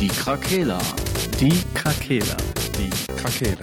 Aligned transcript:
Die 0.00 0.08
Krakela. 0.08 0.78
Die 1.38 1.62
Krakela. 1.72 2.36
Die 2.76 2.90
Krakela. 3.14 3.58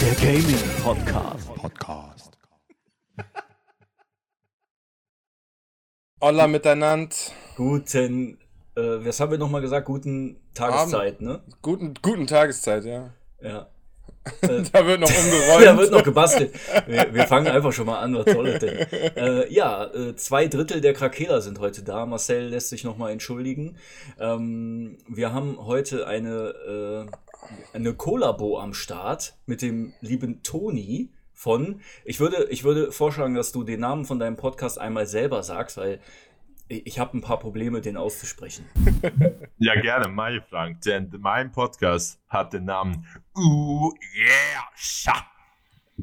Der 0.00 0.14
Gaming 0.14 0.70
Podcast. 0.82 1.54
Podcast. 1.54 2.38
Hola 6.20 6.46
miteinander. 6.46 7.16
Guten, 7.56 8.38
äh, 8.78 9.04
was 9.04 9.20
haben 9.20 9.30
wir 9.30 9.38
nochmal 9.38 9.60
gesagt? 9.60 9.86
Guten 9.86 10.36
Tageszeit, 10.54 11.20
ne? 11.20 11.40
Guten, 11.62 11.94
guten 12.00 12.26
Tageszeit, 12.26 12.84
ja. 12.84 13.10
Ja. 13.42 13.68
Da 14.72 14.86
wird 14.86 15.00
noch 15.00 15.08
umgeräumt. 15.24 15.64
da 15.64 15.78
wird 15.78 15.90
noch 15.90 16.02
gebastelt. 16.02 16.52
Wir, 16.86 17.14
wir 17.14 17.26
fangen 17.26 17.46
einfach 17.46 17.72
schon 17.72 17.86
mal 17.86 18.00
an, 18.00 18.14
was 18.14 18.30
soll 18.30 18.52
das 18.52 18.60
denn? 18.60 18.78
Äh, 19.16 19.52
ja, 19.52 19.84
äh, 19.84 20.16
zwei 20.16 20.48
Drittel 20.48 20.80
der 20.80 20.92
Krakela 20.92 21.40
sind 21.40 21.58
heute 21.60 21.82
da. 21.82 22.04
Marcel 22.04 22.48
lässt 22.48 22.68
sich 22.68 22.84
nochmal 22.84 23.12
entschuldigen. 23.12 23.76
Ähm, 24.18 24.98
wir 25.08 25.32
haben 25.32 25.56
heute 25.64 26.06
eine, 26.06 27.08
äh, 27.08 27.76
eine 27.76 27.94
Kollabo 27.94 28.58
am 28.58 28.74
Start 28.74 29.34
mit 29.46 29.62
dem 29.62 29.94
lieben 30.00 30.42
Toni 30.42 31.10
von. 31.32 31.80
Ich 32.04 32.20
würde, 32.20 32.48
ich 32.50 32.64
würde 32.64 32.92
vorschlagen, 32.92 33.34
dass 33.34 33.52
du 33.52 33.62
den 33.62 33.80
Namen 33.80 34.04
von 34.04 34.18
deinem 34.18 34.36
Podcast 34.36 34.78
einmal 34.78 35.06
selber 35.06 35.42
sagst, 35.42 35.76
weil 35.76 36.00
ich, 36.68 36.98
habe 36.98 37.16
ein 37.16 37.20
paar 37.20 37.38
Probleme, 37.38 37.80
den 37.80 37.96
auszusprechen. 37.96 38.66
Ja, 39.60 39.74
gerne, 39.80 40.06
Mai 40.08 40.40
Frank, 40.48 40.82
denn 40.82 41.12
mein 41.18 41.50
Podcast 41.50 42.20
hat 42.28 42.52
den 42.52 42.64
Namen 42.64 43.04
Uh 43.36 43.92
Yeah 44.16 44.68
Sha. 44.76 45.26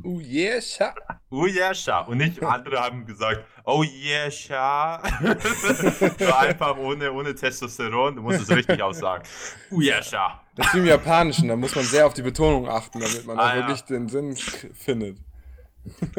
Oh 0.03 0.19
yeah, 0.19 0.59
scha. 0.61 0.93
Uh 1.31 1.45
Yeah 1.47 1.73
Sha. 1.73 2.01
Und 2.01 2.17
nicht 2.17 2.43
andere 2.43 2.81
haben 2.81 3.05
gesagt, 3.05 3.45
Oh 3.63 3.81
Yeah 3.83 4.29
Sha. 4.29 5.01
so 6.19 6.33
einfach 6.33 6.75
ohne, 6.77 7.13
ohne 7.13 7.33
Testosteron, 7.33 8.17
du 8.17 8.21
musst 8.23 8.41
es 8.41 8.49
richtig 8.53 8.81
aussagen. 8.81 9.23
Uh 9.71 9.79
Yeah 9.81 10.03
Sha. 10.03 10.41
Das 10.55 10.67
ist 10.67 10.73
wie 10.75 10.79
im 10.79 10.85
Japanischen, 10.87 11.47
da 11.47 11.55
muss 11.55 11.73
man 11.75 11.85
sehr 11.85 12.05
auf 12.05 12.13
die 12.13 12.21
Betonung 12.23 12.67
achten, 12.67 12.99
damit 12.99 13.25
man 13.25 13.39
Ah, 13.39 13.51
auch 13.51 13.55
ja. 13.55 13.57
wirklich 13.67 13.83
den 13.83 14.09
Sinn 14.09 14.35
findet. 14.73 15.17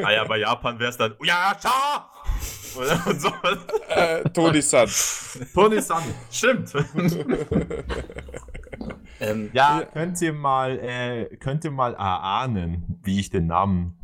Ah 0.02 0.10
ja, 0.10 0.24
bei 0.24 0.38
Japan 0.38 0.78
wäre 0.78 0.88
es 0.90 0.96
dann 0.96 1.12
Uh 1.20 1.24
Yeah 1.24 1.54
Sha. 1.60 2.10
Oder 2.78 3.06
und 3.06 3.20
so. 3.20 3.30
Äh, 3.88 4.22
Todi-san. 4.30 4.88
Tony-san, 5.54 6.02
stimmt. 6.30 6.72
Ähm, 9.18 9.48
Ja, 9.54 9.82
könnt 9.92 10.20
ihr 10.20 10.32
mal, 10.34 10.78
äh, 10.78 11.36
könnt 11.36 11.64
ihr 11.64 11.70
mal 11.70 11.94
erahnen, 11.94 13.00
wie 13.02 13.18
ich 13.18 13.30
den 13.30 13.46
Namen, 13.46 13.96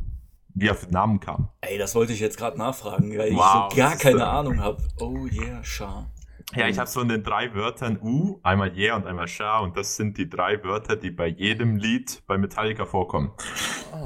wie 0.55 0.71
auf 0.71 0.81
den 0.85 0.89
Namen 0.91 1.19
kam? 1.19 1.49
Ey, 1.61 1.77
das 1.77 1.93
wollte 1.93 2.13
ich 2.13 2.19
jetzt 2.19 2.37
gerade 2.37 2.57
nachfragen, 2.57 3.15
weil 3.17 3.31
Wow, 3.33 3.67
ich 3.69 3.75
so 3.75 3.77
gar 3.81 3.95
keine 3.95 4.25
Ahnung 4.25 4.59
habe. 4.59 4.81
Oh 4.99 5.27
yeah, 5.31 5.63
Schar. 5.63 6.09
Ja, 6.55 6.67
ich 6.67 6.77
habe 6.79 6.89
so 6.89 7.01
in 7.01 7.09
den 7.09 7.23
drei 7.23 7.53
Wörtern 7.53 7.99
U, 8.01 8.39
einmal 8.43 8.75
Yeah 8.77 8.95
und 8.95 9.05
einmal 9.07 9.27
Sha 9.27 9.59
und 9.59 9.77
das 9.77 9.95
sind 9.95 10.17
die 10.17 10.29
drei 10.29 10.63
Wörter, 10.63 10.95
die 10.95 11.09
bei 11.11 11.27
jedem 11.27 11.77
Lied 11.77 12.21
bei 12.27 12.37
Metallica 12.37 12.85
vorkommen. 12.85 13.31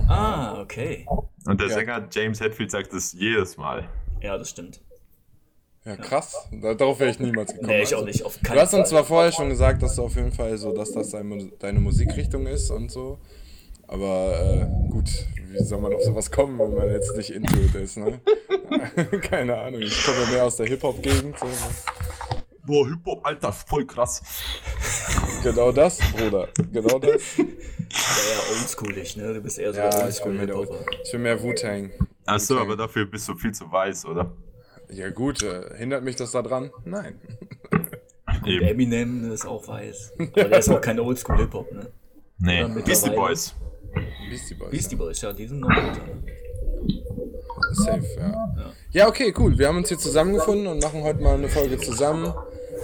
Ah, 0.07 0.59
okay. 0.61 1.05
Und 1.45 1.59
der 1.59 1.67
Ja. 1.69 1.73
Sänger 1.73 2.07
James 2.11 2.39
Hetfield 2.41 2.71
sagt 2.71 2.93
das 2.93 3.13
jedes 3.13 3.57
Mal. 3.57 3.87
Ja, 4.21 4.37
das 4.37 4.49
stimmt. 4.49 4.81
Ja, 5.85 5.95
krass. 5.95 6.35
Da- 6.51 6.73
Darauf 6.73 6.99
wäre 6.99 7.11
ich 7.11 7.19
niemals 7.19 7.51
gekommen. 7.53 7.69
Nee, 7.69 7.83
ich 7.83 7.93
auch 7.95 7.99
Also, 7.99 8.05
nicht. 8.07 8.23
Auf 8.23 8.37
Du 8.37 8.43
keinen 8.43 8.59
hast 8.59 8.73
uns 8.73 8.89
zwar 8.89 9.05
vorher 9.05 9.31
schon 9.31 9.49
gesagt, 9.49 9.81
dass 9.81 9.95
du 9.95 10.03
auf 10.03 10.15
jeden 10.15 10.33
Fall 10.33 10.57
so, 10.57 10.73
dass 10.73 10.91
das 10.91 11.11
deine, 11.11 11.79
Musikrichtung 11.79 12.45
ist 12.45 12.69
und 12.71 12.91
so. 12.91 13.19
Aber 13.87 14.67
äh, 14.69 14.89
gut, 14.91 15.09
wie 15.49 15.63
soll 15.63 15.79
man 15.79 15.93
auf 15.93 16.03
sowas 16.03 16.29
kommen, 16.29 16.59
wenn 16.59 16.73
man 16.75 16.89
jetzt 16.91 17.15
nicht 17.15 17.29
into 17.29 17.55
it 17.57 17.73
ist, 17.75 17.95
ne? 17.97 18.19
Keine 19.21 19.57
Ahnung, 19.57 19.81
ich 19.81 20.03
komme 20.03 20.23
ja 20.23 20.29
mehr 20.29 20.43
aus 20.43 20.57
der 20.57 20.65
Hip-Hop-Gegend. 20.65 21.39
So. 21.39 21.45
Boah, 22.65 22.85
Hip-Hop, 22.85 23.25
Alter, 23.25 23.53
voll 23.53 23.87
krass. 23.87 24.21
Genau 25.41 25.71
das, 25.71 25.99
Bruder. 26.11 26.49
Genau 26.73 26.99
das. 26.99 27.21
Ja, 27.89 28.33
ja, 28.33 28.59
oldschoolig, 28.61 29.15
ne? 29.15 29.33
Du 29.35 29.41
bist 29.41 29.57
eher 29.57 29.71
so 29.73 29.79
Ja, 29.79 29.89
der 29.89 30.09
ich 30.09 30.21
bin 30.21 30.35
mehr, 30.35 30.49
ich 31.03 31.11
bin 31.11 31.21
mehr 31.21 31.41
Wu-Tang. 31.41 31.91
Achso, 32.27 32.55
Okay. 32.55 32.63
aber 32.63 32.75
dafür 32.77 33.05
bist 33.05 33.27
du 33.27 33.35
viel 33.35 33.53
zu 33.53 33.71
weiß, 33.71 34.05
oder? 34.05 34.31
Ja 34.89 35.09
gut, 35.09 35.41
äh, 35.43 35.75
hindert 35.77 36.03
mich 36.03 36.15
das 36.15 36.31
da 36.31 36.41
dran? 36.41 36.71
Nein. 36.85 37.19
Eben. 38.45 38.65
Eminem 38.67 39.31
ist 39.31 39.45
auch 39.45 39.67
weiß. 39.67 40.13
Aber 40.19 40.43
der 40.45 40.59
ist 40.59 40.69
auch 40.69 40.79
kein 40.81 40.99
Oldschool-Hip-Hop, 40.99 41.71
ne? 41.71 41.87
Nee, 42.39 42.59
Ja, 42.61 42.67
Beastie. 42.67 43.09
Boys. 43.09 43.55
Beastie 44.29 44.53
Boys. 44.55 44.69
Beastie 44.71 44.95
Boys, 44.95 45.21
ja, 45.21 45.33
die 45.33 45.47
sind 45.47 45.59
noch 45.61 45.69
guter. 45.69 46.05
Ne? 46.05 46.23
Safe, 47.73 48.05
ja. 48.17 48.73
Ja, 48.91 49.07
okay, 49.07 49.33
cool. 49.37 49.57
Wir 49.57 49.67
haben 49.67 49.77
uns 49.77 49.89
hier 49.89 49.97
zusammengefunden 49.97 50.67
und 50.67 50.81
machen 50.83 51.03
heute 51.03 51.21
mal 51.21 51.33
eine 51.35 51.49
Folge 51.49 51.77
zusammen. 51.79 52.33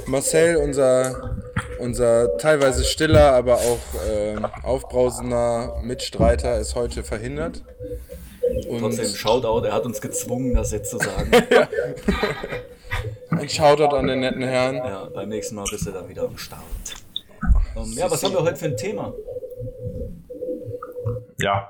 Marcel, 0.07 0.57
unser, 0.57 1.39
unser 1.79 2.37
teilweise 2.37 2.83
stiller, 2.83 3.33
aber 3.33 3.55
auch 3.57 3.79
äh, 4.09 4.35
aufbrausender 4.63 5.79
Mitstreiter, 5.83 6.59
ist 6.59 6.75
heute 6.75 7.03
verhindert. 7.03 7.63
Und 8.69 8.79
Trotzdem, 8.79 9.05
Shoutout, 9.15 9.65
er 9.65 9.73
hat 9.73 9.85
uns 9.85 9.99
gezwungen, 10.01 10.53
das 10.55 10.71
jetzt 10.71 10.89
zu 10.91 10.97
sagen. 10.97 11.31
ein 13.31 13.49
Shoutout 13.49 13.95
an 13.95 14.07
den 14.07 14.19
netten 14.21 14.43
Herrn. 14.43 14.75
ja, 14.75 15.05
beim 15.13 15.29
nächsten 15.29 15.55
Mal 15.55 15.65
bist 15.69 15.85
du 15.87 15.91
dann 15.91 16.07
wieder 16.09 16.23
am 16.23 16.37
Start. 16.37 16.61
Ähm, 17.75 17.91
ja, 17.93 18.09
was 18.09 18.23
haben 18.23 18.33
wir 18.33 18.41
heute 18.43 18.55
für 18.55 18.65
ein 18.65 18.77
Thema? 18.77 19.13
Ja. 21.39 21.69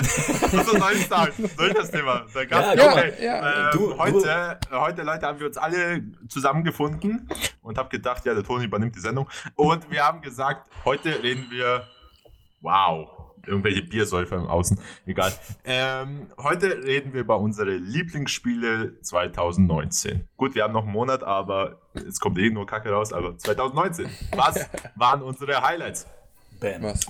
Was 0.00 0.66
soll 0.66 0.92
ich 0.94 1.06
sagen? 1.06 1.32
Soll 1.56 1.68
ich 1.68 1.74
das 1.74 1.90
Thema? 1.90 2.26
Da 2.34 2.44
gab's, 2.44 2.74
Ja, 2.82 2.92
okay. 2.92 3.12
ja, 3.20 3.24
ja. 3.24 3.64
Ähm, 3.66 3.78
Du- 3.78 3.90
du- 3.90 3.98
heute, 3.98 4.58
heute, 4.72 5.02
Leute, 5.02 5.26
haben 5.26 5.38
wir 5.38 5.46
uns 5.46 5.56
alle 5.56 6.02
zusammengefunden 6.28 7.28
und 7.62 7.78
habe 7.78 7.88
gedacht, 7.88 8.24
ja, 8.26 8.34
der 8.34 8.42
Toni 8.42 8.64
übernimmt 8.64 8.96
die 8.96 9.00
Sendung. 9.00 9.28
Und 9.54 9.88
wir 9.90 10.04
haben 10.04 10.20
gesagt, 10.20 10.68
heute 10.84 11.22
reden 11.22 11.46
wir. 11.50 11.84
Wow. 12.60 13.17
Irgendwelche 13.48 13.82
Biersäufer 13.82 14.36
im 14.36 14.46
Außen. 14.46 14.78
Egal. 15.06 15.32
Ähm, 15.64 16.28
heute 16.38 16.84
reden 16.84 17.12
wir 17.12 17.22
über 17.22 17.38
unsere 17.38 17.76
Lieblingsspiele 17.76 19.00
2019. 19.00 20.28
Gut, 20.36 20.54
wir 20.54 20.64
haben 20.64 20.72
noch 20.72 20.84
einen 20.84 20.92
Monat, 20.92 21.24
aber 21.24 21.80
es 21.94 22.20
kommt 22.20 22.38
eh 22.38 22.50
nur 22.50 22.66
Kacke 22.66 22.90
raus. 22.90 23.12
Aber 23.12 23.36
2019. 23.36 24.08
Was 24.36 24.68
waren 24.94 25.22
unsere 25.22 25.60
Highlights? 25.60 26.06
Bam. 26.60 26.82
Was? 26.82 27.00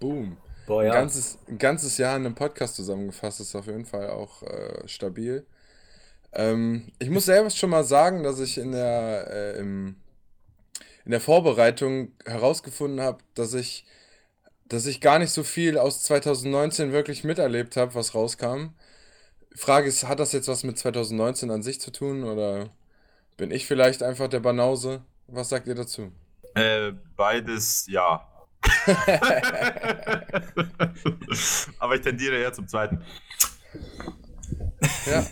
Boom. 0.00 0.36
Boah, 0.66 0.80
Ein 0.80 0.86
ja. 0.86 0.94
ganzes, 0.94 1.38
ein 1.48 1.58
ganzes 1.58 1.98
Jahr 1.98 2.16
in 2.16 2.24
einem 2.24 2.34
Podcast 2.34 2.76
zusammengefasst 2.76 3.40
ist 3.40 3.54
auf 3.54 3.66
jeden 3.66 3.84
Fall 3.84 4.10
auch 4.10 4.42
äh, 4.42 4.86
stabil. 4.86 5.46
Ähm, 6.32 6.90
ich 6.98 7.10
muss 7.10 7.26
selbst 7.26 7.58
schon 7.58 7.70
mal 7.70 7.84
sagen, 7.84 8.22
dass 8.22 8.40
ich 8.40 8.58
in 8.58 8.72
der, 8.72 9.26
äh, 9.30 9.58
im, 9.58 9.96
in 11.04 11.10
der 11.10 11.20
Vorbereitung 11.20 12.12
herausgefunden 12.24 13.00
habe, 13.00 13.18
dass 13.34 13.54
ich, 13.54 13.84
dass 14.74 14.86
ich 14.86 15.00
gar 15.00 15.18
nicht 15.18 15.30
so 15.30 15.42
viel 15.44 15.78
aus 15.78 16.02
2019 16.02 16.92
wirklich 16.92 17.24
miterlebt 17.24 17.76
habe, 17.76 17.94
was 17.94 18.14
rauskam. 18.14 18.74
Frage 19.54 19.88
ist, 19.88 20.08
hat 20.08 20.20
das 20.20 20.32
jetzt 20.32 20.48
was 20.48 20.64
mit 20.64 20.76
2019 20.78 21.50
an 21.50 21.62
sich 21.62 21.80
zu 21.80 21.92
tun 21.92 22.24
oder 22.24 22.70
bin 23.36 23.50
ich 23.50 23.66
vielleicht 23.66 24.02
einfach 24.02 24.28
der 24.28 24.40
Banause? 24.40 25.02
Was 25.28 25.48
sagt 25.48 25.68
ihr 25.68 25.74
dazu? 25.74 26.12
Äh, 26.54 26.92
beides 27.16 27.86
ja. 27.88 28.28
Aber 31.78 31.94
ich 31.94 32.00
tendiere 32.00 32.36
eher 32.38 32.52
zum 32.52 32.66
zweiten. 32.66 33.02
Ja. 35.06 35.24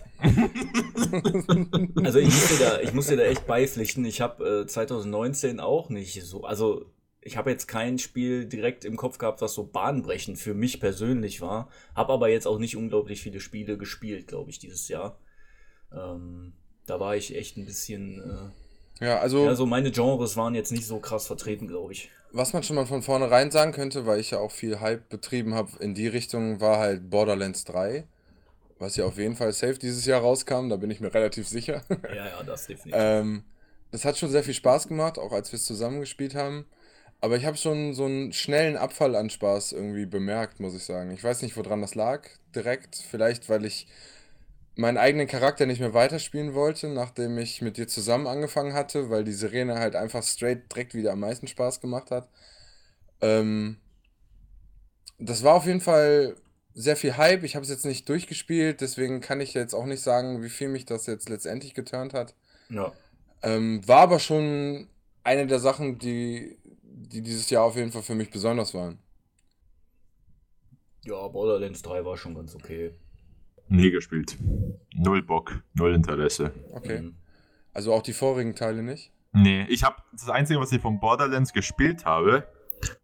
Also 2.05 2.19
ich 2.19 2.27
muss 2.27 2.49
dir 2.49 2.59
da, 2.59 2.81
ich 2.81 2.93
muss 2.93 3.07
dir 3.07 3.17
da 3.17 3.25
echt 3.25 3.47
beipflichten. 3.47 4.05
Ich 4.05 4.21
habe 4.21 4.63
äh, 4.63 4.67
2019 4.67 5.59
auch 5.61 5.89
nicht 5.89 6.23
so, 6.23 6.45
also 6.45 6.87
ich 7.23 7.37
habe 7.37 7.51
jetzt 7.51 7.69
kein 7.69 7.99
Spiel 7.99 8.47
direkt 8.47 8.85
im 8.85 8.97
Kopf 8.97 9.19
gehabt, 9.19 9.41
was 9.41 9.55
so 9.55 9.65
bahnbrechend 9.65 10.39
für 10.39 10.55
mich 10.55 10.81
persönlich 10.81 11.41
war. 11.41 11.69
Habe 11.95 12.13
aber 12.13 12.29
jetzt 12.29 12.47
auch 12.47 12.59
nicht 12.59 12.77
unglaublich 12.77 13.23
viele 13.23 13.41
Spiele 13.41 13.79
gespielt, 13.79 14.27
glaube 14.27 14.51
ich, 14.51 14.59
dieses 14.59 14.89
Jahr. 14.89 15.19
Ähm, 15.93 16.53
da 16.87 16.99
war 16.99 17.17
ich 17.17 17.37
echt 17.37 17.57
ein 17.57 17.65
bisschen, 17.65 18.53
Ja, 19.01 19.17
äh, 19.17 19.21
also. 19.21 19.45
ja, 19.45 19.55
so 19.55 19.67
meine 19.67 19.93
Genres 19.93 20.37
waren 20.37 20.55
jetzt 20.55 20.73
nicht 20.73 20.87
so 20.87 20.99
krass 20.99 21.27
vertreten, 21.27 21.69
glaube 21.69 21.93
ich. 21.93 22.11
Was 22.33 22.53
man 22.53 22.63
schon 22.63 22.77
mal 22.77 22.87
von 22.87 23.03
vornherein 23.03 23.51
sagen 23.51 23.73
könnte, 23.73 24.05
weil 24.07 24.19
ich 24.19 24.33
ja 24.33 24.39
auch 24.39 24.51
viel 24.51 24.81
Hype 24.81 25.09
betrieben 25.09 25.55
habe 25.55 25.71
in 25.81 25.95
die 25.95 26.09
Richtung, 26.09 26.61
war 26.61 26.79
halt 26.79 27.09
Borderlands 27.09 27.65
3. 27.65 28.05
Was 28.79 28.97
ja 28.97 29.05
auf 29.05 29.17
jeden 29.17 29.37
Fall 29.37 29.53
safe 29.53 29.79
dieses 29.79 30.07
Jahr 30.07 30.23
rauskam, 30.23 30.69
da 30.69 30.77
bin 30.77 30.91
ich 30.91 30.99
mir 30.99 31.15
relativ 31.15 31.47
sicher. 31.47 31.85
Ja, 32.09 32.27
ja, 32.27 32.43
das 32.43 32.67
definitiv. 32.67 32.95
ähm, 33.01 33.45
das 33.93 34.05
hat 34.05 34.19
schon 34.19 34.31
sehr 34.31 34.43
viel 34.43 34.55
Spaß 34.55 34.89
gemacht, 34.89 35.19
auch 35.19 35.31
als 35.31 35.53
wir 35.53 35.59
es 35.59 35.67
zusammengespielt 35.67 36.35
haben. 36.35 36.67
Aber 37.23 37.37
ich 37.37 37.47
habe 37.47 37.57
schon 37.57 37.95
so 37.95 38.05
einen 38.05 38.33
schnellen 38.33 38.77
Abfall 38.77 39.15
an 39.15 39.31
Spaß 39.31 39.73
irgendwie 39.73 40.07
bemerkt, 40.07 40.59
muss 40.59 40.75
ich 40.75 40.85
sagen. 40.85 41.13
Ich 41.13 41.23
weiß 41.23 41.43
nicht, 41.43 41.57
woran 41.57 41.81
das 41.81 41.95
lag 41.95 42.29
direkt. 42.53 42.97
Vielleicht, 42.97 43.49
weil 43.49 43.65
ich 43.65 43.87
meinen 44.75 44.99
eigenen 44.99 45.29
Charakter 45.29 45.65
nicht 45.65 45.79
mehr 45.79 45.95
weiterspielen 45.95 46.53
wollte, 46.53 46.89
nachdem 46.89 47.39
ich 47.39 47.63
mit 47.63 47.77
dir 47.77 47.87
zusammen 47.87 48.27
angefangen 48.27 48.75
hatte, 48.75 49.09
weil 49.09 49.23
die 49.23 49.33
Sirene 49.33 49.79
halt 49.79 49.95
einfach 49.95 50.25
straight 50.25 50.73
direkt 50.73 50.95
wieder 50.95 51.13
am 51.13 51.21
meisten 51.21 51.47
Spaß 51.47 51.81
gemacht 51.81 52.11
hat. 52.11 52.29
Ähm, 53.21 53.77
das 55.21 55.45
war 55.45 55.55
auf 55.55 55.67
jeden 55.67 55.81
Fall 55.81 56.35
sehr 56.75 56.97
viel 56.97 57.17
Hype. 57.17 57.45
Ich 57.45 57.55
habe 57.55 57.63
es 57.63 57.71
jetzt 57.71 57.85
nicht 57.85 58.09
durchgespielt, 58.09 58.81
deswegen 58.81 59.21
kann 59.21 59.41
ich 59.41 59.55
jetzt 59.55 59.75
auch 59.75 59.87
nicht 59.87 60.03
sagen, 60.03 60.43
wie 60.43 60.49
viel 60.49 60.69
mich 60.69 60.87
das 60.87 61.07
jetzt 61.07 61.29
letztendlich 61.29 61.75
geturnt 61.75 62.15
hat. 62.15 62.35
Ja. 62.69 62.93
Ähm, 63.45 63.87
war 63.87 64.01
aber 64.01 64.19
schon 64.19 64.89
eine 65.23 65.47
der 65.47 65.61
Sachen, 65.61 65.99
die, 65.99 66.57
die 67.09 67.23
dieses 67.23 67.49
Jahr 67.51 67.65
auf 67.65 67.77
jeden 67.77 67.93
Fall 67.93 68.03
für 68.03 68.15
mich 68.15 68.31
besonders 68.31 68.75
waren. 68.75 68.99
Ja, 71.05 71.27
Borderlands 71.29 71.83
3 71.83 72.05
war 72.05 72.17
schon 72.17 72.35
ganz 72.35 72.55
okay. 72.55 72.93
Nie 73.69 73.91
gespielt. 73.91 74.37
Null 74.95 75.23
Bock, 75.23 75.63
null 75.75 75.95
Interesse. 75.95 76.53
Okay. 76.73 77.03
Mhm. 77.03 77.17
Also 77.73 77.93
auch 77.93 78.03
die 78.03 78.13
vorigen 78.13 78.55
Teile 78.55 78.83
nicht? 78.83 79.13
Nee, 79.33 79.65
ich 79.69 79.83
habe 79.83 79.97
das 80.13 80.29
Einzige, 80.29 80.61
was 80.61 80.73
ich 80.73 80.81
von 80.81 81.01
Borderlands 81.01 81.53
gespielt 81.53 82.05
habe, 82.05 82.47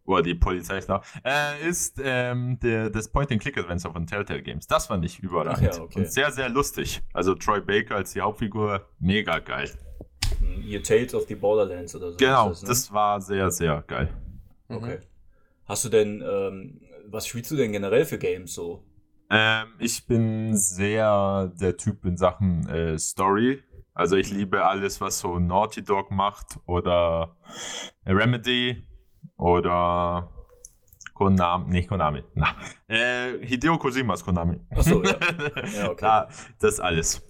oder 0.05 0.21
die 0.21 0.35
Polizei 0.35 0.77
ist 0.77 0.89
da, 0.89 1.01
äh, 1.23 1.67
ist 1.67 1.99
ähm, 2.03 2.59
der, 2.59 2.89
das 2.89 3.09
Point-and-Click-Adventure 3.09 3.93
von 3.93 4.05
Telltale 4.05 4.43
Games. 4.43 4.67
Das 4.67 4.87
fand 4.87 5.03
ich 5.05 5.19
überragend. 5.19 5.69
Ach 5.71 5.77
ja, 5.77 5.81
okay. 5.81 5.99
Und 5.99 6.11
sehr, 6.11 6.31
sehr 6.31 6.49
lustig. 6.49 7.01
Also 7.13 7.33
Troy 7.35 7.61
Baker 7.61 7.95
als 7.95 8.13
die 8.13 8.21
Hauptfigur, 8.21 8.87
mega 8.99 9.39
geil. 9.39 9.71
Mhm. 10.69 10.73
Ihr 10.73 10.83
Tales 10.83 11.13
of 11.13 11.27
the 11.27 11.35
Borderlands 11.35 11.95
oder 11.95 12.11
so. 12.11 12.17
Genau, 12.17 12.49
das, 12.49 12.61
das, 12.61 12.89
ne? 12.89 12.95
war 12.95 13.21
sehr, 13.21 13.51
sehr 13.51 13.83
geil. 13.87 14.09
Okay. 14.69 14.99
Hast 15.65 15.85
du 15.85 15.89
denn, 15.89 16.23
ähm, 16.27 16.81
was 17.07 17.27
spielst 17.27 17.51
du 17.51 17.55
denn 17.55 17.71
generell 17.71 18.05
für 18.05 18.17
Games 18.17 18.53
so? 18.53 18.83
Ähm, 19.29 19.67
ich 19.79 20.05
bin 20.07 20.55
sehr 20.55 21.51
der 21.59 21.77
Typ 21.77 22.05
in 22.05 22.17
Sachen 22.17 22.67
äh, 22.67 22.97
Story. 22.97 23.61
Also 23.93 24.15
ich 24.15 24.31
liebe 24.31 24.65
alles, 24.65 25.01
was 25.01 25.19
so 25.19 25.39
Naughty 25.39 25.83
Dog 25.83 26.09
macht 26.09 26.57
oder 26.65 27.35
Remedy 28.05 28.87
oder 29.37 30.29
Konami, 31.13 31.69
nicht 31.69 31.89
Konami, 31.89 32.23
na, 32.33 32.55
äh, 32.87 33.45
Hideo 33.45 33.77
Kojimas 33.77 34.23
Konami. 34.23 34.59
Achso, 34.69 35.03
ja. 35.03 35.17
Ja, 35.77 35.89
okay. 35.89 36.05
Ja, 36.05 36.29
das 36.59 36.79
alles. 36.79 37.21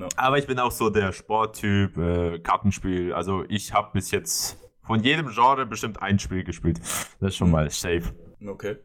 Ja. 0.00 0.08
Aber 0.16 0.38
ich 0.38 0.46
bin 0.46 0.58
auch 0.58 0.70
so 0.70 0.90
der 0.90 1.12
Sporttyp, 1.12 1.96
äh, 1.96 2.38
Kartenspiel. 2.40 3.12
Also 3.12 3.44
ich 3.48 3.72
habe 3.72 3.90
bis 3.92 4.10
jetzt 4.10 4.58
von 4.82 5.02
jedem 5.02 5.28
Genre 5.28 5.66
bestimmt 5.66 6.00
ein 6.00 6.18
Spiel 6.18 6.44
gespielt. 6.44 6.80
Das 7.20 7.30
ist 7.30 7.36
schon 7.36 7.50
mal 7.50 7.68
safe. 7.70 8.14
Okay. 8.44 8.76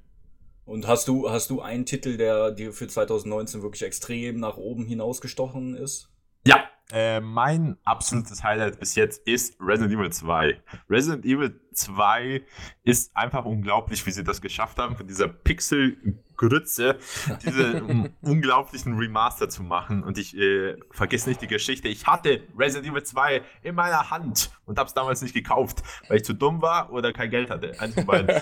Und 0.66 0.88
hast 0.88 1.08
du, 1.08 1.30
hast 1.30 1.50
du 1.50 1.62
einen 1.62 1.86
Titel, 1.86 2.18
der 2.18 2.52
dir 2.52 2.72
für 2.72 2.88
2019 2.88 3.62
wirklich 3.62 3.84
extrem 3.84 4.40
nach 4.40 4.58
oben 4.58 4.86
hinausgestochen 4.86 5.76
ist? 5.76 6.10
Ja, 6.46 6.64
äh, 6.92 7.22
mein 7.22 7.78
absolutes 7.86 8.44
Highlight 8.44 8.80
bis 8.80 8.96
jetzt 8.96 9.26
ist 9.28 9.56
Resident 9.60 9.94
Evil 9.94 10.12
2. 10.12 10.62
Resident 10.90 11.26
Evil 11.26 11.60
2 11.74 12.44
ist 12.84 13.16
einfach 13.16 13.46
unglaublich, 13.46 14.06
wie 14.06 14.12
sie 14.12 14.24
das 14.24 14.42
geschafft 14.42 14.78
haben, 14.78 14.96
von 14.98 15.08
dieser 15.08 15.28
Pixel-Grütze 15.28 16.98
diese 17.46 17.84
unglaublichen 18.22 18.98
Remaster 18.98 19.50
zu 19.50 19.64
machen. 19.64 20.04
Und 20.04 20.18
ich 20.18 20.38
äh, 20.38 20.76
vergesse 20.92 21.30
nicht 21.30 21.42
die 21.42 21.48
Geschichte. 21.48 21.88
Ich 21.88 22.06
hatte 22.06 22.44
Resident 22.58 22.92
Evil 22.92 23.04
2 23.04 23.42
in 23.64 23.76
meiner 23.76 24.12
Hand 24.12 24.52
und 24.66 24.78
habe 24.78 24.88
es 24.88 24.94
damals 24.94 25.22
nicht 25.22 25.34
gekauft, 25.34 25.84
weil 26.10 26.18
ich 26.18 26.26
zu 26.26 26.34
dumm 26.34 26.62
war 26.62 26.92
oder 26.92 27.14
kein 27.14 27.30
Geld 27.30 27.50
hatte. 27.50 27.80
Eins 27.80 27.96
von 27.96 28.06
beiden. 28.06 28.28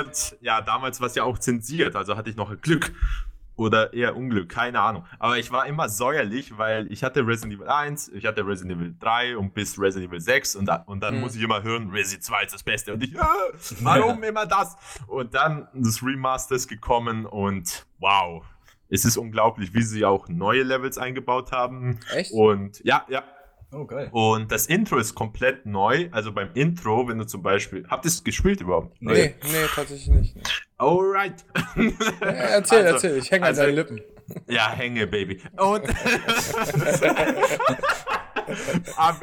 und 0.00 0.36
ja, 0.40 0.60
damals 0.62 1.00
war 1.00 1.08
es 1.08 1.14
ja 1.14 1.24
auch 1.24 1.38
zensiert, 1.38 1.94
also 1.94 2.16
hatte 2.16 2.30
ich 2.30 2.36
noch 2.36 2.58
Glück. 2.62 2.92
Oder 3.56 3.92
eher 3.92 4.16
Unglück, 4.16 4.48
keine 4.48 4.80
Ahnung. 4.80 5.04
Aber 5.20 5.38
ich 5.38 5.52
war 5.52 5.66
immer 5.66 5.88
säuerlich, 5.88 6.58
weil 6.58 6.90
ich 6.90 7.04
hatte 7.04 7.24
Resident 7.24 7.54
Evil 7.60 7.68
1, 7.68 8.08
ich 8.08 8.26
hatte 8.26 8.44
Resident 8.44 8.80
Evil 8.80 8.94
3 8.98 9.36
und 9.36 9.54
bis 9.54 9.78
Resident 9.78 10.10
Evil 10.10 10.20
6 10.20 10.56
und, 10.56 10.66
da, 10.66 10.76
und 10.86 11.00
dann 11.00 11.14
Mhm. 11.14 11.20
muss 11.20 11.36
ich 11.36 11.42
immer 11.42 11.62
hören, 11.62 11.90
Resident 11.90 12.24
2 12.24 12.42
ist 12.44 12.54
das 12.54 12.62
Beste. 12.64 12.92
Und 12.94 13.04
ich, 13.04 13.14
äh, 13.14 13.18
warum 13.80 14.22
immer 14.24 14.46
das? 14.46 14.76
Und 15.06 15.34
dann 15.34 15.68
das 15.72 16.02
Remaster 16.02 16.56
ist 16.56 16.66
gekommen 16.66 17.26
und 17.26 17.86
wow. 18.00 18.44
Es 18.90 19.04
ist 19.04 19.16
unglaublich, 19.16 19.72
wie 19.72 19.82
sie 19.82 20.04
auch 20.04 20.28
neue 20.28 20.62
Levels 20.62 20.98
eingebaut 20.98 21.52
haben. 21.52 21.98
Echt? 22.12 22.32
Und 22.32 22.84
ja, 22.84 23.04
ja, 23.08 23.22
Oh, 23.74 23.84
geil. 23.86 24.08
und 24.12 24.52
das 24.52 24.66
Intro 24.66 24.98
ist 24.98 25.14
komplett 25.14 25.66
neu. 25.66 26.08
Also 26.12 26.32
beim 26.32 26.50
Intro, 26.54 27.08
wenn 27.08 27.18
du 27.18 27.26
zum 27.26 27.42
Beispiel. 27.42 27.84
Habt 27.88 28.04
ihr 28.04 28.08
es 28.08 28.22
gespielt 28.22 28.60
überhaupt? 28.60 28.96
Nee, 29.00 29.34
nee, 29.42 29.66
tatsächlich 29.74 30.08
nicht. 30.08 30.36
Alright. 30.78 31.44
Ja, 31.76 31.82
erzähl, 32.28 32.78
Also- 32.86 33.08
erzähl, 33.08 33.18
ich 33.18 33.30
hänge 33.30 33.46
also- 33.46 33.60
an 33.62 33.66
deinen 33.68 33.76
Lippen. 33.76 34.00
Ja, 34.48 34.70
hänge, 34.70 35.06
Baby. 35.06 35.38
Und 35.58 35.82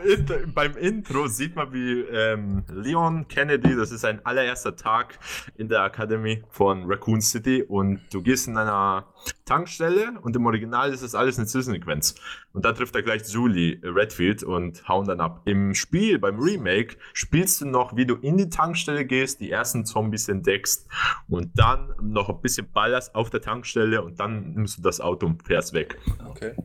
Intro, 0.05 0.35
beim 0.53 0.77
Intro 0.77 1.27
sieht 1.27 1.55
man, 1.55 1.71
wie 1.73 2.01
ähm, 2.01 2.63
Leon 2.69 3.27
Kennedy, 3.27 3.75
das 3.75 3.91
ist 3.91 4.01
sein 4.01 4.23
allererster 4.25 4.75
Tag 4.75 5.17
in 5.57 5.69
der 5.69 5.81
Akademie 5.81 6.43
von 6.49 6.83
Raccoon 6.85 7.21
City 7.21 7.63
und 7.63 8.01
du 8.11 8.21
gehst 8.21 8.47
in 8.47 8.57
einer 8.57 9.07
Tankstelle 9.45 10.13
und 10.21 10.35
im 10.35 10.45
Original 10.45 10.91
ist 10.93 11.03
das 11.03 11.15
alles 11.15 11.37
eine 11.37 11.47
Zwischensequenz. 11.47 12.15
Und 12.53 12.65
da 12.65 12.73
trifft 12.73 12.95
er 12.95 13.03
gleich 13.03 13.23
Julie 13.27 13.79
Redfield 13.83 14.43
und 14.43 14.87
hauen 14.87 15.07
dann 15.07 15.21
ab. 15.21 15.41
Im 15.45 15.73
Spiel, 15.73 16.19
beim 16.19 16.39
Remake, 16.39 16.97
spielst 17.13 17.61
du 17.61 17.65
noch, 17.65 17.95
wie 17.95 18.05
du 18.05 18.15
in 18.15 18.37
die 18.37 18.49
Tankstelle 18.49 19.05
gehst, 19.05 19.39
die 19.39 19.51
ersten 19.51 19.85
Zombies 19.85 20.27
entdeckst 20.27 20.87
und 21.29 21.51
dann 21.57 21.93
noch 22.01 22.29
ein 22.29 22.41
bisschen 22.41 22.69
ballerst 22.71 23.15
auf 23.15 23.29
der 23.29 23.41
Tankstelle 23.41 24.01
und 24.03 24.19
dann 24.19 24.53
nimmst 24.53 24.77
du 24.77 24.81
das 24.81 24.99
Auto 25.01 25.25
und 25.25 25.43
fährst 25.43 25.73
weg. 25.73 25.97
Okay. 26.27 26.55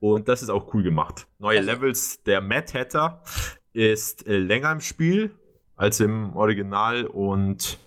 Und 0.00 0.28
das 0.28 0.42
ist 0.42 0.50
auch 0.50 0.72
cool 0.74 0.82
gemacht. 0.82 1.26
Neue 1.38 1.60
Levels. 1.60 2.22
Der 2.24 2.40
Mad 2.40 2.72
Hatter 2.72 3.22
ist 3.72 4.26
äh, 4.26 4.38
länger 4.38 4.72
im 4.72 4.80
Spiel 4.80 5.34
als 5.76 6.00
im 6.00 6.34
Original 6.34 7.04
und 7.04 7.78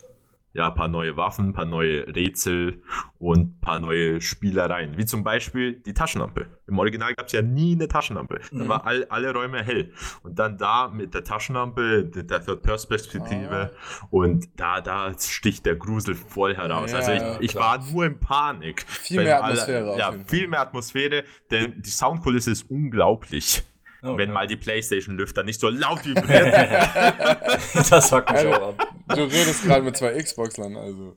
ja, 0.59 0.67
ein 0.67 0.75
paar 0.75 0.89
neue 0.89 1.15
Waffen, 1.15 1.49
ein 1.49 1.53
paar 1.53 1.65
neue 1.65 2.05
Rätsel 2.13 2.81
und 3.17 3.39
ein 3.39 3.59
paar 3.61 3.79
neue 3.79 4.19
Spielereien. 4.19 4.97
Wie 4.97 5.05
zum 5.05 5.23
Beispiel 5.23 5.73
die 5.79 5.93
Taschenlampe. 5.93 6.47
Im 6.67 6.77
Original 6.77 7.13
gab 7.15 7.27
es 7.27 7.31
ja 7.31 7.41
nie 7.41 7.75
eine 7.75 7.87
Taschenlampe. 7.87 8.39
Da 8.51 8.57
Mhm. 8.63 8.67
waren 8.67 8.81
all, 8.85 9.05
alle 9.05 9.33
Räume 9.33 9.63
hell. 9.63 9.93
Und 10.21 10.37
dann 10.37 10.57
da 10.57 10.89
mit 10.89 11.13
der 11.13 11.23
Taschenlampe, 11.23 12.03
der 12.03 12.43
Third-Perspektive 12.45 13.71
und 14.11 14.47
da, 14.59 14.81
da 14.81 15.13
sticht 15.17 15.65
der 15.65 15.75
Grusel 15.77 16.15
voll 16.15 16.55
heraus. 16.55 16.91
Ja, 16.91 16.97
also 16.99 17.11
ich, 17.13 17.49
ich 17.51 17.55
war 17.55 17.79
nur 17.91 18.05
in 18.05 18.19
Panik. 18.19 18.85
Viel 18.87 19.23
mehr 19.23 19.41
alle- 19.43 19.53
Atmosphäre 19.53 19.89
auf 19.91 19.97
Ja, 19.97 20.13
viel 20.27 20.47
mehr 20.49 20.59
Atmosphäre, 20.61 21.23
denn 21.51 21.81
die 21.81 21.89
Soundkulisse 21.89 22.51
ist 22.51 22.69
unglaublich. 22.69 23.63
Oh, 24.01 24.15
Wenn 24.17 24.29
okay. 24.29 24.31
mal 24.31 24.47
die 24.47 24.55
Playstation-Lüfter 24.55 25.43
nicht 25.43 25.59
so 25.59 25.67
laut 25.67 26.05
vibrieren. 26.05 26.51
das 27.89 28.09
fuckt 28.09 28.31
mich 28.31 28.45
auch 28.47 28.69
ab. 28.69 28.88
Du 29.09 29.23
redest 29.23 29.63
gerade 29.63 29.81
mit 29.83 29.97
zwei 29.97 30.21
Xboxlern, 30.21 30.75
also. 30.77 31.15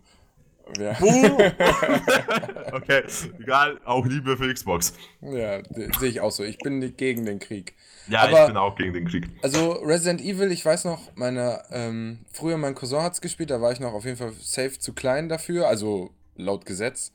Ja, 0.79 0.93
okay, 2.73 3.03
egal, 3.41 3.79
auch 3.85 4.07
Liebe 4.07 4.37
für 4.37 4.53
Xbox. 4.53 4.95
ja 5.21 5.61
sehe 5.99 6.09
ich 6.09 6.21
auch 6.21 6.31
so. 6.31 6.45
Ich 6.45 6.59
bin 6.59 6.79
nicht 6.79 6.97
gegen 6.97 7.27
den 7.27 7.39
Krieg. 7.41 7.75
Ja, 8.09 8.23
Aber- 8.23 8.41
ich 8.43 8.47
bin 8.47 8.57
auch 8.57 8.77
gegen 8.77 8.93
den 8.93 9.07
Krieg. 9.07 9.29
Also 9.43 9.73
Resident 9.73 10.21
Evil, 10.21 10.51
ich 10.53 10.65
weiß 10.65 10.85
noch, 10.85 11.01
meine, 11.15 11.63
ähm, 11.71 12.21
früher 12.33 12.57
mein 12.57 12.75
Cousin 12.75 13.03
hat 13.03 13.13
es 13.15 13.21
gespielt, 13.21 13.51
da 13.51 13.61
war 13.61 13.73
ich 13.73 13.81
noch 13.81 13.93
auf 13.93 14.05
jeden 14.05 14.17
Fall 14.17 14.33
safe 14.41 14.79
zu 14.79 14.93
klein 14.95 15.29
dafür, 15.29 15.69
also 15.69 16.11
laut 16.37 16.65
Gesetz. 16.65 17.13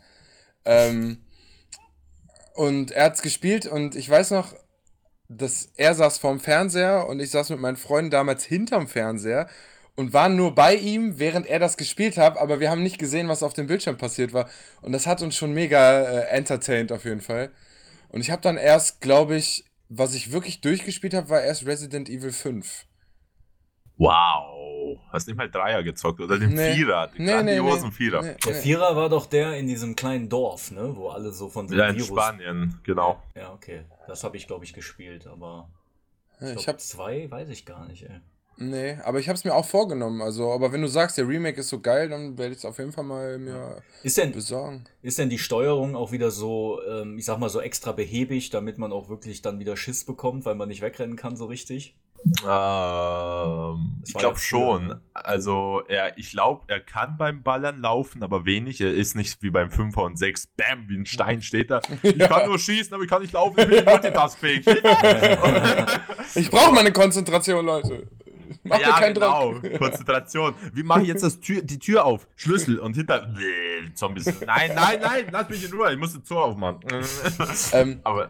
Ähm, 0.65 1.19
und 2.53 2.91
er 2.91 3.05
hat 3.05 3.15
es 3.15 3.22
gespielt 3.22 3.65
und 3.65 3.96
ich 3.96 4.10
weiß 4.10 4.31
noch, 4.31 4.53
dass 5.29 5.72
er 5.75 5.93
saß 5.93 6.17
vorm 6.19 6.39
Fernseher 6.39 7.07
und 7.07 7.19
ich 7.19 7.31
saß 7.31 7.50
mit 7.50 7.60
meinen 7.60 7.77
Freunden 7.77 8.12
damals 8.12 8.43
hinterm 8.46 8.88
Fernseher 8.88 9.48
und 9.97 10.13
waren 10.13 10.35
nur 10.35 10.53
bei 10.55 10.75
ihm, 10.75 11.19
während 11.19 11.47
er 11.47 11.59
das 11.59 11.75
gespielt 11.75 12.17
hat, 12.17 12.37
aber 12.37 12.59
wir 12.59 12.69
haben 12.69 12.83
nicht 12.83 12.99
gesehen, 12.99 13.27
was 13.27 13.43
auf 13.43 13.53
dem 13.53 13.67
Bildschirm 13.67 13.97
passiert 13.97 14.31
war. 14.31 14.47
Und 14.81 14.91
das 14.93 15.07
hat 15.07 15.21
uns 15.23 15.35
schon 15.35 15.53
mega 15.53 16.01
äh, 16.03 16.27
entertained 16.29 16.91
auf 16.91 17.03
jeden 17.03 17.19
Fall. 17.21 17.51
Und 18.09 18.21
ich 18.21 18.29
habe 18.31 18.41
dann 18.41 18.57
erst, 18.57 19.01
glaube 19.01 19.35
ich, 19.35 19.65
was 19.89 20.13
ich 20.13 20.31
wirklich 20.31 20.61
durchgespielt 20.61 21.13
habe, 21.15 21.29
war 21.29 21.41
erst 21.41 21.65
Resident 21.65 22.09
Evil 22.09 22.31
5. 22.31 22.85
Wow. 23.97 24.99
Hast 25.11 25.27
nicht 25.27 25.35
mal 25.37 25.49
Dreier 25.49 25.81
gezockt 25.81 26.21
oder 26.21 26.37
den 26.37 26.53
Nee. 26.53 26.75
Vierer, 26.75 27.07
den 27.07 27.25
Nee, 27.25 27.43
nee, 27.43 27.55
grandiosen 27.57 27.89
nee. 27.89 27.95
Vierer. 27.95 28.21
Nee, 28.21 28.35
Der. 28.45 28.53
Vierer 28.53 28.95
war 28.95 29.09
doch 29.09 29.25
der 29.25 29.57
in 29.57 29.65
diesem 29.65 29.95
kleinen 29.95 30.29
Dorf, 30.29 30.69
ne? 30.71 30.95
Wo 30.95 31.09
alle 31.09 31.31
so 31.31 31.49
von 31.49 31.67
so 31.67 31.75
Ja, 31.75 31.85
einem 31.85 31.97
in 31.97 32.03
Spanien, 32.03 32.79
genau. 32.83 33.21
Ja, 33.35 33.51
okay. 33.53 33.81
Das 34.07 34.23
habe 34.23 34.37
ich, 34.37 34.45
glaube 34.45 34.63
ich, 34.65 34.73
gespielt, 34.73 35.25
aber 35.25 35.69
ich 36.39 36.47
Ich 36.49 36.53
glaube, 36.53 36.67
hab's, 36.67 36.89
zwei 36.89 37.29
weiß 37.31 37.49
ich 37.49 37.65
gar 37.65 37.87
nicht, 37.87 38.03
ey. 38.03 38.21
Nee, 38.57 38.97
aber 39.03 39.19
ich 39.19 39.27
habe 39.29 39.37
es 39.37 39.43
mir 39.45 39.53
auch 39.55 39.65
vorgenommen. 39.65 40.21
Also, 40.21 40.51
aber 40.51 40.71
wenn 40.71 40.81
du 40.81 40.87
sagst, 40.87 41.17
der 41.17 41.27
Remake 41.27 41.59
ist 41.61 41.69
so 41.69 41.79
geil, 41.79 42.09
dann 42.09 42.37
werde 42.37 42.51
ich 42.51 42.59
es 42.59 42.65
auf 42.65 42.77
jeden 42.79 42.91
Fall 42.91 43.03
mal 43.05 43.37
mir 43.37 43.81
Ist 44.03 44.17
denn, 44.17 44.31
besorgen. 44.31 44.83
ist 45.01 45.17
denn 45.19 45.29
die 45.29 45.39
Steuerung 45.39 45.95
auch 45.95 46.11
wieder 46.11 46.31
so, 46.31 46.79
ähm, 46.89 47.17
ich 47.17 47.25
sag 47.25 47.39
mal, 47.39 47.49
so 47.49 47.61
extra 47.61 47.91
behäbig, 47.91 48.49
damit 48.49 48.77
man 48.77 48.91
auch 48.91 49.09
wirklich 49.09 49.41
dann 49.41 49.59
wieder 49.59 49.77
Schiss 49.77 50.05
bekommt, 50.05 50.45
weil 50.45 50.55
man 50.55 50.67
nicht 50.69 50.81
wegrennen 50.81 51.15
kann 51.15 51.35
so 51.37 51.45
richtig? 51.45 51.95
Ähm, 52.47 54.01
ich 54.05 54.13
glaube 54.15 54.39
schon. 54.39 54.99
Also, 55.13 55.81
er, 55.87 56.17
ich 56.17 56.31
glaube, 56.31 56.63
er 56.67 56.79
kann 56.79 57.15
beim 57.17 57.43
Ballern 57.43 57.79
laufen, 57.79 58.23
aber 58.23 58.43
wenig. 58.45 58.81
Er 58.81 58.93
ist 58.93 59.15
nicht 59.15 59.41
wie 59.43 59.51
beim 59.51 59.69
5er 59.69 60.03
und 60.03 60.17
6. 60.17 60.47
Bam, 60.57 60.89
wie 60.89 60.97
ein 60.97 61.05
Stein 61.05 61.41
steht 61.41 61.69
er. 61.71 61.81
Ich 62.03 62.15
Ja. 62.15 62.27
kann 62.27 62.47
nur 62.49 62.57
schießen, 62.59 62.93
aber 62.93 63.03
ich 63.03 63.09
kann 63.09 63.21
nicht 63.21 63.33
laufen. 63.33 63.59
Ich 63.59 63.67
bin 63.67 63.85
multitaskfähig. 63.85 64.65
Ich 66.35 66.49
brauche 66.49 66.73
meine 66.73 66.91
Konzentration, 66.91 67.65
Leute. 67.65 68.07
Mach 68.67 68.79
ja, 68.79 68.88
mir 68.88 68.93
keinen 68.93 69.13
genau. 69.13 69.53
Druck. 69.53 69.77
Konzentration. 69.79 70.55
Wie 70.74 70.83
mache 70.83 71.01
ich 71.01 71.07
jetzt 71.07 71.24
das 71.24 71.39
Tür, 71.39 71.62
die 71.62 71.79
Tür 71.79 72.05
auf? 72.05 72.27
Schlüssel 72.36 72.79
und 72.79 72.95
hinter. 72.95 73.27
Nee, 73.27 73.93
Zombies. 73.93 74.25
Nein, 74.45 74.71
nein, 74.75 75.00
nein, 75.01 75.27
lass 75.31 75.50
mich 75.50 75.63
in 75.63 75.71
Ruhe. 75.71 75.91
Ich 75.91 76.00
muss 76.00 76.13
die 76.13 76.21
Tür 76.21 76.43
aufmachen. 76.43 76.79
Ähm, 77.74 78.00
Aber 78.03 78.29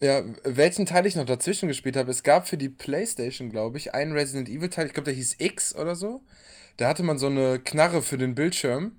Ja, 0.00 0.22
welchen 0.44 0.86
Teil 0.86 1.06
ich 1.06 1.16
noch 1.16 1.24
dazwischen 1.26 1.68
gespielt 1.68 1.96
habe, 1.96 2.10
es 2.10 2.22
gab 2.22 2.48
für 2.48 2.56
die 2.56 2.68
Playstation, 2.68 3.50
glaube 3.50 3.78
ich, 3.78 3.94
einen 3.94 4.12
Resident 4.12 4.48
Evil 4.48 4.68
Teil, 4.68 4.86
ich 4.86 4.92
glaube, 4.92 5.06
der 5.06 5.14
hieß 5.14 5.36
X 5.38 5.74
oder 5.74 5.94
so. 5.96 6.22
Da 6.76 6.88
hatte 6.88 7.02
man 7.02 7.18
so 7.18 7.26
eine 7.26 7.58
Knarre 7.58 8.02
für 8.02 8.18
den 8.18 8.34
Bildschirm 8.34 8.92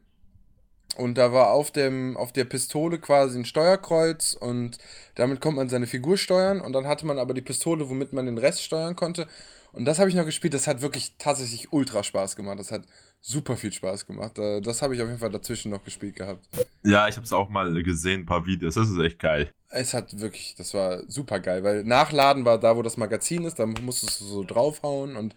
und 0.98 1.18
da 1.18 1.32
war 1.32 1.52
auf 1.52 1.72
dem 1.72 2.18
auf 2.18 2.34
der 2.34 2.46
Pistole 2.46 3.00
quasi 3.00 3.40
ein 3.40 3.46
Steuerkreuz 3.46 4.34
und 4.34 4.78
damit 5.16 5.40
konnte 5.40 5.58
man 5.58 5.70
seine 5.70 5.88
Figur 5.88 6.18
steuern 6.18 6.60
und 6.62 6.74
dann 6.74 6.88
hatte 6.88 7.06
man 7.06 7.20
aber 7.20 7.34
die 7.34 7.42
Pistole, 7.42 7.90
womit 7.90 8.12
man 8.12 8.26
den 8.26 8.38
Rest 8.38 8.64
steuern 8.64 8.96
konnte. 8.96 9.28
Und 9.72 9.86
das 9.86 10.00
habe 10.00 10.10
ich 10.10 10.16
noch 10.16 10.26
gespielt, 10.26 10.54
das 10.54 10.68
hat 10.68 10.82
wirklich 10.82 11.14
tatsächlich 11.18 11.72
ultra 11.72 12.04
Spaß 12.04 12.36
gemacht. 12.36 12.60
Das 12.60 12.72
hat 12.72 12.84
super 13.22 13.58
viel 13.58 13.72
Spaß 13.72 14.06
gemacht. 14.08 14.38
Äh, 14.40 14.62
Das 14.62 14.82
habe 14.82 14.96
ich 14.96 15.02
auf 15.02 15.08
jeden 15.08 15.20
Fall 15.20 15.32
dazwischen 15.32 15.72
noch 15.72 15.84
gespielt 15.84 16.16
gehabt. 16.16 16.48
ja, 16.84 17.08
ich 17.08 17.16
habe 17.16 17.26
es 17.26 17.34
auch 17.34 17.50
mal 17.50 17.72
gesehen, 17.84 18.22
ein 18.22 18.26
paar 18.26 18.46
Videos. 18.46 18.76
Das 18.76 18.90
ist 18.90 19.00
echt 19.00 19.20
geil. 19.20 19.52
Es 19.70 19.94
hat 19.94 20.20
wirklich, 20.20 20.56
das 20.58 20.74
war 20.74 21.04
super 21.08 21.40
geil, 21.40 21.64
weil 21.64 21.84
Nachladen 21.84 22.46
war 22.46 22.60
da, 22.60 22.76
wo 22.76 22.82
das 22.82 22.98
Magazin 22.98 23.44
ist, 23.46 23.60
da 23.60 23.68
musstest 23.68 24.20
du 24.22 24.26
so 24.26 24.44
draufhauen 24.44 25.16
und 25.16 25.36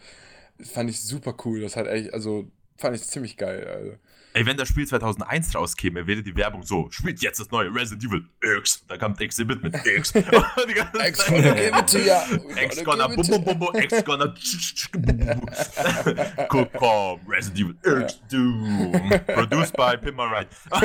fand 0.62 0.88
ich 0.88 1.02
super 1.02 1.34
cool. 1.44 1.60
Das 1.60 1.76
hat 1.76 1.86
echt, 1.86 2.14
also 2.14 2.50
fand 2.78 2.96
ich 2.96 3.02
ziemlich 3.02 3.36
geil. 3.36 3.66
Also. 3.66 3.92
Ey, 4.34 4.46
wenn 4.46 4.56
das 4.56 4.68
Spiel 4.68 4.86
2001 4.86 5.54
rauskäme, 5.54 6.06
wäre 6.06 6.22
die 6.22 6.34
Werbung 6.36 6.62
so: 6.62 6.88
spielt 6.90 7.20
jetzt 7.22 7.38
das 7.40 7.50
neue 7.50 7.68
Resident 7.74 8.04
Evil 8.04 8.24
X. 8.58 8.82
Da 8.88 8.96
kommt 8.96 9.20
Exhibit 9.20 9.62
mit 9.62 9.74
X. 9.84 10.12
Zeit- 10.12 10.30
gonna 10.30 11.54
give 11.54 11.78
it 11.78 11.86
to 11.86 11.98
ya. 11.98 12.22
X 12.62 12.82
gonna 12.82 13.08
bum 13.08 13.26
bum 13.26 13.44
bum 13.44 13.58
bum, 13.58 13.74
X 13.76 14.02
gonna 14.04 14.34
Cool, 16.52 16.66
komm, 16.78 17.20
Resident 17.28 17.76
Evil 17.84 18.02
X 18.02 18.20
Doom. 18.30 19.10
Produced 19.26 19.76
by 19.76 19.96
Pimmer 19.98 20.30
Right. 20.30 20.48
Da 20.70 20.80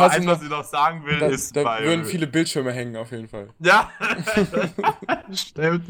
hast 0.00 0.16
du 0.16 0.20
Eins, 0.20 0.26
was 0.26 0.42
ich 0.42 0.48
noch 0.48 0.64
sagen 0.64 1.04
will, 1.04 1.22
ist 1.30 1.54
da 1.54 1.78
würden 1.82 2.04
viele 2.04 2.26
Bildschirme 2.26 2.72
hängen, 2.72 2.96
auf 2.96 3.12
jeden 3.12 3.28
Fall. 3.28 3.48
Ja, 3.60 3.90
stimmt. 5.32 5.84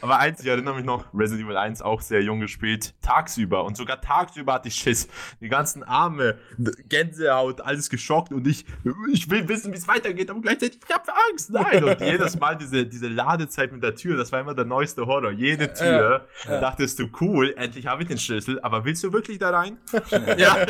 Aber 0.00 0.18
eins, 0.18 0.40
ich 0.40 0.46
erinnere 0.46 0.76
mich 0.76 0.84
noch, 0.84 1.04
Resident 1.12 1.46
Evil 1.46 1.56
1 1.56 1.82
auch 1.82 2.00
sehr 2.00 2.22
jung 2.22 2.40
gespielt, 2.40 2.94
tagsüber. 3.02 3.64
Und 3.64 3.76
sogar 3.76 4.00
tagsüber 4.00 4.54
hatte 4.54 4.68
ich 4.68 4.74
Schiss. 4.74 5.08
Die 5.40 5.48
ganzen 5.48 5.82
Arme, 5.82 6.38
Gänsehaut, 6.88 7.60
alles 7.60 7.90
geschockt 7.90 8.32
und 8.32 8.46
ich, 8.46 8.64
ich 9.12 9.28
will 9.30 9.48
wissen, 9.48 9.72
wie 9.72 9.76
es 9.76 9.88
weitergeht, 9.88 10.30
aber 10.30 10.40
gleichzeitig, 10.40 10.80
ich 10.86 10.94
habe 10.94 11.04
Angst, 11.30 11.50
nein. 11.50 11.84
Und 11.84 12.00
jedes 12.00 12.38
Mal 12.38 12.56
diese, 12.56 12.86
diese 12.86 13.08
Ladezeit 13.08 13.72
mit 13.72 13.82
der 13.82 13.94
Tür, 13.94 14.16
das 14.16 14.30
war 14.32 14.40
immer 14.40 14.54
der 14.54 14.64
neueste 14.64 15.06
Horror. 15.06 15.32
Jede 15.32 15.72
Tür, 15.72 16.26
dachtest 16.46 16.98
du, 16.98 17.08
cool, 17.20 17.54
endlich 17.56 17.86
habe 17.86 18.02
ich 18.02 18.08
den 18.08 18.18
Schlüssel, 18.18 18.60
aber 18.60 18.84
willst 18.84 19.02
du 19.02 19.12
wirklich 19.12 19.38
da 19.38 19.50
rein? 19.50 19.78
ja. 20.36 20.66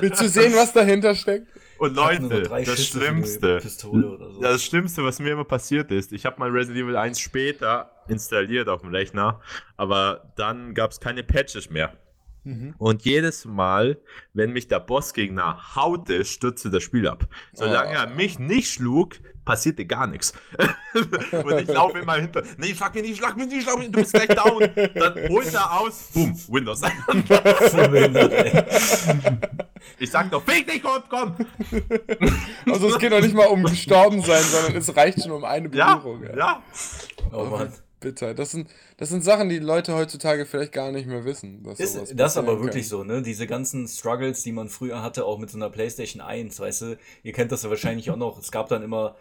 Willst 0.00 0.20
du 0.20 0.28
sehen, 0.28 0.54
was 0.54 0.72
dahinter 0.72 1.14
steckt? 1.14 1.48
Und 1.78 1.94
Leute, 1.94 2.42
das 2.42 2.66
Schüsse 2.66 2.98
Schlimmste, 2.98 3.60
so. 3.60 4.38
das 4.42 4.62
Schlimmste, 4.62 5.02
was 5.02 5.18
mir 5.18 5.32
immer 5.32 5.44
passiert 5.44 5.90
ist, 5.90 6.12
ich 6.12 6.26
habe 6.26 6.38
mal 6.38 6.50
Resident 6.50 6.84
Evil 6.84 6.96
1 6.96 7.18
später 7.18 7.90
installiert 8.10 8.68
auf 8.68 8.82
dem 8.82 8.90
Rechner, 8.90 9.40
aber 9.76 10.32
dann 10.36 10.74
gab 10.74 10.90
es 10.90 11.00
keine 11.00 11.22
Patches 11.22 11.70
mehr. 11.70 11.92
Und 12.78 13.04
jedes 13.04 13.44
Mal, 13.44 13.98
wenn 14.32 14.54
mich 14.54 14.66
der 14.66 14.80
Bossgegner 14.80 15.76
haute, 15.76 16.24
stürzte 16.24 16.70
das 16.70 16.82
Spiel 16.82 17.06
ab. 17.06 17.28
Solange 17.52 17.90
er 17.92 18.06
mich 18.08 18.38
nicht 18.38 18.70
schlug, 18.72 19.16
passierte 19.44 19.84
gar 19.84 20.06
nichts. 20.06 20.32
Und 21.44 21.58
ich 21.60 21.68
laufe 21.68 21.98
immer 21.98 22.14
hinter. 22.14 22.42
Nee, 22.56 22.74
schlag 22.74 22.94
mich 22.94 23.02
nicht, 23.04 23.18
schlag 23.18 23.36
mich 23.36 23.46
nicht, 23.48 23.64
schlag 23.64 23.76
mich 23.78 23.88
nicht, 23.88 23.94
du 23.94 24.00
bist 24.00 24.14
gleich 24.14 24.28
down. 24.28 24.60
Dann 24.94 25.28
holt 25.28 25.52
er 25.52 25.80
aus, 25.80 26.08
boom, 26.14 26.34
Windows. 26.48 26.80
Ich 29.98 30.10
sag 30.10 30.30
doch, 30.30 30.42
fick 30.42 30.66
dich, 30.66 30.82
komm, 30.82 31.02
komm. 31.08 31.36
Also 32.72 32.88
es 32.88 32.98
geht 32.98 33.12
doch 33.12 33.20
nicht 33.20 33.34
mal 33.34 33.46
um 33.48 33.62
gestorben 33.64 34.22
sein, 34.22 34.42
sondern 34.42 34.76
es 34.76 34.96
reicht 34.96 35.22
schon 35.22 35.32
um 35.32 35.44
eine 35.44 35.68
Ja, 35.74 35.96
Berührung. 35.96 36.22
ey. 36.24 36.38
ja. 36.38 36.62
Oh 37.32 37.44
Mann. 37.44 37.72
Bitter. 38.00 38.34
Das 38.34 38.50
sind, 38.50 38.68
das 38.96 39.08
sind 39.10 39.22
Sachen, 39.22 39.48
die 39.48 39.58
Leute 39.58 39.94
heutzutage 39.94 40.46
vielleicht 40.46 40.72
gar 40.72 40.90
nicht 40.90 41.06
mehr 41.06 41.24
wissen. 41.24 41.62
dass 41.62 41.78
sowas 41.78 42.10
Ist 42.10 42.18
das 42.18 42.36
aber 42.36 42.46
passieren 42.48 42.64
wirklich 42.64 42.84
kann. 42.84 42.90
so, 42.98 43.04
ne? 43.04 43.22
Diese 43.22 43.46
ganzen 43.46 43.86
Struggles, 43.86 44.42
die 44.42 44.52
man 44.52 44.68
früher 44.68 45.02
hatte, 45.02 45.24
auch 45.24 45.38
mit 45.38 45.50
so 45.50 45.58
einer 45.58 45.70
PlayStation 45.70 46.20
1, 46.20 46.58
weißt 46.58 46.82
du, 46.82 46.98
ihr 47.22 47.32
kennt 47.32 47.52
das 47.52 47.62
ja 47.62 47.70
wahrscheinlich 47.70 48.10
auch 48.10 48.16
noch. 48.16 48.38
Es 48.38 48.50
gab 48.50 48.68
dann 48.68 48.82
immer, 48.82 49.16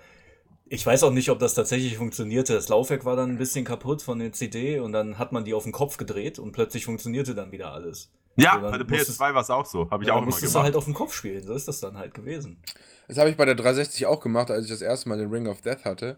ich 0.67 0.85
weiß 0.85 1.03
auch 1.03 1.11
nicht, 1.11 1.29
ob 1.29 1.39
das 1.39 1.53
tatsächlich 1.53 1.97
funktionierte. 1.97 2.53
Das 2.53 2.69
Laufwerk 2.69 3.05
war 3.05 3.15
dann 3.15 3.29
ein 3.31 3.37
bisschen 3.37 3.65
kaputt 3.65 4.01
von 4.01 4.19
der 4.19 4.31
CD 4.31 4.79
und 4.79 4.91
dann 4.93 5.17
hat 5.19 5.31
man 5.31 5.43
die 5.45 5.53
auf 5.53 5.63
den 5.63 5.71
Kopf 5.71 5.97
gedreht 5.97 6.39
und 6.39 6.51
plötzlich 6.51 6.85
funktionierte 6.85 7.35
dann 7.35 7.51
wieder 7.51 7.73
alles. 7.73 8.11
Ja, 8.35 8.53
So, 8.55 8.61
dann 8.61 8.71
bei 8.71 8.77
der 8.77 8.87
musstest- 8.87 9.19
PS2 9.19 9.33
war 9.33 9.41
es 9.41 9.49
auch 9.49 9.65
so. 9.65 9.89
Habe 9.91 10.03
ich 10.03 10.07
Ja, 10.07 10.13
auch 10.13 10.17
immer 10.19 10.27
musstest 10.27 10.53
gemacht. 10.53 10.61
du 10.61 10.63
halt 10.65 10.75
auf 10.75 10.85
dem 10.85 10.93
Kopf 10.93 11.13
spielen, 11.13 11.45
so 11.45 11.53
ist 11.53 11.67
das 11.67 11.79
dann 11.81 11.97
halt 11.97 12.13
gewesen. 12.13 12.57
Das 13.07 13.17
habe 13.17 13.29
ich 13.31 13.35
bei 13.35 13.43
der 13.45 13.55
360 13.55 14.05
auch 14.05 14.21
gemacht, 14.21 14.51
als 14.51 14.65
ich 14.65 14.71
das 14.71 14.81
erste 14.83 15.09
Mal 15.09 15.17
den 15.17 15.29
Ring 15.31 15.47
of 15.47 15.61
Death 15.61 15.83
hatte. 15.83 16.17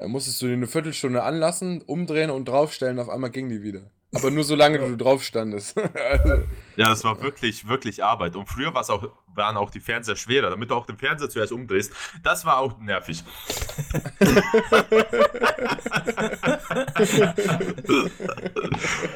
Da 0.00 0.08
musstest 0.08 0.40
du 0.40 0.46
die 0.46 0.54
eine 0.54 0.66
Viertelstunde 0.66 1.22
anlassen, 1.22 1.82
umdrehen 1.82 2.30
und 2.30 2.48
draufstellen, 2.48 2.98
auf 2.98 3.10
einmal 3.10 3.28
ging 3.28 3.50
die 3.50 3.62
wieder. 3.62 3.82
Aber 4.14 4.30
nur 4.30 4.44
solange 4.44 4.78
du 4.78 4.96
drauf 4.96 5.22
standest. 5.22 5.76
also, 6.10 6.42
Ja, 6.76 6.88
das 6.88 7.04
war 7.04 7.20
wirklich, 7.20 7.68
wirklich 7.68 8.02
Arbeit. 8.02 8.34
Und 8.34 8.46
früher 8.48 8.72
war's 8.72 8.88
auch, 8.88 9.10
waren 9.34 9.56
auch 9.56 9.70
die 9.70 9.80
Fernseher 9.80 10.16
schwerer, 10.16 10.50
damit 10.50 10.70
du 10.70 10.74
auch 10.74 10.86
den 10.86 10.96
Fernseher 10.96 11.28
zuerst 11.28 11.52
umdrehst. 11.52 11.92
Das 12.22 12.44
war 12.44 12.58
auch 12.58 12.78
nervig. 12.78 13.24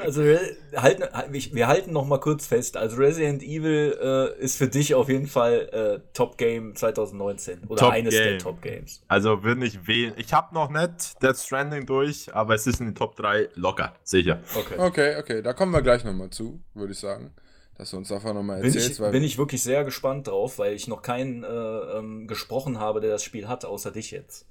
Also 0.02 0.22
wir 0.22 0.40
halten, 0.76 1.04
wir 1.32 1.66
halten 1.66 1.92
noch 1.92 2.06
mal 2.06 2.18
kurz 2.18 2.46
fest. 2.46 2.76
Also 2.76 2.96
Resident 2.96 3.42
Evil 3.42 3.96
äh, 4.00 4.42
ist 4.42 4.56
für 4.56 4.68
dich 4.68 4.94
auf 4.94 5.08
jeden 5.08 5.26
Fall 5.26 5.68
äh, 5.72 6.00
Top 6.12 6.38
Game 6.38 6.74
2019 6.74 7.64
oder 7.68 7.80
Top 7.80 7.92
eines 7.92 8.14
der 8.14 8.30
Game. 8.30 8.38
Top 8.38 8.62
Games. 8.62 9.02
Also 9.08 9.42
würde 9.42 9.64
ich 9.64 9.86
wählen. 9.86 10.14
Ich 10.16 10.32
habe 10.32 10.54
noch 10.54 10.70
nicht 10.70 11.22
Death 11.22 11.38
Stranding 11.38 11.86
durch, 11.86 12.34
aber 12.34 12.54
es 12.54 12.66
ist 12.66 12.80
in 12.80 12.86
den 12.86 12.94
Top 12.94 13.16
3 13.16 13.48
locker, 13.54 13.94
sicher. 14.02 14.40
Okay. 14.54 14.78
okay, 14.78 15.16
okay, 15.18 15.42
da 15.42 15.52
kommen 15.52 15.72
wir 15.72 15.82
gleich 15.82 16.04
nochmal 16.04 16.30
zu, 16.30 16.62
würde 16.74 16.92
ich 16.92 16.98
sagen. 16.98 17.32
Dass 17.76 17.90
du 17.90 17.96
uns 17.96 18.08
davon 18.08 18.34
nochmal 18.36 18.60
Bin 18.60 18.66
erzählst. 18.66 18.92
ich, 18.92 19.00
weil 19.00 19.10
bin 19.10 19.24
ich 19.24 19.36
wirklich 19.36 19.62
sehr 19.62 19.84
gespannt 19.84 20.28
drauf, 20.28 20.58
weil 20.58 20.74
ich 20.74 20.86
noch 20.86 21.02
keinen 21.02 21.42
äh, 21.42 21.46
ähm, 21.48 22.26
gesprochen 22.28 22.78
habe, 22.78 23.00
der 23.00 23.10
das 23.10 23.24
Spiel 23.24 23.48
hat, 23.48 23.64
außer 23.64 23.90
dich 23.90 24.10
jetzt. 24.10 24.46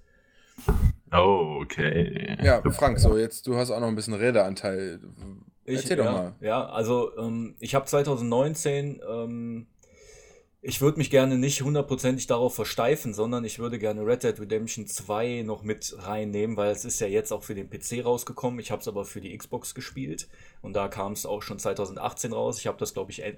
Oh, 1.12 1.60
okay. 1.62 2.38
ja, 2.44 2.62
Frank, 2.72 3.00
so 3.00 3.18
jetzt, 3.18 3.48
du 3.48 3.56
hast 3.56 3.72
auch 3.72 3.80
noch 3.80 3.88
ein 3.88 3.96
bisschen 3.96 4.14
Redeanteil. 4.14 5.00
Ich, 5.66 5.78
Erzähl 5.78 5.98
ja, 5.98 6.04
doch 6.04 6.12
mal. 6.12 6.34
Ja, 6.42 6.66
also 6.66 7.16
ähm, 7.18 7.56
ich 7.60 7.76
habe 7.76 7.86
2019, 7.86 9.02
ähm, 9.08 9.68
ich 10.66 10.80
würde 10.80 10.98
mich 10.98 11.10
gerne 11.10 11.38
nicht 11.38 11.62
hundertprozentig 11.62 12.26
darauf 12.26 12.56
versteifen, 12.56 13.14
sondern 13.14 13.44
ich 13.44 13.60
würde 13.60 13.78
gerne 13.78 14.06
Red 14.06 14.24
Dead 14.24 14.40
Redemption 14.40 14.88
2 14.88 15.44
noch 15.46 15.62
mit 15.62 15.94
reinnehmen, 15.98 16.56
weil 16.56 16.72
es 16.72 16.86
ist 16.86 17.02
ja 17.02 17.08
jetzt 17.08 17.34
auch 17.34 17.44
für 17.44 17.54
den 17.54 17.70
PC 17.70 18.06
rausgekommen. 18.06 18.62
Ich 18.62 18.72
habe 18.72 18.80
es 18.80 18.88
aber 18.88 19.04
für 19.04 19.20
die 19.20 19.38
Xbox 19.38 19.76
gespielt 19.76 20.30
und 20.62 20.74
da 20.74 20.88
kam 20.88 21.12
es 21.12 21.26
auch 21.26 21.42
schon 21.42 21.60
2018 21.60 22.32
raus. 22.32 22.60
Ich 22.60 22.68
habe 22.68 22.78
das, 22.78 22.94
glaube 22.94 23.12
ich, 23.12 23.22
äh, 23.22 23.36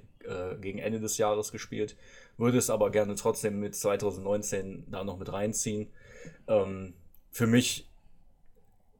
gegen 0.61 0.77
Ende 0.77 0.99
des 0.99 1.17
Jahres 1.17 1.51
gespielt, 1.51 1.97
würde 2.37 2.59
es 2.59 2.69
aber 2.69 2.91
gerne 2.91 3.15
trotzdem 3.15 3.59
mit 3.59 3.73
2019 3.73 4.85
da 4.91 5.03
noch 5.03 5.17
mit 5.17 5.33
reinziehen. 5.33 5.87
Ähm, 6.47 6.93
für 7.31 7.47
mich 7.47 7.89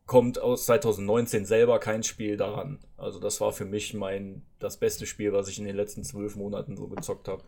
kommt 0.08 0.40
aus 0.40 0.66
2019 0.66 1.46
selber 1.46 1.80
kein 1.80 2.02
Spiel 2.02 2.38
daran. 2.38 2.80
Also 2.98 3.20
das 3.20 3.40
war 3.40 3.54
für 3.54 3.66
mich 3.66 3.94
mein 3.94 4.42
das 4.58 4.78
beste 4.78 5.06
Spiel, 5.06 5.32
was 5.32 5.48
ich 5.48 5.60
in 5.60 5.66
den 5.66 5.76
letzten 5.76 6.04
zwölf 6.04 6.36
Monaten 6.36 6.76
so 6.76 6.88
gezockt 6.88 7.28
habe. 7.28 7.44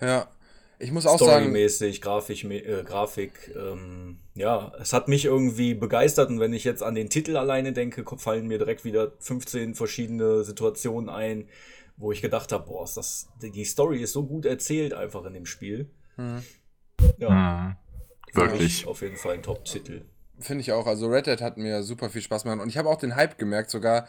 Ja, 0.00 0.28
ich 0.78 0.92
muss 0.92 1.06
auch 1.06 1.18
sagen, 1.18 1.44
Storymäßig, 1.44 2.00
Grafik, 2.00 2.44
äh, 2.44 2.82
Grafik, 2.84 3.54
ähm, 3.54 4.18
ja, 4.34 4.72
es 4.80 4.94
hat 4.94 5.08
mich 5.08 5.26
irgendwie 5.26 5.74
begeistert 5.74 6.30
und 6.30 6.40
wenn 6.40 6.54
ich 6.54 6.64
jetzt 6.64 6.82
an 6.82 6.94
den 6.94 7.10
Titel 7.10 7.36
alleine 7.36 7.72
denke, 7.74 8.04
fallen 8.16 8.46
mir 8.46 8.58
direkt 8.58 8.84
wieder 8.84 9.12
15 9.18 9.74
verschiedene 9.74 10.42
Situationen 10.42 11.10
ein, 11.10 11.48
wo 11.98 12.12
ich 12.12 12.22
gedacht 12.22 12.50
habe, 12.52 12.66
boah, 12.66 12.84
ist 12.84 12.96
das, 12.96 13.28
die 13.42 13.64
Story 13.66 14.02
ist 14.02 14.12
so 14.12 14.24
gut 14.24 14.46
erzählt 14.46 14.94
einfach 14.94 15.24
in 15.26 15.34
dem 15.34 15.44
Spiel. 15.46 15.90
Ja, 17.18 17.30
Mhm. 17.30 17.76
für 18.32 18.40
mich 18.40 18.50
Wirklich. 18.50 18.86
auf 18.86 19.02
jeden 19.02 19.16
Fall 19.16 19.34
ein 19.34 19.42
Top-Titel. 19.42 20.02
Finde 20.38 20.62
ich 20.62 20.72
auch. 20.72 20.86
Also 20.86 21.08
Red 21.08 21.26
Dead 21.26 21.42
hat 21.42 21.58
mir 21.58 21.82
super 21.82 22.08
viel 22.08 22.22
Spaß 22.22 22.44
gemacht. 22.44 22.60
Und 22.60 22.70
ich 22.70 22.78
habe 22.78 22.88
auch 22.88 22.96
den 22.96 23.16
Hype 23.16 23.36
gemerkt, 23.36 23.70
sogar 23.70 24.08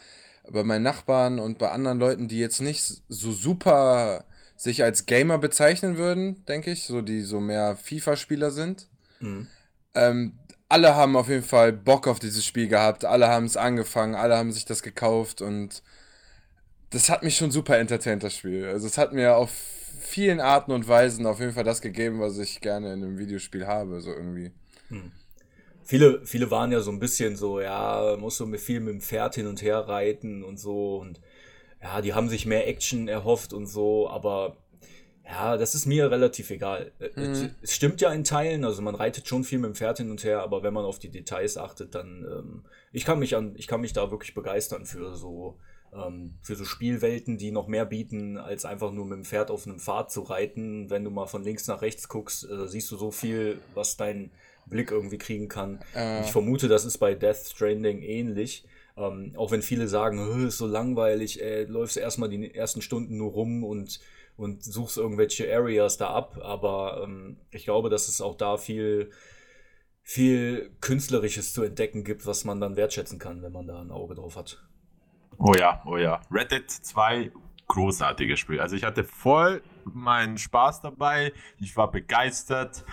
bei 0.49 0.63
meinen 0.63 0.83
Nachbarn 0.83 1.39
und 1.39 1.57
bei 1.57 1.69
anderen 1.69 1.99
Leuten, 1.99 2.29
die 2.29 2.39
jetzt 2.39 2.61
nicht 2.61 2.81
so 3.09 3.31
super 3.31 4.23
sich 4.61 4.83
als 4.83 5.07
Gamer 5.07 5.39
bezeichnen 5.39 5.97
würden, 5.97 6.45
denke 6.45 6.69
ich, 6.69 6.83
so 6.83 7.01
die 7.01 7.21
so 7.21 7.39
mehr 7.39 7.75
FIFA-Spieler 7.75 8.51
sind. 8.51 8.87
Mhm. 9.19 9.47
Ähm, 9.95 10.33
alle 10.69 10.95
haben 10.95 11.15
auf 11.15 11.29
jeden 11.29 11.43
Fall 11.43 11.73
Bock 11.73 12.07
auf 12.07 12.19
dieses 12.19 12.45
Spiel 12.45 12.67
gehabt, 12.67 13.03
alle 13.03 13.27
haben 13.27 13.45
es 13.45 13.57
angefangen, 13.57 14.13
alle 14.13 14.37
haben 14.37 14.51
sich 14.51 14.63
das 14.63 14.83
gekauft 14.83 15.41
und 15.41 15.81
das 16.91 17.09
hat 17.09 17.23
mich 17.23 17.37
schon 17.37 17.49
super 17.49 17.79
entertaint, 17.79 18.21
das 18.21 18.35
Spiel. 18.35 18.65
Also 18.67 18.85
es 18.85 18.99
hat 18.99 19.13
mir 19.13 19.35
auf 19.35 19.49
vielen 19.99 20.39
Arten 20.39 20.71
und 20.73 20.87
Weisen 20.87 21.25
auf 21.25 21.39
jeden 21.39 21.53
Fall 21.53 21.63
das 21.63 21.81
gegeben, 21.81 22.19
was 22.19 22.37
ich 22.37 22.61
gerne 22.61 22.93
in 22.93 23.03
einem 23.03 23.17
Videospiel 23.17 23.65
habe, 23.65 23.99
so 23.99 24.11
irgendwie. 24.11 24.51
viele, 25.83 26.23
viele 26.23 26.51
waren 26.51 26.71
ja 26.71 26.81
so 26.81 26.91
ein 26.91 26.99
bisschen 26.99 27.35
so, 27.35 27.59
ja, 27.59 28.15
musst 28.19 28.39
du 28.39 28.45
mit 28.45 28.61
viel 28.61 28.79
mit 28.79 28.93
dem 28.93 29.01
Pferd 29.01 29.33
hin 29.33 29.47
und 29.47 29.63
her 29.63 29.79
reiten 29.79 30.43
und 30.43 30.59
so 30.59 30.97
und 30.97 31.19
ja, 31.81 32.01
die 32.01 32.13
haben 32.13 32.29
sich 32.29 32.45
mehr 32.45 32.67
Action 32.67 33.07
erhofft 33.07 33.53
und 33.53 33.65
so, 33.65 34.09
aber 34.09 34.57
ja, 35.25 35.57
das 35.57 35.75
ist 35.75 35.85
mir 35.85 36.11
relativ 36.11 36.49
egal. 36.49 36.91
Äh, 36.99 37.09
Es, 37.15 37.45
es 37.61 37.73
stimmt 37.73 38.01
ja 38.01 38.11
in 38.11 38.23
Teilen, 38.23 38.65
also 38.65 38.81
man 38.81 38.95
reitet 38.95 39.27
schon 39.27 39.43
viel 39.43 39.59
mit 39.59 39.69
dem 39.69 39.75
Pferd 39.75 39.97
hin 39.97 40.11
und 40.11 40.23
her, 40.23 40.41
aber 40.41 40.63
wenn 40.63 40.73
man 40.73 40.85
auf 40.85 40.99
die 40.99 41.09
Details 41.09 41.57
achtet, 41.57 41.95
dann 41.95 42.25
ähm, 42.29 42.65
ich 42.91 43.05
kann 43.05 43.19
mich 43.19 43.35
an, 43.35 43.53
ich 43.55 43.67
kann 43.67 43.81
mich 43.81 43.93
da 43.93 44.11
wirklich 44.11 44.33
begeistern 44.33 44.85
für 44.85 45.15
so 45.15 45.57
ähm, 45.93 46.35
für 46.41 46.55
so 46.55 46.65
Spielwelten, 46.65 47.37
die 47.37 47.51
noch 47.51 47.67
mehr 47.67 47.85
bieten, 47.85 48.37
als 48.37 48.65
einfach 48.65 48.91
nur 48.91 49.05
mit 49.05 49.17
dem 49.17 49.25
Pferd 49.25 49.51
auf 49.51 49.65
einem 49.65 49.79
Pfad 49.79 50.11
zu 50.11 50.21
reiten. 50.21 50.89
Wenn 50.89 51.03
du 51.03 51.09
mal 51.09 51.27
von 51.27 51.43
links 51.43 51.67
nach 51.67 51.81
rechts 51.81 52.07
guckst, 52.07 52.49
äh, 52.49 52.67
siehst 52.67 52.91
du 52.91 52.97
so 52.97 53.11
viel, 53.11 53.59
was 53.73 53.97
dein 53.97 54.31
Blick 54.65 54.91
irgendwie 54.91 55.17
kriegen 55.17 55.47
kann. 55.47 55.79
Äh. 55.95 56.21
Ich 56.21 56.31
vermute, 56.31 56.67
das 56.67 56.85
ist 56.85 56.97
bei 56.97 57.13
Death 57.13 57.37
Stranding 57.37 58.01
ähnlich. 58.01 58.65
Ähm, 58.97 59.33
auch 59.37 59.51
wenn 59.51 59.61
viele 59.61 59.87
sagen, 59.87 60.19
"Hö, 60.19 60.47
ist 60.47 60.57
so 60.57 60.67
langweilig, 60.67 61.41
ey, 61.41 61.65
du 61.65 61.73
läufst 61.73 61.97
erstmal 61.97 62.29
die 62.29 62.53
ersten 62.53 62.81
Stunden 62.81 63.17
nur 63.17 63.31
rum 63.31 63.63
und, 63.63 63.99
und 64.37 64.63
suchst 64.63 64.97
irgendwelche 64.97 65.53
Areas 65.53 65.97
da 65.97 66.09
ab. 66.09 66.39
Aber 66.41 67.01
ähm, 67.03 67.37
ich 67.51 67.65
glaube, 67.65 67.89
dass 67.89 68.07
es 68.07 68.21
auch 68.21 68.35
da 68.35 68.57
viel, 68.57 69.11
viel 70.03 70.71
Künstlerisches 70.81 71.53
zu 71.53 71.63
entdecken 71.63 72.03
gibt, 72.03 72.25
was 72.25 72.43
man 72.45 72.59
dann 72.59 72.75
wertschätzen 72.75 73.19
kann, 73.19 73.41
wenn 73.41 73.51
man 73.51 73.67
da 73.67 73.81
ein 73.81 73.91
Auge 73.91 74.15
drauf 74.15 74.35
hat. 74.35 74.63
Oh 75.37 75.53
ja, 75.55 75.81
oh 75.85 75.97
ja. 75.97 76.21
Red 76.31 76.51
Dead 76.51 76.69
2, 76.69 77.31
großartiges 77.67 78.39
Spiel. 78.39 78.59
Also 78.59 78.75
ich 78.75 78.83
hatte 78.83 79.03
voll 79.03 79.63
meinen 79.85 80.37
Spaß 80.37 80.81
dabei. 80.81 81.33
Ich 81.57 81.77
war 81.77 81.89
begeistert. 81.89 82.83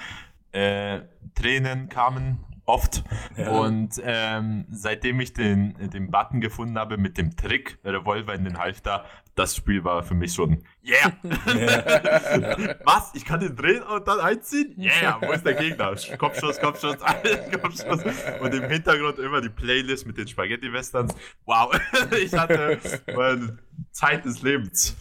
Äh, 0.52 1.00
Tränen 1.34 1.88
kamen 1.88 2.38
oft. 2.68 3.02
Ja. 3.36 3.48
Und 3.50 4.00
ähm, 4.04 4.66
seitdem 4.70 5.20
ich 5.20 5.32
den, 5.32 5.74
den 5.90 6.10
Button 6.10 6.40
gefunden 6.40 6.78
habe 6.78 6.98
mit 6.98 7.18
dem 7.18 7.34
Trick, 7.36 7.78
Revolver 7.84 8.34
in 8.34 8.44
den 8.44 8.58
Halfter, 8.58 9.04
das 9.34 9.56
Spiel 9.56 9.84
war 9.84 10.02
für 10.02 10.14
mich 10.14 10.34
schon, 10.34 10.64
yeah! 10.84 11.12
Was? 12.84 13.12
Ich 13.14 13.24
kann 13.24 13.40
den 13.40 13.56
drehen 13.56 13.82
und 13.82 14.06
dann 14.06 14.20
einziehen? 14.20 14.74
Yeah! 14.78 15.18
Wo 15.20 15.32
ist 15.32 15.46
der 15.46 15.54
Gegner? 15.54 15.94
Kopfschuss, 16.18 16.58
Kopfschuss, 16.58 16.96
Kopfschuss. 17.62 18.02
Und 18.40 18.54
im 18.54 18.68
Hintergrund 18.68 19.18
immer 19.18 19.40
die 19.40 19.48
Playlist 19.48 20.06
mit 20.06 20.18
den 20.18 20.28
Spaghetti-Westerns. 20.28 21.14
Wow! 21.46 21.78
Ich 22.20 22.32
hatte 22.32 22.78
meine 23.14 23.58
Zeit 23.92 24.24
des 24.24 24.42
Lebens. 24.42 24.96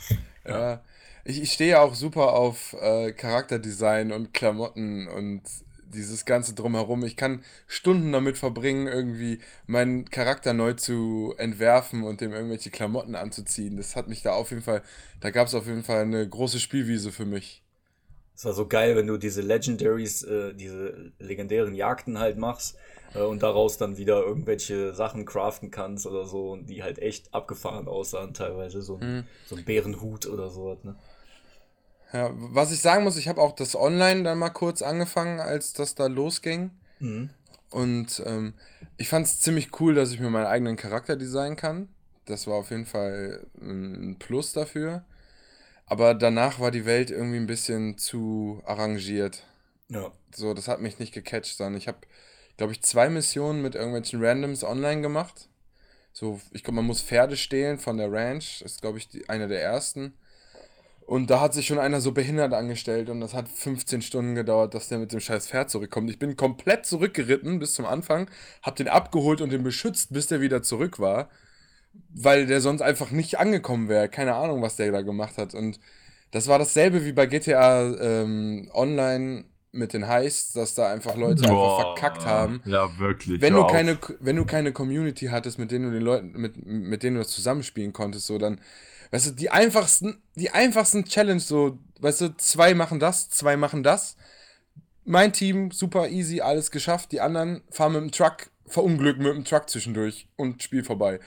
Ja, 0.46 0.82
ich, 1.24 1.42
ich 1.42 1.52
stehe 1.52 1.80
auch 1.82 1.96
super 1.96 2.34
auf 2.34 2.74
äh, 2.80 3.12
Charakterdesign 3.12 4.12
und 4.12 4.34
Klamotten 4.34 5.08
und 5.08 5.42
dieses 5.94 6.26
ganze 6.26 6.54
drumherum. 6.54 7.04
Ich 7.04 7.16
kann 7.16 7.44
Stunden 7.68 8.12
damit 8.12 8.38
verbringen, 8.38 8.88
irgendwie 8.88 9.40
meinen 9.66 10.10
Charakter 10.10 10.54
neu 10.54 10.74
zu 10.74 11.34
entwerfen 11.38 12.04
und 12.04 12.22
dem 12.22 12.34
irgendwelche 12.34 12.70
Klamotten 12.70 13.16
anzuziehen. 13.16 13.78
Das 13.78 13.96
hat 13.96 14.08
mich 14.08 14.22
da 14.22 14.34
auf 14.34 14.50
jeden 14.52 14.64
Fall, 14.64 14.82
da 15.20 15.30
gab 15.30 15.48
es 15.48 15.56
auf 15.56 15.68
jeden 15.68 15.84
Fall 15.84 16.02
eine 16.02 16.28
große 16.28 16.60
Spielwiese 16.60 17.12
für 17.12 17.26
mich. 17.26 17.64
Es 18.36 18.46
war 18.46 18.54
so 18.54 18.68
geil, 18.68 18.96
wenn 18.96 19.08
du 19.08 19.18
diese 19.18 19.42
Legendaries, 19.42 20.22
äh, 20.22 20.54
diese 20.54 21.12
legendären 21.18 21.74
Jagden 21.74 22.20
halt 22.20 22.38
machst 22.38 22.78
äh, 23.16 23.22
und 23.22 23.42
daraus 23.42 23.78
dann 23.78 23.98
wieder 23.98 24.22
irgendwelche 24.22 24.94
Sachen 24.94 25.26
craften 25.26 25.72
kannst 25.72 26.06
oder 26.06 26.26
so 26.26 26.52
und 26.52 26.68
die 26.68 26.84
halt 26.84 27.00
echt 27.00 27.34
abgefahren 27.34 27.88
aussahen 27.88 28.36
teilweise. 28.36 28.84
So 28.84 28.98
ein, 28.98 29.28
so 29.48 29.56
ein 29.56 29.66
Bärenhut 29.66 30.28
oder 30.28 30.52
sowas, 30.52 30.84
ne? 30.84 30.96
Ja, 32.14 32.32
was 32.34 32.72
ich 32.72 32.82
sagen 32.82 33.04
muss, 33.04 33.18
ich 33.18 33.28
habe 33.28 33.42
auch 33.42 33.54
das 33.54 33.76
Online 33.76 34.24
dann 34.24 34.38
mal 34.38 34.50
kurz 34.50 34.82
angefangen, 34.82 35.40
als 35.40 35.74
das 35.74 35.96
da 35.96 36.08
losging. 36.08 36.72
Und 37.70 38.24
ähm, 38.26 38.54
ich 38.96 39.10
fand 39.10 39.28
es 39.28 39.42
ziemlich 39.42 39.80
cool, 39.80 39.94
dass 39.94 40.12
ich 40.12 40.20
mir 40.20 40.30
meinen 40.30 40.46
eigenen 40.46 40.78
Charakter 40.78 41.18
designen 41.18 41.58
kann. 41.58 41.90
Das 42.26 42.48
war 42.48 42.56
auf 42.56 42.72
jeden 42.72 42.86
Fall 42.86 43.46
ein 43.60 44.16
Plus 44.20 44.54
dafür. 44.54 45.04
Aber 45.86 46.14
danach 46.14 46.60
war 46.60 46.72
die 46.72 46.86
Welt 46.86 47.12
irgendwie 47.12 47.38
ein 47.38 47.48
bisschen 47.48 47.98
zu 47.98 48.62
arrangiert. 48.66 49.44
Ja. 49.90 50.12
So, 50.36 50.54
das 50.54 50.68
hat 50.68 50.82
mich 50.82 51.00
nicht 51.00 51.14
gecatcht, 51.14 51.56
sondern 51.56 51.78
ich 51.78 51.88
habe, 51.88 52.00
glaube 52.58 52.74
ich, 52.74 52.84
zwei 52.84 53.10
Missionen 53.10 53.62
mit 53.62 53.76
irgendwelchen 53.76 54.24
Randoms 54.24 54.64
online 54.64 55.02
gemacht. 55.02 55.48
So, 56.12 56.42
ich 56.52 56.64
glaube, 56.64 56.78
man 56.78 56.86
muss 56.86 57.02
Pferde 57.02 57.38
stehlen 57.38 57.80
von 57.80 57.98
der 57.98 58.12
Ranch. 58.12 58.62
Ist, 58.62 58.82
glaube 58.82 58.98
ich, 58.98 59.08
die, 59.08 59.30
eine 59.30 59.48
der 59.48 59.62
ersten. 59.62 60.14
Und 61.08 61.30
da 61.30 61.40
hat 61.40 61.54
sich 61.54 61.66
schon 61.66 61.80
einer 61.80 62.02
so 62.02 62.12
behindert 62.12 62.54
angestellt 62.54 63.10
und 63.10 63.22
das 63.22 63.34
hat 63.34 63.48
15 63.48 64.02
Stunden 64.02 64.36
gedauert, 64.36 64.74
dass 64.74 64.90
der 64.90 65.00
mit 65.00 65.14
dem 65.14 65.22
scheiß 65.22 65.48
Pferd 65.48 65.70
zurückkommt. 65.70 66.10
Ich 66.10 66.20
bin 66.20 66.36
komplett 66.36 66.86
zurückgeritten 66.86 67.60
bis 67.60 67.76
zum 67.76 67.86
Anfang, 67.86 68.30
hab 68.62 68.76
den 68.76 68.90
abgeholt 68.90 69.40
und 69.40 69.54
den 69.54 69.64
beschützt, 69.64 70.12
bis 70.12 70.28
der 70.28 70.42
wieder 70.42 70.64
zurück 70.64 71.00
war, 71.00 71.30
weil 72.14 72.46
der 72.46 72.60
sonst 72.60 72.82
einfach 72.82 73.10
nicht 73.12 73.40
angekommen 73.40 73.88
wäre. 73.88 74.10
Keine 74.10 74.36
Ahnung, 74.36 74.62
was 74.62 74.76
der 74.76 74.92
da 74.92 75.02
gemacht 75.02 75.38
hat. 75.38 75.56
Und 75.56 75.80
das 76.32 76.50
war 76.50 76.60
dasselbe 76.60 77.06
wie 77.06 77.14
bei 77.14 77.26
GTA 77.26 77.90
ähm, 78.02 78.70
Online 78.74 79.46
mit 79.72 79.94
den 79.94 80.10
Heists, 80.10 80.52
dass 80.52 80.76
da 80.76 80.92
einfach 80.92 81.16
Leute 81.16 81.44
einfach 81.44 81.56
Boah. 81.56 81.96
verkackt 81.96 82.26
haben. 82.26 82.62
Ja, 82.66 83.00
wirklich. 83.00 83.40
Wenn 83.40 83.54
du, 83.54 83.62
auf. 83.62 83.72
keine, 83.72 83.98
wenn 84.20 84.36
du 84.36 84.44
keine 84.44 84.74
Community 84.74 85.28
hattest, 85.28 85.58
mit 85.58 85.72
denen 85.72 85.86
du 85.86 85.92
den 85.92 86.04
Leuten, 86.04 86.34
mit, 86.34 86.66
mit 86.66 87.02
denen 87.02 87.16
du 87.16 87.22
das 87.22 87.32
zusammenspielen 87.32 87.94
konntest, 87.94 88.28
so 88.28 88.38
dann, 88.38 88.60
weißt 89.12 89.28
du, 89.28 89.32
die 89.32 89.50
einfachsten, 89.50 90.22
die 90.36 90.52
einfachsten 90.52 91.06
Challenge, 91.06 91.40
so, 91.40 91.80
weißt 92.00 92.22
du, 92.22 92.38
zwei 92.38 92.74
machen 92.74 93.00
das, 93.00 93.30
zwei 93.30 93.58
machen 93.58 93.84
das. 93.84 94.18
Mein 95.06 95.34
Team, 95.34 95.72
super 95.72 96.10
easy, 96.10 96.42
alles 96.42 96.72
geschafft. 96.72 97.12
Die 97.12 97.22
anderen 97.22 97.62
fahren 97.70 97.94
mit 97.94 98.02
dem 98.02 98.12
Truck, 98.12 98.50
verunglücken 98.66 99.24
mit 99.24 99.34
dem 99.34 99.46
Truck 99.46 99.70
zwischendurch 99.70 100.28
und 100.36 100.62
Spiel 100.62 100.84
vorbei. 100.84 101.20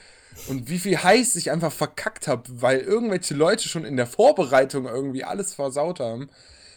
Und 0.48 0.68
wie 0.68 0.78
viel 0.78 1.02
heiß 1.02 1.36
ich 1.36 1.50
einfach 1.50 1.72
verkackt 1.72 2.28
habe, 2.28 2.44
weil 2.48 2.80
irgendwelche 2.80 3.34
Leute 3.34 3.68
schon 3.68 3.84
in 3.84 3.96
der 3.96 4.06
Vorbereitung 4.06 4.86
irgendwie 4.86 5.24
alles 5.24 5.54
versaut 5.54 6.00
haben. 6.00 6.30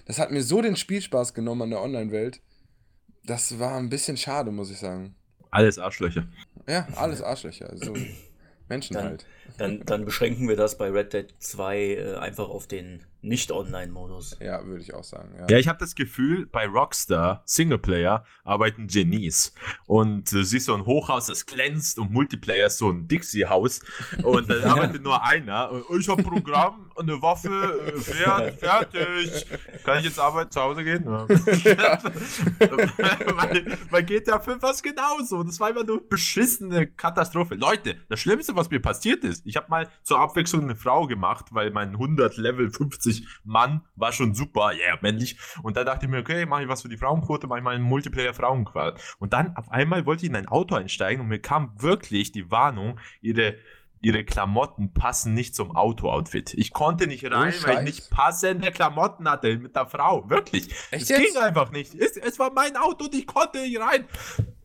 Das 0.06 0.20
hat 0.20 0.32
mir 0.32 0.44
so 0.44 0.62
den 0.62 0.76
Spielspaß 0.76 1.34
genommen 1.34 1.64
an 1.64 1.70
der 1.70 1.82
Online-Welt. 1.82 2.42
Das 3.26 3.60
war 3.60 3.78
ein 3.78 3.90
bisschen 3.90 4.18
schade, 4.18 4.52
muss 4.52 4.70
ich 4.70 4.80
sagen. 4.80 5.16
Alles 5.52 5.80
Arschlöcher. 5.80 6.28
Ja, 6.68 6.88
alles 6.96 7.22
Arschlöcher. 7.22 7.70
Also 7.70 7.94
Menschen 8.68 8.96
Dann, 8.96 9.06
halt. 9.06 9.26
Dann, 9.58 9.82
dann 9.86 10.06
beschränken 10.06 10.48
wir 10.48 10.56
das 10.56 10.78
bei 10.78 10.90
Red 10.90 11.14
Dead 11.14 11.34
2 11.40 11.78
äh, 11.78 12.16
einfach 12.16 12.50
auf 12.50 12.68
den 12.68 13.04
Nicht-Online-Modus. 13.22 14.38
Ja, 14.42 14.66
würde 14.66 14.82
ich 14.82 14.94
auch 14.94 15.04
sagen. 15.04 15.30
Ja. 15.38 15.48
Ja, 15.50 15.58
ich 15.58 15.68
habe 15.68 15.80
das 15.80 15.96
Gefühl, 15.96 16.46
bei 16.48 16.66
Rockstar 16.68 17.44
Singleplayer 17.46 18.26
arbeiten 18.44 18.88
Genies. 18.88 19.54
Und 19.86 20.32
du 20.32 20.44
siehst 20.44 20.66
so 20.66 20.74
ein 20.74 20.86
Hochhaus, 20.86 21.28
das 21.28 21.46
glänzt 21.46 22.00
und 22.00 22.12
Multiplayer 22.12 22.68
ist 22.68 22.80
so 22.80 22.90
ein 22.90 23.08
Dixie-Haus. 23.08 23.82
Und 24.24 24.50
dann 24.50 24.64
arbeitet 24.64 25.04
nur 25.04 25.24
einer. 25.24 25.72
Und 25.90 26.00
ich 26.00 26.10
habe 26.10 26.24
Programm, 26.24 26.92
eine 26.98 27.22
Waffe, 27.22 27.94
äh, 27.96 28.00
Pferd, 28.00 28.56
fertig. 28.60 29.46
Kann 29.84 30.00
ich 30.00 30.06
jetzt 30.06 30.20
arbeiten, 30.20 30.52
zu 30.52 30.62
Hause 30.62 30.84
gehen? 30.84 31.06
Ja. 31.06 31.26
bei, 33.38 33.78
bei 33.90 34.02
GTA 34.02 34.40
5 34.40 34.62
war 34.62 34.72
es 34.72 34.84
genauso. 34.84 35.44
Das 35.44 35.60
war 35.60 35.70
immer 35.70 35.84
nur 35.84 36.08
beschissene 36.08 36.88
Katastrophe. 36.88 37.56
Leute, 37.56 37.98
das 38.10 38.20
Schlimmste, 38.20 38.56
was 38.56 38.70
mir 38.70 38.82
passiert 38.82 39.24
ist, 39.24 39.33
ich 39.46 39.56
habe 39.56 39.70
mal 39.70 39.90
zur 40.04 40.20
Abwechslung 40.20 40.64
eine 40.64 40.76
Frau 40.76 41.08
gemacht, 41.08 41.48
weil 41.52 41.72
mein 41.72 41.90
100 41.90 42.38
Level 42.38 42.72
50 42.72 43.28
Mann 43.44 43.82
war 43.96 44.12
schon 44.12 44.34
super, 44.34 44.72
yeah, 44.74 44.98
männlich. 45.02 45.38
Und 45.62 45.78
da 45.78 45.84
dachte 45.84 46.06
ich 46.06 46.12
mir, 46.12 46.20
okay, 46.20 46.46
mache 46.46 46.64
ich 46.64 46.70
was 46.70 46.82
für 46.82 46.90
die 46.90 46.98
Frauenquote, 46.98 47.48
mache 47.48 47.60
ich 47.60 47.64
mal 47.64 47.76
einen 47.76 47.84
Multiplayer 47.84 48.34
Frauenqual. 48.34 48.96
Und 49.20 49.34
dann 49.34 49.56
auf 49.56 49.72
einmal 49.72 50.06
wollte 50.06 50.24
ich 50.24 50.30
in 50.30 50.36
ein 50.36 50.48
Auto 50.48 50.76
einsteigen 50.76 51.22
und 51.22 51.28
mir 51.28 51.40
kam 51.40 51.72
wirklich 51.78 52.32
die 52.32 52.52
Warnung, 52.52 53.00
ihre 53.22 53.56
ihre 54.04 54.26
Klamotten 54.26 54.94
passen 54.94 55.34
nicht 55.34 55.56
zum 55.56 55.76
Auto-Outfit. 55.76 56.54
Ich 56.56 56.74
konnte 56.74 57.08
nicht 57.08 57.24
rein, 57.32 57.54
weil 57.64 57.78
ich 57.78 57.84
nicht 57.84 58.10
passende 58.10 58.70
Klamotten 58.72 59.30
hatte 59.30 59.58
mit 59.58 59.76
der 59.76 59.88
Frau. 59.88 60.30
Wirklich. 60.30 60.70
Echt 60.92 61.04
es 61.04 61.10
jetzt? 61.10 61.34
ging 61.34 61.42
einfach 61.42 61.72
nicht. 61.72 61.96
Es, 61.96 62.18
es 62.18 62.38
war 62.38 62.52
mein 62.52 62.76
Auto 62.76 63.06
und 63.06 63.16
ich 63.16 63.26
konnte 63.26 63.62
nicht 63.62 63.80
rein. 63.80 64.06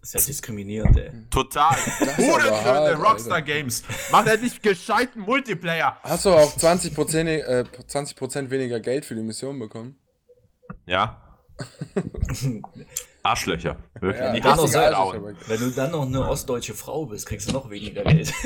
Das 0.01 0.15
ist 0.15 0.27
ja 0.27 0.27
diskriminierend, 0.29 0.97
ey. 0.97 1.11
Total. 1.31 1.77
ist 1.77 2.19
Hurensohn 2.19 2.53
aber 2.53 2.65
hart, 2.65 2.89
der 2.89 2.97
Rockstar 2.97 3.35
Alter. 3.37 3.47
Games. 3.47 3.83
Macht 4.11 4.29
endlich 4.29 4.63
gescheiten 4.63 5.23
Multiplayer. 5.23 5.99
Hast 6.03 6.25
du 6.25 6.31
auch 6.31 6.57
20%, 6.57 7.27
äh, 7.27 7.65
20 7.87 8.51
weniger 8.51 8.81
Geld 8.81 9.05
für 9.05 9.15
die 9.15 9.23
Mission 9.23 9.59
bekommen? 9.59 9.99
Ja. 10.87 11.23
Arschlöcher. 13.23 13.77
Wirklich. 14.01 14.25
Ja, 14.25 14.33
die 14.33 14.41
kann 14.41 14.59
auch 14.59 15.15
Wenn 15.47 15.61
du 15.61 15.71
dann 15.71 15.91
noch 15.91 16.07
eine 16.07 16.29
ostdeutsche 16.29 16.75
Frau 16.75 17.07
bist, 17.07 17.27
kriegst 17.27 17.49
du 17.49 17.53
noch 17.53 17.69
weniger 17.69 18.05
Geld. 18.05 18.33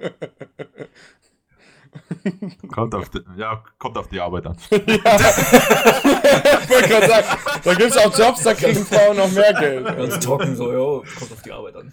Kommt 2.72 2.94
auf 2.94 3.08
die, 3.10 3.20
ja, 3.36 3.62
kommt 3.78 3.96
auf 3.96 4.08
die 4.08 4.20
Arbeit 4.20 4.46
an. 4.46 4.56
Ich 4.70 6.76
wollte 6.76 6.88
gerade 6.88 7.08
sagen, 7.08 7.26
da 7.64 7.74
gibt 7.74 7.90
es 7.90 7.96
auch 7.96 8.16
Jobs, 8.16 8.44
da 8.44 8.54
kriegen 8.54 8.84
Frauen 8.84 9.16
noch 9.16 9.30
mehr 9.32 9.52
Geld. 9.54 9.84
Ganz 9.84 10.20
trocken, 10.20 10.54
so, 10.54 10.72
jo, 10.72 11.04
kommt 11.18 11.32
auf 11.32 11.42
die 11.42 11.52
Arbeit 11.52 11.76
an. 11.76 11.92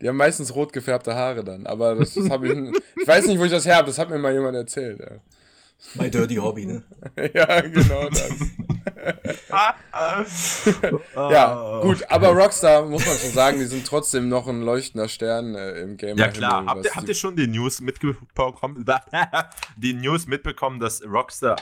Die 0.00 0.08
haben 0.08 0.16
meistens 0.16 0.54
rot 0.54 0.72
gefärbte 0.72 1.14
Haare 1.14 1.44
dann, 1.44 1.66
aber 1.66 1.94
das, 1.94 2.14
das 2.14 2.30
habe 2.30 2.48
ich. 2.48 2.58
Ich 3.00 3.06
weiß 3.06 3.26
nicht, 3.26 3.38
wo 3.38 3.44
ich 3.44 3.50
das 3.50 3.66
her 3.66 3.76
habe, 3.76 3.86
das 3.86 3.98
hat 3.98 4.10
mir 4.10 4.18
mal 4.18 4.32
jemand 4.32 4.56
erzählt. 4.56 5.00
Ja, 5.00 5.18
My 5.94 6.10
dirty 6.10 6.36
Hobby, 6.36 6.66
ne? 6.66 6.82
ja 7.34 7.60
genau 7.60 8.08
das. 8.08 8.32
Ja, 11.14 11.80
gut, 11.82 12.04
aber 12.10 12.28
Rockstar, 12.28 12.84
muss 12.86 13.06
man 13.06 13.16
schon 13.16 13.30
sagen, 13.30 13.58
die 13.58 13.66
sind 13.66 13.86
trotzdem 13.86 14.28
noch 14.28 14.48
ein 14.48 14.62
leuchtender 14.62 15.08
Stern 15.08 15.54
äh, 15.54 15.80
im 15.80 15.96
Game. 15.96 16.18
Ja 16.18 16.28
klar, 16.28 16.64
habt 16.66 16.84
ihr, 16.84 16.94
habt 16.94 17.08
ihr 17.08 17.14
schon 17.14 17.36
die 17.36 17.46
News 17.46 17.80
mitbekommen? 17.80 18.84
Die 19.76 19.94
News 19.94 20.26
mitbekommen, 20.26 20.80
dass 20.80 21.02
Rockstar 21.04 21.56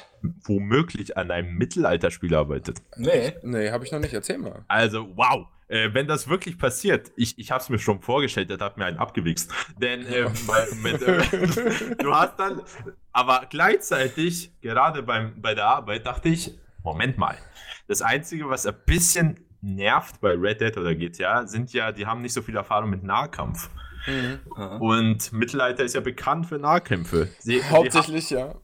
womöglich 0.45 1.17
an 1.17 1.31
einem 1.31 1.57
Mittelalterspiel 1.57 2.35
arbeitet? 2.35 2.79
Nee. 2.97 3.35
Nee, 3.43 3.71
habe 3.71 3.85
ich 3.85 3.93
noch 3.93 4.01
nicht. 4.01 4.15
Erzähl 4.15 4.39
mal. 4.39 4.65
Also, 4.69 5.09
wow. 5.17 5.47
Äh, 5.73 5.95
wenn 5.95 6.07
das 6.07 6.29
wirklich 6.29 6.59
passiert, 6.59 7.13
ich, 7.17 7.39
ich 7.39 7.51
habe 7.51 7.63
es 7.63 7.71
mir 7.71 7.79
schon 7.79 8.03
vorgestellt, 8.03 8.51
der 8.51 8.59
hat 8.59 8.77
mir 8.77 8.85
einen 8.85 8.99
abgewichst. 8.99 9.51
Denn 9.81 10.07
äh, 10.07 10.29
bei, 10.47 10.67
mit, 10.83 11.01
äh, 11.01 11.97
du 11.97 12.15
hast 12.15 12.39
dann, 12.39 12.61
aber 13.13 13.47
gleichzeitig, 13.49 14.53
gerade 14.61 15.03
beim, 15.03 15.41
bei 15.41 15.55
der 15.55 15.67
Arbeit, 15.67 16.05
dachte 16.05 16.29
ich, 16.29 16.59
Moment 16.83 17.19
mal. 17.19 17.37
Das 17.89 18.03
Einzige, 18.03 18.49
was 18.49 18.67
ein 18.67 18.75
bisschen 18.87 19.41
nervt 19.61 20.21
bei 20.21 20.35
Red 20.35 20.61
Dead 20.61 20.77
oder 20.77 20.95
GTA, 20.95 21.47
sind 21.47 21.73
ja, 21.73 21.93
die 21.93 22.07
haben 22.07 22.23
nicht 22.23 22.33
so 22.33 22.43
viel 22.43 22.57
Erfahrung 22.57 22.91
mit 22.91 23.03
Nahkampf. 23.03 23.71
Aha. 24.57 24.77
Und 24.79 25.33
Mittelalter 25.33 25.85
ist 25.85 25.95
ja 25.95 26.01
bekannt 26.01 26.47
für 26.47 26.59
Nahkämpfe. 26.59 27.29
Sie, 27.39 27.61
sie 27.61 27.65
Hauptsächlich, 27.65 28.31
ja. 28.31 28.55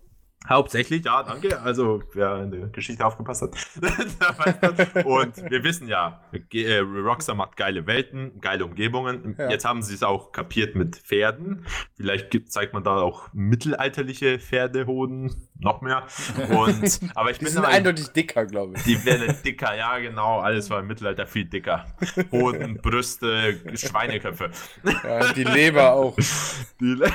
Hauptsächlich, 0.49 1.05
ja, 1.05 1.23
danke. 1.25 1.61
Also, 1.61 2.03
wer 2.15 2.43
in 2.43 2.51
der 2.51 2.67
Geschichte 2.69 3.05
aufgepasst 3.05 3.43
hat. 3.43 3.51
Und 5.05 5.37
wir 5.51 5.63
wissen 5.65 5.89
ja, 5.89 6.23
äh, 6.55 6.79
Rockstar 6.79 7.35
macht 7.35 7.57
geile 7.57 7.87
Welten, 7.87 8.41
geile 8.41 8.65
Umgebungen. 8.65 9.35
Ja. 9.39 9.51
Jetzt 9.51 9.65
haben 9.67 9.83
sie 9.83 9.95
es 9.95 10.03
auch 10.03 10.33
kapiert 10.33 10.75
mit 10.75 10.97
Pferden. 10.97 11.67
Vielleicht 11.97 12.31
gibt, 12.31 12.51
zeigt 12.51 12.73
man 12.73 12.83
da 12.83 12.97
auch 12.97 13.29
mittelalterliche 13.35 14.39
Pferdehoden, 14.39 15.35
noch 15.59 15.83
mehr. 15.83 16.05
Und, 16.51 17.01
aber 17.15 17.31
ich 17.31 17.39
Die 17.39 17.45
bin 17.45 17.53
sind 17.53 17.65
eindeutig 17.67 18.09
dicker, 18.09 18.47
glaube 18.47 18.75
ich. 18.77 18.85
die 18.85 19.05
werden 19.05 19.35
dicker, 19.45 19.77
ja, 19.77 19.99
genau. 19.99 20.39
Alles 20.41 20.71
war 20.71 20.81
im 20.81 20.87
Mittelalter 20.87 21.27
viel 21.27 21.45
dicker. 21.45 21.85
Hoden, 22.33 22.79
Brüste, 22.81 23.61
Schweineköpfe. 23.75 24.51
Ja, 25.05 25.33
die 25.35 25.45
Leber 25.45 25.93
auch. 25.93 26.17
Die 26.81 26.95
Le- 26.95 27.13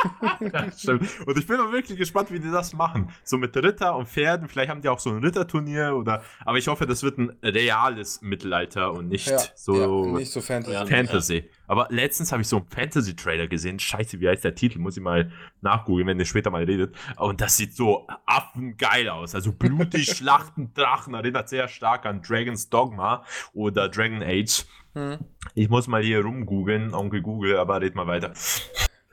ja, 0.40 0.70
stimmt. 0.72 1.08
Und 1.26 1.38
ich 1.38 1.46
bin 1.46 1.60
auch 1.60 1.72
wirklich 1.72 1.98
gespannt, 1.98 2.30
wie 2.30 2.40
die 2.40 2.50
das 2.50 2.72
machen. 2.72 3.10
So 3.24 3.38
mit 3.38 3.56
Ritter 3.56 3.96
und 3.96 4.08
Pferden. 4.08 4.48
Vielleicht 4.48 4.70
haben 4.70 4.82
die 4.82 4.88
auch 4.88 4.98
so 4.98 5.10
ein 5.10 5.18
Ritterturnier 5.18 5.94
oder. 5.94 6.22
Aber 6.44 6.58
ich 6.58 6.68
hoffe, 6.68 6.86
das 6.86 7.02
wird 7.02 7.18
ein 7.18 7.36
reales 7.42 8.22
Mittelalter 8.22 8.92
und 8.92 9.08
nicht 9.08 9.28
Ja, 9.28 9.38
so 9.54 10.06
ja, 10.06 10.18
nicht 10.18 10.32
so 10.32 10.40
Fantasy. 10.40 10.86
Fantasy. 10.86 11.50
Aber 11.66 11.88
letztens 11.90 12.32
habe 12.32 12.42
ich 12.42 12.48
so 12.48 12.56
einen 12.56 12.66
Fantasy-Trailer 12.66 13.46
gesehen. 13.48 13.78
Scheiße, 13.78 14.20
wie 14.20 14.28
heißt 14.28 14.44
der 14.44 14.54
Titel? 14.54 14.78
Muss 14.78 14.96
ich 14.96 15.02
mal 15.02 15.32
nachgoogeln, 15.60 16.06
wenn 16.06 16.18
ihr 16.18 16.26
später 16.26 16.50
mal 16.50 16.64
redet. 16.64 16.94
Und 17.16 17.40
das 17.40 17.56
sieht 17.56 17.74
so 17.74 18.06
affengeil 18.26 19.08
aus. 19.08 19.34
Also 19.34 19.52
blutig, 19.52 20.06
Schlachten, 20.16 20.72
Drachen. 20.74 21.14
Erinnert 21.14 21.48
sehr 21.48 21.68
stark 21.68 22.06
an 22.06 22.22
Dragon's 22.22 22.68
Dogma 22.68 23.24
oder 23.54 23.88
Dragon 23.88 24.22
Age. 24.22 24.64
Hm. 24.94 25.18
Ich 25.54 25.68
muss 25.68 25.88
mal 25.88 26.02
hier 26.02 26.22
rumgoogeln, 26.22 26.94
Onkel 26.94 27.22
Google, 27.22 27.56
aber 27.56 27.80
red 27.80 27.94
mal 27.94 28.06
weiter. 28.06 28.32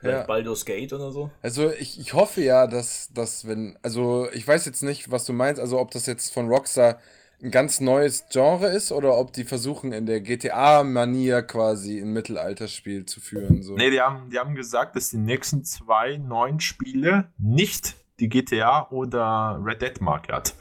Vielleicht 0.00 0.20
Ja. 0.20 0.26
Baldur's 0.26 0.64
Gate 0.64 0.92
oder 0.92 1.12
so? 1.12 1.30
Also 1.42 1.70
ich, 1.70 2.00
ich 2.00 2.14
hoffe 2.14 2.40
ja, 2.42 2.66
dass, 2.66 3.12
dass 3.12 3.46
wenn, 3.46 3.78
also 3.82 4.28
ich 4.32 4.46
weiß 4.48 4.64
jetzt 4.66 4.82
nicht, 4.82 5.10
was 5.10 5.24
du 5.26 5.32
meinst, 5.32 5.60
also 5.60 5.78
ob 5.78 5.90
das 5.90 6.06
jetzt 6.06 6.32
von 6.32 6.48
Rockstar 6.48 6.98
ein 7.42 7.50
ganz 7.50 7.80
neues 7.80 8.24
Genre 8.30 8.66
ist 8.68 8.92
oder 8.92 9.16
ob 9.16 9.32
die 9.32 9.44
versuchen 9.44 9.92
in 9.92 10.04
der 10.04 10.20
GTA-Manier 10.20 11.42
quasi 11.42 11.98
ein 12.00 12.12
Mittelalterspiel 12.12 13.06
zu 13.06 13.20
führen. 13.20 13.62
So. 13.62 13.76
Nee, 13.76 13.90
die 13.90 14.00
haben, 14.00 14.28
die 14.30 14.38
haben 14.38 14.54
gesagt, 14.54 14.94
dass 14.94 15.08
die 15.10 15.16
nächsten 15.16 15.64
zwei 15.64 16.16
neuen 16.18 16.60
Spiele 16.60 17.28
nicht 17.38 17.94
die 18.20 18.28
GTA 18.28 18.88
oder 18.90 19.58
Red 19.64 19.80
Dead 19.80 20.00
Marke 20.02 20.34
hat. 20.34 20.54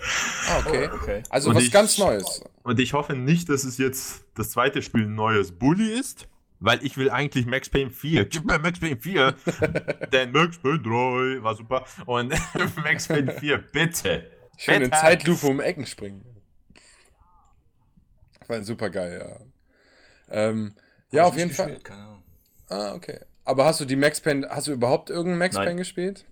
Ah, 0.49 0.59
okay. 0.65 0.89
Oh, 0.89 0.95
okay. 0.95 1.23
Also 1.29 1.49
Und 1.49 1.57
was 1.57 1.63
ich- 1.63 1.71
ganz 1.71 1.97
Neues. 1.97 2.41
Und 2.63 2.79
ich 2.79 2.93
hoffe 2.93 3.13
nicht, 3.13 3.49
dass 3.49 3.65
es 3.65 3.77
jetzt 3.77 4.21
das 4.35 4.51
zweite 4.51 4.81
Spiel 4.81 5.01
ein 5.03 5.15
neues 5.15 5.51
Bully 5.51 5.91
ist, 5.99 6.28
weil 6.59 6.83
ich 6.85 6.97
will 6.97 7.09
eigentlich 7.09 7.45
Max 7.45 7.69
Payne 7.69 7.91
4. 7.91 8.25
Gib 8.25 8.45
mir 8.45 8.59
Max 8.59 8.79
Payne 8.79 8.97
4. 8.97 9.35
Denn 10.11 10.31
Max 10.31 10.57
Payne 10.57 10.79
3 10.79 11.43
war 11.43 11.55
super. 11.55 11.85
Und 12.05 12.33
Max 12.83 13.07
Payne 13.07 13.31
4, 13.31 13.57
bitte. 13.57 14.29
Schön 14.57 14.81
in. 14.81 14.91
Zeitlupe 14.91 15.47
um 15.47 15.61
Ecken 15.61 15.85
springen. 15.85 16.25
War 18.47 18.63
super 18.63 18.89
geil, 18.89 19.19
ja. 19.21 19.45
Ähm, 20.31 20.75
ja, 21.11 21.25
auf 21.25 21.37
jeden 21.37 21.51
Fall. 21.51 21.67
gespielt, 21.67 21.85
keine 21.85 22.01
Ahnung. 22.01 22.23
Ah, 22.67 22.93
okay. 22.93 23.19
Aber 23.45 23.65
hast 23.65 23.79
du 23.79 23.85
die 23.85 23.95
Max 23.95 24.21
Payne, 24.21 24.47
hast 24.49 24.67
du 24.67 24.71
überhaupt 24.71 25.09
irgendeinen 25.09 25.39
Max 25.39 25.55
Nein. 25.55 25.65
Payne 25.65 25.77
gespielt? 25.77 26.25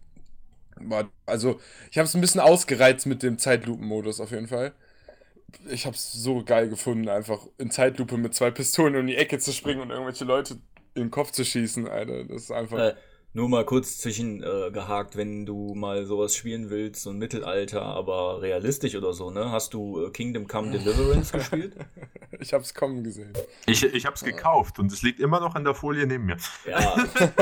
Also, 1.25 1.59
ich 1.89 1.97
habe 1.97 2.05
es 2.05 2.13
ein 2.13 2.21
bisschen 2.21 2.41
ausgereizt 2.41 3.07
mit 3.07 3.23
dem 3.23 3.39
Zeitlupenmodus 3.39 4.19
auf 4.19 4.31
jeden 4.31 4.47
Fall. 4.47 4.73
Ich 5.69 5.86
habe 5.86 5.95
es 5.95 6.12
so 6.12 6.43
geil 6.43 6.69
gefunden, 6.69 7.07
einfach 7.10 7.39
in 7.57 7.71
Zeitlupe 7.71 8.17
mit 8.17 8.36
zwei 8.36 8.51
Pistolen 8.51 8.95
um 8.95 9.07
die 9.07 9.15
Ecke 9.15 9.39
zu 9.39 9.53
springen 9.53 9.81
und 9.81 9.91
irgendwelche 9.91 10.25
Leute 10.25 10.55
in 10.93 11.03
den 11.03 11.12
Kopf 11.12 11.31
zu 11.31 11.45
schießen, 11.45 11.88
Alter. 11.88 12.25
Das 12.25 12.43
ist 12.43 12.51
einfach. 12.51 12.77
Äh, 12.77 12.95
nur 13.33 13.49
mal 13.49 13.65
kurz 13.65 13.99
zwischen 13.99 14.41
äh, 14.41 14.71
gehakt, 14.71 15.15
wenn 15.15 15.45
du 15.45 15.75
mal 15.75 16.05
sowas 16.07 16.36
spielen 16.36 16.71
willst, 16.71 17.03
so 17.03 17.12
ein 17.12 17.17
Mittelalter, 17.17 17.83
aber 17.83 18.41
realistisch 18.41 18.95
oder 18.95 19.13
so, 19.13 19.29
ne? 19.29 19.51
Hast 19.51 19.75
du 19.75 20.05
äh, 20.05 20.10
Kingdom 20.10 20.47
Come 20.47 20.71
Deliverance 20.71 21.31
gespielt? 21.38 21.75
Ich 22.39 22.53
habe 22.53 22.63
es 22.63 22.73
kommen 22.73 23.03
gesehen. 23.03 23.33
Ich, 23.67 23.83
ich 23.83 24.05
habe 24.07 24.15
es 24.15 24.23
gekauft 24.23 24.79
und 24.79 24.91
es 24.91 25.03
liegt 25.03 25.19
immer 25.19 25.39
noch 25.39 25.53
an 25.53 25.63
der 25.63 25.75
Folie 25.75 26.07
neben 26.07 26.25
mir. 26.25 26.38
Ja. 26.65 26.95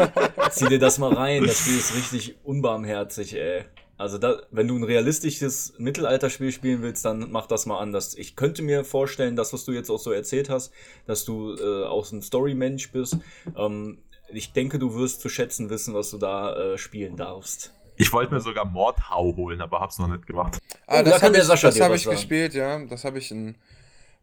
Zieh 0.50 0.68
dir 0.68 0.80
das 0.80 0.98
mal 0.98 1.14
rein, 1.14 1.46
das 1.46 1.60
Spiel 1.60 1.78
ist 1.78 1.96
richtig 1.96 2.36
unbarmherzig, 2.44 3.36
ey. 3.36 3.64
Also 3.98 4.18
da, 4.18 4.42
wenn 4.52 4.68
du 4.68 4.76
ein 4.76 4.84
realistisches 4.84 5.74
Mittelalterspiel 5.78 6.52
spielen 6.52 6.82
willst, 6.82 7.06
dann 7.06 7.32
mach 7.32 7.48
das 7.48 7.66
mal 7.66 7.80
anders. 7.80 8.16
Ich 8.16 8.36
könnte 8.36 8.62
mir 8.62 8.84
vorstellen, 8.84 9.36
das, 9.36 9.54
was 9.54 9.64
du 9.64 9.72
jetzt 9.72 9.90
auch 9.90 10.00
so 10.00 10.12
erzählt 10.12 10.50
hast, 10.50 10.74
dass 11.08 11.24
du 11.24 11.56
äh, 11.56 11.86
auch 11.86 12.04
so 12.04 12.18
ein 12.18 12.22
Story-Mensch 12.22 12.92
bist. 12.92 13.18
Ähm, 13.58 14.00
ich 14.30 14.52
denke, 14.52 14.80
du 14.80 14.96
wirst 14.96 15.22
zu 15.22 15.30
schätzen 15.30 15.70
wissen, 15.70 15.94
was 15.94 16.10
du 16.12 16.18
da 16.18 16.74
äh, 16.74 16.78
spielen 16.78 17.16
darfst. 17.16 17.74
Ich 17.96 18.12
wollte 18.12 18.34
mir 18.34 18.42
sogar 18.42 18.66
Mordhau 18.66 19.34
holen, 19.38 19.62
aber 19.62 19.80
hab's 19.80 19.98
noch 20.00 20.10
nicht 20.10 20.28
gemacht. 20.28 20.58
Ah, 20.88 20.98
da 20.98 21.04
das 21.04 21.14
kann 21.14 21.28
habe 21.28 21.34
der 21.34 21.42
ich, 21.44 21.48
Sascha 21.48 21.70
das 21.70 21.80
hab 21.80 21.94
ich 21.94 22.04
sagen. 22.04 22.16
gespielt, 22.18 22.54
ja. 22.54 22.84
Das 22.86 23.06
habe 23.06 23.20
ich 23.20 23.32
in. 23.32 23.56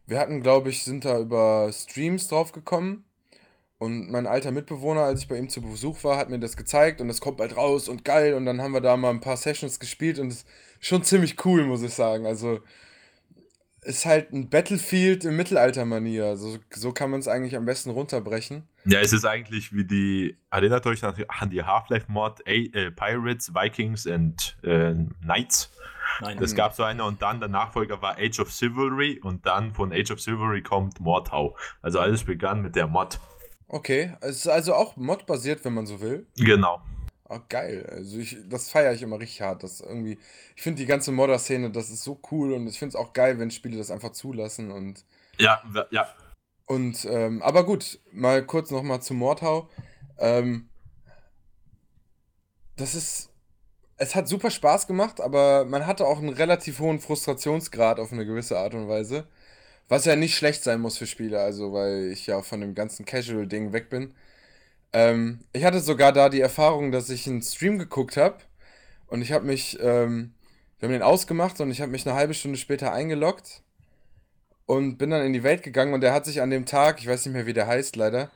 Wir 0.05 0.19
hatten, 0.19 0.41
glaube 0.41 0.69
ich, 0.69 0.83
sind 0.83 1.05
da 1.05 1.17
über 1.19 1.71
Streams 1.71 2.27
drauf 2.27 2.51
gekommen. 2.51 3.05
Und 3.83 4.09
mein 4.09 4.27
alter 4.27 4.51
Mitbewohner, 4.51 5.01
als 5.01 5.19
ich 5.21 5.27
bei 5.27 5.37
ihm 5.37 5.49
zu 5.49 5.61
Besuch 5.61 6.05
war, 6.05 6.17
hat 6.17 6.29
mir 6.29 6.39
das 6.39 6.55
gezeigt 6.55 7.01
und 7.01 7.09
das 7.09 7.19
kommt 7.19 7.35
bald 7.35 7.57
raus 7.57 7.89
und 7.89 8.05
geil. 8.05 8.33
Und 8.33 8.45
dann 8.45 8.61
haben 8.61 8.71
wir 8.71 8.79
da 8.79 8.95
mal 8.95 9.09
ein 9.09 9.19
paar 9.19 9.35
Sessions 9.35 9.77
gespielt 9.77 10.19
und 10.19 10.29
es 10.29 10.37
ist 10.37 10.47
schon 10.79 11.03
ziemlich 11.03 11.43
cool, 11.43 11.65
muss 11.65 11.81
ich 11.81 11.93
sagen. 11.93 12.25
Also 12.25 12.61
ist 13.81 14.05
halt 14.05 14.31
ein 14.31 14.49
Battlefield 14.49 15.25
im 15.25 15.35
Mittelalter-Manier. 15.35 16.37
So, 16.37 16.59
so 16.73 16.93
kann 16.93 17.11
man 17.11 17.19
es 17.19 17.27
eigentlich 17.27 17.57
am 17.57 17.65
besten 17.65 17.89
runterbrechen. 17.89 18.63
Ja, 18.85 19.01
es 19.01 19.11
ist 19.11 19.25
eigentlich 19.25 19.73
wie 19.73 19.83
die, 19.83 20.37
erinnert 20.49 20.85
euch 20.85 21.03
an 21.03 21.49
die 21.49 21.63
Half-Life-Mod 21.63 22.47
äh, 22.47 22.89
Pirates, 22.91 23.53
Vikings 23.53 24.05
und 24.05 24.57
äh, 24.63 24.93
Knights. 25.21 25.71
Nein, 26.21 26.37
Es 26.41 26.55
gab 26.55 26.73
so 26.73 26.83
eine 26.83 27.03
und 27.03 27.21
dann 27.21 27.41
der 27.41 27.49
Nachfolger 27.49 28.01
war 28.01 28.17
Age 28.17 28.39
of 28.39 28.49
Chivalry 28.49 29.19
und 29.21 29.45
dann 29.45 29.73
von 29.73 29.91
Age 29.91 30.11
of 30.11 30.19
Chivalry 30.19 30.61
kommt 30.61 31.01
Mordhau. 31.01 31.57
Also 31.81 31.99
alles 31.99 32.23
begann 32.23 32.61
mit 32.61 32.77
der 32.77 32.87
Mod. 32.87 33.19
Okay, 33.73 34.13
es 34.21 34.35
ist 34.35 34.47
also 34.47 34.75
auch 34.75 34.97
mod-basiert, 34.97 35.65
wenn 35.65 35.73
man 35.73 35.87
so 35.87 35.99
will. 35.99 36.27
Genau. 36.35 36.79
Ah, 37.27 37.39
geil. 37.49 37.83
Also 37.89 38.19
ich, 38.19 38.37
das 38.47 38.69
feiere 38.69 38.93
ich 38.93 39.01
immer 39.01 39.19
richtig 39.19 39.41
hart. 39.41 39.63
Das 39.63 39.81
irgendwie, 39.81 40.19
ich 40.55 40.61
finde 40.61 40.79
die 40.79 40.85
ganze 40.85 41.11
Modder-Szene, 41.11 41.71
das 41.71 41.89
ist 41.89 42.03
so 42.03 42.21
cool 42.29 42.53
und 42.53 42.67
ich 42.67 42.77
finde 42.77 42.89
es 42.89 42.95
auch 42.95 43.13
geil, 43.13 43.39
wenn 43.39 43.49
Spiele 43.49 43.79
das 43.79 43.89
einfach 43.89 44.11
zulassen 44.11 44.69
und 44.69 45.03
Ja, 45.39 45.59
ja. 45.89 46.07
und 46.67 47.03
ähm, 47.05 47.41
aber 47.41 47.65
gut, 47.65 47.99
mal 48.11 48.45
kurz 48.45 48.69
nochmal 48.69 49.01
zu 49.01 49.15
Mordhau. 49.15 49.67
Ähm, 50.19 50.69
das 52.75 52.93
ist, 52.93 53.31
es 53.97 54.13
hat 54.13 54.27
super 54.27 54.51
Spaß 54.51 54.85
gemacht, 54.85 55.19
aber 55.19 55.65
man 55.65 55.87
hatte 55.87 56.05
auch 56.05 56.19
einen 56.19 56.29
relativ 56.29 56.77
hohen 56.77 56.99
Frustrationsgrad 56.99 57.99
auf 57.99 58.11
eine 58.11 58.27
gewisse 58.27 58.59
Art 58.59 58.75
und 58.75 58.87
Weise, 58.87 59.27
was 59.89 60.05
ja 60.05 60.15
nicht 60.15 60.35
schlecht 60.35 60.63
sein 60.63 60.81
muss 60.81 60.97
für 60.97 61.07
Spiele, 61.07 61.39
also 61.39 61.73
weil 61.73 62.11
ich 62.11 62.27
ja 62.27 62.41
von 62.41 62.61
dem 62.61 62.75
ganzen 62.75 63.05
Casual-Ding 63.05 63.73
weg 63.73 63.89
bin. 63.89 64.13
Ähm, 64.93 65.39
ich 65.53 65.63
hatte 65.63 65.79
sogar 65.79 66.11
da 66.13 66.29
die 66.29 66.41
Erfahrung, 66.41 66.91
dass 66.91 67.09
ich 67.09 67.27
einen 67.27 67.41
Stream 67.41 67.79
geguckt 67.79 68.17
habe 68.17 68.37
und 69.07 69.21
ich 69.21 69.31
habe 69.31 69.45
mich, 69.45 69.79
ähm, 69.81 70.33
wir 70.79 70.87
haben 70.87 70.93
den 70.93 71.01
ausgemacht 71.01 71.59
und 71.61 71.71
ich 71.71 71.81
habe 71.81 71.91
mich 71.91 72.07
eine 72.07 72.15
halbe 72.15 72.33
Stunde 72.33 72.57
später 72.57 72.93
eingeloggt 72.93 73.63
und 74.65 74.97
bin 74.97 75.09
dann 75.09 75.25
in 75.25 75.33
die 75.33 75.43
Welt 75.43 75.63
gegangen 75.63 75.93
und 75.93 76.01
der 76.01 76.13
hat 76.13 76.25
sich 76.25 76.41
an 76.41 76.49
dem 76.49 76.65
Tag, 76.65 76.99
ich 76.99 77.07
weiß 77.07 77.25
nicht 77.25 77.33
mehr, 77.33 77.45
wie 77.45 77.53
der 77.53 77.67
heißt 77.67 77.95
leider, 77.95 78.31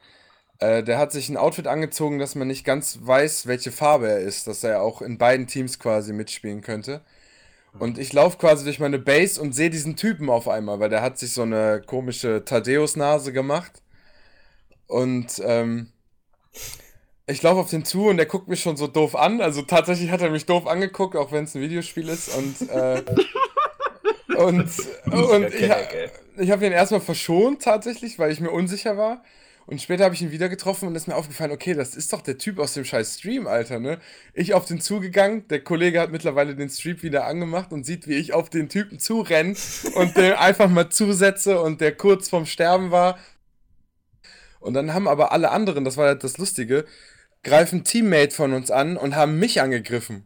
äh, 0.60 0.84
der 0.84 0.98
hat 0.98 1.12
sich 1.12 1.30
ein 1.30 1.38
Outfit 1.38 1.68
angezogen, 1.68 2.20
dass 2.20 2.36
man 2.36 2.48
nicht 2.48 2.66
ganz 2.66 3.00
weiß, 3.02 3.48
welche 3.48 3.72
Farbe 3.72 4.10
er 4.10 4.20
ist, 4.20 4.48
dass 4.48 4.64
er 4.64 4.82
auch 4.82 5.02
in 5.02 5.18
beiden 5.18 5.48
Teams 5.48 5.80
quasi 5.80 6.14
mitspielen 6.14 6.62
könnte. 6.62 7.02
Und 7.80 7.98
ich 7.98 8.14
laufe 8.14 8.38
quasi 8.38 8.64
durch 8.64 8.80
meine 8.80 9.00
Base 9.00 9.42
und 9.42 9.54
sehe 9.54 9.70
diesen 9.70 9.96
Typen 9.96 10.30
auf 10.30 10.48
einmal, 10.48 10.80
weil 10.80 10.90
der 10.90 11.02
hat 11.02 11.18
sich 11.18 11.32
so 11.34 11.44
eine 11.44 11.82
komische 11.86 12.44
Thaddeus-Nase 12.46 13.34
gemacht. 13.34 13.82
Und 14.88 15.42
ähm, 15.46 15.92
ich 17.28 17.42
laufe 17.44 17.60
auf 17.60 17.70
den 17.70 17.86
zu 17.86 18.08
und 18.08 18.18
der 18.18 18.26
guckt 18.26 18.48
mich 18.48 18.62
schon 18.62 18.78
so 18.78 18.88
doof 18.88 19.16
an. 19.16 19.42
Also 19.42 19.62
tatsächlich 19.62 20.12
hat 20.12 20.22
er 20.22 20.30
mich 20.30 20.46
doof 20.46 20.68
angeguckt, 20.68 21.16
auch 21.16 21.32
wenn 21.32 21.44
es 21.44 21.56
ein 21.56 21.62
Videospiel 21.62 22.08
ist. 22.10 22.30
Und, 22.36 22.70
äh, 22.70 23.04
Und, 24.38 24.70
und 25.12 25.54
ich, 25.54 25.72
ich 26.38 26.52
habe 26.52 26.66
ihn 26.66 26.72
erstmal 26.72 27.02
verschont 27.02 27.64
tatsächlich, 27.64 28.20
weil 28.20 28.32
ich 28.32 28.40
mir 28.40 28.52
unsicher 28.52 28.98
war. 28.98 29.24
Und 29.68 29.82
später 29.82 30.06
habe 30.06 30.16
ich 30.16 30.22
ihn 30.22 30.32
wieder 30.32 30.48
getroffen 30.48 30.88
und 30.88 30.96
ist 30.96 31.10
mir 31.10 31.16
aufgefallen, 31.18 31.52
okay, 31.52 31.74
das 31.74 31.94
ist 31.94 32.14
doch 32.14 32.22
der 32.22 32.38
Typ 32.38 32.58
aus 32.58 32.74
dem 32.74 32.86
scheiß 32.86 33.20
Stream, 33.20 33.48
Alter, 33.48 33.80
ne? 33.80 34.00
Ich 34.34 34.54
auf 34.54 34.64
den 34.64 34.80
zugegangen, 34.80 35.46
der 35.50 35.62
Kollege 35.62 36.00
hat 36.00 36.10
mittlerweile 36.10 36.56
den 36.56 36.70
Stream 36.70 37.02
wieder 37.02 37.26
angemacht 37.26 37.74
und 37.74 37.86
sieht, 37.86 38.08
wie 38.08 38.16
ich 38.16 38.32
auf 38.32 38.50
den 38.50 38.70
Typen 38.70 38.98
zurenne 38.98 39.58
und 39.96 40.16
dem 40.16 40.36
einfach 40.36 40.70
mal 40.70 40.90
zusetze 40.90 41.62
und 41.62 41.82
der 41.82 41.94
kurz 41.94 42.30
vorm 42.30 42.46
Sterben 42.46 42.92
war. 42.92 43.20
Und 44.62 44.74
dann 44.74 44.94
haben 44.94 45.08
aber 45.10 45.34
alle 45.34 45.52
anderen, 45.52 45.84
das 45.84 45.98
war 45.98 46.08
halt 46.08 46.24
das 46.24 46.38
Lustige, 46.38 46.86
greifen 47.44 47.84
Teammate 47.84 48.34
von 48.34 48.54
uns 48.54 48.72
an 48.72 48.96
und 48.96 49.18
haben 49.18 49.38
mich 49.38 49.62
angegriffen. 49.62 50.26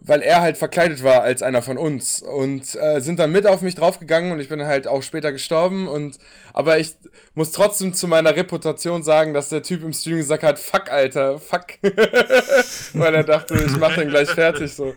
Weil 0.00 0.20
er 0.20 0.42
halt 0.42 0.56
verkleidet 0.58 1.02
war 1.02 1.22
als 1.22 1.42
einer 1.42 1.62
von 1.62 1.78
uns. 1.78 2.22
Und 2.22 2.74
äh, 2.76 3.00
sind 3.00 3.18
dann 3.18 3.32
mit 3.32 3.46
auf 3.46 3.62
mich 3.62 3.74
draufgegangen 3.74 4.32
und 4.32 4.40
ich 4.40 4.48
bin 4.48 4.64
halt 4.64 4.86
auch 4.86 5.02
später 5.02 5.32
gestorben. 5.32 5.88
Und 5.88 6.18
aber 6.52 6.78
ich 6.78 6.94
muss 7.34 7.52
trotzdem 7.52 7.94
zu 7.94 8.06
meiner 8.06 8.36
Reputation 8.36 9.02
sagen, 9.02 9.34
dass 9.34 9.48
der 9.48 9.62
Typ 9.62 9.82
im 9.82 9.92
Stream 9.92 10.18
gesagt 10.18 10.42
hat, 10.42 10.58
fuck, 10.58 10.90
Alter, 10.90 11.38
fuck. 11.38 11.66
Weil 12.92 13.14
er 13.14 13.24
dachte, 13.24 13.54
ich 13.54 13.76
mach 13.76 13.94
den 13.94 14.08
gleich 14.08 14.30
fertig 14.30 14.72
so. 14.72 14.94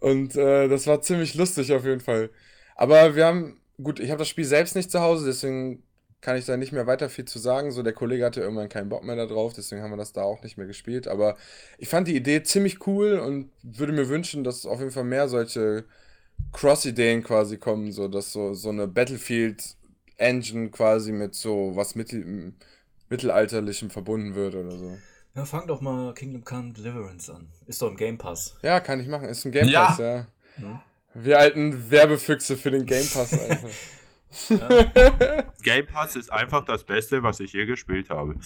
Und 0.00 0.36
äh, 0.36 0.68
das 0.68 0.86
war 0.86 1.00
ziemlich 1.00 1.34
lustig 1.34 1.72
auf 1.72 1.84
jeden 1.84 2.00
Fall. 2.00 2.30
Aber 2.76 3.14
wir 3.14 3.26
haben, 3.26 3.60
gut, 3.82 4.00
ich 4.00 4.10
habe 4.10 4.18
das 4.18 4.28
Spiel 4.28 4.44
selbst 4.44 4.76
nicht 4.76 4.90
zu 4.90 5.00
Hause, 5.00 5.26
deswegen 5.26 5.82
kann 6.24 6.38
ich 6.38 6.46
da 6.46 6.56
nicht 6.56 6.72
mehr 6.72 6.86
weiter 6.86 7.10
viel 7.10 7.26
zu 7.26 7.38
sagen. 7.38 7.70
So, 7.70 7.82
der 7.82 7.92
Kollege 7.92 8.24
hatte 8.24 8.40
irgendwann 8.40 8.70
keinen 8.70 8.88
Bock 8.88 9.04
mehr 9.04 9.14
da 9.14 9.26
drauf, 9.26 9.52
deswegen 9.52 9.82
haben 9.82 9.90
wir 9.90 9.98
das 9.98 10.14
da 10.14 10.22
auch 10.22 10.42
nicht 10.42 10.56
mehr 10.56 10.66
gespielt. 10.66 11.06
Aber 11.06 11.36
ich 11.76 11.90
fand 11.90 12.08
die 12.08 12.16
Idee 12.16 12.42
ziemlich 12.42 12.86
cool 12.86 13.18
und 13.18 13.50
würde 13.62 13.92
mir 13.92 14.08
wünschen, 14.08 14.42
dass 14.42 14.64
auf 14.64 14.78
jeden 14.78 14.90
Fall 14.90 15.04
mehr 15.04 15.28
solche 15.28 15.84
Cross-Ideen 16.52 17.22
quasi 17.22 17.58
kommen, 17.58 17.92
so 17.92 18.08
dass 18.08 18.32
so, 18.32 18.54
so 18.54 18.70
eine 18.70 18.88
Battlefield-Engine 18.88 20.70
quasi 20.70 21.12
mit 21.12 21.34
so 21.34 21.72
was 21.74 21.94
mittel, 21.94 22.54
mittelalterlichem 23.10 23.90
verbunden 23.90 24.34
wird 24.34 24.54
oder 24.54 24.78
so. 24.78 24.96
Ja, 25.34 25.44
fang 25.44 25.66
doch 25.66 25.82
mal 25.82 26.14
Kingdom 26.14 26.42
Come 26.42 26.72
Deliverance 26.72 27.28
an. 27.30 27.48
Ist 27.66 27.82
doch 27.82 27.90
im 27.90 27.96
Game 27.96 28.16
Pass. 28.16 28.56
Ja, 28.62 28.80
kann 28.80 28.98
ich 28.98 29.08
machen. 29.08 29.28
Ist 29.28 29.44
ein 29.44 29.52
Game 29.52 29.68
Ja. 29.68 29.88
Pass, 29.88 29.98
ja. 29.98 30.26
Wir 31.12 31.38
alten 31.38 31.90
Werbefüchse 31.90 32.56
für 32.56 32.70
den 32.70 32.86
Game 32.86 33.06
Pass, 33.12 33.32
Alter. 34.50 35.44
Game 35.62 35.86
Pass 35.86 36.16
ist 36.16 36.32
einfach 36.32 36.64
das 36.64 36.84
Beste, 36.84 37.22
was 37.22 37.40
ich 37.40 37.52
je 37.52 37.66
gespielt 37.66 38.10
habe. 38.10 38.36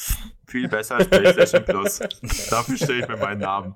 Viel 0.46 0.68
besser 0.68 0.96
als 0.96 1.08
PlayStation 1.08 1.64
Plus. 1.64 1.98
Dafür 2.50 2.76
stehe 2.76 3.00
ich 3.00 3.08
mit 3.08 3.20
meinem 3.20 3.40
Namen. 3.40 3.74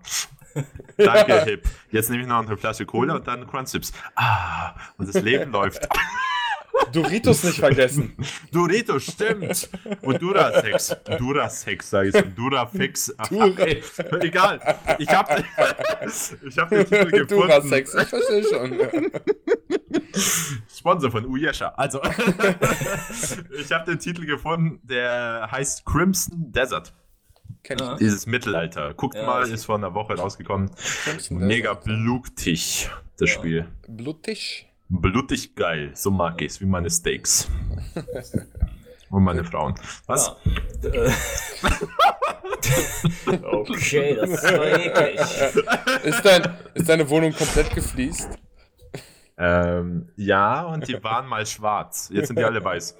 Danke, 0.97 1.45
Hip. 1.45 1.69
Jetzt 1.91 2.11
nehme 2.11 2.23
ich 2.23 2.29
noch 2.29 2.47
eine 2.47 2.57
Flasche 2.57 2.85
Cola 2.85 3.15
und 3.17 3.27
dann 3.27 3.47
Crunchips. 3.47 3.93
Ah, 4.15 4.75
und 4.99 5.09
das 5.13 5.23
Leben 5.23 5.51
läuft. 5.53 5.89
Doritos 6.93 7.45
nicht 7.45 7.59
vergessen. 7.59 8.17
Doritos, 8.53 9.05
stimmt. 9.05 9.69
Und 10.03 10.21
Durasex. 10.21 10.97
Durasex, 11.19 11.91
sag 11.91 12.07
ich. 12.07 12.35
Durafix. 12.35 13.13
Ach, 13.17 13.29
Dura- 13.29 13.59
ey, 13.61 13.83
egal. 14.21 14.61
Ich 14.99 15.09
habe 15.09 15.45
ich 16.47 16.59
hab 16.59 16.69
den 16.71 16.85
Titel 16.85 17.11
gefunden. 17.11 17.29
Durasex, 17.29 17.95
ich 17.95 18.09
verstehe 18.09 18.45
schon. 18.45 19.11
Sponsor 20.75 21.11
von 21.11 21.27
Uyesha. 21.27 21.69
Also, 21.77 22.01
ich 23.59 23.73
habe 23.73 23.91
den 23.91 23.99
Titel 23.99 24.27
gefunden, 24.27 24.81
der 24.87 25.49
heißt 25.51 25.85
Crimson 25.85 26.53
Desert. 26.53 26.93
Kenn 27.63 27.77
ich 27.79 27.85
Ja. 27.85 27.91
nicht. 27.93 28.01
Dieses 28.01 28.27
Mittelalter. 28.27 28.93
Guckt 28.95 29.15
Ja, 29.15 29.25
mal, 29.25 29.49
ist 29.49 29.65
vor 29.67 29.77
einer 29.77 29.95
Woche 29.95 30.15
rausgekommen. 30.15 30.71
Crimson 31.05 31.39
Mega 31.39 31.75
blutig, 31.75 32.91
das 33.19 33.31
Ja. 33.31 33.35
Spiel. 33.37 33.67
Blutig. 33.89 34.69
Blutig 34.95 35.55
geil. 35.57 35.91
So 35.95 36.11
mag 36.11 36.41
ich's, 36.43 36.61
wie 36.61 36.67
meine 36.67 36.91
Steaks. 36.91 37.49
Und 39.11 39.25
meine 39.25 39.43
Frauen. 39.45 39.75
Was? 40.07 40.37
Ja. 40.83 40.91
Äh, 40.91 41.11
okay, 43.43 44.15
das 44.15 44.31
ist 44.31 44.45
doch 44.45 44.65
eklig. 44.65 45.21
Ist, 46.05 46.25
dein, 46.25 46.57
ist 46.75 46.89
deine 46.89 47.09
Wohnung 47.11 47.33
komplett 47.33 47.75
gefliest? 47.75 48.29
Ähm, 49.37 50.09
ja, 50.17 50.63
und 50.63 50.89
die 50.89 51.03
waren 51.03 51.27
mal 51.27 51.45
schwarz. 51.45 52.09
Jetzt 52.13 52.29
sind 52.29 52.39
die 52.39 52.45
alle 52.45 52.65
weiß. 52.65 52.97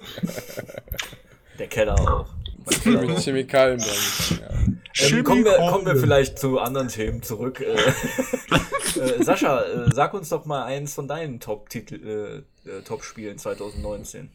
Der 1.57 1.67
Keller 1.67 1.99
auch. 1.99 2.27
Mein 2.65 2.81
Keller 2.81 3.01
Mit. 3.01 3.19
Chemikalien 3.19 3.79
dran. 3.79 4.39
Ja. 4.41 5.07
Ähm, 5.07 5.23
kommen, 5.23 5.43
wir, 5.43 5.57
kommen 5.57 5.85
wir 5.85 5.95
vielleicht 5.95 6.37
zu 6.37 6.59
anderen 6.59 6.87
Themen 6.87 7.23
zurück. 7.23 7.61
Äh, 7.61 7.75
äh, 8.99 9.23
Sascha, 9.23 9.63
äh, 9.63 9.91
sag 9.93 10.13
uns 10.13 10.29
doch 10.29 10.45
mal 10.45 10.65
eins 10.65 10.93
von 10.93 11.07
deinen 11.07 11.39
Top-Titel, 11.39 12.43
äh, 12.65 12.69
äh, 12.69 12.81
Top-Spielen 12.83 13.37
2019. 13.37 14.29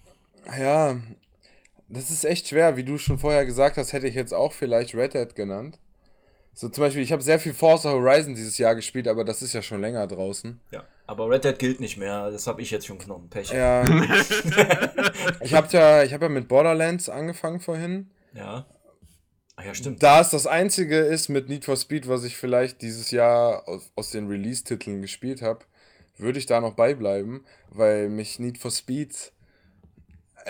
ja, 0.58 0.96
das 1.88 2.10
ist 2.10 2.24
echt 2.24 2.48
schwer. 2.48 2.76
Wie 2.76 2.84
du 2.84 2.98
schon 2.98 3.18
vorher 3.18 3.46
gesagt 3.46 3.76
hast, 3.76 3.92
hätte 3.92 4.08
ich 4.08 4.14
jetzt 4.14 4.34
auch 4.34 4.52
vielleicht 4.52 4.94
Red 4.94 5.14
Dead 5.14 5.34
genannt. 5.34 5.78
So 6.54 6.68
zum 6.68 6.82
Beispiel, 6.82 7.02
ich 7.02 7.12
habe 7.12 7.22
sehr 7.22 7.38
viel 7.38 7.54
Forza 7.54 7.90
Horizon 7.90 8.34
dieses 8.34 8.58
Jahr 8.58 8.74
gespielt, 8.74 9.06
aber 9.06 9.24
das 9.24 9.42
ist 9.42 9.52
ja 9.52 9.62
schon 9.62 9.80
länger 9.80 10.06
draußen. 10.08 10.60
Ja. 10.72 10.82
Aber 11.06 11.30
Red 11.30 11.44
Dead 11.44 11.58
gilt 11.58 11.80
nicht 11.80 11.96
mehr, 11.96 12.30
das 12.30 12.46
habe 12.48 12.60
ich 12.60 12.70
jetzt 12.70 12.86
schon 12.86 12.98
genommen. 12.98 13.30
Pech. 13.30 13.50
Ja. 13.50 13.82
ich 15.40 15.54
habe 15.54 15.68
ja, 15.70 16.02
ich 16.02 16.12
hab 16.12 16.20
ja 16.20 16.28
mit 16.28 16.48
Borderlands 16.48 17.08
angefangen 17.08 17.60
vorhin. 17.60 18.10
Ja. 18.34 18.66
Ach 19.56 19.64
ja, 19.64 19.74
stimmt. 19.74 20.02
Da 20.02 20.20
es 20.20 20.30
das 20.30 20.46
einzige 20.46 20.98
ist 20.98 21.28
mit 21.28 21.48
Need 21.48 21.64
for 21.64 21.76
Speed, 21.76 22.08
was 22.08 22.24
ich 22.24 22.36
vielleicht 22.36 22.80
dieses 22.82 23.10
Jahr 23.10 23.68
aus, 23.68 23.90
aus 23.96 24.10
den 24.10 24.28
Release-Titeln 24.28 25.02
gespielt 25.02 25.42
habe, 25.42 25.64
würde 26.16 26.38
ich 26.38 26.46
da 26.46 26.60
noch 26.60 26.74
beibleiben, 26.74 27.44
weil 27.70 28.08
mich 28.08 28.38
Need 28.38 28.58
for 28.58 28.70
Speed. 28.70 29.32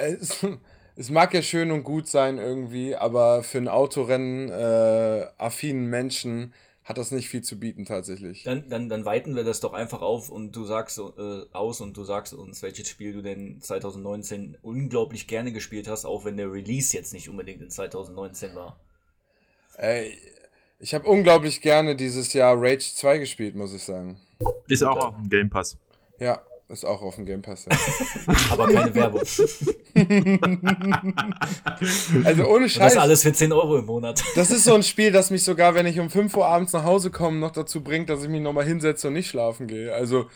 Es, 0.01 0.47
es 0.95 1.11
mag 1.11 1.35
ja 1.35 1.43
schön 1.43 1.73
und 1.73 1.83
gut 1.83 2.07
sein 2.07 2.39
irgendwie, 2.39 2.95
aber 2.95 3.43
für 3.43 3.59
einen 3.59 3.67
Autorennen 3.67 4.49
äh, 4.49 5.27
affinen 5.37 5.87
Menschen 5.87 6.53
hat 6.89 6.97
das 6.97 7.11
nicht 7.11 7.29
viel 7.29 7.43
zu 7.43 7.61
bieten 7.61 7.85
tatsächlich. 7.85 8.45
Dann, 8.45 8.71
dann, 8.71 8.89
dann 8.89 9.05
weiten 9.05 9.37
wir 9.37 9.45
das 9.45 9.61
doch 9.61 9.75
einfach 9.75 10.01
auf 10.01 10.31
und 10.31 10.57
du 10.57 10.65
sagst 10.65 10.99
äh, 10.99 11.43
aus 11.53 11.83
und 11.83 11.95
du 11.99 12.03
sagst 12.03 12.33
uns, 12.33 12.63
welches 12.63 12.89
Spiel 12.89 13.13
du 13.13 13.21
denn 13.21 13.61
2019 13.61 14.57
unglaublich 14.63 15.27
gerne 15.27 15.53
gespielt 15.53 15.87
hast, 15.87 16.07
auch 16.07 16.25
wenn 16.25 16.39
der 16.39 16.51
Release 16.51 16.97
jetzt 16.97 17.13
nicht 17.13 17.29
unbedingt 17.29 17.61
in 17.61 17.69
2019 17.69 18.55
war. 18.55 18.81
Ey, 19.77 20.17
ich 20.79 20.95
habe 20.95 21.07
unglaublich 21.07 21.61
gerne 21.61 21.95
dieses 21.95 22.33
Jahr 22.33 22.57
Rage 22.57 22.95
2 22.95 23.19
gespielt, 23.19 23.55
muss 23.55 23.75
ich 23.75 23.83
sagen. 23.83 24.19
Ist 24.67 24.83
auch 24.83 24.97
auf 24.97 25.15
dem 25.17 25.29
Game 25.29 25.51
Pass. 25.51 25.77
Ja, 26.19 26.41
ist 26.69 26.85
auch 26.85 27.03
auf 27.03 27.17
dem 27.17 27.27
Game 27.27 27.43
Pass. 27.43 27.67
Ja. 27.67 27.77
Aber 28.51 28.69
keine 28.73 28.95
Werbung. 28.95 29.23
Also 32.25 32.45
ohne 32.45 32.55
Und 32.57 32.63
das 32.65 32.73
Scheiß. 32.73 32.97
alles 32.97 33.23
für 33.23 33.33
10 33.33 33.53
Euro 33.53 33.79
im 33.79 33.87
Monat. 33.87 34.23
Das 34.35 34.51
ist 34.51 34.65
so 34.65 34.75
ein 34.75 34.83
Spiel, 34.83 35.13
das 35.13 35.31
mich 35.31 35.45
sogar, 35.45 35.75
wenn 35.75 35.87
ich 35.87 35.99
um 36.01 36.11
5 36.11 36.37
Uhr 36.37 36.47
abends 36.47 36.73
nach 36.73 36.85
Hause 36.85 37.11
komme, 37.11 37.39
noch 37.39 37.51
dazu 37.53 37.83
bringt, 37.83 38.11
dass 38.11 38.23
ich 38.23 38.29
mich 38.29 38.41
nochmal 38.43 38.65
hinsetze 38.65 39.09
und 39.09 39.15
nicht 39.15 39.29
schlafen 39.31 39.67
gehe. 39.67 39.93
Also, 39.95 40.27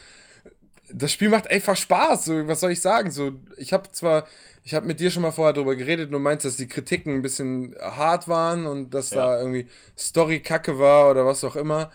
das 0.93 1.13
Spiel 1.13 1.29
macht 1.29 1.51
einfach 1.51 1.77
Spaß. 1.77 2.25
So, 2.27 2.49
was 2.49 2.61
soll 2.61 2.73
ich 2.73 2.81
sagen? 2.81 3.11
So, 3.11 3.33
ich 3.57 3.73
habe 3.73 3.91
zwar, 3.93 4.27
ich 4.65 4.75
habe 4.75 4.87
mit 4.87 5.01
dir 5.01 5.11
schon 5.11 5.23
mal 5.23 5.33
vorher 5.33 5.53
darüber 5.53 5.77
geredet, 5.77 6.07
und 6.07 6.13
du 6.13 6.19
meinst, 6.19 6.45
dass 6.45 6.57
die 6.57 6.69
Kritiken 6.69 7.15
ein 7.17 7.23
bisschen 7.23 7.75
hart 7.81 8.29
waren 8.29 8.67
und 8.67 8.95
dass 8.95 9.11
Ja. 9.11 9.27
da 9.27 9.39
irgendwie 9.41 9.67
Story 9.99 10.41
kacke 10.41 10.79
war 10.79 11.11
oder 11.11 11.27
was 11.27 11.45
auch 11.45 11.57
immer. 11.57 11.91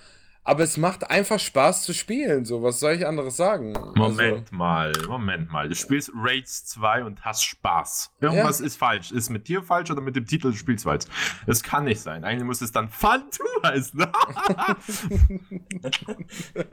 Aber 0.47 0.63
es 0.63 0.77
macht 0.77 1.11
einfach 1.11 1.41
Spaß 1.41 1.83
zu 1.83 1.93
spielen. 1.93 2.45
So, 2.45 2.63
was 2.63 2.79
soll 2.79 2.93
ich 2.93 3.05
anderes 3.05 3.35
sagen? 3.35 3.73
Moment 3.95 4.49
mal, 4.53 4.93
Moment 5.05 5.51
mal. 5.51 5.67
Du 5.67 5.75
spielst 5.75 6.09
Rage 6.15 6.45
2 6.45 7.03
und 7.03 7.25
hast 7.25 7.43
Spaß. 7.43 8.11
Irgendwas 8.21 8.61
Ja. 8.61 8.65
ist 8.65 8.77
falsch. 8.77 9.11
Ist 9.11 9.29
mit 9.29 9.49
dir 9.49 9.61
falsch 9.61 9.91
oder 9.91 9.99
mit 9.99 10.15
dem 10.15 10.25
Titel 10.25 10.51
du 10.51 10.57
spielst 10.57 10.85
falsch? 10.85 11.03
Das 11.45 11.61
kann 11.63 11.83
nicht 11.83 11.99
sein. 11.99 12.23
Eigentlich 12.23 12.45
muss 12.45 12.61
es 12.61 12.71
dann 12.71 12.87
Fun 12.87 13.23
2 13.29 13.43
heißen. 13.69 14.05
Also, 14.07 16.15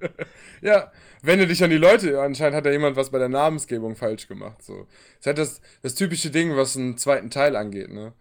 ja, 0.62 0.92
wende 1.22 1.48
dich 1.48 1.64
an 1.64 1.70
die 1.70 1.76
Leute. 1.76 2.22
Anscheinend 2.22 2.54
hat 2.54 2.66
da 2.66 2.70
jemand 2.70 2.94
was 2.94 3.10
bei 3.10 3.18
der 3.18 3.28
Namensgebung 3.28 3.96
falsch 3.96 4.28
gemacht. 4.28 4.62
So. 4.62 4.86
Das 4.86 5.18
ist 5.20 5.26
halt 5.26 5.38
das, 5.38 5.60
das 5.82 5.94
typische 5.96 6.30
Ding, 6.30 6.56
was 6.56 6.76
einen 6.76 6.96
zweiten 6.96 7.28
Teil 7.28 7.56
angeht, 7.56 7.90
ne? 7.92 8.12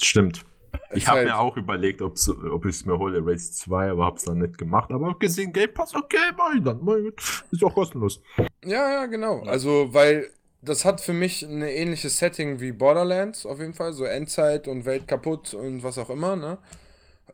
Stimmt. 0.00 0.44
Ich 0.92 1.06
habe 1.06 1.18
halt- 1.18 1.28
mir 1.28 1.38
auch 1.38 1.56
überlegt, 1.56 2.00
ob's, 2.02 2.28
ob 2.28 2.64
ich 2.64 2.76
es 2.76 2.86
mir 2.86 2.98
hole, 2.98 3.20
Rage 3.24 3.38
2, 3.38 3.90
aber 3.90 4.06
hab's 4.06 4.24
dann 4.24 4.38
nicht 4.38 4.56
gemacht. 4.58 4.90
Aber 4.90 5.18
gesehen, 5.18 5.52
Game 5.52 5.72
Pass, 5.74 5.94
okay, 5.94 6.16
mach 6.36 6.54
ich 6.54 6.62
dann. 6.62 6.82
Mein 6.84 7.04
Gott, 7.04 7.44
Ist 7.50 7.62
auch 7.64 7.74
kostenlos. 7.74 8.22
Ja, 8.64 8.90
ja, 8.90 9.06
genau. 9.06 9.40
Also, 9.42 9.88
weil 9.92 10.30
das 10.62 10.84
hat 10.84 11.00
für 11.00 11.12
mich 11.12 11.42
ein 11.42 11.62
ähnliches 11.62 12.18
Setting 12.18 12.60
wie 12.60 12.72
Borderlands 12.72 13.46
auf 13.46 13.60
jeden 13.60 13.74
Fall. 13.74 13.92
So 13.92 14.04
Endzeit 14.04 14.66
und 14.66 14.84
Welt 14.86 15.06
kaputt 15.06 15.54
und 15.54 15.82
was 15.82 15.98
auch 15.98 16.10
immer, 16.10 16.36
ne? 16.36 16.58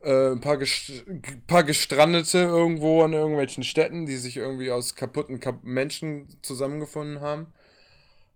Äh, 0.02 0.32
ein 0.32 0.40
paar, 0.40 0.58
gest 0.58 1.04
paar 1.46 1.64
Gestrandete 1.64 2.38
irgendwo 2.38 3.02
an 3.02 3.12
irgendwelchen 3.14 3.62
Städten, 3.64 4.04
die 4.04 4.16
sich 4.16 4.36
irgendwie 4.36 4.70
aus 4.70 4.96
kaputten 4.96 5.40
Kap 5.40 5.62
Menschen 5.64 6.26
zusammengefunden 6.42 7.20
haben. 7.22 7.46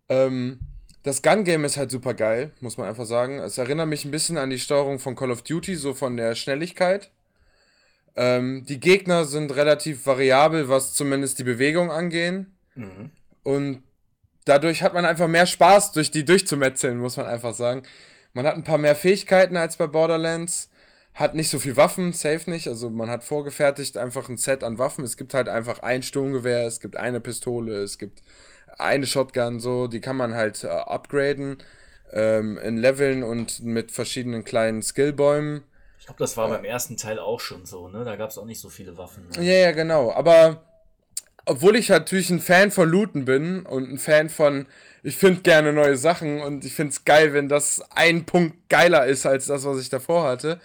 Ähm, 0.09 0.61
das 1.03 1.23
Gun-Game 1.23 1.65
ist 1.65 1.77
halt 1.77 1.91
super 1.91 2.15
geil, 2.15 2.53
muss 2.61 2.77
man 2.77 2.89
einfach 2.89 3.07
sagen. 3.07 3.39
Es 3.39 3.59
erinnert 3.59 3.89
mich 3.89 4.05
ein 4.05 4.11
bisschen 4.11 4.37
an 4.37 4.51
die 4.51 4.59
Steuerung 4.59 4.99
von 4.99 5.15
Call 5.15 5.31
of 5.31 5.43
Duty, 5.43 5.77
so 5.77 5.95
von 5.95 6.17
der 6.17 6.35
Schnelligkeit. 6.35 7.11
Ähm, 8.17 8.65
die 8.69 8.81
Gegner 8.81 9.25
sind 9.25 9.55
relativ 9.55 10.05
variabel, 10.07 10.69
was 10.69 10.95
zumindest 10.95 11.39
die 11.39 11.45
Bewegung 11.45 11.91
angehen. 11.91 12.59
Mhm. 12.75 13.11
Und 13.45 13.83
dadurch 14.45 14.83
hat 14.83 14.93
man 14.95 15.05
einfach 15.05 15.29
mehr 15.29 15.47
Spaß, 15.47 15.93
durch 15.93 16.11
die 16.11 16.25
durchzumetzeln, 16.25 16.99
muss 16.99 17.17
man 17.17 17.27
einfach 17.27 17.55
sagen. 17.55 17.83
Man 18.33 18.47
hat 18.47 18.55
ein 18.55 18.65
paar 18.65 18.79
mehr 18.79 18.97
Fähigkeiten 18.97 19.57
als 19.57 19.77
bei 19.77 19.87
Borderlands. 19.87 20.69
Hat 21.15 21.35
nicht 21.35 21.49
so 21.49 21.59
viel 21.59 21.77
Waffen, 21.77 22.13
safe 22.13 22.51
nicht. 22.51 22.69
Also 22.69 22.91
man 22.91 23.09
hat 23.09 23.25
vorgefertigt 23.25 23.97
einfach 23.97 24.29
ein 24.29 24.37
Set 24.37 24.63
an 24.63 24.79
Waffen. 24.79 25.05
Es 25.05 25.17
gibt 25.17 25.35
halt 25.35 25.49
einfach 25.49 25.81
ein 25.81 26.03
Sturmgewehr, 26.03 26.67
es 26.67 26.81
gibt 26.81 26.97
eine 26.97 27.21
Pistole, 27.21 27.83
es 27.83 27.99
gibt 27.99 28.23
eine 28.79 29.07
Shotgun, 29.07 29.61
so, 29.61 29.87
die 29.87 30.01
kann 30.01 30.17
man 30.17 30.35
halt 30.35 30.64
äh, 30.64 30.69
upgraden 30.69 31.59
ähm, 32.12 32.59
in 32.59 32.77
Leveln 32.77 33.23
und 33.23 33.62
mit 33.62 33.93
verschiedenen 33.93 34.45
kleinen 34.45 34.83
Skillbäumen. 34.83 35.64
Ich 35.99 36.07
glaube, 36.07 36.21
das 36.21 36.37
war 36.37 36.49
beim 36.49 36.64
ersten 36.64 36.97
Teil 36.97 37.19
auch 37.19 37.41
schon 37.41 37.67
so, 37.67 37.88
ne? 37.88 38.05
Da 38.05 38.17
gab 38.17 38.31
es 38.31 38.38
auch 38.38 38.47
nicht 38.47 38.61
so 38.61 38.69
viele 38.69 38.97
Waffen. 38.97 39.29
Ne? 39.29 39.45
Ja, 39.45 39.53
ja, 39.53 39.73
genau. 39.73 40.12
Aber 40.12 40.62
obwohl 41.45 41.77
ich 41.77 41.88
natürlich 41.88 42.31
ein 42.31 42.41
Fan 42.41 42.71
von 42.71 42.88
Looten 42.88 43.25
bin 43.25 43.67
und 43.67 43.91
ein 43.91 43.99
Fan 43.99 44.29
von, 44.29 44.67
ich 45.03 45.17
finde 45.17 45.41
gerne 45.41 45.73
neue 45.73 45.97
Sachen 45.97 46.41
und 46.41 46.64
ich 46.64 46.75
finde 46.75 46.93
es 46.93 47.05
geil, 47.05 47.33
wenn 47.33 47.49
das 47.49 47.83
ein 47.95 48.25
Punkt 48.25 48.69
geiler 48.69 49.07
ist 49.07 49.27
als 49.27 49.47
das, 49.47 49.64
was 49.64 49.81
ich 49.81 49.88
davor 49.88 50.25
hatte. 50.25 50.61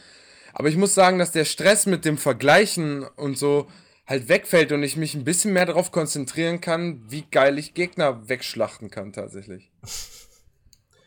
Aber 0.53 0.67
ich 0.67 0.77
muss 0.77 0.93
sagen, 0.93 1.19
dass 1.19 1.31
der 1.31 1.45
Stress 1.45 1.85
mit 1.85 2.05
dem 2.05 2.17
Vergleichen 2.17 3.05
und 3.15 3.37
so 3.37 3.67
halt 4.05 4.27
wegfällt 4.27 4.71
und 4.71 4.83
ich 4.83 4.97
mich 4.97 5.15
ein 5.15 5.23
bisschen 5.23 5.53
mehr 5.53 5.65
darauf 5.65 5.91
konzentrieren 5.91 6.61
kann, 6.61 7.01
wie 7.09 7.23
geil 7.23 7.57
ich 7.57 7.73
Gegner 7.73 8.27
wegschlachten 8.27 8.89
kann 8.89 9.13
tatsächlich. 9.13 9.71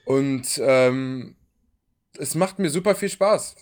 Und 0.05 0.61
ähm, 0.63 1.35
es 2.17 2.37
macht 2.37 2.61
mir 2.61 2.71
super 2.71 2.95
viel 2.95 3.09
Spaß. 3.09 3.57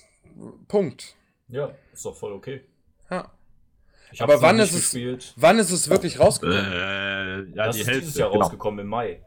Punkt. 0.68 1.16
Ja, 1.49 1.75
ist 1.92 2.05
doch 2.05 2.14
voll 2.14 2.33
okay. 2.35 2.64
Ja. 3.11 3.33
Ich 4.12 4.20
Aber 4.23 4.42
wann 4.42 4.59
ist, 4.59 4.73
es, 4.75 4.92
gespielt. 4.92 5.33
wann 5.37 5.59
ist 5.59 5.70
es 5.70 5.88
wirklich 5.88 6.20
rausgekommen? 6.20 6.73
Äh, 6.73 7.44
ja, 7.57 7.66
Das 7.66 7.77
die 7.77 7.81
ist 7.81 7.87
Hälfte. 7.88 8.01
dieses 8.03 8.16
Jahr 8.18 8.31
genau. 8.31 8.42
rausgekommen 8.42 8.81
im 8.81 8.88
Mai. 8.88 9.23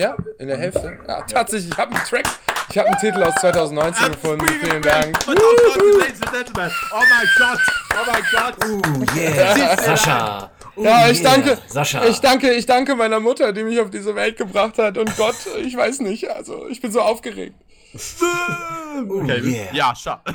Ja, 0.00 0.16
in 0.38 0.48
der 0.48 0.56
Hälfte. 0.56 0.98
Ja, 1.06 1.20
tatsächlich, 1.20 1.72
ich 1.72 1.78
habe 1.78 1.94
einen 1.94 2.02
Track, 2.06 2.24
ich 2.70 2.78
habe 2.78 2.88
einen 2.88 2.98
Titel 2.98 3.22
aus 3.22 3.34
2019 3.34 4.12
gefunden. 4.12 4.46
Vielen 4.48 4.80
Dank. 4.80 5.28
Und 5.28 5.38
oh 5.38 5.42
Gott, 5.42 5.76
Ladies 6.00 6.22
and 6.22 6.32
Gentlemen. 6.32 6.70
Oh 6.90 7.02
mein 7.10 7.28
Gott. 7.36 7.60
Oh 7.92 8.04
mein 8.06 8.22
Gott. 8.32 8.54
Oh 8.64 8.80
yeah, 9.14 9.76
Sascha. 9.76 10.50
Oh 10.74 10.82
Ja, 10.82 11.10
ich 11.10 11.22
danke, 11.22 11.58
Sascha. 11.66 12.06
ich 12.06 12.18
danke, 12.20 12.50
ich 12.52 12.64
danke 12.64 12.96
meiner 12.96 13.20
Mutter, 13.20 13.52
die 13.52 13.62
mich 13.62 13.78
auf 13.78 13.90
diese 13.90 14.14
Welt 14.14 14.38
gebracht 14.38 14.78
hat. 14.78 14.96
Und 14.96 15.14
Gott, 15.18 15.36
ich 15.62 15.76
weiß 15.76 16.00
nicht, 16.00 16.30
also 16.30 16.66
ich 16.68 16.80
bin 16.80 16.90
so 16.90 17.02
aufgeregt. 17.02 17.56
Okay, 17.92 19.40
yeah. 19.42 19.74
ja, 19.74 19.94
schau. 19.94 20.16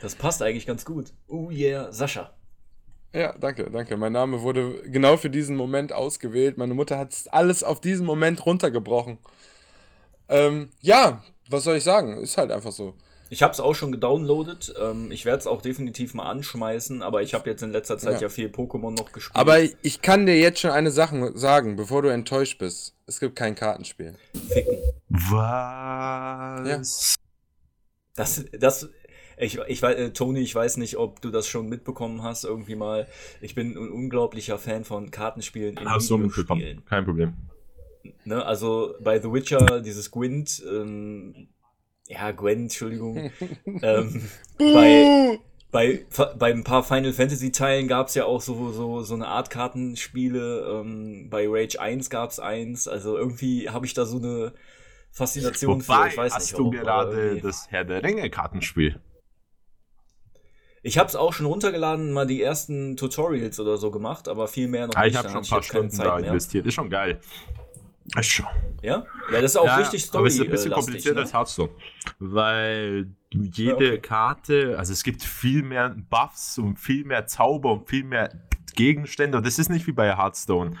Das 0.00 0.14
passt 0.14 0.40
eigentlich 0.42 0.64
ganz 0.64 0.84
gut. 0.84 1.12
Oh 1.26 1.50
yeah, 1.50 1.90
Sascha. 1.90 2.30
Ja, 3.12 3.32
danke, 3.38 3.70
danke. 3.70 3.96
Mein 3.96 4.12
Name 4.12 4.42
wurde 4.42 4.82
genau 4.84 5.16
für 5.16 5.30
diesen 5.30 5.56
Moment 5.56 5.92
ausgewählt. 5.92 6.58
Meine 6.58 6.74
Mutter 6.74 6.98
hat 6.98 7.14
alles 7.30 7.64
auf 7.64 7.80
diesen 7.80 8.04
Moment 8.04 8.44
runtergebrochen. 8.44 9.18
Ähm, 10.28 10.70
ja, 10.80 11.22
was 11.48 11.64
soll 11.64 11.76
ich 11.76 11.84
sagen? 11.84 12.18
Ist 12.18 12.36
halt 12.36 12.50
einfach 12.50 12.72
so. 12.72 12.94
Ich 13.30 13.42
habe 13.42 13.52
es 13.52 13.60
auch 13.60 13.74
schon 13.74 13.92
gedownloadet. 13.92 14.74
Ähm, 14.80 15.10
ich 15.10 15.24
werde 15.24 15.38
es 15.38 15.46
auch 15.46 15.62
definitiv 15.62 16.14
mal 16.14 16.28
anschmeißen, 16.30 17.02
aber 17.02 17.22
ich 17.22 17.34
habe 17.34 17.48
jetzt 17.48 17.62
in 17.62 17.72
letzter 17.72 17.98
Zeit 17.98 18.16
ja, 18.16 18.22
Ja. 18.22 18.28
viel 18.28 18.48
Pokémon 18.48 18.90
noch 18.90 19.12
gespielt. 19.12 19.36
Aber 19.36 19.58
ich 19.60 20.02
kann 20.02 20.26
dir 20.26 20.38
jetzt 20.38 20.60
schon 20.60 20.70
eine 20.70 20.90
Sache 20.90 21.32
sagen, 21.34 21.76
bevor 21.76 22.02
du 22.02 22.08
enttäuscht 22.08 22.58
bist. 22.58 22.94
Es 23.06 23.20
gibt 23.20 23.36
kein 23.36 23.54
Kartenspiel. 23.54 24.14
Ficken. 24.48 24.78
Was? 25.08 27.14
Das, 28.14 28.44
das, 28.52 28.88
ich, 29.40 29.58
ich 29.68 29.82
weiß, 29.82 29.96
äh, 29.96 30.10
Toni, 30.12 30.40
ich 30.40 30.54
weiß 30.54 30.76
nicht, 30.78 30.96
ob 30.96 31.20
du 31.20 31.30
das 31.30 31.46
schon 31.46 31.68
mitbekommen 31.68 32.22
hast, 32.22 32.44
irgendwie 32.44 32.74
mal. 32.76 33.06
Ich 33.40 33.54
bin 33.54 33.72
ein 33.76 33.90
unglaublicher 33.90 34.58
Fan 34.58 34.84
von 34.84 35.10
Kartenspielen 35.10 35.76
in 35.76 35.88
Hast 35.90 36.10
du 36.10 36.18
mitbekommen? 36.18 36.82
Kein 36.88 37.04
Problem. 37.04 37.34
Ne, 38.24 38.44
also 38.44 38.94
bei 39.00 39.18
The 39.20 39.32
Witcher, 39.32 39.80
dieses 39.80 40.10
Gwent, 40.10 40.62
ähm, 40.70 41.48
ja, 42.06 42.30
Gwen, 42.30 42.62
Entschuldigung. 42.62 43.30
ähm, 43.82 44.22
bei, 44.58 45.38
bei, 45.70 46.06
bei 46.38 46.50
ein 46.52 46.64
paar 46.64 46.82
Final 46.84 47.12
Fantasy 47.12 47.52
Teilen 47.52 47.86
gab 47.88 48.08
es 48.08 48.14
ja 48.14 48.24
auch 48.24 48.40
so, 48.40 48.72
so, 48.72 49.02
so 49.02 49.14
eine 49.14 49.26
Art 49.26 49.50
Kartenspiele. 49.50 50.80
Ähm, 50.80 51.28
bei 51.30 51.46
Rage 51.48 51.78
1 51.80 52.08
gab 52.08 52.30
es 52.30 52.40
eins. 52.40 52.88
Also 52.88 53.16
irgendwie 53.18 53.68
habe 53.68 53.84
ich 53.84 53.92
da 53.94 54.06
so 54.06 54.16
eine 54.18 54.52
Faszination 55.10 55.80
für. 55.82 55.88
Wobei, 55.92 56.08
Ich 56.08 56.16
weiß 56.16 56.34
hast 56.34 56.42
nicht, 56.52 56.58
du 56.58 56.70
gerade 56.70 57.12
irgendwie- 57.20 57.40
das 57.42 57.66
Herr 57.70 57.84
der 57.84 58.02
Ringe 58.02 58.30
Kartenspiel? 58.30 59.00
Ich 60.88 60.96
habe 60.96 61.06
es 61.06 61.16
auch 61.16 61.34
schon 61.34 61.44
runtergeladen, 61.44 62.12
mal 62.12 62.26
die 62.26 62.40
ersten 62.42 62.96
Tutorials 62.96 63.60
oder 63.60 63.76
so 63.76 63.90
gemacht, 63.90 64.26
aber 64.26 64.48
viel 64.48 64.68
mehr 64.68 64.86
noch 64.86 64.94
Ah, 64.96 65.02
nicht. 65.04 65.10
ich 65.12 65.18
habe 65.18 65.28
schon 65.28 65.42
ein 65.42 65.46
paar 65.46 65.62
Stunden 65.62 65.94
da 65.98 66.16
mehr. 66.16 66.28
investiert. 66.28 66.64
Ist 66.66 66.72
schon 66.72 66.88
geil. 66.88 67.20
Ist 68.18 68.30
schon. 68.30 68.46
Ja? 68.80 69.04
Ja, 69.30 69.42
das 69.42 69.50
ist 69.52 69.56
auch 69.58 69.66
Ja, 69.66 69.76
richtig 69.76 70.02
Story. 70.02 70.20
Aber 70.20 70.28
es 70.28 70.34
ist 70.36 70.40
ein 70.40 70.50
bisschen 70.50 70.72
äh, 70.72 70.74
lastig, 70.76 70.86
komplizierter 70.86 71.16
ne? 71.16 71.20
als 71.26 71.34
Hearthstone. 71.34 71.70
Weil 72.20 73.08
jede 73.34 73.74
okay. 73.74 73.98
Karte, 73.98 74.76
also 74.78 74.94
es 74.94 75.02
gibt 75.02 75.22
viel 75.22 75.62
mehr 75.62 75.94
Buffs 76.08 76.56
und 76.56 76.78
viel 76.78 77.04
mehr 77.04 77.26
Zauber 77.26 77.72
und 77.72 77.86
viel 77.86 78.04
mehr 78.04 78.30
Gegenstände. 78.78 79.36
Und 79.38 79.44
das 79.46 79.58
ist 79.58 79.68
nicht 79.70 79.86
wie 79.88 79.92
bei 79.92 80.16
Hearthstone. 80.16 80.76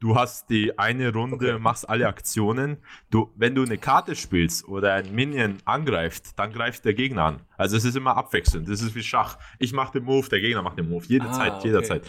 Du 0.00 0.14
hast 0.16 0.50
die 0.50 0.78
eine 0.78 1.12
Runde, 1.14 1.52
Okay. 1.54 1.58
machst 1.58 1.88
alle 1.88 2.06
Aktionen. 2.06 2.76
Du, 3.10 3.32
wenn 3.36 3.54
du 3.54 3.62
eine 3.64 3.78
Karte 3.78 4.14
spielst 4.14 4.68
oder 4.68 4.92
ein 4.94 5.14
Minion 5.14 5.56
angreift, 5.64 6.38
dann 6.38 6.52
greift 6.52 6.84
der 6.84 6.92
Gegner 6.94 7.24
an. 7.24 7.40
Also 7.56 7.76
es 7.78 7.84
ist 7.84 7.96
immer 7.96 8.16
abwechselnd. 8.18 8.68
Das 8.68 8.82
ist 8.82 8.94
wie 8.94 9.02
Schach. 9.02 9.38
Ich 9.58 9.72
mache 9.72 9.92
den 9.98 10.04
Move, 10.04 10.28
der 10.28 10.40
Gegner 10.40 10.60
macht 10.62 10.78
den 10.78 10.88
Move. 10.90 11.04
Jede 11.08 11.26
Ah, 11.28 11.32
Zeit, 11.32 11.54
okay. 11.54 11.68
jederzeit. 11.68 12.02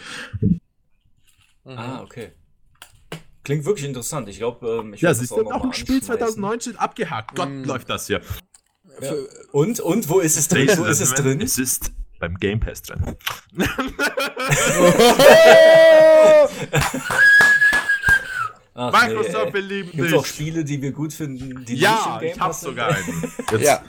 Ah, 1.64 2.02
okay. 2.02 2.32
Klingt 3.42 3.64
wirklich 3.64 3.86
interessant. 3.86 4.28
Ich 4.28 4.38
glaube, 4.38 4.80
ähm, 4.84 4.94
ich 4.94 5.00
Ja, 5.00 5.08
das 5.10 5.20
siehst 5.20 5.32
auch 5.32 5.38
du, 5.38 5.44
mal 5.44 5.54
ein 5.62 5.72
Spiel 5.72 5.96
anschmeißen. 5.96 6.18
2019 6.18 6.76
abgehakt. 6.76 7.34
Gott, 7.34 7.48
Mm. 7.48 7.64
läuft 7.64 7.88
das 7.88 8.06
hier. 8.06 8.20
Ja. 9.00 9.12
Und, 9.52 9.80
und, 9.80 10.08
wo 10.10 10.20
ist 10.20 10.36
es 10.36 10.48
drin? 10.48 10.68
Wo 10.76 10.84
ist 10.84 11.00
es 11.00 11.14
drin? 11.14 11.40
Es 11.40 11.56
ist 11.58 11.92
beim 12.20 12.36
Game 12.36 12.60
Pass 12.60 12.82
drin. 12.82 13.16
Ach, 18.74 18.92
Microsoft, 18.92 19.52
wir 19.54 19.60
lieben 19.60 19.90
Gibt 19.92 20.08
es 20.08 20.14
auch 20.14 20.22
dich. 20.22 20.32
Spiele, 20.32 20.64
die 20.64 20.80
wir 20.80 20.92
gut 20.92 21.12
finden, 21.12 21.64
die 21.64 21.74
Ja, 21.76 21.90
nicht 21.92 22.06
im 22.06 22.20
Game 22.20 22.28
ich 22.34 22.40
hab 22.40 22.46
Pass 22.48 22.60
sind? 22.60 22.68
sogar 22.70 22.88
einen. 22.88 23.32
Jetzt, 23.50 23.62
Ja. 23.64 23.82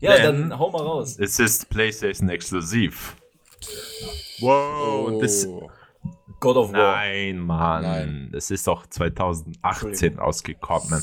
Ja, 0.00 0.18
dann 0.18 0.58
hau 0.58 0.70
mal 0.70 0.82
raus. 0.82 1.16
Es 1.18 1.38
ist 1.38 1.68
PlayStation 1.68 2.28
exklusiv. 2.28 3.14
Wow, 4.40 5.06
und 5.08 5.20
das, 5.20 5.46
Oh. 5.46 5.70
God 6.40 6.56
of 6.56 6.72
War. 6.72 6.96
nein, 6.96 7.38
Mann. 7.38 7.82
Nein. 7.82 8.32
Es 8.34 8.50
ist 8.50 8.66
doch 8.66 8.86
2018 8.86 10.18
rausgekommen. 10.18 11.02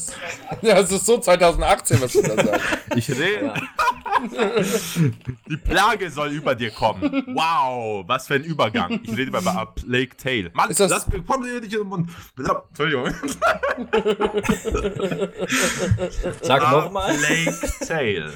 Ja, 0.61 0.79
es 0.79 0.91
ist 0.91 1.05
so 1.05 1.17
2018, 1.19 2.01
was 2.01 2.11
du 2.13 2.21
da 2.21 2.35
sagst. 2.43 2.65
Ich 2.95 3.09
rede. 3.09 3.45
Ja. 3.45 3.53
Die 5.49 5.57
Plage 5.57 6.09
soll 6.11 6.29
über 6.29 6.55
dir 6.55 6.71
kommen. 6.71 7.23
Wow, 7.27 8.03
was 8.07 8.27
für 8.27 8.35
ein 8.35 8.43
Übergang. 8.43 8.99
Ich 9.03 9.11
rede 9.11 9.23
über 9.23 9.39
A 9.45 9.65
Plague 9.65 10.15
Tale. 10.17 10.51
Mann, 10.53 10.69
Ist 10.69 10.79
das- 10.79 10.91
das 10.91 11.07
kommt 11.25 11.45
dir 11.45 11.59
nicht 11.61 11.73
in 11.73 11.79
den 11.81 11.87
Mund. 11.87 12.09
Entschuldigung. 12.37 13.09
Sag 16.41 16.61
A 16.63 16.71
nochmal. 16.71 17.15
Plague 17.17 17.59
Tale. 17.87 18.33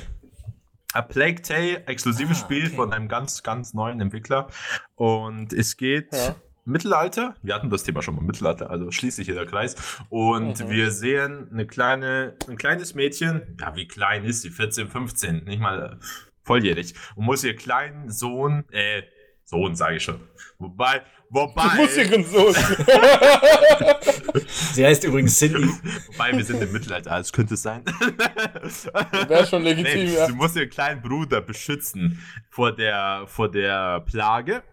A 0.94 1.02
Plague 1.02 1.42
Tale, 1.42 1.86
exklusives 1.88 2.40
Spiel 2.40 2.70
von 2.70 2.94
einem 2.94 3.08
ganz, 3.10 3.44
ganz 3.44 3.74
neuen 3.74 4.00
Entwickler. 4.00 4.48
Und 4.96 5.52
es 5.52 5.76
geht 5.76 6.14
Ja. 6.14 6.36
Mittelalter. 6.66 7.36
Wir 7.44 7.54
hatten 7.54 7.70
das 7.70 7.84
Thema 7.84 8.02
schon 8.02 8.16
mal 8.16 8.24
Mittelalter, 8.24 8.72
also 8.72 8.90
schließt 8.90 9.18
sich 9.18 9.28
hier 9.28 9.36
der 9.36 9.46
Kreis. 9.46 9.76
Und 10.10 10.68
wir 10.68 10.90
sehen 10.92 11.48
eine 11.52 11.68
kleine, 11.68 12.36
ein 12.50 12.58
kleines 12.58 12.96
Mädchen. 12.96 13.56
Ja, 13.62 13.76
wie 13.76 13.88
klein 13.88 14.26
ist 14.26 14.42
sie? 14.42 14.50
14, 14.50 14.90
15, 14.90 15.44
nicht 15.46 15.60
mal 15.60 16.00
äh, 16.02 16.06
volljährig. 16.42 16.96
Und 17.16 17.26
muss 17.26 17.44
ihr 17.44 17.56
kleinen 17.56 18.10
Sohn, 18.10 18.66
äh, 18.72 19.04
Sohn 19.44 19.76
sage 19.76 19.98
ich 19.98 20.04
schon. 20.04 20.20
Wobei, 20.58 21.04
wobei. 21.30 21.68
Du 21.76 21.82
musst 21.84 21.98
ihren 21.98 22.26
Sohn. 22.26 22.56
Sie 24.74 24.84
heißt 24.84 25.04
übrigens 25.04 25.38
Cindy. 25.38 25.70
Wobei 26.08 26.36
wir 26.36 26.44
sind 26.44 26.64
im 26.64 26.72
Mittelalter, 26.72 27.12
das 27.12 27.32
könnte 27.32 27.54
es 27.54 27.62
sein. 27.62 27.84
Wäre 29.28 29.46
schon 29.46 29.62
legitim, 29.62 30.06
Nee, 30.06 30.16
ja. 30.16 30.28
Du 30.28 30.34
musst 30.34 30.56
ihren 30.56 30.72
kleinen 30.72 31.04
Bruder 31.04 31.42
beschützen 31.42 32.20
vor 32.50 32.76
der, 32.76 33.26
vor 33.28 33.52
der 33.52 34.00
Plage. 34.02 34.64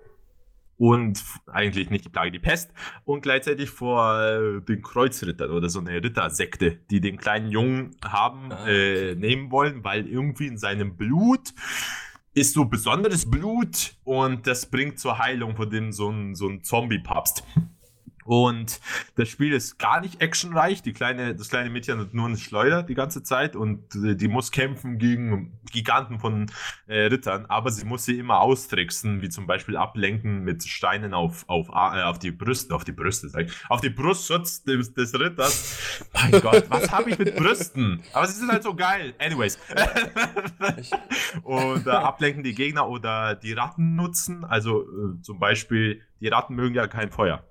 Und 0.82 1.22
eigentlich 1.46 1.90
nicht 1.90 2.06
die 2.06 2.08
Plage, 2.08 2.32
die 2.32 2.40
Pest. 2.40 2.72
Und 3.04 3.20
gleichzeitig 3.22 3.70
vor 3.70 4.20
äh, 4.20 4.60
den 4.62 4.82
Kreuzrittern 4.82 5.52
oder 5.52 5.68
so 5.68 5.78
eine 5.78 6.02
Rittersekte, 6.02 6.80
die 6.90 7.00
den 7.00 7.18
kleinen 7.18 7.52
Jungen 7.52 7.94
haben 8.04 8.50
Ah, 8.50 8.66
äh, 8.66 9.14
nehmen 9.14 9.52
wollen, 9.52 9.84
weil 9.84 10.08
irgendwie 10.08 10.48
in 10.48 10.58
seinem 10.58 10.96
Blut 10.96 11.54
ist 12.34 12.54
so 12.54 12.64
besonderes 12.64 13.30
Blut 13.30 13.94
und 14.02 14.48
das 14.48 14.66
bringt 14.66 14.98
zur 14.98 15.18
Heilung 15.18 15.54
von 15.54 15.70
dem 15.70 15.92
so 15.92 16.10
ein, 16.10 16.34
so 16.34 16.48
ein 16.48 16.64
Zombie-Papst. 16.64 17.44
Und 18.24 18.80
das 19.16 19.28
Spiel 19.28 19.52
ist 19.52 19.78
gar 19.78 20.00
nicht 20.00 20.20
actionreich. 20.20 20.82
Die 20.82 20.92
kleine, 20.92 21.34
das 21.34 21.48
kleine 21.48 21.70
Mädchen 21.70 21.98
hat 21.98 22.14
nur 22.14 22.26
eine 22.26 22.36
Schleuder 22.36 22.82
die 22.82 22.94
ganze 22.94 23.22
Zeit 23.22 23.56
und 23.56 23.94
äh, 23.94 24.14
die 24.14 24.28
muss 24.28 24.50
kämpfen 24.50 24.98
gegen 24.98 25.58
Giganten 25.70 26.18
von 26.18 26.50
äh, 26.86 27.02
Rittern, 27.02 27.46
aber 27.46 27.70
sie 27.70 27.84
muss 27.84 28.04
sie 28.04 28.18
immer 28.18 28.40
austricksen, 28.40 29.22
wie 29.22 29.28
zum 29.28 29.46
Beispiel 29.46 29.76
ablenken 29.76 30.44
mit 30.44 30.64
Steinen 30.64 31.14
auf, 31.14 31.44
auf, 31.48 31.68
äh, 31.68 32.02
auf 32.02 32.18
die 32.18 32.30
Brüste, 32.30 32.74
auf 32.74 32.84
die 32.84 32.92
Brüste, 32.92 33.28
sag 33.28 33.46
ich, 33.46 33.52
auf 33.68 33.80
die 33.80 33.90
Brustschutz 33.90 34.62
des, 34.64 34.94
des 34.94 35.18
Ritters. 35.18 36.02
mein 36.12 36.40
Gott, 36.40 36.64
was 36.68 36.90
habe 36.90 37.10
ich 37.10 37.18
mit 37.18 37.36
Brüsten? 37.36 38.02
Aber 38.12 38.26
sie 38.26 38.38
sind 38.38 38.50
halt 38.50 38.62
so 38.62 38.74
geil. 38.74 39.14
Anyways. 39.18 39.58
und 41.42 41.86
äh, 41.86 41.90
ablenken 41.90 42.42
die 42.42 42.54
Gegner 42.54 42.88
oder 42.88 43.34
die 43.34 43.52
Ratten 43.52 43.96
nutzen. 43.96 44.44
Also 44.44 44.82
äh, 44.82 45.22
zum 45.22 45.38
Beispiel, 45.38 46.02
die 46.20 46.28
Ratten 46.28 46.54
mögen 46.54 46.74
ja 46.74 46.86
kein 46.86 47.10
Feuer. 47.10 47.44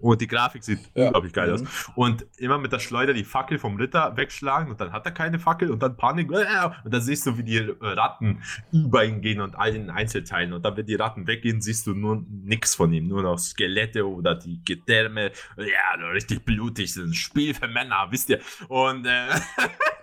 Und 0.00 0.20
die 0.20 0.26
Grafik 0.26 0.64
sieht 0.64 0.80
Ja. 0.94 1.06
unglaublich 1.06 1.32
geil 1.32 1.48
Mhm. 1.48 1.54
aus. 1.54 1.90
Und 1.94 2.26
immer 2.38 2.58
mit 2.58 2.72
der 2.72 2.78
Schleuder 2.80 3.12
die 3.14 3.24
Fackel 3.24 3.58
vom 3.58 3.76
Ritter 3.76 4.16
wegschlagen 4.16 4.70
und 4.70 4.80
dann 4.80 4.92
hat 4.92 5.06
er 5.06 5.12
keine 5.12 5.38
Fackel 5.38 5.70
und 5.70 5.82
dann 5.82 5.96
Panik. 5.96 6.30
äh, 6.32 6.44
Und 6.84 6.92
dann 6.92 7.00
siehst 7.00 7.26
du, 7.26 7.38
wie 7.38 7.42
die 7.44 7.56
äh, 7.58 7.74
Ratten 7.80 8.42
über 8.72 9.04
ihn 9.04 9.20
gehen 9.20 9.40
und 9.40 9.54
all 9.56 9.74
in 9.74 9.90
Einzelteilen. 9.90 10.52
Und 10.52 10.64
dann, 10.64 10.76
wenn 10.76 10.86
die 10.86 10.94
Ratten 10.96 11.26
weggehen, 11.26 11.60
siehst 11.60 11.86
du 11.86 11.94
nur 11.94 12.24
nichts 12.28 12.74
von 12.74 12.92
ihm. 12.92 13.06
Nur 13.08 13.22
noch 13.22 13.38
Skelette 13.38 14.06
oder 14.08 14.34
die 14.34 14.60
Gedärme. 14.64 15.30
Ja, 15.56 16.04
richtig 16.12 16.44
blutig. 16.44 16.86
Das 16.94 16.96
ist 16.96 17.08
ein 17.10 17.14
Spiel 17.14 17.54
für 17.54 17.68
Männer, 17.68 18.06
wisst 18.10 18.28
ihr. 18.30 18.40
Und 18.68 19.06
äh, 19.06 19.28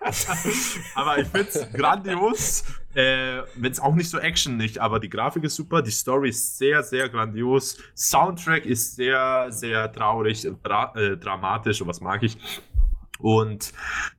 aber 0.96 1.20
ich 1.20 1.28
finde 1.28 1.50
es 1.50 1.72
grandios. 1.74 2.64
Äh, 2.96 3.42
Wenn 3.56 3.72
es 3.72 3.80
auch 3.80 3.96
nicht 3.96 4.10
so 4.10 4.20
Action 4.20 4.58
nicht, 4.58 4.80
aber 4.80 5.00
die 5.00 5.10
Grafik 5.10 5.44
ist 5.44 5.56
super, 5.56 5.82
die 5.82 5.92
Story 5.92 6.30
ist 6.30 6.58
sehr, 6.58 6.84
sehr 6.84 7.10
grandios. 7.10 7.78
Soundtrack 7.96 8.66
ist 8.66 8.96
sehr, 8.96 9.48
sehr 9.50 9.92
traurig, 9.92 10.48
dra 10.62 10.94
äh, 10.96 11.18
dramatisch 11.18 11.82
und 11.82 11.88
was 11.88 12.02
mag 12.02 12.22
ich. 12.24 12.38
Und 13.20 13.74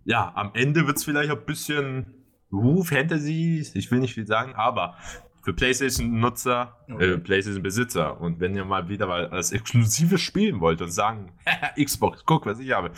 ja, 0.04 0.32
am 0.34 0.50
Ende 0.54 0.86
wird 0.86 0.96
es 0.96 1.04
vielleicht 1.04 1.30
ein 1.30 1.44
bisschen 1.44 2.06
uh, 2.50 2.82
Fantasy, 2.82 3.66
ich 3.74 3.90
will 3.90 4.00
nicht 4.00 4.14
viel 4.14 4.26
sagen, 4.26 4.54
aber 4.54 4.96
für 5.44 5.52
PlayStation-Nutzer, 5.52 6.74
Okay. 6.90 7.12
äh, 7.12 7.18
PlayStation-Besitzer 7.18 8.20
und 8.20 8.40
wenn 8.40 8.56
ihr 8.56 8.64
mal 8.64 8.88
wieder 8.88 9.06
mal 9.06 9.26
als 9.28 9.52
Exklusives 9.52 10.20
spielen 10.20 10.60
wollt 10.60 10.80
und 10.80 10.90
sagen, 10.90 11.32
Xbox, 11.82 12.24
guck, 12.24 12.46
was 12.46 12.58
ich 12.60 12.72
habe, 12.72 12.88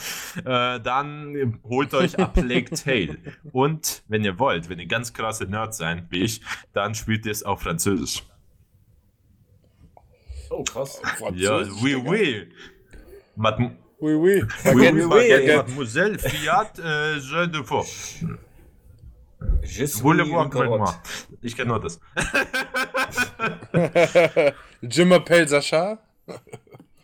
äh, 0.45 0.81
dann 0.81 1.59
holt 1.65 1.93
euch 1.95 2.19
A 2.19 2.27
Plague 2.27 2.71
Tale. 2.85 3.19
Und 3.53 4.03
wenn 4.09 4.25
ihr 4.25 4.39
wollt, 4.39 4.69
wenn 4.69 4.79
ihr 4.79 4.87
ganz 4.87 5.13
krasse 5.13 5.45
Nerds 5.45 5.79
seid, 5.79 6.05
wie 6.11 6.23
ich, 6.23 6.41
dann 6.73 6.95
spielt 6.95 7.27
ihr 7.27 7.33
es 7.33 7.43
auf 7.43 7.63
Französisch. 7.63 8.23
Oh, 10.51 10.63
krass. 10.63 11.03
Ja, 11.35 11.63
oui, 11.83 11.97
oui. 11.97 12.47
Madem 13.35 13.77
Oui, 13.99 14.15
oui. 14.15 14.45
oui, 14.75 14.91
oui. 14.93 15.57
Mademoiselle 15.57 16.19
Fiat, 16.19 16.79
äh, 16.79 17.17
je 17.19 17.47
de 17.49 17.63
faux. 17.65 18.23
Je 19.63 19.85
suis 19.87 20.03
moi? 20.03 20.49
Karotte. 20.49 20.95
Ich 21.43 21.57
kenne 21.57 21.69
nur 21.69 21.81
das. 21.81 22.01
Je 24.83 25.05
m'appelle 25.05 25.49
Sacha. 25.49 25.99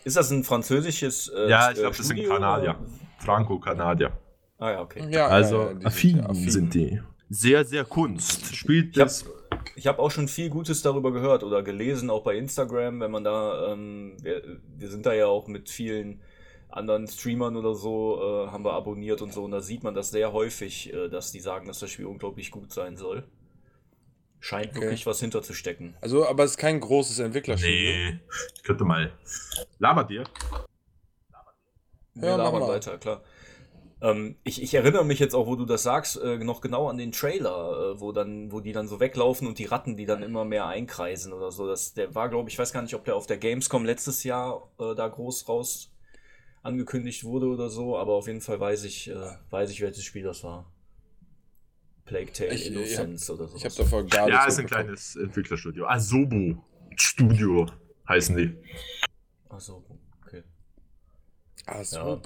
Ist 0.04 0.16
das 0.16 0.30
ein 0.30 0.44
französisches 0.44 1.28
äh, 1.28 1.48
Ja, 1.48 1.70
ich 1.70 1.78
glaube, 1.78 1.96
das 1.96 2.06
sind 2.06 2.26
Kanadier. 2.26 2.76
Franco-Kanadier. 3.18 4.12
Ah 4.58 4.70
ja, 4.72 4.80
okay. 4.80 5.06
Ja, 5.10 5.26
Also 5.28 5.60
ja, 5.62 5.66
ja, 5.68 5.74
die 5.74 5.86
affin 5.86 6.16
ja 6.18 6.26
affin. 6.28 6.50
sind 6.50 6.74
die. 6.74 7.00
Sehr, 7.30 7.64
sehr 7.64 7.84
Kunst. 7.84 8.54
Spielt 8.56 8.96
Ich 8.96 9.00
hab- 9.00 9.06
das. 9.08 9.24
Ich 9.76 9.86
habe 9.86 9.98
auch 10.00 10.10
schon 10.10 10.28
viel 10.28 10.50
Gutes 10.50 10.82
darüber 10.82 11.12
gehört 11.12 11.44
oder 11.44 11.62
gelesen, 11.62 12.10
auch 12.10 12.24
bei 12.24 12.36
Instagram, 12.36 13.00
wenn 13.00 13.10
man 13.10 13.22
da, 13.22 13.72
ähm, 13.72 14.16
wir, 14.22 14.42
wir 14.76 14.90
sind 14.90 15.06
da 15.06 15.12
ja 15.12 15.26
auch 15.26 15.46
mit 15.46 15.68
vielen 15.68 16.20
anderen 16.74 17.06
Streamern 17.06 17.56
oder 17.56 17.74
so, 17.74 18.18
äh, 18.20 18.50
haben 18.50 18.64
wir 18.64 18.72
abonniert 18.72 19.22
und 19.22 19.32
so, 19.32 19.44
und 19.44 19.50
da 19.50 19.60
sieht 19.60 19.82
man 19.82 19.94
das 19.94 20.10
sehr 20.10 20.32
häufig, 20.32 20.92
äh, 20.92 21.08
dass 21.08 21.32
die 21.32 21.40
sagen, 21.40 21.66
dass 21.66 21.78
das 21.80 21.90
Spiel 21.90 22.06
unglaublich 22.06 22.50
gut 22.50 22.72
sein 22.72 22.96
soll. 22.96 23.24
Scheint 24.40 24.70
Okay. 24.70 24.80
wirklich 24.82 25.06
was 25.06 25.20
hinterzustecken. 25.20 25.94
Also, 26.00 26.26
aber 26.26 26.42
es 26.44 26.52
ist 26.52 26.56
kein 26.56 26.80
großes 26.80 27.20
Entwicklerspiel. 27.20 27.70
Nee, 28.14 28.20
ich 28.56 28.62
könnte 28.64 28.84
mal. 28.84 29.12
Labert 29.78 30.10
dir. 30.10 30.24
Wir 32.14 32.28
Ja, 32.30 32.36
labern 32.36 32.62
weiter, 32.62 32.98
klar. 32.98 33.22
Ähm, 34.00 34.34
ich, 34.42 34.60
ich 34.60 34.74
erinnere 34.74 35.04
mich 35.04 35.20
jetzt 35.20 35.34
auch, 35.34 35.46
wo 35.46 35.54
du 35.54 35.64
das 35.64 35.84
sagst, 35.84 36.20
äh, 36.20 36.38
noch 36.38 36.60
genau 36.60 36.88
an 36.88 36.98
den 36.98 37.12
Trailer, 37.12 37.92
äh, 37.94 38.00
wo 38.00 38.10
dann, 38.10 38.50
wo 38.50 38.58
die 38.58 38.72
dann 38.72 38.88
so 38.88 38.98
weglaufen 38.98 39.46
und 39.46 39.60
die 39.60 39.66
Ratten, 39.66 39.96
die 39.96 40.06
dann 40.06 40.24
immer 40.24 40.44
mehr 40.44 40.66
einkreisen 40.66 41.32
oder 41.32 41.52
so. 41.52 41.68
Das, 41.68 41.94
der 41.94 42.12
war, 42.16 42.28
glaube 42.28 42.48
ich, 42.48 42.54
ich 42.56 42.58
weiß 42.58 42.72
gar 42.72 42.82
nicht, 42.82 42.94
ob 42.96 43.04
der 43.04 43.14
auf 43.14 43.26
der 43.28 43.38
Gamescom 43.38 43.84
letztes 43.84 44.24
Jahr 44.24 44.68
äh, 44.80 44.96
da 44.96 45.06
groß 45.06 45.48
raus 45.48 45.91
angekündigt 46.62 47.24
wurde 47.24 47.46
oder 47.46 47.68
so, 47.68 47.96
aber 47.98 48.12
auf 48.14 48.26
jeden 48.26 48.40
Fall 48.40 48.60
weiß 48.60 48.84
ich, 48.84 49.08
äh, 49.10 49.14
weiß 49.50 49.70
ich, 49.70 49.80
welches 49.80 50.04
Spiel 50.04 50.22
das 50.22 50.44
war. 50.44 50.70
Plague 52.04 52.32
Tale 52.32 52.54
Ich- 52.54 52.62
ich 52.62 52.72
Innocence 52.74 53.30
oder 53.30 53.48
so. 53.48 53.56
Ich 53.56 53.64
habe 53.64 53.74
davor 53.74 54.04
gar 54.06 54.28
Ja, 54.28 54.44
ist 54.46 54.58
ein 54.58 54.66
kleines 54.66 55.16
Entwicklerstudio. 55.16 55.86
Asobo 55.86 56.62
Studio 56.96 57.66
heißen 58.08 58.36
die. 58.36 58.56
Achso, 59.48 59.84
okay. 60.24 60.42
So. 61.84 61.96
Ja. 61.96 62.20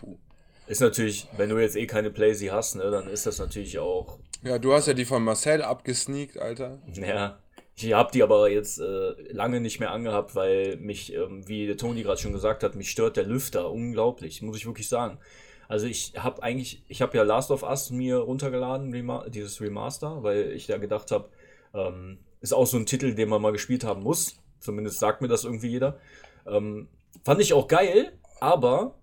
Ist 0.66 0.80
natürlich, 0.80 1.28
wenn 1.37 1.49
du 1.51 1.59
jetzt 1.59 1.76
eh 1.76 1.87
keine 1.87 2.11
Playsee 2.11 2.51
hast, 2.51 2.74
ne, 2.74 2.91
dann 2.91 3.07
ist 3.09 3.26
das 3.26 3.39
natürlich 3.39 3.78
auch 3.78 4.18
Ja, 4.43 4.59
du 4.59 4.72
hast 4.72 4.87
ja 4.89 4.95
die 4.95 5.05
von 5.05 5.22
Marcel 5.22 5.62
abgesneakt, 5.62 6.39
Alter. 6.39 6.78
Ja, 6.93 7.39
ich 7.79 7.93
habe 7.93 8.11
die 8.12 8.22
aber 8.22 8.51
jetzt 8.51 8.81
äh, 8.81 9.12
lange 9.33 9.61
nicht 9.61 9.81
mehr 9.81 9.91
angehabt, 9.91 10.35
weil 10.35 10.77
mich, 10.79 11.12
ähm, 11.12 11.47
wie 11.47 11.66
der 11.66 11.77
Toni 11.77 12.03
gerade 12.03 12.20
schon 12.20 12.33
gesagt 12.33 12.62
hat, 12.62 12.74
mich 12.74 12.91
stört 12.91 13.16
der 13.16 13.24
Lüfter 13.24 13.70
unglaublich, 13.70 14.41
muss 14.41 14.57
ich 14.57 14.66
wirklich 14.66 14.89
sagen. 14.89 15.18
Also 15.68 15.87
ich 15.87 16.14
habe 16.16 16.43
eigentlich, 16.43 16.83
ich 16.89 17.03
habe 17.03 17.16
ja 17.16 17.22
Last 17.22 17.51
of 17.51 17.62
Us 17.62 17.91
mir 17.91 18.18
runtergeladen, 18.18 18.93
Rema 18.93 19.29
dieses 19.29 19.61
Remaster, 19.61 20.22
weil 20.22 20.53
ich 20.53 20.66
da 20.66 20.79
gedacht 20.79 21.11
habe, 21.11 21.29
ähm, 21.74 22.18
ist 22.41 22.55
auch 22.55 22.66
so 22.66 22.79
ein 22.79 22.87
Titel, 22.87 23.14
den 23.14 23.29
man 23.29 23.43
mal 23.43 23.53
gespielt 23.53 23.85
haben 23.85 24.03
muss. 24.03 24.37
Zumindest 24.61 24.99
sagt 24.99 25.20
mir 25.20 25.29
das 25.29 25.45
irgendwie 25.45 25.68
jeder. 25.68 25.99
Ähm, 26.47 26.89
fand 27.24 27.41
ich 27.43 27.53
auch 27.53 27.68
geil, 27.68 28.12
aber 28.41 28.95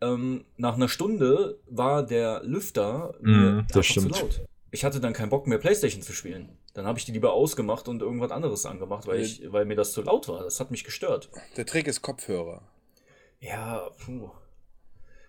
ähm, 0.00 0.44
nach 0.56 0.76
einer 0.76 0.88
Stunde 0.88 1.58
war 1.66 2.04
der 2.06 2.42
Lüfter 2.44 3.14
Mhm, 3.20 3.66
das 3.70 3.84
stimmt. 3.86 4.14
zu 4.14 4.22
laut. 4.22 4.40
Ich 4.70 4.84
hatte 4.84 5.00
dann 5.00 5.12
keinen 5.12 5.28
Bock 5.30 5.46
mehr 5.46 5.58
Playstation 5.58 6.02
zu 6.02 6.12
spielen. 6.12 6.48
Dann 6.74 6.86
habe 6.86 6.98
ich 6.98 7.04
die 7.04 7.12
lieber 7.12 7.32
ausgemacht 7.32 7.86
und 7.88 8.02
irgendwas 8.02 8.30
anderes 8.32 8.66
angemacht, 8.66 9.06
weil, 9.06 9.20
ich, 9.20 9.42
weil 9.52 9.64
mir 9.64 9.76
das 9.76 9.92
zu 9.92 10.02
laut 10.02 10.28
war. 10.28 10.42
Das 10.42 10.58
hat 10.60 10.70
mich 10.72 10.84
gestört. 10.84 11.30
Der 11.56 11.64
Trick 11.66 11.86
ist 11.86 12.02
Kopfhörer. 12.02 12.62
Ja, 13.40 13.88
puh. 14.04 14.30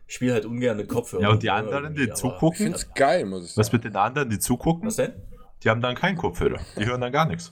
Ich 0.08 0.16
spiele 0.16 0.34
halt 0.34 0.46
ungern 0.46 0.78
mit 0.78 0.89
Kopfhörern. 0.89 1.24
Ja, 1.24 1.30
und 1.32 1.43
die 1.43 1.50
anderen, 1.52 1.93
die 1.96 2.04
aber- 2.04 2.12
Ich 2.14 2.16
zugucken? 2.20 2.58
find's 2.58 2.93
geil, 2.93 3.26
muss 3.26 3.46
ich 3.46 3.50
sagen. 3.52 3.60
Was 3.60 3.72
mit 3.72 3.84
den 3.84 3.96
anderen, 3.96 4.30
die 4.30 4.39
zugucken? 4.39 4.88
Was 4.88 4.96
denn? 4.98 5.14
Die 5.64 5.70
haben 5.70 5.82
dann 5.82 5.96
keinen 5.96 6.18
Kopfhörer. 6.18 6.60
Die 6.78 6.86
hören 6.86 7.02
dann 7.02 7.12
gar 7.12 7.26
nichts. 7.26 7.52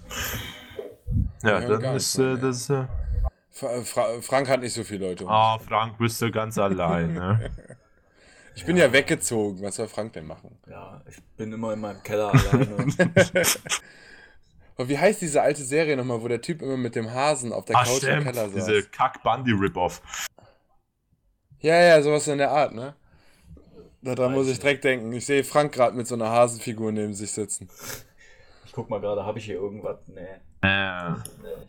Ja, 1.44 1.60
dann 1.62 1.96
ist 1.96 2.18
mehr, 2.18 2.34
äh, 2.34 2.40
das. 2.40 2.70
Äh, 2.70 2.86
Fra 3.52 3.82
Fra 3.84 4.22
Frank 4.22 4.50
hat 4.50 4.62
nicht 4.62 4.74
so 4.74 4.84
viele 4.84 5.08
Leute. 5.10 5.26
Ah, 5.28 5.60
Frank, 5.60 5.98
bist 6.00 6.20
du 6.22 6.32
ganz 6.32 6.58
allein. 6.58 7.14
Ne? 7.14 7.52
Ich 8.56 8.66
bin 8.66 8.78
ja 8.78 8.92
weggezogen. 8.92 9.62
Was 9.62 9.76
soll 9.76 9.88
Frank 9.88 10.14
denn 10.14 10.28
machen? 10.28 10.58
Ja, 10.70 11.02
ich 11.10 11.22
bin 11.38 11.52
immer 11.52 11.74
in 11.74 11.80
meinem 11.80 12.02
Keller 12.04 12.32
alleine. 12.34 12.76
Und 14.76 14.90
wie 14.90 14.98
heißt 14.98 15.22
diese 15.22 15.42
alte 15.42 15.64
Serie 15.64 15.96
nochmal, 15.96 16.22
wo 16.22 16.28
der 16.28 16.42
Typ 16.42 16.62
immer 16.62 16.78
mit 16.78 16.96
dem 16.96 17.12
Hasen 17.14 17.54
auf 17.54 17.66
der 17.66 17.78
Ah, 17.78 17.84
Couch 17.84 18.04
im 18.04 18.22
stimmt. 18.22 18.24
Keller 18.24 18.50
saß? 18.50 18.54
Diese 18.66 18.84
Kack-Bundy-Rip-Off. 18.84 20.02
Ja, 21.60 21.80
ja, 21.82 22.02
sowas 22.02 22.28
in 22.28 22.40
der 22.40 22.52
Art, 22.52 22.74
ne? 22.74 22.96
Daran 24.02 24.32
Weiß 24.32 24.38
muss 24.38 24.48
ich 24.50 24.60
direkt 24.60 24.84
denken. 24.84 25.14
Ich 25.14 25.26
sehe 25.26 25.44
Frank 25.44 25.72
gerade 25.74 25.96
mit 25.96 26.08
so 26.08 26.16
einer 26.16 26.30
Hasenfigur 26.30 26.92
neben 26.92 27.14
sich 27.14 27.32
sitzen. 27.32 27.70
ich 28.66 28.74
guck 28.74 28.90
mal 28.90 29.00
gerade, 29.00 29.24
habe 29.26 29.40
ich 29.40 29.46
hier 29.46 29.56
irgendwas? 29.56 29.98
Nee. 30.08 30.22
Äh, 30.62 31.12
nee 31.12 31.18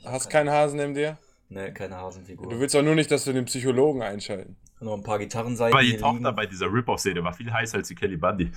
Hast 0.04 0.30
keine, 0.30 0.50
keinen 0.50 0.50
Hasen 0.50 0.78
neben 0.78 0.94
dir? 0.94 1.18
Nee, 1.48 1.70
keine 1.72 1.96
Hasenfigur. 1.96 2.48
Du 2.48 2.58
willst 2.58 2.74
doch 2.74 2.82
nur 2.82 2.94
nicht, 2.94 3.10
dass 3.10 3.26
wir 3.26 3.34
den 3.34 3.44
Psychologen 3.44 4.02
einschalten. 4.02 4.56
Noch 4.84 4.94
ein 4.94 5.02
paar 5.02 5.18
Gitarrenseiten 5.18 5.74
aber 5.74 5.82
die 5.82 5.96
Tochter 5.96 6.18
liegen. 6.18 6.36
bei 6.36 6.46
dieser 6.46 6.72
Rip-Off-Serie 6.72 7.24
war 7.24 7.32
viel 7.32 7.52
heißer 7.52 7.78
als 7.78 7.88
die 7.88 7.94
Kelly 7.94 8.16
Bundy. 8.16 8.50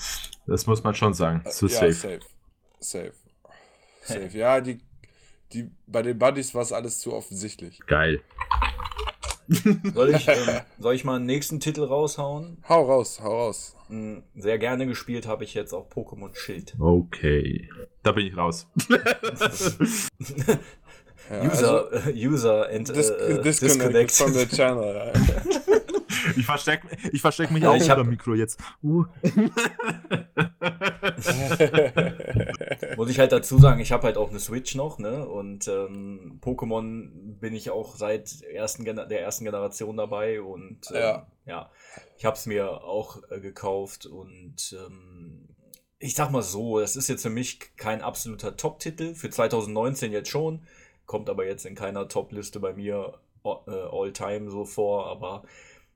Das 0.46 0.68
muss 0.68 0.84
man 0.84 0.94
schon 0.94 1.14
sagen. 1.14 1.44
So 1.50 1.68
ja, 1.68 1.74
safe. 1.74 1.94
safe. 1.94 2.20
Safe. 2.80 3.14
Safe. 4.02 4.38
Ja, 4.38 4.62
die, 4.62 4.80
die, 5.54 5.72
bei 5.88 6.02
den 6.02 6.18
Buddies 6.20 6.54
war 6.54 6.62
es 6.62 6.72
alles 6.72 7.00
zu 7.00 7.14
offensichtlich. 7.14 7.80
Geil. 7.88 8.22
Soll 9.94 10.14
ich, 10.14 10.28
ähm, 10.28 10.60
soll 10.78 10.96
ich 10.96 11.04
mal 11.04 11.16
einen 11.16 11.26
nächsten 11.26 11.60
Titel 11.60 11.84
raushauen? 11.84 12.64
Hau 12.68 12.86
raus, 12.86 13.20
hau 13.22 13.46
raus. 13.46 13.76
Mm, 13.90 14.18
Sehr 14.36 14.60
gerne 14.60 14.86
gespielt 14.86 15.26
habe 15.26 15.44
ich 15.46 15.54
jetzt 15.54 15.74
auch 15.74 15.90
Pokémon 15.90 16.36
Schild. 16.36 16.76
Okay. 16.80 17.70
Da 18.04 18.12
bin 18.12 18.28
ich 18.28 18.36
raus. 18.38 18.68
Ja, 21.30 21.44
User, 21.44 22.08
äh, 22.08 22.28
User 22.28 22.70
and, 22.70 22.90
äh, 22.90 22.94
disconnect 22.94 23.46
Disconnect. 23.46 24.12
from 24.12 24.34
the 24.34 24.48
channel. 24.48 25.12
Ich 26.36 26.46
verstecke 26.46 26.88
ich 27.12 27.22
versteck 27.22 27.52
mich 27.52 27.64
Ja, 27.64 27.72
auch 27.72 27.76
ich 27.76 27.84
unter 27.84 28.04
Mikro 28.04 28.34
jetzt. 28.34 28.60
Uh. 28.84 29.06
Muss 32.96 33.10
ich 33.10 33.20
halt 33.20 33.32
dazu 33.32 33.58
sagen, 33.58 33.80
ich 33.80 33.92
habe 33.92 34.04
halt 34.04 34.18
auch 34.18 34.30
eine 34.30 34.40
Switch 34.40 34.76
noch, 34.76 35.00
ne? 35.00 35.28
Und 35.28 35.68
ähm, 35.68 36.40
Pokémon 36.44 37.10
bin 37.40 37.54
ich 37.54 37.70
auch 37.70 37.96
seit 37.96 38.42
ersten 38.42 38.86
der 38.86 39.22
ersten 39.22 39.46
Generation 39.46 39.98
dabei 39.98 40.42
und 40.42 40.80
ähm, 40.92 40.96
Ja. 41.02 41.28
ja, 41.46 41.72
ich 42.18 42.26
habe 42.26 42.36
es 42.36 42.46
mir 42.46 42.84
auch 42.84 43.22
äh, 43.30 43.40
gekauft 43.40 44.06
und 44.06 44.76
ähm, 44.86 45.48
ich 46.00 46.16
sag 46.16 46.32
mal 46.32 46.42
so, 46.44 46.80
das 46.80 46.96
ist 46.96 47.08
jetzt 47.08 47.24
für 47.24 47.30
mich 47.30 47.76
kein 47.76 48.02
absoluter 48.02 48.56
Top-Titel, 48.56 49.16
für 49.16 49.30
2019 49.30 50.12
jetzt 50.12 50.30
schon, 50.30 50.62
kommt 51.06 51.30
aber 51.30 51.46
jetzt 51.46 51.66
in 51.66 51.76
keiner 51.76 52.08
Top-Liste 52.08 52.60
bei 52.60 52.74
mir 52.74 53.14
all- 53.44 53.62
äh, 53.68 53.88
all-time 53.92 54.50
so 54.52 54.64
vor, 54.66 55.08
aber 55.08 55.44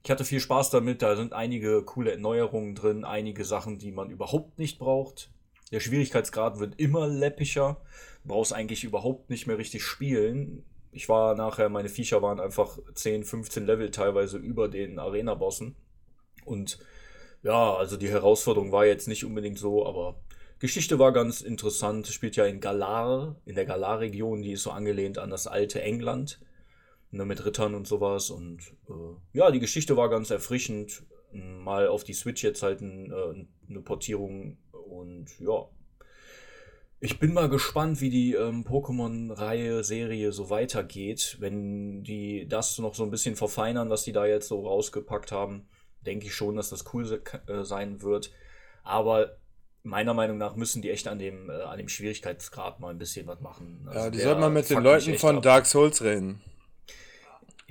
ich 0.04 0.10
hatte 0.10 0.26
viel 0.26 0.40
Spaß 0.40 0.72
damit, 0.72 1.02
da 1.02 1.16
sind 1.16 1.34
einige 1.34 1.84
coole 1.84 2.12
Erneuerungen 2.12 2.76
drin, 2.76 3.06
einige 3.06 3.46
Sachen, 3.46 3.78
die 3.78 3.92
man 3.92 4.10
überhaupt 4.10 4.58
nicht 4.58 4.80
braucht. 4.80 5.30
Der 5.72 5.80
Schwierigkeitsgrad 5.80 6.60
wird 6.60 6.80
immer 6.80 7.08
läppischer, 7.08 7.78
du 8.24 8.30
brauchst 8.30 8.54
eigentlich 8.54 8.84
überhaupt 8.84 9.30
nicht 9.30 9.48
mehr 9.48 9.58
richtig 9.58 9.84
spielen. 9.84 10.64
Ich 10.92 11.08
war 11.08 11.36
nachher, 11.36 11.70
meine 11.70 11.88
Viecher 11.88 12.22
waren 12.22 12.40
einfach 12.40 12.78
10, 12.94 13.24
15 13.24 13.66
Level 13.66 13.92
teilweise 13.92 14.38
über 14.38 14.68
den 14.68 15.00
Arena-Bossen. 15.00 15.76
Und 16.44 16.80
ja, 17.44 17.74
also 17.76 17.96
die 17.96 18.10
Herausforderung 18.10 18.72
war 18.72 18.86
jetzt 18.86 19.08
nicht 19.08 19.24
unbedingt 19.24 19.58
so, 19.58 19.86
aber 19.86 20.20
Geschichte 20.60 21.00
war 21.00 21.12
ganz 21.12 21.42
interessant. 21.42 22.08
Spielt 22.08 22.36
ja 22.36 22.46
in 22.46 22.60
Galar, 22.60 23.36
in 23.46 23.56
der 23.56 23.66
Galar-Region, 23.66 24.42
die 24.42 24.52
ist 24.52 24.64
so 24.64 24.72
angelehnt 24.72 25.18
an 25.18 25.30
das 25.30 25.48
alte 25.48 25.82
England, 25.82 26.40
ne, 27.12 27.26
mit 27.26 27.46
Rittern 27.46 27.76
und 27.76 27.88
sowas. 27.88 28.30
Und 28.30 28.62
äh, 28.90 29.38
ja, 29.38 29.52
die 29.52 29.60
Geschichte 29.60 29.98
war 29.98 30.10
ganz 30.10 30.30
erfrischend. 30.30 31.04
Mal 31.34 31.88
auf 31.88 32.04
die 32.04 32.14
Switch 32.14 32.44
jetzt 32.44 32.62
halt 32.62 32.82
ein, 32.82 33.12
äh, 33.12 33.70
eine 33.70 33.82
Portierung 33.82 34.58
und 34.72 35.28
ja. 35.40 35.68
Ich 37.04 37.18
bin 37.18 37.34
mal 37.34 37.50
gespannt, 37.50 38.00
wie 38.00 38.12
die 38.12 38.34
ähm, 38.36 38.64
Pokémon-Reihe, 38.64 39.84
Serie 39.84 40.32
so 40.32 40.52
weitergeht. 40.52 41.38
Wenn 41.40 42.04
die 42.04 42.48
das 42.48 42.78
noch 42.78 42.94
so 42.94 43.04
ein 43.04 43.10
bisschen 43.10 43.36
verfeinern, 43.36 43.90
was 43.90 44.04
die 44.04 44.12
da 44.12 44.26
jetzt 44.26 44.50
so 44.50 44.68
rausgepackt 44.68 45.32
haben, 45.32 45.68
denke 46.06 46.28
ich 46.28 46.36
schon, 46.36 46.56
dass 46.56 46.70
das 46.70 46.86
cool 46.94 47.06
se 47.06 47.22
äh, 47.48 47.64
sein 47.64 48.04
wird. 48.04 48.32
Aber 48.84 49.38
meiner 49.82 50.14
Meinung 50.14 50.38
nach 50.38 50.56
müssen 50.56 50.84
die 50.84 50.92
echt 50.92 51.08
an 51.08 51.18
dem, 51.18 51.50
äh, 51.50 51.54
an 51.64 51.80
dem 51.80 51.90
Schwierigkeitsgrad 51.90 52.80
mal 52.80 52.90
ein 52.90 53.00
bisschen 53.00 53.26
was 53.26 53.40
machen. 53.40 53.86
Also 53.88 54.00
Ja, 54.00 54.10
die 54.12 54.20
sollten 54.20 54.42
mal 54.42 54.50
mit 54.52 54.70
den 54.70 54.84
Leuten 54.84 55.18
von 55.18 55.38
ab. 55.38 55.44
Dark 55.44 55.66
Souls 55.66 56.04
reden. 56.04 56.42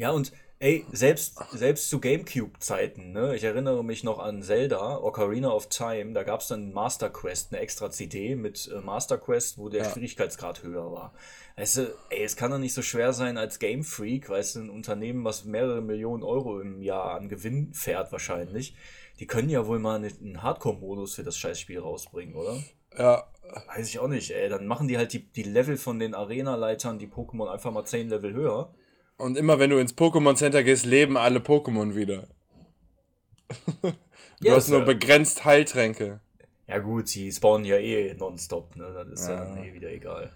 Ja, 0.01 0.13
und 0.13 0.33
ey, 0.61 0.87
selbst, 0.93 1.39
selbst 1.53 1.91
zu 1.91 2.01
Gamecube-Zeiten, 2.01 3.13
ne? 3.13 3.37
Ich 3.37 3.45
erinnere 3.45 3.85
mich 3.85 4.03
noch 4.03 4.19
an 4.19 4.43
Zelda, 4.43 4.97
Ocarina 4.97 5.51
of 5.51 5.69
Time, 5.69 6.15
da 6.15 6.23
gab 6.23 6.41
es 6.41 6.49
dann 6.49 6.73
Master 6.73 7.11
Quest, 7.11 7.53
eine 7.53 7.61
extra 7.61 7.91
CD 7.91 8.35
mit 8.35 8.71
äh, 8.75 8.81
Master 8.81 9.19
Quest, 9.19 9.59
wo 9.59 9.69
der 9.69 9.83
Ja. 9.83 9.91
Schwierigkeitsgrad 9.91 10.63
höher 10.63 10.91
war. 10.91 11.13
Weißt 11.59 11.77
du, 11.77 11.95
ey, 12.09 12.25
es 12.25 12.35
kann 12.37 12.51
doch 12.51 12.57
nicht 12.59 12.73
so 12.73 12.81
schwer 12.81 13.13
sein 13.13 13.37
als 13.37 13.59
Game 13.59 13.85
Freak, 13.85 14.31
weißt 14.31 14.57
du, 14.57 14.61
ein 14.61 14.71
Unternehmen, 14.71 15.23
was 15.23 15.45
mehrere 15.45 15.83
Millionen 15.83 16.23
Euro 16.23 16.61
im 16.61 16.81
Jahr 16.81 17.13
an 17.17 17.29
Gewinn 17.29 17.75
fährt 17.75 18.11
wahrscheinlich, 18.11 18.75
die 19.19 19.27
können 19.27 19.51
ja 19.51 19.67
wohl 19.67 19.81
mal 19.81 19.97
einen- 19.97 20.19
einen 20.19 20.43
Hardcore-Modus 20.43 21.15
für 21.17 21.25
das 21.25 21.37
Scheißspiel 21.37 21.79
rausbringen, 21.79 22.35
oder? 22.37 22.57
Ja, 22.97 23.27
Weiß 23.75 23.89
ich 23.89 23.99
auch 23.99 24.07
nicht, 24.09 24.31
ey. 24.31 24.49
Dann 24.49 24.67
machen 24.69 24.87
die 24.87 24.97
halt 24.97 25.13
die, 25.13 25.27
die 25.33 25.43
Level 25.43 25.77
von 25.77 25.99
den 25.99 26.15
Arena-Leitern, 26.15 27.01
die 27.01 27.09
Pokémon 27.09 27.51
einfach 27.51 27.73
mal 27.73 27.85
10 27.85 28.09
Level 28.09 28.33
höher. 28.33 28.73
Und 29.21 29.37
immer 29.37 29.59
wenn 29.59 29.71
du 29.71 29.79
ins 29.79 29.95
Pokémon 29.97 30.35
Center 30.37 30.63
gehst, 30.63 30.85
leben 30.87 31.17
alle 31.17 31.39
Pokémon 31.41 31.95
wieder. 31.95 32.27
Du 34.41 34.49
Ja, 34.49 34.55
hast 34.55 34.69
nur 34.69 34.81
begrenzt 34.83 35.45
Heiltränke. 35.45 36.21
Ja 36.67 36.79
gut, 36.79 37.09
sie 37.09 37.31
spawnen 37.33 37.67
ja 37.67 37.77
eh 37.77 38.15
nonstop, 38.15 38.77
ne? 38.77 38.93
Das 38.95 39.09
ist 39.09 39.29
ja, 39.29 39.45
Ja. 39.45 39.57
eh 39.57 39.75
wieder 39.75 39.91
egal. 39.91 40.31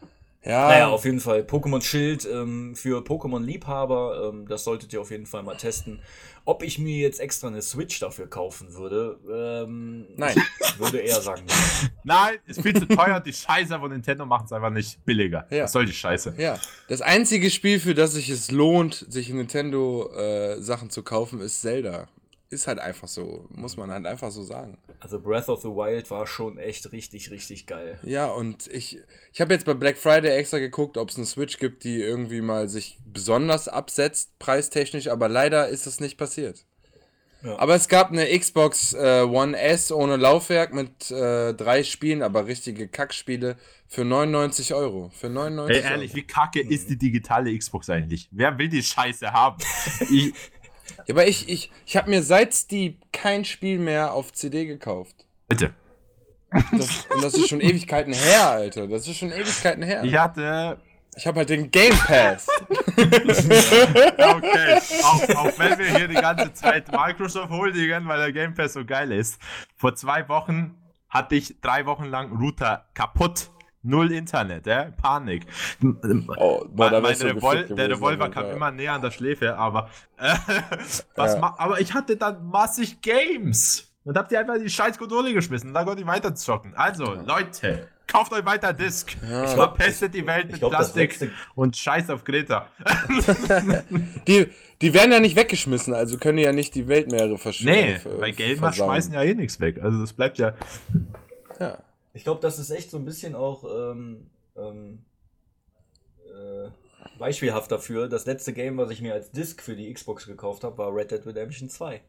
Ja, 0.45 0.69
Naja, 0.69 0.89
auf 0.89 1.05
jeden 1.07 1.21
Fall 1.21 1.41
Pokémon 1.41 1.81
Schild 1.83 2.29
ähm, 2.31 2.77
für 2.77 3.01
Pokémon-Liebhaber, 3.03 4.29
ähm, 4.29 4.47
das 4.47 4.65
solltet 4.65 4.93
ihr 4.93 5.01
auf 5.01 5.11
jeden 5.11 5.27
Fall 5.27 5.43
mal 5.43 5.57
testen. 5.57 6.01
Ob 6.45 6.63
ich 6.63 6.79
mir 6.79 6.99
jetzt 6.99 7.21
extra 7.21 7.49
eine 7.49 7.63
Switch 7.63 7.99
dafür 8.01 8.29
kaufen 8.29 8.75
würde, 8.75 9.19
ähm, 9.33 10.07
Nein. 10.17 10.37
ich 10.61 10.79
würde 10.79 10.99
eher 10.99 11.23
sagen, 11.23 11.45
nein. 11.47 11.91
Nein, 12.05 12.39
ist 12.47 12.61
viel 12.61 12.75
zu 12.79 12.87
teuer. 12.87 13.19
Die 13.21 13.33
Scheiße 13.33 13.79
von 13.79 13.91
Nintendo 13.91 14.27
macht 14.27 14.45
es 14.47 14.53
einfach 14.53 14.69
nicht 14.69 15.03
billiger. 15.07 15.47
Ja. 15.49 15.65
Was 15.65 15.73
soll 15.73 15.87
die 15.87 15.95
Scheiße? 15.95 16.35
Ja, 16.37 16.59
das 16.89 17.01
einzige 17.01 17.49
Spiel, 17.49 17.81
für 17.81 17.95
das 17.95 18.13
sich 18.13 18.29
es 18.29 18.51
lohnt, 18.51 19.07
sich 19.09 19.31
Nintendo-Sachen 19.31 20.91
zu 20.91 21.03
kaufen, 21.03 21.41
ist 21.41 21.63
Zelda. 21.63 22.09
Ist 22.51 22.67
halt 22.67 22.79
einfach 22.79 23.09
so. 23.09 23.47
Muss 23.49 23.79
man 23.79 23.91
halt 23.91 24.05
einfach 24.05 24.31
so 24.31 24.43
sagen. 24.43 24.77
Also 25.05 25.21
Breath 25.21 25.51
of 25.51 25.61
the 25.61 25.69
Wild 25.69 26.11
war 26.11 26.27
schon 26.27 26.57
echt 26.57 26.91
richtig, 26.91 27.31
richtig 27.31 27.67
geil. 27.67 27.99
Ja, 28.05 28.29
und 28.29 28.69
ich, 28.69 28.99
ich 29.35 29.41
habe 29.43 29.53
jetzt 29.53 29.67
bei 29.67 29.75
Black 29.75 29.99
Friday 29.99 30.35
extra 30.35 30.59
geguckt, 30.59 30.97
ob 30.97 31.11
es 31.11 31.17
eine 31.17 31.27
Switch 31.27 31.59
gibt, 31.59 31.85
die 31.85 32.01
irgendwie 32.01 32.41
mal 32.41 32.71
sich 32.71 32.99
besonders 33.05 33.69
absetzt, 33.69 34.39
preistechnisch, 34.39 35.09
aber 35.09 35.29
leider 35.29 35.69
ist 35.69 35.87
das 35.87 36.01
nicht 36.01 36.17
passiert. 36.17 36.65
Ja. 37.43 37.59
Aber 37.59 37.75
es 37.75 37.89
gab 37.89 38.13
eine 38.13 38.27
Xbox 38.27 38.95
äh, 38.95 39.21
One 39.29 39.59
S 39.59 39.93
ohne 39.93 40.17
Laufwerk 40.17 40.73
mit 40.73 41.11
äh, 41.11 41.53
drei 41.53 41.83
Spielen, 41.83 42.23
aber 42.23 42.47
richtige 42.47 42.89
Kackspiele 42.89 43.59
für 43.87 44.07
99 44.07 44.73
Euro. 44.73 45.11
Für 45.11 45.29
99 45.29 45.85
Ey, 45.85 45.91
ehrlich, 45.91 46.15
wie 46.15 46.27
kacke 46.27 46.63
ist 46.63 46.89
die 46.89 46.97
digitale 46.97 47.57
Xbox 47.57 47.91
eigentlich? 47.91 48.29
Wer 48.31 48.57
will 48.57 48.71
die 48.71 48.83
Scheiße 48.83 49.31
haben? 49.31 49.59
Ich, 50.11 50.27
Euro. 50.27 50.35
Ja, 51.07 51.15
aber 51.15 51.27
ich, 51.27 51.49
ich, 51.49 51.71
ich 51.87 51.97
habe 51.97 52.11
mir 52.11 52.23
seit 52.23 52.55
Steam 52.55 52.97
kein 53.13 53.45
Spiel 53.45 53.79
mehr 53.79 54.13
auf 54.15 54.33
CD 54.33 54.67
gekauft. 54.67 55.27
bitte. 55.49 55.73
Das, 56.71 57.07
und 57.07 57.25
das 57.25 57.35
ist 57.35 57.49
schon 57.49 57.61
Ewigkeiten 57.61 58.13
her, 58.13 58.51
Alter. 58.51 58.87
Das 58.87 59.09
ist 59.09 59.17
schon 59.19 59.33
Ewigkeiten 59.33 59.83
her. 59.83 60.05
Ich 60.05 60.15
hatte. 60.17 60.79
Ich 61.17 61.27
habe 61.27 61.39
halt 61.41 61.51
den 61.51 61.71
Game 61.71 61.97
Pass. 61.97 62.47
Okay, 62.97 64.79
auch, 65.03 65.29
auch 65.37 65.59
wenn 65.59 65.79
wir 65.79 65.97
hier 65.97 66.09
die 66.09 66.15
ganze 66.15 66.53
Zeit 66.55 66.91
Microsoft 66.93 67.51
huldigen, 67.51 68.07
weil 68.07 68.19
der 68.19 68.33
Game 68.33 68.55
Pass 68.55 68.73
so 68.75 68.85
geil 68.85 69.11
ist. 69.13 69.41
Vor 69.77 69.95
zwei 69.95 70.29
Wochen 70.29 70.77
hatte 71.09 71.35
ich 71.35 71.61
drei 71.61 71.87
Wochen 71.87 72.05
lang 72.05 72.33
Router 72.37 72.87
kaputt. 72.95 73.51
Null 73.85 74.13
Internet, 74.13 74.67
ja? 74.67 74.91
Panik. 75.01 75.47
Oh, 76.37 76.65
boah, 76.69 76.91
da 76.91 77.01
mein, 77.01 77.03
mein 77.03 77.13
gefickt 77.13 77.37
Revol 77.37 77.65
der 77.65 77.91
Revolver 77.91 78.29
kam 78.31 78.51
immer 78.51 78.71
näher 78.71 78.95
an 78.95 79.03
der 79.03 79.11
Schläfe, 79.11 79.57
aber 79.57 79.91
äh, 80.17 80.35
was 81.15 81.35
Ja. 81.35 81.55
aber 81.59 81.81
ich 81.81 81.93
hatte 81.95 82.17
dann 82.17 82.47
massig 82.47 83.01
Games 83.03 83.93
und 84.05 84.17
habt 84.17 84.33
ihr 84.33 84.41
einfach 84.41 84.57
die 84.59 84.71
scheiß 84.71 84.99
Konsole 84.99 85.33
geschmissen 85.35 85.69
und 85.69 85.75
dann 85.75 85.85
konnte 85.87 86.01
ich 86.03 86.07
weiter 86.09 86.35
zocken. 86.35 86.75
Also, 86.75 87.15
Leute, 87.27 87.89
kauft 88.07 88.33
euch 88.33 88.45
weiter 88.45 88.73
Disc. 88.73 89.17
Ja. 89.29 89.47
Verpestet 89.49 90.15
die 90.15 90.27
Welt 90.27 90.51
mit 90.51 90.61
glaub, 90.61 90.71
Plastik 90.73 91.31
und 91.55 91.77
scheiß 91.77 92.11
auf 92.11 92.25
Greta. 92.25 92.69
Die, 94.27 94.49
die 94.83 94.95
werden 94.95 95.13
ja 95.13 95.21
nicht 95.21 95.37
weggeschmissen, 95.37 95.95
also 95.95 96.19
können 96.19 96.39
die 96.39 96.43
ja 96.43 96.53
nicht 96.53 96.75
die 96.75 96.89
Weltmeere 96.89 97.39
verschwinden. 97.39 98.01
Nee, 98.05 98.21
weil 98.21 98.33
Gamer 98.33 98.73
schmeißen 98.73 99.15
ja 99.15 99.23
eh 99.23 99.35
nichts 99.35 99.61
weg. 99.61 99.81
Also 99.83 100.01
das 100.01 100.13
bleibt 100.13 100.39
ja. 100.39 100.55
ja. 101.61 101.79
Ich 102.15 102.25
glaube, 102.25 102.41
das 102.41 102.59
ist 102.59 102.71
echt 102.71 102.91
so 102.91 102.97
ein 102.97 103.05
bisschen 103.05 103.35
auch 103.35 103.65
ähm, 103.65 104.31
ähm, 104.57 105.05
äh, 106.27 106.71
beispielhaft 107.19 107.71
dafür. 107.71 108.09
Das 108.09 108.25
letzte 108.27 108.53
Game, 108.53 108.79
was 108.79 108.91
ich 108.91 109.03
mir 109.03 109.13
als 109.15 109.31
Disc 109.33 109.61
für 109.63 109.77
die 109.77 109.93
Xbox 109.93 110.27
gekauft 110.27 110.65
habe, 110.65 110.79
war 110.79 110.95
Red 110.95 111.11
Dead 111.11 111.27
Redemption 111.27 111.69
2. 111.69 112.01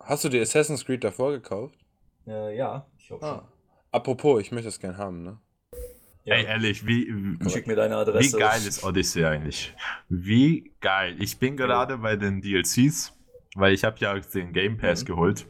Hast 0.00 0.24
du 0.24 0.28
dir 0.28 0.42
Assassin's 0.42 0.84
Creed 0.84 1.02
davor 1.04 1.32
gekauft? 1.32 1.78
Äh, 2.26 2.56
ja, 2.56 2.86
ich 2.98 3.08
glaube 3.08 3.24
schon. 3.26 3.38
Ah. 3.40 3.48
Apropos, 3.90 4.40
ich 4.40 4.50
möchte 4.52 4.68
das 4.68 4.80
gern 4.80 4.96
haben, 4.98 5.22
ne? 5.22 5.38
Ja. 6.24 6.36
Ey, 6.36 6.44
ehrlich, 6.46 6.86
wie, 6.86 7.06
wie, 7.40 7.50
Schick 7.50 7.66
mir 7.66 7.76
deine 7.76 7.96
wie 7.96 7.98
Adresse. 7.98 8.38
geil 8.38 8.60
ist 8.66 8.82
Odyssey 8.82 9.24
eigentlich? 9.24 9.74
Wie 10.08 10.72
geil. 10.80 11.16
Ich 11.20 11.38
bin 11.38 11.56
gerade 11.56 11.98
bei 11.98 12.16
den 12.16 12.40
DLCs, 12.40 13.12
weil 13.56 13.74
ich 13.74 13.84
habe 13.84 13.98
ja 13.98 14.18
den 14.18 14.52
Game 14.52 14.78
Pass 14.78 15.02
Mhm. 15.02 15.06
geholt. 15.06 15.46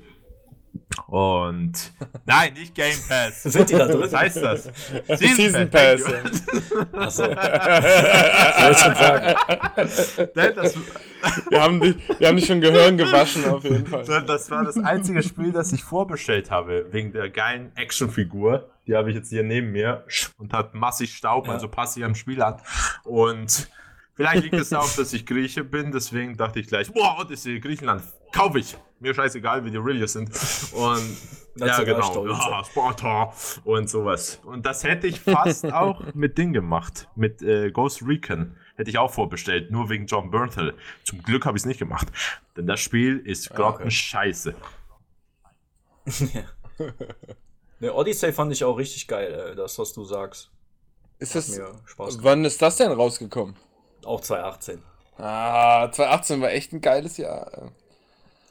Und 1.07 1.93
nein, 2.27 2.53
nicht 2.55 2.75
Game 2.75 2.97
Pass. 3.09 3.43
Sind 3.45 3.71
die 3.71 3.75
da 3.75 3.87
drin? 3.87 4.01
Was 4.01 4.15
heißt 4.15 4.37
das? 4.39 4.65
Season 5.19 5.69
Pass. 5.71 6.03
thank 6.03 6.71
you. 6.71 6.99
Achso. 6.99 7.25
Soll 7.25 8.71
ich 8.73 8.79
schon 8.79 8.95
sagen. 8.95 9.35
Nein, 10.35 10.53
das, 10.57 10.75
Wir 11.51 11.63
haben, 11.63 11.81
dich, 11.81 11.97
wir 12.19 12.29
haben 12.29 12.37
dich 12.37 12.47
schon 12.47 12.61
Gehirn 12.61 12.97
gewaschen, 12.97 13.45
auf 13.47 13.65
jeden 13.65 13.87
Fall. 13.87 14.05
das 14.27 14.51
war 14.51 14.65
das 14.65 14.77
einzige 14.79 15.23
Spiel, 15.23 15.53
das 15.53 15.73
ich 15.73 15.83
vorbestellt 15.83 16.51
habe, 16.51 16.87
wegen 16.91 17.13
der 17.13 17.31
geilen 17.31 17.73
Actionfigur. 17.77 18.69
Die 18.87 18.95
habe 18.95 19.11
ich 19.11 19.17
jetzt 19.17 19.31
hier 19.31 19.43
neben 19.43 19.73
mir 19.73 20.05
und 20.39 20.53
hat 20.53 20.75
massig 20.75 21.15
Staub, 21.15 21.47
Ja. 21.47 21.55
also 21.55 21.69
passe 21.69 22.01
ich 22.01 22.05
am 22.05 22.15
Spiel 22.15 22.43
an. 22.43 22.61
Und 23.05 23.69
vielleicht 24.15 24.43
liegt 24.43 24.55
es 24.55 24.73
auch, 24.73 24.91
dass 24.97 25.13
ich 25.13 25.25
Grieche 25.25 25.65
bin, 25.65 25.93
deswegen 25.93 26.37
dachte 26.37 26.61
ich 26.61 26.67
gleich, 26.67 26.93
boah, 26.93 27.17
Odyssey, 27.21 27.61
Griechenland, 27.61 28.03
kaufe 28.33 28.59
ich. 28.59 28.77
Mir 29.05 29.15
scheißegal, 29.15 29.65
wie 29.67 29.71
die 29.71 29.77
Aurelius 29.79 30.15
sind. 30.15 30.31
Und 30.73 31.17
ja, 31.57 31.83
genau. 31.83 32.27
Ja, 32.27 32.65
Sparta 32.65 33.35
und 33.65 33.89
sowas. 33.91 34.41
Und 34.45 34.65
das 34.65 34.83
hätte 34.83 35.07
ich 35.07 35.21
fast 35.21 35.67
auch 35.73 36.01
mit 36.15 36.39
Ding 36.39 36.55
gemacht, 36.55 37.07
mit 37.15 37.43
äh, 37.43 37.71
Ghost 37.71 38.01
Recon. 38.03 38.57
Hätte 38.77 38.89
ich 38.91 38.97
auch 38.99 39.13
vorbestellt, 39.13 39.71
nur 39.71 39.91
wegen 39.91 40.07
John 40.07 40.31
Bernthal. 40.31 40.75
Zum 41.05 41.23
Glück 41.23 41.45
habe 41.45 41.57
ich 41.57 41.63
es 41.63 41.67
nicht 41.67 41.79
gemacht. 41.79 42.09
Denn 42.57 42.67
das 42.67 42.81
Spiel 42.81 43.19
ist 43.19 43.53
Ah, 43.53 43.69
okay. 43.69 43.91
scheiße. 43.91 44.55
Ne, 47.81 47.93
Odyssey 47.93 48.33
fand 48.33 48.53
ich 48.53 48.65
auch 48.65 48.79
richtig 48.79 49.07
geil, 49.09 49.33
äh, 49.53 49.55
das, 49.57 49.79
was 49.79 49.93
du 49.93 50.05
sagst. 50.05 50.51
Ist 51.19 51.35
das, 51.35 51.49
mir 51.49 51.73
Spaß 51.85 52.19
gemacht. 52.19 52.25
wann 52.25 52.45
ist 52.45 52.63
das 52.63 52.77
denn 52.77 52.91
rausgekommen? 52.93 53.57
Auch 54.05 54.21
2018. 54.21 54.81
Ah, 55.19 55.91
2018 55.91 56.41
war 56.41 56.51
echt 56.53 56.73
ein 56.73 56.81
geiles 56.81 57.17
Jahr. 57.17 57.73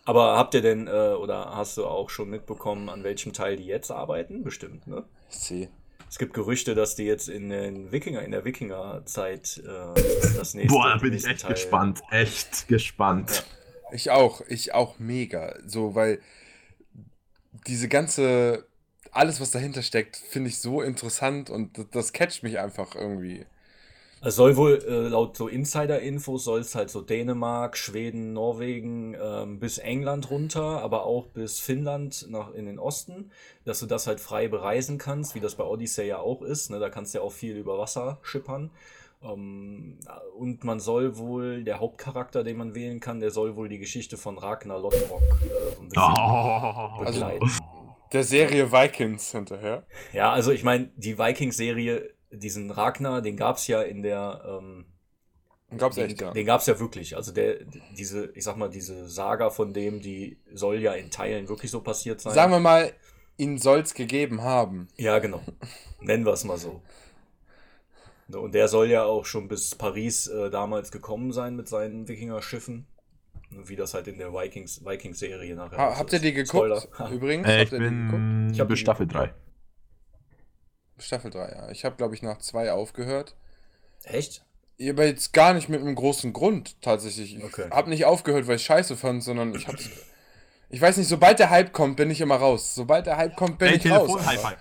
Aber 0.05 0.37
habt 0.37 0.53
ihr 0.53 0.61
denn, 0.61 0.87
äh, 0.87 0.91
oder 1.13 1.55
hast 1.55 1.77
du 1.77 1.85
auch 1.85 2.09
schon 2.09 2.29
mitbekommen, 2.29 2.89
an 2.89 3.03
welchem 3.03 3.31
Teil 3.31 3.55
die 3.55 3.65
jetzt 3.65 3.89
arbeiten? 3.91 4.43
Bestimmt, 4.43 4.85
ne? 4.87 5.03
Ich 5.29 5.37
sehe. 5.37 5.69
Es 6.09 6.19
gibt 6.19 6.33
Gerüchte, 6.33 6.75
dass 6.75 6.95
die 6.95 7.05
jetzt 7.05 7.29
in 7.29 7.49
den 7.49 7.91
Wikinger, 7.91 8.21
in 8.21 8.31
der 8.31 8.45
Wikingerzeit 8.45 9.63
äh, 9.65 10.01
das 10.37 10.53
nächste. 10.53 10.73
Boah, 10.77 10.89
da 10.89 10.97
bin 10.97 11.13
ich 11.13 11.25
echt 11.25 11.41
Teil- 11.41 11.53
gespannt. 11.53 12.01
Echt 12.11 12.67
gespannt. 12.67 13.45
Ich 13.91 14.11
auch, 14.11 14.41
ich 14.47 14.73
auch 14.73 14.99
mega. 14.99 15.55
So, 15.65 15.95
weil 15.95 16.19
diese 17.67 17.87
ganze, 17.87 18.65
alles, 19.11 19.39
was 19.39 19.51
dahinter 19.51 19.81
steckt, 19.81 20.17
finde 20.17 20.49
ich 20.49 20.59
so 20.59 20.81
interessant 20.81 21.49
und 21.49 21.77
das, 21.77 21.85
das 21.91 22.13
catcht 22.13 22.43
mich 22.43 22.59
einfach 22.59 22.93
irgendwie. 22.95 23.45
Es 24.25 24.35
soll 24.37 24.55
wohl, 24.55 24.79
äh, 24.87 25.09
laut 25.09 25.35
so 25.35 25.49
Insider-Infos, 25.49 26.45
soll 26.45 26.61
es 26.61 26.75
halt 26.75 26.89
so 26.89 27.01
Dänemark, 27.01 27.75
Schweden, 27.77 28.31
Norwegen 28.31 29.15
ähm, 29.21 29.59
bis 29.59 29.79
England 29.79 30.29
runter, 30.31 30.81
aber 30.81 31.05
auch 31.05 31.27
bis 31.27 31.59
Finnland 31.59 32.27
nach 32.29 32.53
in 32.53 32.65
den 32.65 32.79
Osten, 32.79 33.31
dass 33.65 33.81
du 33.81 33.85
das 33.85 34.07
halt 34.07 34.21
frei 34.21 34.47
bereisen 34.47 34.97
kannst, 34.97 35.35
wie 35.35 35.41
das 35.41 35.55
bei 35.55 35.65
Odyssey 35.65 36.07
ja 36.07 36.19
auch 36.19 36.41
ist. 36.41 36.69
Ne? 36.71 36.79
Da 36.79 36.89
kannst 36.89 37.13
du 37.13 37.17
ja 37.19 37.23
auch 37.23 37.33
viel 37.33 37.57
über 37.57 37.77
Wasser 37.77 38.19
schippern. 38.21 38.69
Ähm, 39.21 39.97
und 40.37 40.63
man 40.63 40.79
soll 40.79 41.17
wohl, 41.17 41.65
der 41.65 41.79
Hauptcharakter, 41.81 42.45
den 42.45 42.57
man 42.57 42.75
wählen 42.75 43.01
kann, 43.01 43.19
der 43.19 43.31
soll 43.31 43.57
wohl 43.57 43.67
die 43.67 43.79
Geschichte 43.79 44.15
von 44.15 44.37
Ragnar 44.37 44.79
Lodbrok 44.79 45.21
äh, 45.21 45.75
so 45.75 45.81
ein 45.81 45.89
bisschen 45.89 46.13
Oh. 46.17 47.03
begleiten. 47.03 47.51
Der 48.13 48.23
Serie 48.23 48.71
Vikings 48.71 49.31
hinterher. 49.31 49.83
Ja, 50.13 50.31
also 50.31 50.51
ich 50.51 50.63
meine, 50.63 50.91
die 50.95 51.17
Vikings-Serie, 51.17 52.09
diesen 52.33 52.71
Ragnar, 52.71 53.21
den 53.21 53.37
gab 53.37 53.57
es 53.57 53.67
ja 53.67 53.81
in 53.81 54.03
der. 54.03 54.59
Ähm, 54.61 54.85
Gab's 55.77 55.95
den, 55.95 56.05
echt, 56.11 56.21
ja. 56.21 56.31
den 56.31 56.45
gab 56.45 56.61
es 56.61 56.67
ja 56.67 56.79
wirklich. 56.79 57.15
Also 57.15 57.31
der, 57.31 57.57
diese, 57.97 58.27
ich 58.35 58.43
sag 58.43 58.57
mal, 58.57 58.69
diese 58.69 59.07
Saga 59.09 59.49
von 59.49 59.73
dem, 59.73 60.01
die 60.01 60.37
soll 60.53 60.79
ja 60.79 60.93
in 60.93 61.09
Teilen 61.09 61.49
wirklich 61.49 61.71
so 61.71 61.81
passiert 61.81 62.21
sein. 62.21 62.33
Sagen 62.33 62.51
wir 62.51 62.59
mal, 62.59 62.93
ihn 63.37 63.57
soll's 63.57 63.95
gegeben 63.95 64.43
haben. 64.43 64.87
ja, 64.97 65.17
genau. 65.17 65.41
Nennen 65.99 66.25
wir 66.25 66.33
es 66.33 66.43
mal 66.43 66.57
so. 66.57 66.83
Ne, 68.27 68.39
Und 68.39 68.53
der 68.53 68.67
soll 68.67 68.87
ja 68.89 69.03
auch 69.03 69.25
schon 69.25 69.47
bis 69.47 69.73
Paris 69.73 70.27
äh, 70.27 70.51
damals 70.51 70.91
gekommen 70.91 71.31
sein 71.31 71.55
mit 71.55 71.67
seinen 71.67 72.07
Wikinger-Schiffen. 72.07 72.85
Wie 73.49 73.75
das 73.75 73.93
halt 73.95 74.07
in 74.07 74.17
der 74.19 74.29
Vikings- 74.31 74.83
Vikings-Serie 74.85 75.55
nachher 75.55 75.77
Ha, 75.77 75.91
so 75.93 75.97
habt 75.99 76.13
ihr 76.13 76.19
die 76.19 76.33
geguckt? 76.33 76.83
Spoiler. 76.83 77.11
Übrigens, 77.11 77.47
Äh, 77.47 77.63
ich 77.63 77.71
habt 77.71 77.73
ihr 77.73 77.79
die 77.79 77.95
geguckt? 77.95 78.11
bin 78.11 78.49
Ich 78.53 78.59
hab 78.59 78.67
bis 78.67 78.77
die 78.77 78.81
Staffel 78.81 79.07
3. 79.07 79.33
Staffel 81.03 81.29
3, 81.31 81.39
ja. 81.49 81.69
Ich 81.69 81.85
habe, 81.85 81.95
glaube 81.95 82.15
ich, 82.15 82.21
nach 82.21 82.39
zwei 82.39 82.71
aufgehört. 82.71 83.35
Echt? 84.03 84.43
Aber 84.81 85.05
jetzt 85.05 85.33
gar 85.33 85.53
nicht 85.53 85.69
mit 85.69 85.81
einem 85.81 85.95
großen 85.95 86.33
Grund, 86.33 86.81
tatsächlich. 86.81 87.37
Ich 87.37 87.43
Okay. 87.43 87.69
habe 87.71 87.89
nicht 87.89 88.05
aufgehört, 88.05 88.47
weil 88.47 88.55
ich 88.55 88.63
scheiße 88.65 88.97
fand, 88.97 89.23
sondern 89.23 89.53
ich 89.55 89.67
hab's. 89.67 89.89
Ich 90.69 90.81
weiß 90.81 90.97
nicht, 90.97 91.07
sobald 91.07 91.37
der 91.37 91.51
Hype 91.51 91.71
kommt, 91.71 91.97
bin 91.97 92.09
ich 92.09 92.19
immer 92.19 92.37
raus. 92.37 92.73
Sobald 92.73 93.05
der 93.05 93.15
Hype 93.17 93.35
kommt, 93.35 93.59
bin 93.59 93.67
Ey, 93.67 93.75
ich 93.75 93.83
Telefon, 93.83 94.09
raus. 94.17 94.25
High. 94.25 94.39
Five. 94.41 94.57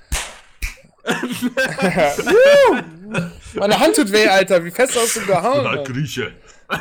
Meine 3.55 3.81
Hand 3.81 3.97
tut 3.97 4.13
weh, 4.13 4.27
Alter. 4.29 4.63
Wie 4.63 4.71
fest 4.71 4.95
hast 4.95 5.17
du 5.17 5.25
gehauen? 5.25 5.65
Na? 5.65 5.83
Grieche. 5.85 6.35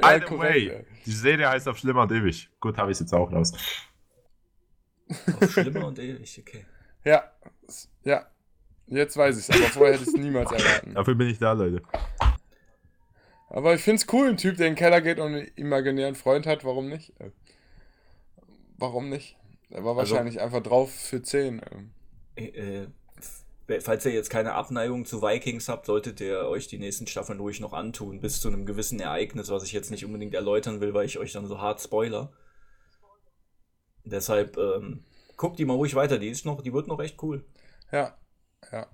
By 0.00 0.20
the 0.28 0.38
way. 0.38 0.84
Die 1.06 1.10
Serie 1.12 1.48
heißt 1.48 1.68
auf 1.68 1.78
Schlimmer 1.78 2.02
und 2.02 2.12
Ewig. 2.12 2.48
Gut, 2.60 2.76
habe 2.78 2.92
ich 2.92 3.00
jetzt 3.00 3.12
auch 3.12 3.30
raus. 3.32 3.52
Auf 5.40 5.50
schlimmer 5.52 5.86
und 5.86 5.98
ewig, 5.98 6.38
okay. 6.40 6.64
Ja, 7.04 7.30
ja. 8.04 8.26
Jetzt 8.86 9.16
weiß 9.16 9.38
ich's, 9.38 9.50
aber 9.50 9.68
vorher 9.68 9.94
hätte 9.94 10.02
ich 10.04 10.08
es 10.08 10.14
niemals 10.20 10.50
erraten. 10.52 10.94
Dafür 10.94 11.14
bin 11.14 11.28
ich 11.28 11.38
da, 11.38 11.52
Leute. 11.52 11.82
Aber 13.48 13.74
ich 13.74 13.82
find's 13.82 14.06
cool, 14.12 14.28
ein 14.28 14.36
Typ, 14.38 14.56
der 14.56 14.66
in 14.68 14.72
den 14.72 14.78
Keller 14.78 15.00
geht 15.00 15.18
und 15.18 15.34
einen 15.34 15.46
imaginären 15.56 16.14
Freund 16.14 16.46
hat, 16.46 16.64
warum 16.64 16.88
nicht? 16.88 17.18
Äh, 17.20 17.30
Warum 18.78 19.08
nicht? 19.10 19.36
Er 19.70 19.84
war 19.84 19.96
Also- 19.96 20.12
wahrscheinlich 20.14 20.40
einfach 20.40 20.62
drauf 20.62 20.92
für 20.92 21.22
10. 21.22 21.62
Äh, 22.36 22.44
äh, 22.46 22.88
falls 23.80 24.04
ihr 24.04 24.12
jetzt 24.12 24.30
keine 24.30 24.54
Abneigung 24.54 25.04
zu 25.04 25.22
Vikings 25.22 25.68
habt, 25.68 25.86
solltet 25.86 26.20
ihr 26.20 26.46
euch 26.46 26.68
die 26.68 26.78
nächsten 26.78 27.06
Staffeln 27.06 27.40
ruhig 27.40 27.60
noch 27.60 27.72
antun, 27.72 28.20
bis 28.20 28.40
zu 28.40 28.48
einem 28.48 28.66
gewissen 28.66 29.00
Ereignis, 29.00 29.50
was 29.50 29.64
ich 29.64 29.72
jetzt 29.72 29.90
nicht 29.90 30.04
unbedingt 30.04 30.34
erläutern 30.34 30.80
will, 30.80 30.94
weil 30.94 31.06
ich 31.06 31.18
euch 31.18 31.32
dann 31.32 31.46
so 31.46 31.60
hart 31.60 31.80
spoiler. 31.80 32.32
Deshalb 34.04 34.56
ähm, 34.56 35.04
guckt 35.36 35.58
die 35.58 35.64
mal 35.64 35.74
ruhig 35.74 35.94
weiter, 35.94 36.18
die 36.18 36.28
ist 36.28 36.44
noch, 36.44 36.62
die 36.62 36.72
wird 36.72 36.88
noch 36.88 37.00
echt 37.00 37.22
cool. 37.22 37.44
Ja, 37.90 38.16
ja, 38.70 38.86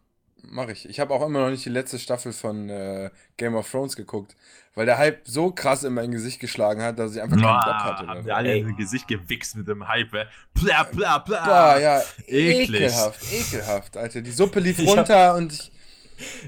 mache 0.43 0.73
ich. 0.73 0.89
Ich 0.89 1.01
habe 1.01 1.15
auch 1.15 1.25
immer 1.25 1.41
noch 1.41 1.51
nicht 1.51 1.65
die 1.65 1.71
letzte 1.71 1.99
Staffel 1.99 2.33
von 2.33 2.69
äh, 2.69 3.11
Game 3.37 3.55
of 3.55 3.71
Thrones 3.71 3.97
geguckt, 3.97 4.37
weil 4.79 4.87
der 4.87 4.97
Hype 4.99 5.27
so 5.27 5.51
krass 5.51 5.83
in 5.85 5.93
mein 5.93 6.11
Gesicht 6.13 6.39
geschlagen 6.41 6.81
hat, 6.83 6.99
dass 6.99 7.15
ich 7.15 7.21
einfach 7.21 7.37
keinen 7.37 7.43
Bock 7.65 7.75
hatte. 7.85 8.07
haben 8.07 8.19
Ne? 8.21 8.25
wir 8.27 8.37
alle 8.37 8.53
Ey. 8.53 8.61
in 8.61 8.77
Gesicht 8.77 9.09
gewichst 9.09 9.57
mit 9.57 9.67
dem 9.69 9.87
Hype. 9.89 10.15
ey. 10.15 10.25
Bla, 10.55 10.85
bla, 10.85 11.19
bla. 11.19 11.45
Boah, 11.45 11.81
ja, 11.81 12.03
eklig. 12.27 12.71
ekelhaft, 12.81 13.33
ekelhaft, 13.33 13.97
Alter. 13.97 14.23
Die 14.23 14.31
Suppe 14.31 14.61
lief 14.61 14.79
Ich 14.79 14.89
hab- 14.89 14.97
runter 14.99 15.35
und 15.35 15.53
ich, 15.53 15.73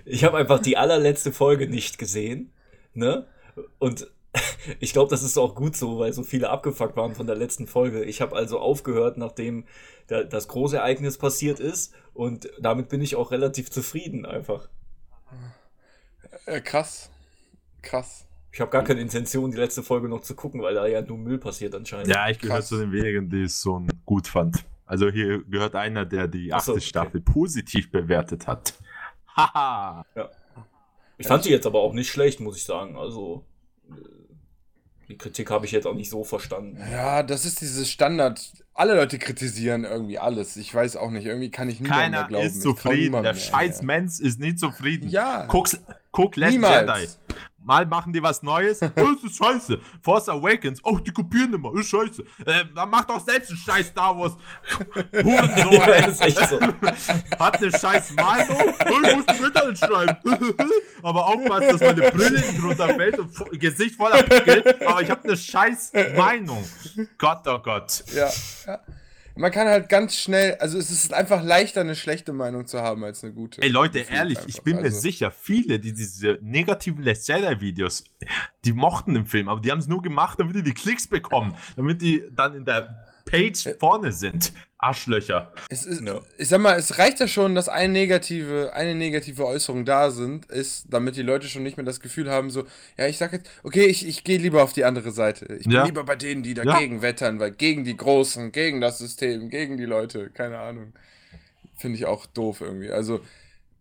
Ich 0.05 0.25
habe 0.25 0.39
einfach 0.39 0.61
die 0.61 0.77
allerletzte 0.77 1.33
Folge 1.33 1.69
nicht 1.69 1.99
gesehen, 1.99 2.53
ne? 2.95 3.27
Und 3.79 4.07
ich 4.79 4.93
glaube, 4.93 5.11
das 5.11 5.23
ist 5.25 5.37
auch 5.37 5.55
gut 5.57 5.77
so, 5.77 5.99
weil 5.99 6.13
so 6.13 6.23
viele 6.23 6.51
abgefuckt 6.51 6.97
waren 6.97 7.15
von 7.17 7.27
der 7.27 7.35
letzten 7.37 7.67
Folge. 7.67 8.05
Ich 8.05 8.21
habe 8.21 8.37
also 8.37 8.61
aufgehört, 8.61 9.17
nachdem 9.19 9.65
da, 10.07 10.23
das 10.23 10.47
große 10.49 10.77
Ereignis 10.77 11.19
passiert 11.19 11.59
ist 11.59 11.93
und 12.15 12.49
damit 12.61 12.89
bin 12.89 13.01
ich 13.03 13.17
auch 13.17 13.33
relativ 13.33 13.71
zufrieden 13.73 14.25
einfach. 14.27 14.69
äh, 16.47 16.61
krass, 16.61 17.11
krass. 17.83 18.27
Ich 18.53 18.61
habe 18.61 18.71
gar 18.71 18.83
keine 18.83 19.01
Intention, 19.01 19.51
die 19.51 19.57
letzte 19.57 19.83
Folge 19.83 20.09
noch 20.09 20.23
zu 20.23 20.35
gucken, 20.35 20.61
weil 20.61 20.75
da 20.75 20.87
ja 20.87 21.03
nur 21.03 21.19
Müll 21.19 21.39
passiert 21.39 21.75
anscheinend. 21.75 22.09
Ja, 22.09 22.29
ich 22.29 22.39
gehöre 22.39 22.63
zu 22.63 22.79
den 22.79 22.91
wenigen, 22.91 23.31
die 23.31 23.45
es 23.45 23.61
so 23.61 23.81
gut 24.05 24.27
fand. 24.27 24.65
Also 24.87 25.09
hier 25.09 25.45
gehört 25.45 25.77
einer, 25.77 26.05
der 26.05 26.27
die 26.27 26.53
Ach 26.53 26.59
achte 26.59 26.67
so, 26.67 26.73
okay. 26.73 26.81
Staffel 26.81 27.21
positiv 27.21 27.93
bewertet 27.93 28.49
hat. 28.49 28.75
Haha. 29.37 30.05
Ich 31.17 31.29
fand 31.29 31.45
sie 31.45 31.51
jetzt 31.51 31.67
aber 31.67 31.81
auch 31.81 31.93
nicht 31.93 32.11
schlecht, 32.11 32.41
muss 32.41 32.57
ich 32.57 32.65
sagen. 32.65 32.97
Also 32.97 33.45
äh, 33.89 33.95
die 35.09 35.17
Kritik 35.17 35.51
habe 35.51 35.65
ich 35.67 35.71
jetzt 35.71 35.87
auch 35.87 35.95
nicht 35.95 36.11
so 36.11 36.25
verstanden. 36.25 36.77
Ja, 36.91 37.23
das 37.23 37.45
ist 37.45 37.61
dieses 37.61 37.89
Standard. 37.89 38.53
Alle 38.75 38.97
Leute 38.97 39.19
kritisieren 39.19 39.85
irgendwie 39.85 40.19
alles. 40.19 40.57
Ich 40.57 40.75
weiß 40.75 40.97
auch 40.97 41.11
nicht, 41.11 41.27
irgendwie 41.27 41.53
kann 41.53 41.69
ich 41.69 41.79
niemandem 41.79 42.11
mehr 42.11 42.21
Keiner 42.21 42.29
glauben. 42.29 42.47
ist 42.47 42.57
Ich 42.57 42.63
trau 42.65 42.71
zufrieden. 42.73 43.23
Der 43.23 43.35
scheiß 43.35 43.79
ja. 43.79 43.85
Mensch 43.85 44.19
ist 44.19 44.41
nie 44.41 44.57
zufrieden. 44.57 45.09
Ja. 45.09 45.47
Guck, 45.47 45.69
guck 46.11 46.35
Last 46.35 46.53
Niemals. 46.53 47.19
Jedi. 47.29 47.39
Mal 47.71 47.87
machen 47.87 48.13
die 48.13 48.21
was 48.21 48.43
Neues. 48.43 48.81
Oh, 48.97 49.13
das 49.15 49.31
ist 49.31 49.37
scheiße. 49.37 49.79
Force 50.03 50.29
Awakens. 50.29 50.81
Oh, 50.83 50.99
die 50.99 51.13
kopieren 51.13 51.55
immer. 51.55 51.73
Ist 51.79 51.91
scheiße. 51.91 52.23
Äh, 52.45 52.65
dann 52.75 52.91
mach 52.91 53.05
doch 53.05 53.25
selbst 53.25 53.51
einen 53.51 53.59
scheiß 53.59 53.87
Star 53.87 54.19
Wars. 54.19 54.33
Hurensohn. 55.13 55.73
Ja, 55.73 55.87
das 55.87 56.15
ist 56.15 56.21
echt 56.23 56.49
so. 56.49 56.61
Hat 57.39 57.59
eine 57.59 57.71
scheiß 57.71 58.15
Meinung. 58.15 58.75
Oh, 58.87 59.07
ich 59.07 59.17
muss 59.17 59.29
ein 59.29 59.45
Internet 59.45 59.79
schreiben. 59.79 60.17
aber 61.03 61.27
aufpassen, 61.27 61.69
dass 61.69 61.81
meine 61.81 62.11
Brille 62.11 62.41
nicht 62.41 62.63
runterfällt 62.63 63.19
und 63.21 63.61
Gesicht 63.61 63.95
voller 63.95 64.23
Pickel. 64.25 64.77
Aber 64.85 65.03
ich 65.03 65.11
habe 65.11 65.23
eine 65.23 65.37
scheiß 65.37 65.93
Meinung. 66.17 66.65
Gott, 67.19 67.47
oh 67.47 67.61
Gott. 67.61 68.03
Ja. 68.13 68.29
Man 69.37 69.51
kann 69.53 69.69
halt 69.69 69.89
ganz 69.89 70.17
schnell, 70.17 70.55
also 70.57 70.79
es 70.79 70.91
ist 70.91 71.15
einfach 71.15 71.43
leichter, 71.43 71.81
eine 71.81 71.95
schlechte 71.95 72.33
Meinung 72.33 72.67
zu 72.67 72.81
haben 72.81 73.05
als 73.05 73.23
eine 73.25 73.33
gute. 73.33 73.63
Ey 73.63 73.69
Leute, 73.69 74.01
ehrlich, 74.01 74.39
einfach. 74.39 74.49
ich 74.49 74.63
bin 74.63 74.77
mir 74.77 74.85
Also, 74.85 75.01
sicher, 75.01 75.31
viele, 75.31 75.79
die 75.79 75.93
diese 75.93 76.39
negativen 76.43 77.03
Last 77.03 77.29
Jedi 77.29 77.61
Videos, 77.61 78.05
die 78.65 78.73
mochten 78.73 79.15
den 79.15 79.27
Film, 79.27 79.49
aber 79.49 79.61
die 79.61 79.71
haben 79.71 79.79
es 79.79 79.87
nur 79.89 80.03
gemacht, 80.03 80.39
damit 80.41 80.57
die 80.57 80.63
die 80.63 80.75
Klicks 80.75 81.07
bekommen, 81.07 81.55
damit 81.77 82.03
die 82.03 82.25
dann 82.33 82.55
in 82.55 82.65
der 82.65 83.10
Page 83.31 83.77
vorne 83.79 84.13
sind. 84.13 84.53
Arschlöcher. 84.79 85.53
Es 85.69 85.85
ist, 85.85 86.01
Ja. 86.01 86.21
Ich 86.39 86.49
sag 86.49 86.59
mal, 86.61 86.79
es 86.79 86.99
reicht 86.99 87.21
ja 87.21 87.29
schon, 87.29 87.55
dass 87.55 87.69
eine 87.69 87.93
negative, 87.93 88.73
eine 88.73 88.95
negative 88.95 89.47
Äußerung 89.47 89.85
da 89.85 90.11
sind, 90.11 90.47
ist, 90.47 90.87
damit 90.89 91.17
die 91.17 91.23
Leute 91.23 91.49
schon 91.49 91.63
nicht 91.63 91.77
mehr 91.77 91.85
das 91.85 92.01
Gefühl 92.01 92.31
haben, 92.31 92.49
so, 92.51 92.65
ja, 92.97 93.07
ich 93.07 93.19
sag 93.19 93.33
jetzt, 93.35 93.47
okay, 93.63 93.85
ich, 93.85 94.07
ich 94.09 94.25
gehe 94.25 94.39
lieber 94.39 94.63
auf 94.63 94.73
die 94.73 94.85
andere 94.85 95.11
Seite. 95.11 95.45
Ich 95.57 95.65
bin 95.65 95.73
Ja. 95.73 95.85
lieber 95.85 96.05
bei 96.05 96.17
denen, 96.17 96.43
die 96.43 96.55
dagegen 96.55 97.03
wettern, 97.03 97.39
weil 97.41 97.51
gegen 97.51 97.85
die 97.85 97.97
Großen, 97.97 98.53
gegen 98.53 98.81
das 98.81 98.97
System, 98.99 99.51
gegen 99.51 99.77
die 99.77 99.85
Leute, 99.85 100.31
keine 100.31 100.59
Ahnung. 100.59 100.95
Finde 101.77 101.99
ich 101.99 102.07
auch 102.07 102.25
doof 102.27 102.63
irgendwie. 102.63 102.91
Also, 102.91 103.21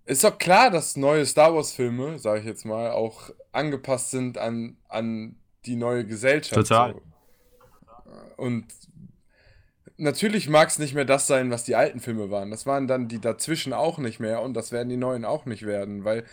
ist 0.05 0.23
doch 0.25 0.37
klar, 0.37 0.69
dass 0.69 0.97
neue 0.97 1.25
Star 1.25 1.53
Wars-Filme, 1.55 2.19
sage 2.19 2.41
ich 2.41 2.45
jetzt 2.45 2.65
mal, 2.65 2.91
auch 2.91 3.29
angepasst 3.53 4.11
sind 4.11 4.37
an, 4.37 4.75
an 4.89 5.35
die 5.65 5.75
neue 5.77 6.05
Gesellschaft. 6.05 6.55
Total. 6.67 6.93
So. 6.93 7.01
Und 8.43 8.65
natürlich 9.99 10.49
mag 10.49 10.69
es 10.69 10.79
nicht 10.79 10.93
mehr 10.93 11.05
das 11.05 11.27
sein, 11.27 11.51
was 11.51 11.63
die 11.63 11.75
alten 11.75 11.99
Filme 11.99 12.31
waren. 12.31 12.51
Das 12.51 12.65
waren 12.65 12.87
dann 12.87 13.07
die 13.07 13.19
dazwischen 13.19 13.73
auch 13.73 13.97
nicht 13.97 14.19
mehr 14.19 14.41
und 14.41 14.53
das 14.53 14.71
werden 14.71 14.89
die 14.89 14.97
neuen 14.97 15.25
auch 15.25 15.45
nicht 15.45 15.65
werden, 15.65 16.03
weil 16.03 16.23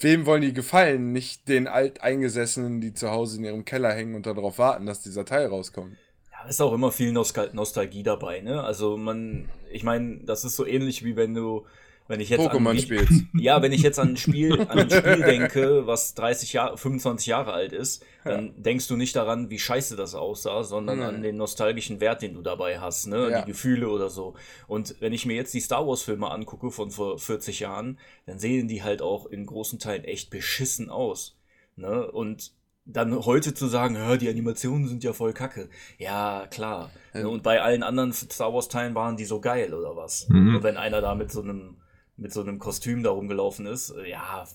wem 0.00 0.26
wollen 0.26 0.42
die 0.42 0.52
gefallen? 0.52 1.12
Nicht 1.12 1.48
den 1.48 1.66
Alteingesessenen, 1.66 2.80
die 2.80 2.94
zu 2.94 3.10
Hause 3.10 3.38
in 3.38 3.44
ihrem 3.44 3.64
Keller 3.64 3.92
hängen 3.92 4.14
und 4.14 4.26
darauf 4.26 4.58
warten, 4.58 4.86
dass 4.86 5.02
dieser 5.02 5.24
Teil 5.24 5.46
rauskommt. 5.46 5.96
Ja, 6.32 6.48
ist 6.48 6.60
auch 6.60 6.72
immer 6.72 6.92
viel 6.92 7.12
Nostal 7.12 7.50
Nostalgie 7.52 8.02
dabei, 8.02 8.40
ne? 8.40 8.62
Also 8.62 8.96
man, 8.96 9.48
ich 9.70 9.82
meine, 9.82 10.20
das 10.24 10.44
ist 10.44 10.56
so 10.56 10.66
ähnlich 10.66 11.04
wie 11.04 11.16
wenn 11.16 11.34
du, 11.34 11.66
wenn 12.06 12.20
ich 12.20 12.28
jetzt 12.28 12.40
Pokémon 12.40 12.70
an, 12.70 12.78
spielst. 12.78 13.24
Ja, 13.34 13.62
wenn 13.62 13.72
ich 13.72 13.82
jetzt 13.82 13.98
an 13.98 14.10
ein 14.10 14.16
Spiel, 14.16 14.60
an 14.68 14.78
ein 14.78 14.90
Spiel 14.90 15.22
denke, 15.22 15.86
was 15.86 16.14
30 16.14 16.52
Jahre, 16.52 16.76
25 16.76 17.26
Jahre 17.26 17.52
alt 17.52 17.72
ist, 17.72 18.04
dann 18.24 18.62
denkst 18.62 18.88
du 18.88 18.96
nicht 18.96 19.16
daran, 19.16 19.50
wie 19.50 19.58
scheiße 19.58 19.96
das 19.96 20.14
aussah, 20.14 20.64
sondern 20.64 20.98
Nein. 20.98 21.14
an 21.16 21.22
den 21.22 21.36
nostalgischen 21.36 22.00
Wert, 22.00 22.22
den 22.22 22.34
du 22.34 22.42
dabei 22.42 22.78
hast, 22.78 23.06
ne? 23.06 23.30
Ja. 23.30 23.42
Die 23.42 23.50
Gefühle 23.50 23.88
oder 23.88 24.10
so. 24.10 24.34
Und 24.66 24.96
wenn 25.00 25.12
ich 25.12 25.26
mir 25.26 25.36
jetzt 25.36 25.54
die 25.54 25.60
Star 25.60 25.86
Wars 25.86 26.02
Filme 26.02 26.30
angucke 26.30 26.70
von 26.70 26.90
vor 26.90 27.18
40 27.18 27.60
Jahren, 27.60 27.98
dann 28.26 28.38
sehen 28.38 28.68
die 28.68 28.82
halt 28.82 29.02
auch 29.02 29.26
in 29.26 29.46
großen 29.46 29.78
Teilen 29.78 30.04
echt 30.04 30.30
beschissen 30.30 30.90
aus. 30.90 31.36
Ne? 31.76 32.10
Und 32.10 32.52
dann 32.86 33.24
heute 33.24 33.54
zu 33.54 33.66
sagen, 33.66 33.94
ja, 33.94 34.16
die 34.16 34.28
Animationen 34.28 34.88
sind 34.88 35.02
ja 35.04 35.14
voll 35.14 35.32
kacke. 35.32 35.70
Ja, 35.98 36.46
klar. 36.50 36.90
Ne? 37.14 37.28
Und 37.28 37.42
bei 37.42 37.62
allen 37.62 37.82
anderen 37.82 38.12
Star 38.12 38.52
Wars 38.52 38.68
Teilen 38.68 38.94
waren 38.94 39.16
die 39.16 39.24
so 39.24 39.40
geil 39.40 39.72
oder 39.72 39.96
was? 39.96 40.28
Mhm. 40.28 40.56
Und 40.56 40.62
wenn 40.62 40.76
einer 40.76 41.00
da 41.00 41.14
mit 41.14 41.32
so 41.32 41.40
einem 41.40 41.78
mit 42.16 42.32
so 42.32 42.40
einem 42.40 42.58
Kostüm 42.58 43.02
da 43.02 43.10
rumgelaufen 43.10 43.66
ist, 43.66 43.90
äh, 43.90 44.10
ja, 44.10 44.46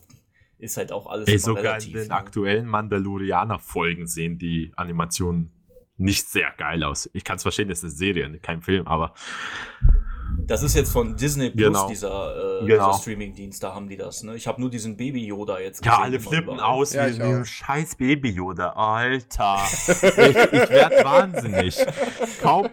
ist 0.58 0.78
halt 0.78 0.92
auch 0.92 1.08
alles 1.08 1.28
Ey, 1.28 1.40
sogar 1.40 1.64
in 1.64 1.68
relativ. 1.68 1.94
den 1.94 2.08
ne? 2.08 2.14
aktuellen 2.14 2.66
Mandalorianer-Folgen 2.68 4.08
sehen 4.08 4.38
die 4.38 4.72
Animationen 4.76 5.52
nicht 5.98 6.28
sehr 6.30 6.52
geil 6.58 6.84
aus. 6.84 7.10
Ich 7.14 7.24
kann 7.24 7.38
es 7.38 7.44
verstehen, 7.44 7.68
das 7.68 7.80
ist 7.80 7.84
eine 7.86 7.92
Serie, 7.92 8.40
kein 8.40 8.62
Film, 8.62 8.88
aber 8.88 9.14
Das 10.50 10.64
ist 10.64 10.74
jetzt 10.74 10.92
von 10.92 11.16
Disney 11.16 11.52
Plus, 11.52 11.68
Genau. 11.68 11.88
dieser, 11.88 12.62
äh, 12.64 12.66
Genau. 12.66 12.90
dieser 12.90 13.02
Streaming-Dienst, 13.02 13.62
da 13.64 13.76
haben 13.76 13.88
die 13.88 13.98
das. 13.98 14.24
Ne? 14.24 14.36
Ich 14.36 14.48
habe 14.48 14.60
nur 14.60 14.72
diesen 14.72 14.98
Baby-Yoda 14.98 15.60
jetzt 15.60 15.86
ja, 15.86 15.92
gesehen, 15.92 16.04
alle 16.04 16.16
immer 16.18 16.30
flippen 16.30 16.60
aus 16.60 16.94
Ja, 16.94 17.08
wie, 17.08 17.22
ein 17.22 17.46
scheiß 17.46 17.96
Baby-Yoda. 17.96 18.72
Alter. 18.72 19.60
ich 19.88 19.96
ich 20.18 20.70
werde 20.70 21.04
wahnsinnig. 21.04 21.78
Kaum. 22.42 22.68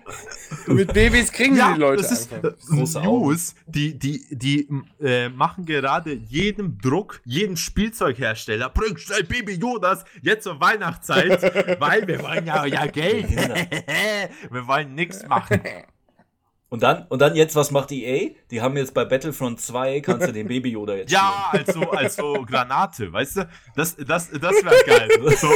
Mit 0.66 0.94
Babys 0.94 1.30
kriegen 1.30 1.54
die 1.54 1.78
Leute 1.78 2.02
das 2.02 2.12
ist 2.12 2.32
einfach. 2.32 2.54
Große 2.66 3.02
News, 3.02 3.54
die, 3.66 3.98
die, 3.98 4.24
die 4.30 4.68
äh, 5.00 5.28
machen 5.28 5.66
gerade 5.66 6.14
jedem 6.14 6.78
Druck, 6.78 7.20
jedem 7.26 7.58
Spielzeughersteller, 7.58 8.70
bring 8.70 8.96
schnell 8.96 9.24
Baby 9.24 9.52
Yodas 9.54 10.04
jetzt 10.22 10.44
zur 10.44 10.58
Weihnachtszeit, 10.60 11.42
weil 11.80 12.08
wir 12.08 12.22
wollen 12.22 12.46
ja, 12.46 12.64
ja 12.64 12.86
Geld. 12.86 13.28
wir 14.50 14.66
wollen 14.66 14.94
nichts 14.94 15.26
machen. 15.28 15.60
Und 16.68 16.82
dann, 16.82 17.06
und 17.08 17.20
dann 17.20 17.36
jetzt, 17.36 17.54
was 17.54 17.70
macht 17.70 17.92
EA? 17.92 18.30
Die 18.50 18.60
haben 18.60 18.76
jetzt 18.76 18.92
bei 18.92 19.04
Battlefront 19.04 19.60
2, 19.60 20.00
kannst 20.00 20.26
du 20.26 20.32
den 20.32 20.48
Baby-Yoda 20.48 20.94
jetzt 20.94 21.12
Ja, 21.12 21.50
also, 21.52 21.90
also 21.90 22.44
Granate, 22.50 23.12
weißt 23.12 23.36
du? 23.36 23.48
Das, 23.76 23.94
das, 23.96 24.30
das 24.30 24.52
wäre 24.64 24.84
geil. 24.84 25.08
So, 25.36 25.48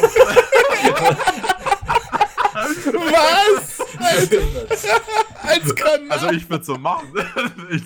Was? 2.92 3.80
spielen. 4.24 4.48
Als 5.42 5.74
Granate? 5.74 6.11
also 6.11 6.30
ich 6.30 6.48
würde 6.48 6.64
so 6.64 6.76
machen. 6.76 7.12
Ich, 7.70 7.82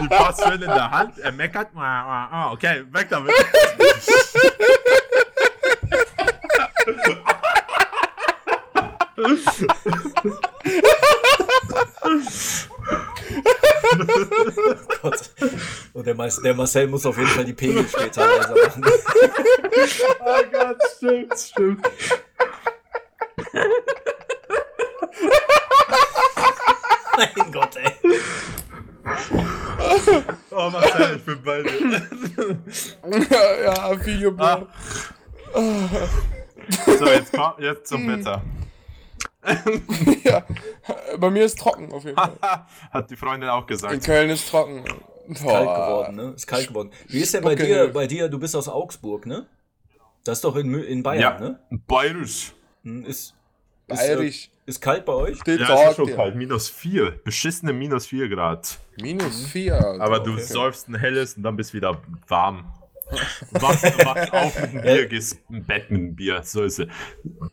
die 0.00 0.08
passt 0.08 0.42
schön 0.44 0.54
in 0.54 0.60
der 0.60 0.90
Hand, 0.90 1.18
er 1.18 1.32
meckert. 1.32 1.68
Ah, 1.76 2.50
Okay, 2.52 2.84
weg 2.90 3.08
damit. 3.10 3.32
Gott. 15.02 15.30
Und 15.92 16.06
der, 16.06 16.14
Mas 16.14 16.40
der 16.40 16.54
Marcel 16.54 16.86
muss 16.88 17.04
auf 17.06 17.16
jeden 17.16 17.28
Fall 17.28 17.44
die 17.44 17.52
Pegel 17.52 17.86
später 17.88 18.26
leiser 18.26 18.54
machen. 18.54 18.84
Oh 20.24 20.42
Gott, 20.52 20.76
stimmt, 20.96 21.38
stimmt. 21.38 21.84
mein 27.16 27.52
Gott, 27.52 27.76
ey. 27.76 27.92
Oh 30.50 30.70
Marcel, 30.70 31.16
ich 31.16 31.24
bin 31.24 31.42
bei 31.42 31.62
dir. 31.62 32.02
ja, 33.30 33.62
ja, 33.64 34.06
Videoblog. 34.06 34.68
So, 36.98 37.06
jetzt, 37.06 37.32
komm, 37.32 37.52
jetzt 37.58 37.88
zum 37.88 38.08
Wetter. 38.08 38.42
Ja, 40.24 40.44
bei 41.18 41.30
mir 41.30 41.44
ist 41.44 41.58
trocken 41.58 41.90
auf 41.92 42.04
jeden 42.04 42.16
Fall. 42.16 42.32
Hat 42.90 43.10
die 43.10 43.16
Freundin 43.16 43.48
auch 43.48 43.62
In 43.62 43.66
gesagt. 43.66 44.04
Köln 44.04 44.30
ist 44.30 44.48
trocken. 44.48 44.84
Kalt 45.34 45.66
geworden, 45.66 46.16
ne? 46.16 46.32
Ist 46.36 46.46
kalt 46.46 46.68
geworden. 46.68 46.90
Wie 47.08 47.20
ist 47.20 47.32
denn 47.34 47.44
bei 47.44 47.54
dir, 47.54 47.88
bei 47.88 48.06
dir, 48.06 48.28
du 48.28 48.38
bist 48.38 48.54
aus 48.56 48.68
Augsburg, 48.68 49.26
ne? 49.26 49.46
Das 50.24 50.38
ist 50.38 50.44
doch 50.44 50.56
in, 50.56 50.72
in 50.74 51.02
Bayern, 51.02 51.20
Ja, 51.20 51.40
ne? 51.40 51.58
bayerisch. 51.86 52.52
Hm, 52.84 53.04
Ist, 53.04 53.34
ist, 53.88 53.98
Bayerisch. 53.98 54.46
äh, 54.46 54.70
ist 54.70 54.80
kalt 54.80 55.04
bei 55.04 55.12
euch? 55.12 55.38
Steht 55.38 55.60
Ja, 55.60 55.90
ist 55.90 55.96
schon 55.96 56.08
ja. 56.08 56.16
kalt. 56.16 56.34
Minus 56.36 56.68
4. 56.68 57.10
Beschissene 57.24 57.72
minus 57.72 58.06
4 58.06 58.28
Grad. 58.28 58.78
Minus 59.00 59.46
4. 59.46 60.00
Aber 60.00 60.20
du 60.20 60.38
säufst 60.38 60.88
ein 60.88 60.94
helles 60.96 61.36
und 61.36 61.42
dann 61.42 61.56
bist 61.56 61.74
wieder 61.74 62.00
warm. 62.28 62.72
Wachst, 63.52 63.84
wachst 64.04 64.32
auf 64.32 64.60
mit 64.60 64.70
einem 64.70 64.82
Bier, 64.82 65.06
gehst 65.06 65.38
im 65.50 65.64
Bett 65.64 65.90
mit 65.90 66.00
einem 66.00 66.14
Bier. 66.16 66.42
So 66.44 66.62
ist 66.62 66.78
es. 66.78 66.88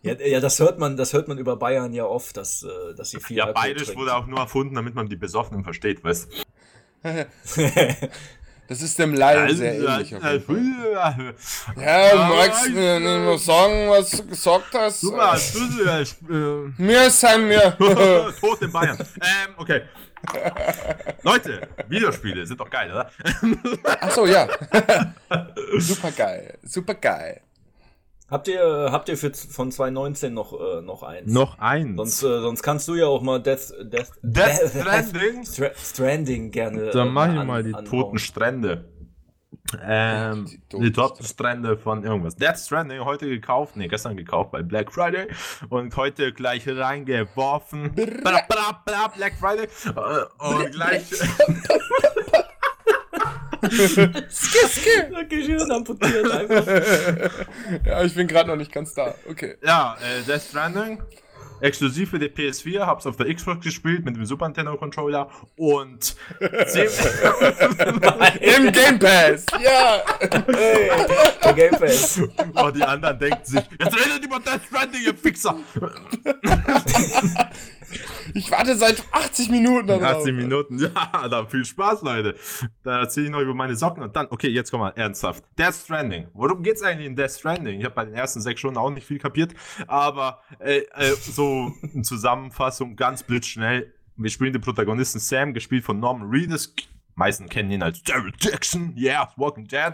Ja, 0.01 0.13
ja, 0.13 0.39
das 0.39 0.59
hört 0.59 0.79
man, 0.79 0.97
das 0.97 1.13
hört 1.13 1.27
man 1.27 1.37
über 1.37 1.55
Bayern 1.57 1.93
ja 1.93 2.05
oft, 2.05 2.37
dass, 2.37 2.63
äh, 2.63 2.95
dass 2.95 3.11
sie 3.11 3.19
viel 3.19 3.37
Ja, 3.37 3.45
Alkohol 3.45 3.63
bayerisch 3.63 3.83
trinken. 3.85 4.01
wurde 4.01 4.15
auch 4.15 4.25
nur 4.27 4.39
erfunden, 4.39 4.75
damit 4.75 4.95
man 4.95 5.07
die 5.09 5.15
Besoffenen 5.17 5.63
versteht, 5.63 6.03
weißt 6.03 6.27
Das 8.67 8.83
ist 8.83 8.99
dem 8.99 9.15
Laien 9.15 9.57
sehr 9.57 9.73
ähnlich. 9.79 10.15
auf 10.15 10.23
jeden 10.23 10.43
Fall. 10.43 11.33
Ja, 11.75 12.29
magst 12.29 12.67
du 12.67 12.71
mir 12.71 12.99
nicht 12.99 13.25
mehr 13.25 13.37
sagen, 13.39 13.89
was 13.89 14.11
du 14.11 14.27
gesagt 14.27 14.65
hast? 14.75 15.01
Du, 15.01 15.11
ich, 15.11 16.15
äh, 16.29 16.77
Wir 16.77 17.09
sind 17.09 17.49
wir. 17.49 17.75
Tot 18.39 18.61
in 18.61 18.71
Bayern. 18.71 18.95
Ähm, 18.99 19.53
okay. 19.57 19.81
Leute, 21.23 21.61
Videospiele 21.87 22.45
sind 22.45 22.59
doch 22.59 22.69
geil, 22.69 22.91
oder? 22.91 23.09
Achso, 24.01 24.25
ja. 24.25 24.47
super 25.79 26.11
geil. 26.11 26.57
Super 26.63 26.93
geil. 26.95 27.41
Habt 28.29 28.47
ihr, 28.47 28.89
habt 28.91 29.09
ihr 29.09 29.17
für, 29.17 29.33
von 29.33 29.71
2019 29.71 30.33
noch, 30.33 30.53
äh, 30.53 30.81
noch 30.81 31.01
eins? 31.01 31.31
Noch 31.33 31.57
eins. 31.57 31.95
Sonst, 31.97 32.21
äh, 32.23 32.41
sonst 32.41 32.61
kannst 32.61 32.87
du 32.87 32.93
ja 32.95 33.07
auch 33.07 33.21
mal 33.23 33.41
Death, 33.41 33.73
Death, 33.81 34.11
Death 34.21 34.69
Stranding? 34.69 35.43
Stra 35.45 35.69
Stranding 35.75 36.51
gerne. 36.51 36.91
Dann 36.91 37.07
äh, 37.07 37.11
mach 37.11 37.31
ich 37.33 37.39
an- 37.39 37.47
mal 37.47 37.63
die 37.63 37.73
anhauen. 37.73 37.85
toten 37.85 38.19
Strände. 38.19 38.85
Ähm, 39.83 40.45
Die 40.71 40.79
die, 40.79 40.91
toten 40.91 41.23
Strände 41.23 41.77
von 41.77 42.03
irgendwas. 42.03 42.35
Death 42.35 42.57
Stranding 42.57 43.01
heute 43.05 43.27
gekauft, 43.29 43.75
nee, 43.75 43.87
gestern 43.87 44.17
gekauft 44.17 44.51
bei 44.51 44.63
Black 44.63 44.91
Friday 44.91 45.27
und 45.69 45.95
heute 45.95 46.33
gleich 46.33 46.67
reingeworfen. 46.67 47.93
Bra, 47.93 48.41
bra, 48.47 48.81
bra, 48.83 49.07
Black 49.15 49.33
Friday. 49.39 49.67
Äh, 49.85 50.47
Und 50.47 50.71
gleich. 50.71 51.09
Das 53.61 54.81
Gehirn 55.29 55.71
amputiert 55.71 56.31
einfach. 56.31 56.65
Ja, 57.85 58.03
ich 58.03 58.15
bin 58.15 58.27
gerade 58.27 58.49
noch 58.49 58.55
nicht 58.55 58.71
ganz 58.71 58.93
da. 58.93 59.13
Okay. 59.29 59.57
Ja, 59.63 59.97
äh, 60.01 60.23
Death 60.23 60.41
Stranding. 60.41 61.01
Exklusiv 61.61 62.09
für 62.11 62.19
die 62.19 62.27
PS4, 62.27 62.85
hab's 62.85 63.05
auf 63.05 63.17
der 63.17 63.33
Xbox 63.33 63.61
gespielt 63.63 64.05
mit 64.05 64.15
dem 64.15 64.25
Super 64.25 64.47
Nintendo 64.47 64.77
Controller 64.77 65.29
und 65.57 66.15
Im 66.39 66.47
Game 68.71 68.99
Pass. 68.99 69.45
Ja. 69.61 70.01
Hey, 70.47 70.89
der 71.43 71.53
Game 71.53 71.71
Pass. 71.71 72.21
oh, 72.55 72.69
die 72.71 72.83
anderen 72.83 73.19
denken 73.19 73.43
sich, 73.43 73.61
jetzt 73.79 73.95
redet 73.95 74.25
über 74.25 74.39
Death 74.39 74.61
Stranding, 74.67 75.01
ihr 75.05 75.15
Fixer! 75.15 75.57
Ich 78.33 78.51
warte 78.51 78.75
seit 78.75 79.03
80 79.11 79.49
Minuten 79.49 79.87
darauf. 79.87 80.19
18 80.19 80.35
Minuten, 80.35 80.79
ja, 80.79 81.27
da 81.27 81.45
viel 81.45 81.65
Spaß, 81.65 82.01
Leute. 82.03 82.35
Da 82.83 82.99
erzähle 83.01 83.27
ich 83.27 83.31
noch 83.31 83.41
über 83.41 83.53
meine 83.53 83.75
Socken 83.75 84.03
und 84.03 84.15
dann, 84.15 84.27
okay, 84.29 84.49
jetzt 84.49 84.71
komm 84.71 84.81
mal 84.81 84.93
ernsthaft. 84.95 85.43
Death 85.57 85.75
Stranding. 85.75 86.27
Worum 86.33 86.61
geht's 86.63 86.81
eigentlich 86.81 87.07
in 87.07 87.15
Death 87.15 87.31
Stranding? 87.31 87.79
Ich 87.79 87.85
habe 87.85 87.95
bei 87.95 88.05
den 88.05 88.13
ersten 88.13 88.41
sechs 88.41 88.59
Stunden 88.59 88.77
auch 88.77 88.89
nicht 88.89 89.07
viel 89.07 89.19
kapiert, 89.19 89.53
aber 89.87 90.41
äh, 90.59 90.83
äh, 90.95 91.15
so 91.15 91.73
eine 91.81 92.03
Zusammenfassung 92.03 92.95
ganz 92.95 93.23
blitzschnell. 93.23 93.93
Wir 94.15 94.29
spielen 94.29 94.53
den 94.53 94.61
Protagonisten 94.61 95.19
Sam, 95.19 95.53
gespielt 95.53 95.83
von 95.83 95.99
Norman 95.99 96.29
Reedus. 96.29 96.73
Meisten 97.15 97.49
kennen 97.49 97.71
ihn 97.71 97.83
als 97.83 98.01
Daryl 98.01 98.31
Jackson, 98.39 98.93
yeah, 98.97 99.29
Walking 99.35 99.67
Dead. 99.67 99.93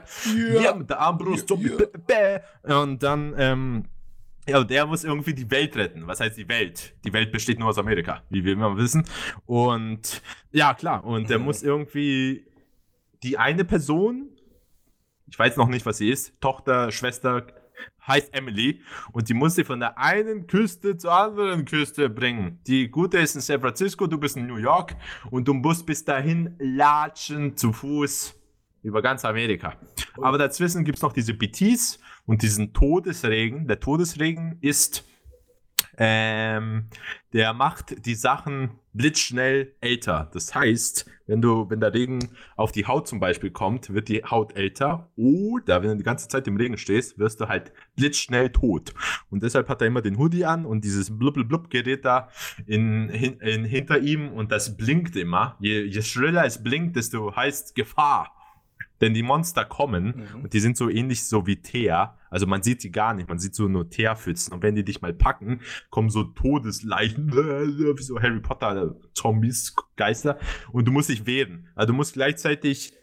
Ja. 0.53 0.61
Ja, 0.61 0.75
mit 0.75 0.89
der 0.89 0.99
Armbrust, 0.99 1.47
bäh, 1.47 1.87
bäh. 2.05 2.39
Und 2.63 3.01
dann, 3.01 3.33
ähm, 3.37 3.85
ja, 4.47 4.59
und 4.59 4.69
der 4.69 4.85
muss 4.85 5.03
irgendwie 5.03 5.33
die 5.33 5.49
Welt 5.49 5.75
retten. 5.75 6.07
Was 6.07 6.19
heißt 6.19 6.37
die 6.37 6.47
Welt? 6.47 6.95
Die 7.03 7.13
Welt 7.13 7.31
besteht 7.31 7.59
nur 7.59 7.69
aus 7.69 7.77
Amerika, 7.77 8.23
wie 8.29 8.43
wir 8.43 8.53
immer 8.53 8.77
wissen. 8.77 9.05
Und 9.45 10.21
ja, 10.51 10.73
klar. 10.73 11.03
Und 11.03 11.29
der 11.29 11.39
muss 11.39 11.63
irgendwie 11.63 12.45
die 13.23 13.37
eine 13.37 13.65
Person, 13.65 14.29
ich 15.27 15.37
weiß 15.37 15.57
noch 15.57 15.67
nicht, 15.67 15.85
was 15.85 15.97
sie 15.97 16.09
ist, 16.09 16.39
Tochter, 16.41 16.91
Schwester, 16.91 17.47
heißt 18.07 18.33
Emily. 18.33 18.81
Und 19.11 19.29
die 19.29 19.33
muss 19.33 19.55
sie 19.55 19.63
von 19.63 19.79
der 19.79 19.97
einen 19.97 20.47
Küste 20.47 20.95
zur 20.97 21.11
anderen 21.11 21.65
Küste 21.65 22.09
bringen. 22.09 22.59
Die 22.67 22.87
gute 22.89 23.17
ist 23.17 23.35
in 23.35 23.41
San 23.41 23.59
Francisco, 23.59 24.07
du 24.07 24.17
bist 24.17 24.37
in 24.37 24.47
New 24.47 24.57
York. 24.57 24.95
Und 25.31 25.47
du 25.47 25.53
musst 25.53 25.85
bis 25.85 26.05
dahin 26.05 26.55
latschen 26.59 27.57
zu 27.57 27.73
Fuß. 27.73 28.35
über 28.83 29.01
ganz 29.01 29.25
Amerika. 29.25 29.73
Aber 30.21 30.37
dazwischen 30.37 30.85
gibt 30.85 30.97
es 30.97 31.01
noch 31.01 31.11
diese 31.11 31.33
BTs 31.33 31.99
und 32.25 32.41
diesen 32.41 32.73
Todesregen. 32.73 33.67
Der 33.67 33.79
Todesregen 33.79 34.57
ist, 34.61 35.05
ähm, 35.97 36.87
der 37.33 37.53
macht 37.53 38.05
die 38.05 38.15
Sachen 38.15 38.71
blitzschnell 38.93 39.73
älter. 39.81 40.29
Das 40.33 40.55
heißt, 40.55 41.05
wenn 41.27 41.41
du, 41.41 41.69
wenn 41.69 41.79
der 41.79 41.93
Regen 41.93 42.29
auf 42.55 42.71
die 42.71 42.85
Haut 42.85 43.07
zum 43.07 43.19
Beispiel 43.19 43.51
kommt, 43.51 43.93
wird 43.93 44.09
die 44.09 44.23
Haut 44.23 44.55
älter. 44.55 45.09
Oder 45.15 45.81
wenn 45.81 45.89
du 45.89 45.97
die 45.97 46.03
ganze 46.03 46.27
Zeit 46.27 46.47
im 46.47 46.57
Regen 46.57 46.77
stehst, 46.77 47.17
wirst 47.17 47.41
du 47.41 47.47
halt 47.47 47.71
blitzschnell 47.95 48.51
tot. 48.51 48.93
Und 49.29 49.43
deshalb 49.43 49.69
hat 49.69 49.81
er 49.81 49.87
immer 49.87 50.01
den 50.01 50.17
Hoodie 50.17 50.45
an 50.45 50.65
und 50.65 50.83
dieses 50.83 51.17
blub-blub-Gerät 51.17 52.05
da 52.05 52.29
in, 52.67 53.09
in, 53.09 53.39
in, 53.39 53.65
hinter 53.65 53.99
ihm 53.99 54.31
und 54.31 54.51
das 54.51 54.77
blinkt 54.77 55.15
immer. 55.15 55.57
Je, 55.59 55.83
je 55.83 56.01
schriller 56.01 56.45
es 56.45 56.61
blinkt, 56.61 56.95
desto 56.95 57.35
heißt 57.35 57.75
Gefahr. 57.75 58.31
Denn 59.01 59.13
die 59.13 59.23
Monster 59.23 59.65
kommen 59.65 60.25
Mhm. 60.35 60.41
und 60.43 60.53
die 60.53 60.59
sind 60.59 60.77
so 60.77 60.89
ähnlich 60.89 61.25
so 61.27 61.45
wie 61.47 61.57
Teer. 61.57 62.17
Also 62.29 62.47
man 62.47 62.63
sieht 62.63 62.81
sie 62.81 62.91
gar 62.91 63.13
nicht, 63.13 63.27
man 63.29 63.39
sieht 63.39 63.53
so 63.55 63.67
nur 63.67 63.89
Teerpfützen. 63.89 64.53
Und 64.53 64.63
wenn 64.63 64.75
die 64.75 64.83
dich 64.85 65.01
mal 65.01 65.13
packen, 65.13 65.59
kommen 65.89 66.09
so 66.09 66.23
Todesleichen, 66.23 67.31
wie 67.33 68.01
so 68.03 68.21
Harry 68.21 68.39
Potter, 68.39 68.95
Zombies, 69.13 69.75
Geister. 69.95 70.37
Und 70.71 70.85
du 70.87 70.91
musst 70.91 71.09
dich 71.09 71.25
wehren. 71.25 71.67
Also 71.75 71.91
du 71.91 71.97
musst 71.97 72.13
gleichzeitig, 72.13 72.93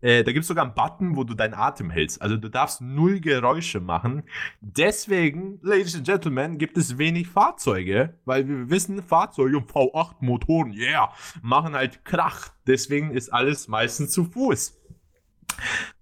äh, 0.00 0.22
da 0.22 0.32
gibt 0.32 0.42
es 0.42 0.48
sogar 0.48 0.64
einen 0.64 0.74
Button, 0.74 1.16
wo 1.16 1.24
du 1.24 1.34
deinen 1.34 1.54
Atem 1.54 1.90
hältst. 1.90 2.22
Also 2.22 2.36
du 2.36 2.48
darfst 2.48 2.80
null 2.80 3.18
Geräusche 3.20 3.80
machen. 3.80 4.22
Deswegen, 4.60 5.58
Ladies 5.62 5.96
and 5.96 6.06
Gentlemen, 6.06 6.56
gibt 6.58 6.76
es 6.76 6.98
wenig 6.98 7.26
Fahrzeuge, 7.28 8.14
weil 8.24 8.46
wir 8.46 8.70
wissen, 8.70 9.02
Fahrzeuge 9.02 9.56
und 9.56 9.70
V8-Motoren, 9.70 10.72
yeah, 10.72 11.12
machen 11.42 11.74
halt 11.74 12.04
Krach. 12.04 12.50
Deswegen 12.66 13.10
ist 13.10 13.30
alles 13.30 13.66
meistens 13.66 14.12
zu 14.12 14.24
Fuß. 14.24 14.77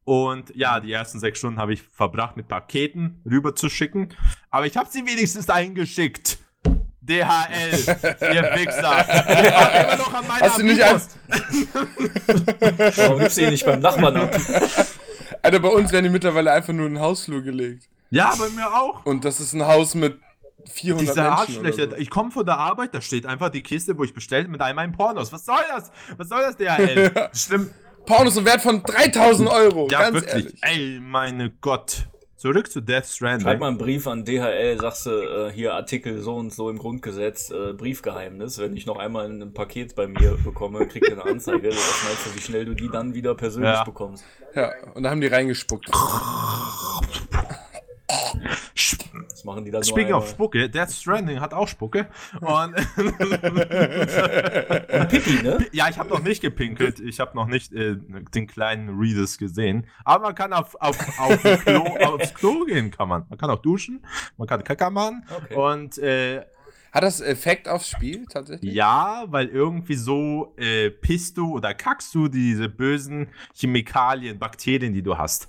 Und 0.05 0.55
ja, 0.55 0.79
die 0.81 0.93
ersten 0.93 1.19
sechs 1.19 1.39
Stunden 1.39 1.59
habe 1.59 1.73
ich 1.73 1.83
verbracht, 1.83 2.37
mit 2.37 2.49
Paketen 2.49 3.21
rüber 3.29 3.55
zu 3.55 3.69
schicken. 3.69 4.11
Aber 4.51 4.67
ich 4.67 4.77
habe 4.77 4.89
sie 4.91 5.05
wenigstens 5.05 5.51
eingeschickt. 5.51 6.39
DHL, 7.01 7.71
ihr 8.21 8.43
Wichser. 8.57 9.05
Immer 9.85 9.97
noch 9.97 10.15
an 10.15 10.25
Hast 10.41 10.59
du 10.59 10.63
nicht 10.65 10.83
Amiibos. 10.83 11.09
Warum 12.97 13.19
gibst 13.21 13.37
du 13.37 13.43
die 13.43 13.51
nicht 13.51 13.65
beim 13.65 13.81
Nachbarn 13.81 14.17
ab? 14.17 14.37
Alter, 15.43 15.61
bei 15.61 15.69
uns 15.69 15.93
werden 15.93 16.05
die 16.05 16.11
mittlerweile 16.11 16.53
einfach 16.53 16.73
nur 16.73 16.87
in 16.87 16.95
den 16.95 17.03
Hausflur 17.03 17.43
gelegt. 17.43 17.89
Ja, 18.11 18.35
bei 18.37 18.49
mir 18.49 18.67
auch. 18.73 19.05
Und 19.05 19.25
das 19.25 19.41
ist 19.41 19.53
ein 19.53 19.65
Haus 19.67 19.95
mit 19.95 20.19
400 20.69 21.09
Diese 21.09 21.31
Arschlöcher. 21.31 21.91
so. 21.91 21.97
Ich 21.97 22.11
komme 22.11 22.31
von 22.31 22.45
der 22.45 22.59
Arbeit, 22.59 22.95
da 22.95 23.01
steht 23.01 23.27
einfach 23.27 23.51
die 23.51 23.63
Kiste, 23.63 23.97
wo 23.97 24.05
ich 24.05 24.15
bestellt 24.15 24.49
mit 24.49 24.61
meinen 24.61 24.93
Pornos. 24.93 25.33
Was 25.33 25.45
soll 25.45 25.63
das? 25.69 25.91
Was 26.17 26.29
soll 26.29 26.43
das, 26.43 26.57
DHL? 26.57 27.31
Stimmt. 27.35 27.73
Pornos 28.07 28.37
im 28.37 28.45
Wert 28.45 28.61
von 28.63 28.83
3000 28.83 29.49
Euro. 29.49 29.89
Ja, 29.91 30.03
ganz 30.11 30.15
wirklich. 30.15 30.33
ehrlich. 30.33 30.59
Ey, 30.63 31.01
meine 31.01 31.51
Gott. 31.61 32.07
Zurück 32.37 32.71
zu 32.71 32.81
Death 32.83 33.07
Stranding. 33.07 33.41
Schreib 33.47 33.61
mal 33.61 33.69
einen 33.69 33.79
Brief 33.79 34.07
an 34.07 34.25
DHL, 34.25 34.79
sagst 34.79 35.07
du, 35.07 35.11
äh, 35.11 35.51
hier 35.53 35.75
Artikel 35.75 36.21
so 36.21 36.35
und 36.37 36.53
so 36.53 36.69
im 36.69 36.77
Grundgesetz, 36.79 37.51
äh, 37.51 37.73
Briefgeheimnis. 37.73 38.59
Wenn 38.59 38.77
ich 38.77 38.85
noch 38.87 38.99
einmal 38.99 39.27
ein 39.27 39.55
Paket 39.55 39.95
bei 39.97 40.07
mir 40.07 40.37
bekomme, 40.45 40.87
kriegt 40.87 41.09
ihr 41.09 41.15
eine 41.21 41.25
Anzeige. 41.25 41.69
Was 41.71 42.05
meinst 42.05 42.27
du, 42.27 42.35
wie 42.37 42.41
schnell 42.43 42.67
du 42.67 42.75
die 42.75 42.91
dann 42.91 43.15
wieder 43.15 43.35
persönlich 43.35 43.73
Ja. 43.73 43.85
bekommst? 43.85 44.23
Ja, 44.55 44.71
und 44.95 45.03
da 45.03 45.11
haben 45.11 45.21
die 45.23 45.27
reingespuckt. 45.29 45.89
Das 49.29 49.45
machen 49.45 49.65
die 49.65 49.71
dann 49.71 49.81
nur 49.81 49.89
Speaking 49.89 50.15
of. 50.15 50.29
Spucke, 50.29 50.69
Death 50.69 50.91
Stranding 50.91 51.41
hat 51.41 51.55
auch 51.55 51.69
Spucke. 51.69 52.09
Und 52.41 52.75
Pipi, 55.09 55.43
ne? 55.43 55.67
ja, 55.73 55.89
ich 55.89 55.99
habe 55.99 56.09
noch 56.09 56.23
nicht 56.23 56.41
gepinkelt. 56.43 57.01
Ich 57.01 57.21
habe 57.21 57.37
noch 57.37 57.47
nicht 57.47 57.73
äh, 57.73 57.97
den 58.35 58.47
kleinen 58.47 58.99
Readers 58.99 59.39
gesehen. 59.39 59.87
Aber 60.05 60.25
man 60.25 60.35
kann 60.35 60.53
auf, 60.53 60.75
auf, 60.81 60.99
auf 61.19 61.43
Klo, 61.65 61.85
aufs 62.05 62.35
Klo 62.35 62.65
gehen, 62.65 62.91
kann 62.91 63.09
man. 63.09 63.25
Man 63.29 63.39
kann 63.39 63.51
auch 63.51 63.63
duschen, 63.63 64.05
man 64.37 64.49
kann 64.49 64.63
Kacker 64.65 64.91
machen. 64.91 65.25
Okay. 65.35 65.55
Und 65.55 65.99
äh, 65.99 66.43
Hat 66.93 67.03
das 67.03 67.21
Effekt 67.21 67.69
aufs 67.69 67.91
Spiel 67.91 68.27
tatsächlich? 68.27 68.73
ja, 68.73 69.25
weil 69.29 69.49
irgendwie 69.49 69.95
so 69.97 70.55
äh, 70.57 70.91
pisst 70.91 71.37
du 71.39 71.55
oder 71.55 71.75
kackst 71.75 72.15
du 72.15 72.29
diese 72.29 72.69
bösen 72.69 73.29
Chemikalien, 73.55 74.39
Bakterien, 74.39 74.93
die 74.93 75.03
du 75.03 75.17
hast. 75.19 75.49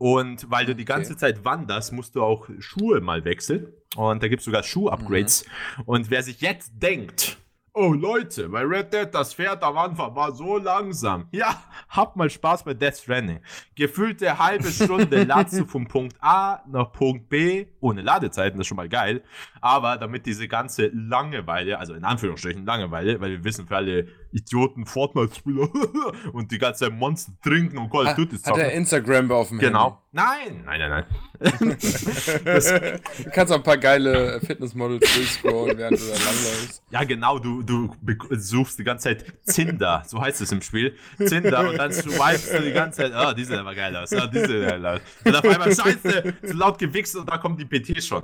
Und 0.00 0.50
weil 0.50 0.64
du 0.64 0.74
die 0.74 0.86
ganze 0.86 1.14
Zeit 1.14 1.44
wanderst, 1.44 1.92
musst 1.92 2.16
du 2.16 2.22
auch 2.22 2.48
Schuhe 2.58 3.02
mal 3.02 3.22
wechseln. 3.26 3.70
Und 3.96 4.22
da 4.22 4.28
gibt 4.28 4.40
es 4.40 4.46
sogar 4.46 4.62
Schuh-Upgrades. 4.62 5.44
Und 5.84 6.10
wer 6.10 6.22
sich 6.22 6.40
jetzt 6.40 6.72
denkt, 6.74 7.36
oh 7.74 7.92
Leute, 7.92 8.48
bei 8.48 8.62
Red 8.62 8.94
Dead 8.94 9.08
das 9.12 9.34
Pferd 9.34 9.62
am 9.62 9.76
Anfang 9.76 10.16
war 10.16 10.32
so 10.32 10.56
langsam. 10.56 11.28
Ja, 11.32 11.62
habt 11.90 12.16
mal 12.16 12.30
Spaß 12.30 12.64
bei 12.64 12.72
Death 12.72 12.96
Stranding. 12.96 13.40
Gefühlte 13.74 14.38
halbe 14.38 14.70
Stunde 14.70 15.22
ladst 15.24 15.58
du 15.58 15.66
vom 15.66 15.86
Punkt 15.86 16.16
A 16.20 16.62
nach 16.66 16.92
Punkt 16.92 17.28
B, 17.28 17.66
ohne 17.80 18.00
Ladezeiten, 18.00 18.58
das 18.58 18.64
ist 18.64 18.68
schon 18.68 18.76
mal 18.76 18.88
geil. 18.88 19.22
Aber 19.60 19.96
damit 19.96 20.26
diese 20.26 20.48
ganze 20.48 20.88
Langeweile, 20.88 21.78
also 21.78 21.94
in 21.94 22.04
Anführungsstrichen 22.04 22.64
Langeweile, 22.64 23.20
weil 23.20 23.30
wir 23.30 23.44
wissen, 23.44 23.66
für 23.66 23.76
alle 23.76 24.08
Idioten 24.32 24.86
Fortnite-Spieler 24.86 25.68
und 26.32 26.50
die 26.50 26.58
ganze 26.58 26.84
Zeit 26.84 26.96
Monster 26.96 27.32
trinken 27.42 27.78
und 27.78 27.90
Call 27.90 28.06
of 28.06 28.14
Duty 28.14 28.36
Hat 28.38 28.58
er 28.58 28.72
Instagram 28.72 29.30
auf 29.32 29.48
dem 29.48 29.58
Genau. 29.58 30.02
Nein, 30.12 30.62
nein, 30.64 30.80
nein, 30.80 30.90
nein. 30.90 31.04
Handy? 31.58 33.24
Du 33.24 33.30
kannst 33.30 33.52
auch 33.52 33.56
ein 33.56 33.62
paar 33.62 33.78
geile 33.78 34.40
Fitnessmodels 34.40 35.14
durchscrollen, 35.14 35.78
während 35.78 36.00
du 36.00 36.04
da 36.04 36.12
langläufst. 36.12 36.82
Ja, 36.90 37.04
genau, 37.04 37.38
du, 37.38 37.62
du 37.62 37.94
suchst 38.30 38.78
die 38.78 38.84
ganze 38.84 39.04
Zeit 39.04 39.24
Zinder, 39.42 40.02
so 40.06 40.20
heißt 40.20 40.40
es 40.40 40.50
im 40.52 40.62
Spiel. 40.62 40.96
Zinder 41.24 41.68
und 41.68 41.78
dann 41.78 41.92
swipest 41.92 42.54
du 42.54 42.62
die 42.62 42.72
ganze 42.72 43.02
Zeit, 43.02 43.12
ah, 43.12 43.32
die 43.32 43.44
sieht 43.44 43.56
aber 43.56 43.74
geil 43.74 43.94
aus, 43.96 44.12
ah, 44.12 44.26
die 44.26 44.40
sieht 44.40 44.68
geil 44.68 44.84
aus. 44.84 45.00
Und 45.24 45.36
auf 45.36 45.44
einmal, 45.44 45.74
scheiße, 45.74 46.34
zu 46.44 46.52
laut 46.54 46.78
gewichst 46.78 47.16
und 47.16 47.28
da 47.28 47.38
kommt 47.38 47.60
die 47.60 47.64
PT 47.64 48.02
schon. 48.02 48.22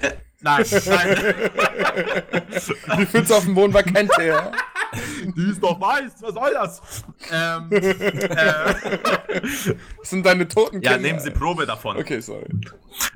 Äh, 0.00 0.12
nein, 0.44 0.64
nein, 0.86 1.34
Die 2.98 3.06
Pfütze 3.06 3.34
auf 3.36 3.44
dem 3.44 3.54
Boden 3.54 3.74
war 3.74 3.82
kein 3.82 4.08
Teer. 4.08 4.52
die 5.36 5.50
ist 5.50 5.60
doch 5.62 5.80
weiß, 5.80 6.12
was 6.20 6.34
soll 6.34 6.52
das? 6.52 7.04
Ähm, 7.32 7.68
äh, 7.72 8.74
Das 9.98 10.10
sind 10.10 10.24
deine 10.24 10.46
toten 10.46 10.80
Kinder. 10.80 10.92
ja, 10.92 10.98
nehmen 10.98 11.18
Sie 11.18 11.30
Probe 11.30 11.66
davon. 11.66 11.96
Okay, 11.96 12.20
sorry. 12.20 12.46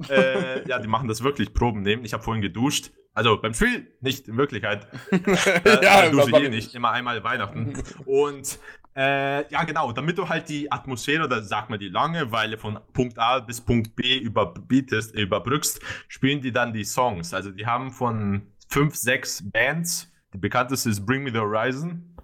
Äh, 0.09 0.69
ja, 0.69 0.79
die 0.81 0.89
machen 0.89 1.07
das 1.09 1.23
wirklich, 1.23 1.55
Proben 1.55 1.83
nehmen. 1.83 2.05
Ich 2.05 2.13
habe 2.13 2.23
vorhin 2.23 2.43
geduscht. 2.43 2.91
Also 3.15 3.41
beim 3.41 3.53
Spiel, 3.53 3.87
nicht 4.01 4.29
in 4.29 4.37
Wirklichkeit. 4.37 4.87
Äh, 5.11 5.85
Ja, 5.85 6.09
dusche 6.09 6.27
ich 6.27 6.31
mach 6.33 6.41
eh 6.41 6.45
ich 6.45 6.51
nicht, 6.51 6.75
immer 6.75 6.91
einmal 6.93 7.23
Weihnachten. 7.25 7.75
Und 8.07 8.59
äh, 8.99 9.49
ja, 9.53 9.63
genau, 9.63 9.93
damit 9.93 10.19
du 10.19 10.29
halt 10.29 10.49
die 10.49 10.71
Atmosphäre 10.73 11.25
oder 11.25 11.41
sag 11.41 11.71
mal 11.71 11.79
die 11.79 11.89
Langeweile 11.89 12.59
von 12.59 12.81
Punkt 12.93 13.17
A 13.17 13.39
bis 13.39 13.61
Punkt 13.61 13.95
B 13.95 14.19
überbietest, 14.19 15.15
überbrückst, 15.15 15.81
spielen 16.09 16.41
die 16.41 16.51
dann 16.51 16.73
die 16.73 16.83
Songs. 16.83 17.33
Also 17.33 17.53
die 17.53 17.65
haben 17.65 17.93
von 17.93 18.49
fünf, 18.69 18.97
sechs 18.97 19.41
Bands, 19.53 20.11
die 20.35 20.39
bekannteste 20.39 20.91
ist 20.91 21.07
Bring 21.07 21.23
Me 21.23 21.31
the 21.31 21.39
Horizon. 21.39 22.17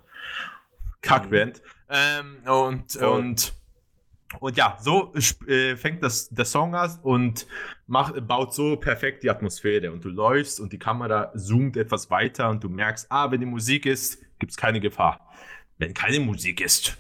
Kackband. 1.01 1.63
Ähm, 1.89 2.39
und, 2.45 2.91
Voll. 2.91 3.21
und 3.21 3.55
und 4.41 4.57
ja, 4.57 4.77
so 4.81 5.13
äh, 5.47 5.77
fängt 5.77 6.03
das, 6.03 6.29
der 6.29 6.45
Song 6.45 6.75
an 6.75 6.99
und 7.03 7.47
macht, 7.87 8.27
baut 8.27 8.53
so 8.53 8.77
perfekt 8.77 9.23
die 9.23 9.31
Atmosphäre. 9.31 9.93
Und 9.93 10.05
du 10.05 10.09
läufst 10.09 10.59
und 10.59 10.73
die 10.73 10.79
Kamera 10.79 11.33
zoomt 11.37 11.77
etwas 11.77 12.11
weiter 12.11 12.51
und 12.51 12.65
du 12.65 12.69
merkst, 12.69 13.07
ah, 13.11 13.31
wenn 13.31 13.39
die 13.39 13.47
Musik 13.47 13.87
ist, 13.87 14.21
gibt 14.41 14.51
es 14.51 14.57
keine 14.57 14.81
Gefahr. 14.81 15.21
Wenn 15.79 15.95
keine 15.95 16.21
Musik 16.21 16.61
ist, 16.61 16.97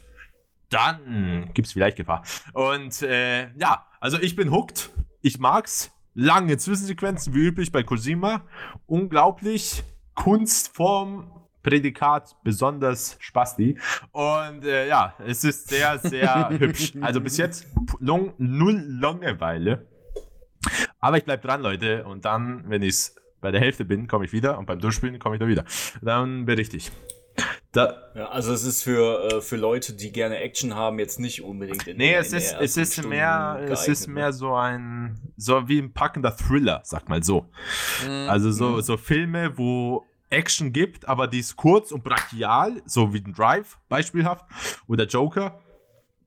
dann 0.70 1.50
gibt 1.54 1.66
es 1.66 1.72
vielleicht 1.72 1.96
Gefahr. 1.96 2.24
Und 2.52 3.02
äh, 3.02 3.52
ja, 3.56 3.86
also 4.00 4.20
ich 4.20 4.36
bin 4.36 4.50
hooked. 4.50 4.90
Ich 5.22 5.38
mag's. 5.38 5.90
Lange 6.16 6.56
Zwischensequenzen, 6.56 7.34
wie 7.34 7.46
üblich 7.46 7.72
bei 7.72 7.82
Cosima. 7.82 8.42
Unglaublich. 8.86 9.82
Kunstform, 10.14 11.30
Prädikat, 11.62 12.36
besonders 12.44 13.16
Spasti. 13.20 13.78
Und 14.12 14.64
äh, 14.64 14.86
ja, 14.86 15.14
es 15.26 15.42
ist 15.42 15.68
sehr, 15.68 15.98
sehr 15.98 16.50
hübsch. 16.58 16.92
Also 17.00 17.20
bis 17.20 17.36
jetzt 17.36 17.66
long, 17.98 18.32
null 18.38 18.84
Langeweile. 18.86 19.88
Aber 21.00 21.16
ich 21.18 21.24
bleib 21.24 21.42
dran, 21.42 21.62
Leute. 21.62 22.04
Und 22.04 22.24
dann, 22.24 22.68
wenn 22.68 22.82
ich 22.82 23.10
bei 23.40 23.50
der 23.50 23.60
Hälfte 23.60 23.84
bin, 23.84 24.06
komme 24.06 24.24
ich 24.24 24.32
wieder. 24.32 24.58
Und 24.58 24.66
beim 24.66 24.78
Durchspielen 24.78 25.18
komme 25.18 25.36
ich 25.36 25.40
da 25.40 25.48
wieder. 25.48 25.64
Dann 26.00 26.44
berichte 26.46 26.76
ich. 26.76 26.92
Da, 27.74 28.10
Ja, 28.14 28.28
also 28.28 28.52
es 28.52 28.62
ist 28.62 28.84
für, 28.84 29.24
äh, 29.24 29.40
für 29.40 29.56
Leute, 29.56 29.94
die 29.94 30.12
gerne 30.12 30.38
Action 30.38 30.74
haben, 30.74 31.00
jetzt 31.00 31.18
nicht 31.18 31.42
unbedingt 31.42 31.86
in 31.88 31.96
Nee, 31.96 32.12
in 32.14 32.20
es 32.20 32.30
der 32.30 32.38
ist, 32.38 32.56
es 32.60 32.76
ist 32.76 33.04
mehr, 33.04 33.58
es 33.60 33.68
geeignet, 33.68 33.88
ist 33.88 34.06
ne? 34.06 34.14
mehr 34.14 34.32
so 34.32 34.54
ein, 34.54 35.18
so 35.36 35.68
wie 35.68 35.80
ein 35.80 35.92
packender 35.92 36.36
Thriller, 36.36 36.80
sag 36.84 37.08
mal 37.08 37.22
so. 37.24 37.50
Also 38.28 38.52
so, 38.52 38.80
so 38.80 38.96
Filme, 38.96 39.58
wo 39.58 40.06
Action 40.30 40.72
gibt, 40.72 41.08
aber 41.08 41.26
die 41.26 41.40
ist 41.40 41.56
kurz 41.56 41.90
und 41.90 42.04
brachial, 42.04 42.80
so 42.86 43.12
wie 43.12 43.18
ein 43.18 43.32
Drive, 43.32 43.78
beispielhaft, 43.88 44.44
oder 44.86 45.06
Joker. 45.06 45.60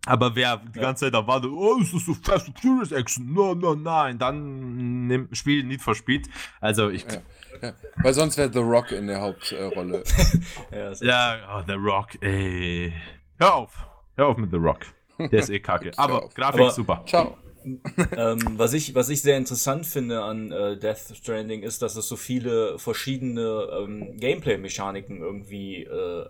Aber 0.05 0.35
wer 0.35 0.57
die 0.57 0.79
ganze 0.79 1.05
Zeit 1.05 1.13
da 1.13 1.27
wartet, 1.27 1.51
oh, 1.51 1.77
ist 1.81 1.93
das 1.93 2.05
so 2.05 2.13
Fast 2.13 2.47
and 2.47 2.59
Furious 2.59 2.91
Action? 2.93 3.33
No, 3.33 3.53
no, 3.53 3.75
nein, 3.75 4.17
dann 4.17 5.07
nimm, 5.07 5.27
spiel 5.33 5.63
Need 5.63 5.81
for 5.81 5.95
Speed. 5.95 6.29
Also 6.61 6.89
ich, 6.89 7.03
Ja. 7.03 7.19
Ja. 7.61 7.73
Weil 8.03 8.13
sonst 8.13 8.37
wäre 8.37 8.51
The 8.51 8.59
Rock 8.59 8.91
in 8.91 9.07
der 9.07 9.21
Hauptrolle. 9.21 10.03
Ja, 10.71 10.93
ja, 11.01 11.57
oh, 11.57 11.63
The 11.65 11.73
Rock, 11.73 12.21
ey. 12.21 12.93
Hör 13.39 13.55
auf, 13.55 13.73
hör 14.15 14.27
auf 14.27 14.37
mit 14.37 14.51
The 14.51 14.57
Rock. 14.57 14.79
Der 15.19 15.39
ist 15.39 15.49
eh 15.49 15.59
kacke. 15.59 15.91
Aber 15.97 16.25
auf. 16.25 16.33
Grafik 16.33 16.61
Aber- 16.61 16.71
super. 16.71 17.03
Ciao. 17.05 17.37
ähm, 18.15 18.39
was, 18.55 18.71
ich, 18.71 18.95
was 18.95 19.09
ich 19.09 19.21
sehr 19.21 19.35
interessant 19.37 19.85
finde 19.85 20.21
an 20.23 20.53
äh, 20.53 20.77
Death 20.77 21.13
Stranding 21.13 21.63
ist, 21.63 21.81
dass 21.81 21.97
es 21.97 22.07
so 22.07 22.15
viele 22.15 22.79
verschiedene 22.79 23.67
ähm, 23.77 24.15
Gameplay-Mechaniken 24.17 25.17
irgendwie 25.19 25.83
äh, 25.83 26.25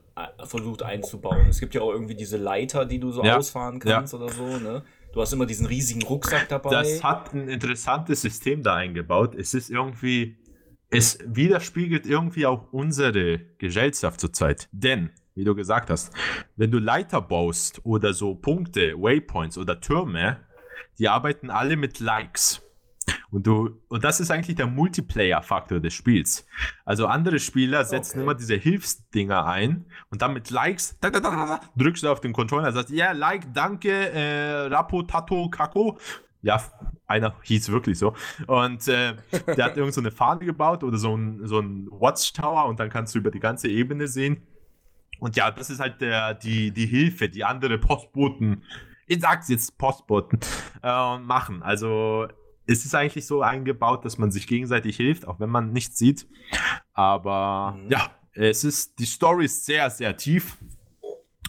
versucht 0.45 0.81
einzubauen. 0.81 1.45
Es 1.47 1.59
gibt 1.59 1.75
ja 1.75 1.81
auch 1.81 1.91
irgendwie 1.91 2.15
diese 2.15 2.37
Leiter, 2.37 2.85
die 2.85 2.97
du 2.99 3.11
so 3.11 3.23
Ja, 3.23 3.37
ausfahren 3.37 3.77
kannst 3.79 4.15
oder 4.15 4.29
so. 4.29 4.57
Ne? 4.57 4.83
Du 5.13 5.21
hast 5.21 5.31
immer 5.31 5.45
diesen 5.45 5.67
riesigen 5.67 6.01
Rucksack 6.01 6.49
dabei. 6.49 6.71
Das 6.71 7.03
hat 7.03 7.33
ein 7.35 7.47
interessantes 7.49 8.21
System 8.21 8.63
da 8.63 8.75
eingebaut. 8.75 9.35
Es 9.35 9.53
ist 9.53 9.69
irgendwie, 9.69 10.37
es 10.89 11.19
widerspiegelt 11.25 12.05
irgendwie 12.05 12.45
auch 12.45 12.71
unsere 12.71 13.39
Gesellschaft 13.57 14.19
zurzeit. 14.19 14.69
Denn, 14.71 15.11
wie 15.35 15.43
du 15.43 15.55
gesagt 15.55 15.89
hast, 15.89 16.13
wenn 16.55 16.71
du 16.71 16.79
Leiter 16.79 17.21
baust 17.21 17.81
oder 17.83 18.13
so 18.13 18.35
Punkte, 18.35 18.93
Waypoints 18.93 19.57
oder 19.57 19.79
Türme, 19.79 20.41
die 20.97 21.09
arbeiten 21.09 21.49
alle 21.49 21.75
mit 21.75 21.99
Likes. 21.99 22.63
Und 23.29 23.47
du, 23.47 23.81
und 23.89 24.03
das 24.03 24.19
ist 24.19 24.31
eigentlich 24.31 24.55
der 24.55 24.67
Multiplayer-Faktor 24.67 25.79
des 25.79 25.93
Spiels. 25.93 26.45
Also 26.85 27.07
andere 27.07 27.39
Spieler 27.39 27.85
setzen 27.85 28.17
Okay. 28.17 28.23
immer 28.23 28.35
diese 28.35 28.55
Hilfsdinger 28.55 29.45
ein 29.45 29.85
und 30.09 30.21
dann 30.21 30.33
mit 30.33 30.49
Likes 30.49 30.97
da, 30.99 31.09
da, 31.09 31.19
da, 31.19 31.61
drückst 31.77 32.03
du 32.03 32.09
auf 32.09 32.21
den 32.21 32.33
Controller, 32.33 32.71
sagst, 32.71 32.89
ja, 32.89 33.11
Like, 33.11 33.53
danke, 33.53 33.91
äh, 33.91 34.67
Rapo, 34.67 35.03
Tato, 35.03 35.49
Kako. 35.49 35.97
Ja, 36.41 36.61
einer 37.07 37.35
hieß 37.43 37.69
wirklich 37.71 37.97
so. 37.97 38.13
Und 38.45 38.87
äh, 38.87 39.15
der 39.55 39.65
hat 39.65 39.77
irgend 39.77 39.93
so 39.93 40.01
eine 40.01 40.11
Fahne 40.11 40.45
gebaut 40.45 40.83
oder 40.83 40.97
so 40.97 41.15
ein, 41.15 41.45
so 41.47 41.59
ein 41.59 41.87
Watchtower 41.91 42.65
und 42.65 42.79
dann 42.79 42.89
kannst 42.89 43.15
du 43.15 43.19
über 43.19 43.31
die 43.31 43.39
ganze 43.39 43.67
Ebene 43.67 44.07
sehen. 44.07 44.43
Und 45.19 45.35
ja, 45.35 45.49
das 45.49 45.69
ist 45.69 45.79
halt 45.79 45.99
der, 45.99 46.35
die, 46.35 46.71
die 46.71 46.85
Hilfe, 46.85 47.27
die 47.27 47.43
andere 47.43 47.79
Postboten, 47.79 48.63
ich 49.07 49.19
sag's 49.21 49.49
jetzt 49.49 49.77
Postboten, 49.77 50.39
äh, 50.83 51.17
machen. 51.17 51.63
Also 51.63 52.27
es 52.67 52.85
ist 52.85 52.93
eigentlich 52.93 53.25
so 53.25 53.41
eingebaut, 53.41 54.05
dass 54.05 54.17
man 54.17 54.29
sich 54.29 54.45
gegenseitig 54.45 54.95
hilft, 54.97 55.27
auch 55.27 55.39
wenn 55.39 55.49
man 55.49 55.71
nichts 55.71 55.97
sieht. 55.97 56.27
Aber 56.93 57.77
Mhm. 57.77 57.89
ja, 57.89 58.11
es 58.33 58.63
ist, 58.63 58.99
die 58.99 59.05
Story 59.05 59.45
ist 59.45 59.65
sehr, 59.65 59.89
sehr 59.89 60.15
tief 60.15 60.57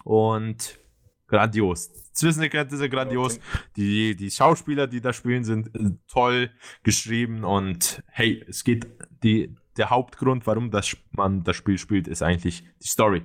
und 0.04 0.78
grandios. 1.26 1.90
Zwischenerkenntnisse 2.18 2.82
sind 2.82 2.90
grandios. 2.90 3.38
Die, 3.76 4.16
die 4.16 4.30
Schauspieler, 4.30 4.86
die 4.86 5.00
da 5.00 5.12
spielen, 5.12 5.44
sind 5.44 5.74
äh, 5.74 5.92
toll 6.10 6.50
geschrieben 6.82 7.44
und 7.44 8.02
hey, 8.08 8.44
es 8.48 8.64
geht, 8.64 8.86
die, 9.22 9.54
der 9.76 9.90
Hauptgrund, 9.90 10.46
warum 10.46 10.70
das, 10.70 10.96
man 11.12 11.44
das 11.44 11.56
Spiel 11.56 11.78
spielt, 11.78 12.08
ist 12.08 12.22
eigentlich 12.22 12.64
die 12.82 12.88
Story. 12.88 13.22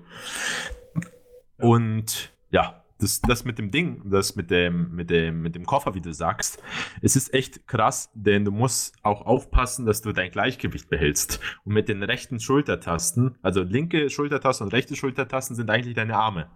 Und 1.57 2.31
ja, 2.51 2.83
das, 2.99 3.21
das 3.21 3.43
mit 3.43 3.57
dem 3.57 3.71
Ding, 3.71 4.09
das 4.09 4.35
mit 4.35 4.51
dem, 4.51 4.95
mit 4.95 5.09
dem, 5.09 5.41
mit 5.41 5.55
dem 5.55 5.65
Koffer, 5.65 5.95
wie 5.95 6.01
du 6.01 6.13
sagst, 6.13 6.61
es 7.01 7.15
ist 7.15 7.33
echt 7.33 7.67
krass, 7.67 8.09
denn 8.13 8.45
du 8.45 8.51
musst 8.51 8.95
auch 9.01 9.25
aufpassen, 9.25 9.85
dass 9.85 10.01
du 10.01 10.13
dein 10.13 10.31
Gleichgewicht 10.31 10.89
behältst. 10.89 11.39
Und 11.65 11.73
mit 11.73 11.89
den 11.89 12.03
rechten 12.03 12.39
Schultertasten, 12.39 13.37
also 13.41 13.63
linke 13.63 14.09
Schultertaste 14.09 14.63
und 14.63 14.71
rechte 14.71 14.95
Schultertasten 14.95 15.55
sind 15.55 15.69
eigentlich 15.69 15.95
deine 15.95 16.15
Arme. 16.15 16.49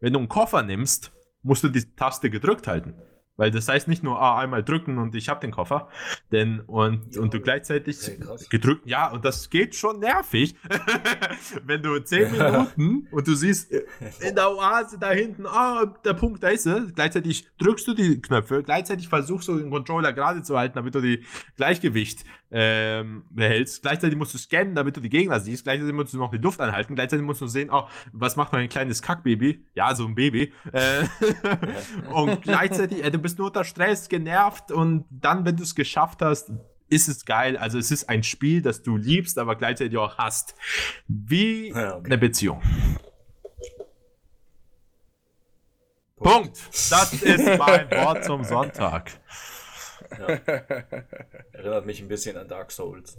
Wenn 0.00 0.12
du 0.12 0.18
einen 0.18 0.28
Koffer 0.28 0.62
nimmst, 0.62 1.12
musst 1.44 1.62
du 1.62 1.68
die 1.68 1.84
Taste 1.94 2.30
gedrückt 2.30 2.66
halten. 2.66 2.94
Weil 3.36 3.50
das 3.50 3.66
heißt 3.66 3.88
nicht 3.88 4.04
nur 4.04 4.20
ah, 4.20 4.38
einmal 4.38 4.62
drücken 4.62 4.98
und 4.98 5.16
ich 5.16 5.28
habe 5.28 5.40
den 5.40 5.50
Koffer, 5.50 5.88
denn 6.30 6.60
und, 6.60 7.16
Ja, 7.16 7.20
und 7.20 7.34
du 7.34 7.40
gleichzeitig 7.40 7.98
gedrückt, 8.48 8.86
ja, 8.86 9.10
und 9.10 9.24
das 9.24 9.50
geht 9.50 9.74
schon 9.74 9.98
nervig, 9.98 10.54
wenn 11.64 11.82
du 11.82 11.98
10 11.98 12.30
Minuten 12.30 13.08
und 13.10 13.26
du 13.26 13.34
siehst 13.34 13.72
in 14.20 14.36
der 14.36 14.50
Oase 14.52 14.98
da 15.00 15.10
hinten, 15.10 15.46
ah, 15.46 15.84
der 16.04 16.14
Punkt, 16.14 16.44
da 16.44 16.48
ist 16.48 16.66
er, 16.66 16.82
gleichzeitig 16.82 17.48
drückst 17.58 17.88
du 17.88 17.94
die 17.94 18.22
Knöpfe, 18.22 18.62
gleichzeitig 18.62 19.08
versuchst 19.08 19.48
du 19.48 19.58
den 19.58 19.70
Controller 19.70 20.12
gerade 20.12 20.42
zu 20.42 20.56
halten, 20.56 20.76
damit 20.76 20.94
du 20.94 21.00
die 21.00 21.24
Gleichgewicht 21.56 22.24
ähm, 22.56 23.24
behältst, 23.30 23.82
gleichzeitig 23.82 24.16
musst 24.16 24.32
du 24.32 24.38
scannen, 24.38 24.76
damit 24.76 24.96
du 24.96 25.00
die 25.00 25.08
Gegner 25.08 25.40
siehst, 25.40 25.64
gleichzeitig 25.64 25.92
musst 25.92 26.14
du 26.14 26.18
noch 26.18 26.30
die 26.30 26.38
Luft 26.38 26.60
anhalten, 26.60 26.94
gleichzeitig 26.94 27.26
musst 27.26 27.40
du 27.40 27.48
sehen, 27.48 27.68
oh, 27.72 27.88
was 28.12 28.36
macht 28.36 28.52
mein 28.52 28.68
kleines 28.68 29.02
Kackbaby? 29.02 29.66
Ja, 29.74 29.92
so 29.96 30.06
ein 30.06 30.14
Baby. 30.14 30.52
Äh, 30.72 31.04
und 32.12 32.42
gleichzeitig, 32.42 33.02
äh, 33.02 33.10
du 33.10 33.18
bist 33.18 33.38
nur 33.38 33.48
unter 33.48 33.64
Stress, 33.64 34.08
genervt 34.08 34.70
und 34.70 35.04
dann, 35.10 35.44
wenn 35.44 35.56
du 35.56 35.64
es 35.64 35.74
geschafft 35.74 36.22
hast, 36.22 36.52
ist 36.88 37.08
es 37.08 37.24
geil. 37.24 37.56
Also 37.56 37.76
es 37.76 37.90
ist 37.90 38.08
ein 38.08 38.22
Spiel, 38.22 38.62
das 38.62 38.84
du 38.84 38.96
liebst, 38.96 39.36
aber 39.38 39.56
gleichzeitig 39.56 39.98
auch 39.98 40.16
hast. 40.16 40.54
Wie 41.08 41.70
Ja, 41.70 41.96
okay. 41.96 42.06
eine 42.06 42.18
Beziehung. 42.18 42.62
Punkt. 46.16 46.56
Das 46.90 47.12
ist 47.14 47.58
mein 47.58 47.90
Wort 47.90 48.24
zum 48.24 48.44
Sonntag. 48.44 49.10
Erinnert 51.52 51.86
mich 51.86 52.00
ein 52.00 52.08
bisschen 52.08 52.36
an 52.36 52.48
Dark 52.48 52.70
Souls. 52.70 53.16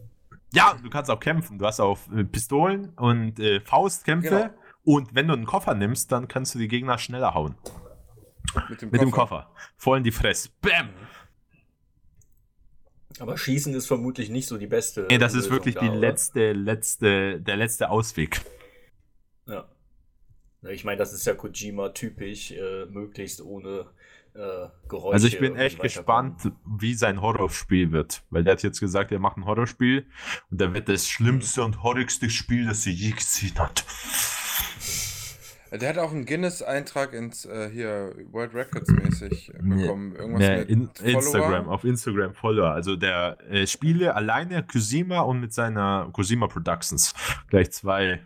Ja, 0.54 0.78
du 0.82 0.89
kannst 0.89 1.12
auch 1.12 1.20
kämpfen. 1.20 1.60
Du 1.60 1.66
hast 1.66 1.80
auch 1.80 2.00
äh, 2.16 2.24
Pistolen 2.24 2.89
und 2.96 3.39
äh, 3.39 3.60
Faustkämpfe. 3.60 4.30
Genau. 4.30 4.54
Und 4.84 5.16
wenn 5.16 5.28
du 5.28 5.34
einen 5.34 5.46
Koffer 5.46 5.74
nimmst, 5.74 6.12
dann 6.12 6.28
kannst 6.28 6.56
du 6.56 6.60
die 6.60 6.68
Gegner 6.68 6.98
schneller 6.98 7.34
hauen. 7.34 7.56
Mit 8.70 8.82
dem 8.82 8.91
Mit 8.91 9.02
dem 9.02 9.12
Koffer. 9.12 9.52
Voll 9.78 9.98
in 9.98 10.04
die 10.04 10.12
Fresse. 10.12 10.50
Bam! 10.62 10.89
Aber 13.20 13.38
Schießen 13.38 13.74
ist 13.74 13.88
vermutlich 13.88 14.30
nicht 14.30 14.48
so 14.48 14.58
die 14.58 14.68
beste. 14.68 15.08
Nee, 15.10 15.18
das 15.18 15.34
ist 15.34 15.46
Lösung 15.46 15.52
wirklich 15.54 15.76
da, 15.76 15.82
die 15.82 15.89
oder? 15.89 15.98
letzte, 15.98 16.54
letzte, 16.54 17.41
der 17.41 17.56
letzte 17.56 17.89
Ausweg. 17.89 18.41
Ja. 19.48 19.70
Ich 20.70 20.84
meine, 20.84 20.98
das 20.98 21.14
ist 21.14 21.26
ja 21.26 21.34
Kojima 21.34 21.89
typisch, 21.89 22.52
äh, 22.52 22.86
möglichst 22.88 23.41
ohne 23.41 23.86
äh, 24.36 24.67
Geräusche. 24.89 25.13
Also 25.13 25.27
ich 25.27 25.39
bin 25.39 25.55
echt 25.55 25.81
gespannt, 25.81 26.51
wie 26.65 26.93
sein 26.93 27.21
Horrorspiel 27.21 27.91
wird. 27.91 28.23
Weil 28.29 28.43
der 28.43 28.53
hat 28.53 28.63
jetzt 28.63 28.79
gesagt, 28.79 29.11
er 29.11 29.19
macht 29.19 29.38
ein 29.38 29.45
Horrorspiel 29.45 30.05
und 30.51 30.61
der 30.61 30.73
wird 30.73 30.89
das 30.89 31.07
schlimmste 31.07 31.63
und 31.63 31.83
horrigste 31.83 32.29
Spiel, 32.29 32.67
das 32.67 32.83
sie 32.83 32.91
je 32.91 33.11
gesehen 33.11 33.57
hat. 33.57 33.86
Der 35.71 35.89
hat 35.89 35.97
auch 35.97 36.11
einen 36.11 36.25
Guinness-Eintrag 36.25 37.13
ins 37.13 37.45
äh, 37.45 37.69
hier 37.69 38.15
World 38.31 38.53
Records 38.53 38.89
mäßig 38.89 39.51
bekommen. 39.59 40.15
Irgendwas 40.15 40.39
Nee, 40.39 40.57
mit 40.57 40.69
in? 40.69 40.89
Instagram, 41.03 41.67
auf 41.67 41.83
Instagram 41.83 42.33
Follower. 42.33 42.71
Also 42.71 42.95
der 42.95 43.38
äh, 43.49 43.67
Spiele 43.67 44.15
alleine 44.15 44.63
Kusima 44.63 45.21
und 45.21 45.39
mit 45.39 45.53
seiner 45.53 46.09
Kusima 46.13 46.47
Productions. 46.47 47.13
Gleich 47.49 47.71
zwei. 47.71 48.21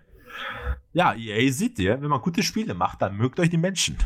Ja, 0.94 1.14
EA 1.16 1.52
sieht 1.52 1.80
ihr, 1.80 2.02
wenn 2.02 2.10
man 2.10 2.22
gute 2.22 2.44
Spiele 2.44 2.74
macht, 2.74 3.02
dann 3.02 3.18
mögt 3.18 3.40
euch 3.40 3.50
die 3.50 3.58
Menschen. 3.58 3.98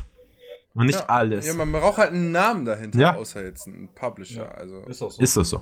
Und 0.75 0.87
nicht 0.87 0.99
ja. 0.99 1.05
alles. 1.07 1.45
Ja, 1.45 1.53
man 1.53 1.71
braucht 1.71 1.97
halt 1.97 2.11
einen 2.13 2.31
Namen 2.31 2.65
dahinter, 2.65 2.99
Ja. 2.99 3.15
außer 3.15 3.43
jetzt 3.43 3.67
ein 3.67 3.89
Publisher. 3.93 4.43
Ja. 4.43 4.51
Also 4.51 4.79
Ist 4.87 5.01
auch 5.01 5.11
so. 5.11 5.21
Ist 5.21 5.37
das 5.37 5.49
so? 5.49 5.61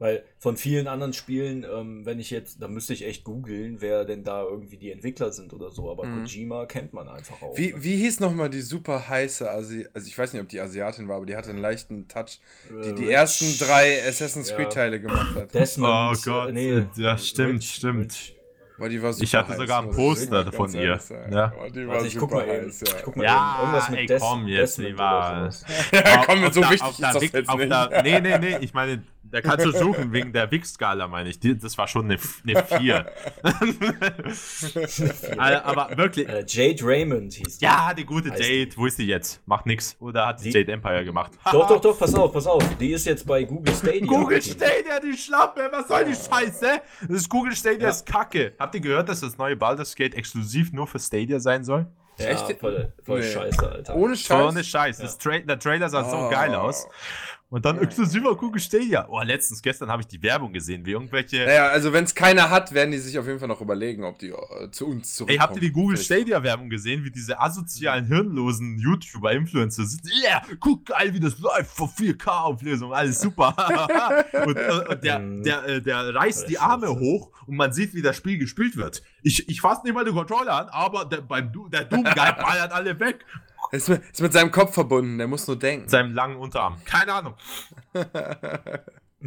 Weil 0.00 0.24
von 0.38 0.56
vielen 0.56 0.88
anderen 0.88 1.12
Spielen, 1.12 1.62
ähm, 1.70 2.06
wenn 2.06 2.18
ich 2.20 2.30
jetzt, 2.30 2.62
da 2.62 2.68
müsste 2.68 2.94
ich 2.94 3.04
echt 3.04 3.22
googeln, 3.22 3.82
wer 3.82 4.06
denn 4.06 4.24
da 4.24 4.42
irgendwie 4.44 4.78
die 4.78 4.90
Entwickler 4.90 5.30
sind 5.30 5.52
oder 5.52 5.70
so. 5.70 5.90
Aber 5.90 6.06
Mhm. 6.06 6.24
Kojima 6.24 6.64
kennt 6.64 6.94
man 6.94 7.06
einfach 7.06 7.42
auch. 7.42 7.54
Wie, 7.58 7.72
ne? 7.74 7.84
wie 7.84 7.96
hieß 7.96 8.18
nochmal 8.20 8.48
die 8.48 8.62
super 8.62 9.08
heiße 9.10 9.50
Asi 9.50 9.86
also 9.92 10.06
ich 10.08 10.16
weiß 10.16 10.32
nicht, 10.32 10.40
ob 10.42 10.48
die 10.48 10.58
Asiatin 10.58 11.06
war, 11.06 11.16
aber 11.16 11.26
die 11.26 11.36
hatte 11.36 11.50
einen 11.50 11.58
leichten 11.58 12.08
Touch, 12.08 12.40
die 12.70 12.94
die 12.94 13.02
Rich- 13.04 13.10
ersten 13.10 13.58
drei 13.58 14.02
Assassin's 14.08 14.48
Ja. 14.48 14.56
Creed 14.56 14.72
Teile 14.72 15.00
gemacht 15.02 15.34
hat. 15.36 15.52
Desmond. 15.54 16.16
Oh 16.16 16.20
Gott, 16.24 16.54
nee, 16.54 16.82
ja, 16.96 17.18
stimmt, 17.18 17.56
Rich- 17.60 17.74
stimmt. 17.74 18.06
Rich- 18.06 18.36
Boah, 18.80 18.88
die 18.88 19.02
war 19.02 19.12
super 19.12 19.24
Ich 19.24 19.34
hatte 19.34 19.50
heiß, 19.50 19.56
sogar 19.58 19.82
ein 19.82 19.90
Poster 19.90 20.52
von 20.52 20.72
ihr. 20.74 20.98
Ja. 21.30 21.46
Boah, 21.48 21.68
die 21.70 21.86
war 21.86 21.94
Warte, 21.96 22.06
ich 22.08 22.16
guck 22.16 22.30
mal 22.32 22.48
eben. 22.48 22.66
heiß, 22.66 22.82
Ich 22.82 23.02
guck 23.04 23.16
mal 23.16 23.24
Ja, 23.24 23.54
eben. 23.58 23.60
Irgendwas 23.66 23.90
mit 23.90 23.98
ey, 24.00 24.06
Des 24.06 24.22
komm 24.22 24.48
jetzt, 24.48 24.78
Desmond 24.78 24.88
die 24.94 24.98
war-. 24.98 25.50
Ja, 25.92 26.22
komm, 26.24 26.44
Auf 26.44 26.54
so 26.54 26.60
wichtig 26.62 26.82
auf 26.82 26.90
ist 26.92 27.02
das 27.02 27.22
jetzt 27.32 27.48
auf 27.50 27.58
nicht. 27.58 27.70
der- 27.70 28.02
Nee, 28.02 28.20
nee, 28.20 28.38
nee, 28.38 28.56
ich 28.62 28.72
meine, 28.72 29.02
da 29.22 29.40
kannst 29.40 29.64
du 29.66 29.70
suchen 29.72 30.12
wegen 30.12 30.32
der 30.32 30.50
Wix-Skala, 30.50 31.06
meine 31.08 31.28
ich. 31.28 31.38
Die, 31.40 31.56
das 31.56 31.76
war 31.78 31.86
schon 31.86 32.06
eine, 32.06 32.18
eine 32.46 32.64
4. 32.64 33.06
Aber 35.38 35.96
wirklich. 35.96 36.28
Äh, 36.28 36.44
Jade 36.46 36.84
Raymond 36.84 37.32
hieß 37.34 37.58
die. 37.58 37.64
Ja, 37.64 37.94
die 37.94 38.04
gute 38.04 38.28
Jade, 38.30 38.70
wo 38.76 38.86
ist 38.86 38.98
die 38.98 39.06
jetzt? 39.06 39.40
Macht 39.46 39.66
nix. 39.66 39.96
Oder 40.00 40.26
hat 40.26 40.40
die 40.40 40.50
Die- 40.50 40.58
Jade 40.58 40.72
Empire 40.72 41.04
gemacht? 41.04 41.32
Doch, 41.52 41.68
doch, 41.68 41.80
doch, 41.80 41.98
pass 41.98 42.14
auf, 42.14 42.32
pass 42.32 42.46
auf. 42.46 42.62
Die 42.78 42.92
ist 42.92 43.06
jetzt 43.06 43.26
bei 43.26 43.44
Google 43.44 43.74
Stadia. 43.74 44.06
Google. 44.06 44.42
Stadia, 44.42 45.00
die 45.02 45.16
Schlappe, 45.16 45.68
was 45.72 45.88
soll 45.88 46.04
die 46.04 46.14
Scheiße? 46.14 46.80
Das 47.02 47.10
ist 47.10 47.28
Google 47.28 47.54
Stadia 47.54 47.82
Ja. 47.84 47.88
ist 47.90 48.06
kacke. 48.06 48.52
Habt 48.58 48.74
ihr 48.74 48.80
gehört, 48.80 49.08
dass 49.08 49.20
das 49.20 49.36
neue 49.38 49.56
Baldur's 49.56 49.94
Gate 49.94 50.14
exklusiv 50.14 50.72
nur 50.72 50.86
für 50.86 50.98
Stadia 50.98 51.40
sein 51.40 51.64
soll? 51.64 51.86
Ja, 52.18 52.26
Echt? 52.26 52.60
voll, 52.60 52.92
voll 53.02 53.20
Nee. 53.20 53.32
scheiße, 53.32 53.70
Alter. 53.70 53.96
Ohne 53.96 54.14
Voll 54.14 54.42
ohne 54.42 54.62
Scheiß. 54.62 54.68
Scheiß. 54.68 54.98
Das 54.98 55.16
Tra 55.16 55.38
der 55.38 55.58
Trailer 55.58 55.88
sah 55.88 56.04
so 56.04 56.16
Oh. 56.16 56.28
geil 56.28 56.54
aus. 56.54 56.86
Und 57.50 57.64
dann 57.64 57.78
exklusiv 57.78 58.24
auf 58.26 58.38
Google 58.38 58.60
Stadia. 58.60 59.08
Oh, 59.08 59.20
letztens, 59.22 59.60
gestern 59.60 59.90
habe 59.90 60.02
ich 60.02 60.06
die 60.06 60.22
Werbung 60.22 60.52
gesehen, 60.52 60.86
wie 60.86 60.92
irgendwelche. 60.92 61.44
Naja, 61.44 61.66
also 61.66 61.92
wenn 61.92 62.04
es 62.04 62.14
keiner 62.14 62.48
hat, 62.48 62.72
werden 62.72 62.92
die 62.92 62.98
sich 62.98 63.18
auf 63.18 63.26
jeden 63.26 63.40
Fall 63.40 63.48
noch 63.48 63.60
überlegen, 63.60 64.04
ob 64.04 64.20
die 64.20 64.28
äh, 64.28 64.70
zu 64.70 64.86
uns 64.86 65.16
zurückkommen. 65.16 65.36
Ey, 65.36 65.42
habt 65.42 65.56
ihr 65.56 65.60
die 65.60 65.72
Google 65.72 65.96
Vielleicht. 65.96 66.22
Stadia-Werbung 66.22 66.70
gesehen, 66.70 67.02
wie 67.04 67.10
diese 67.10 67.40
asozialen, 67.40 68.06
hirnlosen 68.06 68.78
YouTuber-Influencer 68.78 69.84
sind? 69.84 70.02
Yeah, 70.22 70.42
guck 70.60 70.86
geil, 70.86 71.12
wie 71.12 71.18
das 71.18 71.40
läuft, 71.40 71.70
vor 71.76 71.88
4K-Auflösung, 71.88 72.92
alles 72.92 73.20
super. 73.20 73.54
und 74.46 74.56
äh, 74.56 74.70
und 74.88 75.02
der, 75.02 75.18
Mhm. 75.18 75.42
der, 75.42 75.64
äh, 75.66 75.82
der 75.82 76.14
reißt 76.14 76.48
die 76.48 76.58
Arme 76.58 76.88
hoch 76.88 77.32
und 77.46 77.56
man 77.56 77.72
sieht, 77.72 77.94
wie 77.94 78.02
das 78.02 78.16
Spiel 78.16 78.38
gespielt 78.38 78.76
wird. 78.76 79.02
Ich, 79.22 79.48
ich 79.48 79.60
fasse 79.60 79.82
nicht 79.84 79.94
mal 79.94 80.04
den 80.04 80.14
Controller 80.14 80.52
an, 80.54 80.68
aber 80.68 81.04
der, 81.04 81.20
beim 81.22 81.50
du 81.52 81.68
der 81.68 81.82
Doom-Guy 81.84 82.14
ballert 82.14 82.70
alle 82.70 83.00
weg. 83.00 83.24
Ist 83.72 83.88
mit, 83.88 84.02
ist 84.02 84.20
mit 84.20 84.32
seinem 84.32 84.50
Kopf 84.50 84.74
verbunden, 84.74 85.18
der 85.18 85.28
muss 85.28 85.46
nur 85.46 85.58
denken. 85.58 85.82
Mit 85.82 85.90
seinem 85.90 86.14
langen 86.14 86.36
Unterarm. 86.36 86.76
Keine 86.84 87.14
Ahnung. 87.14 87.34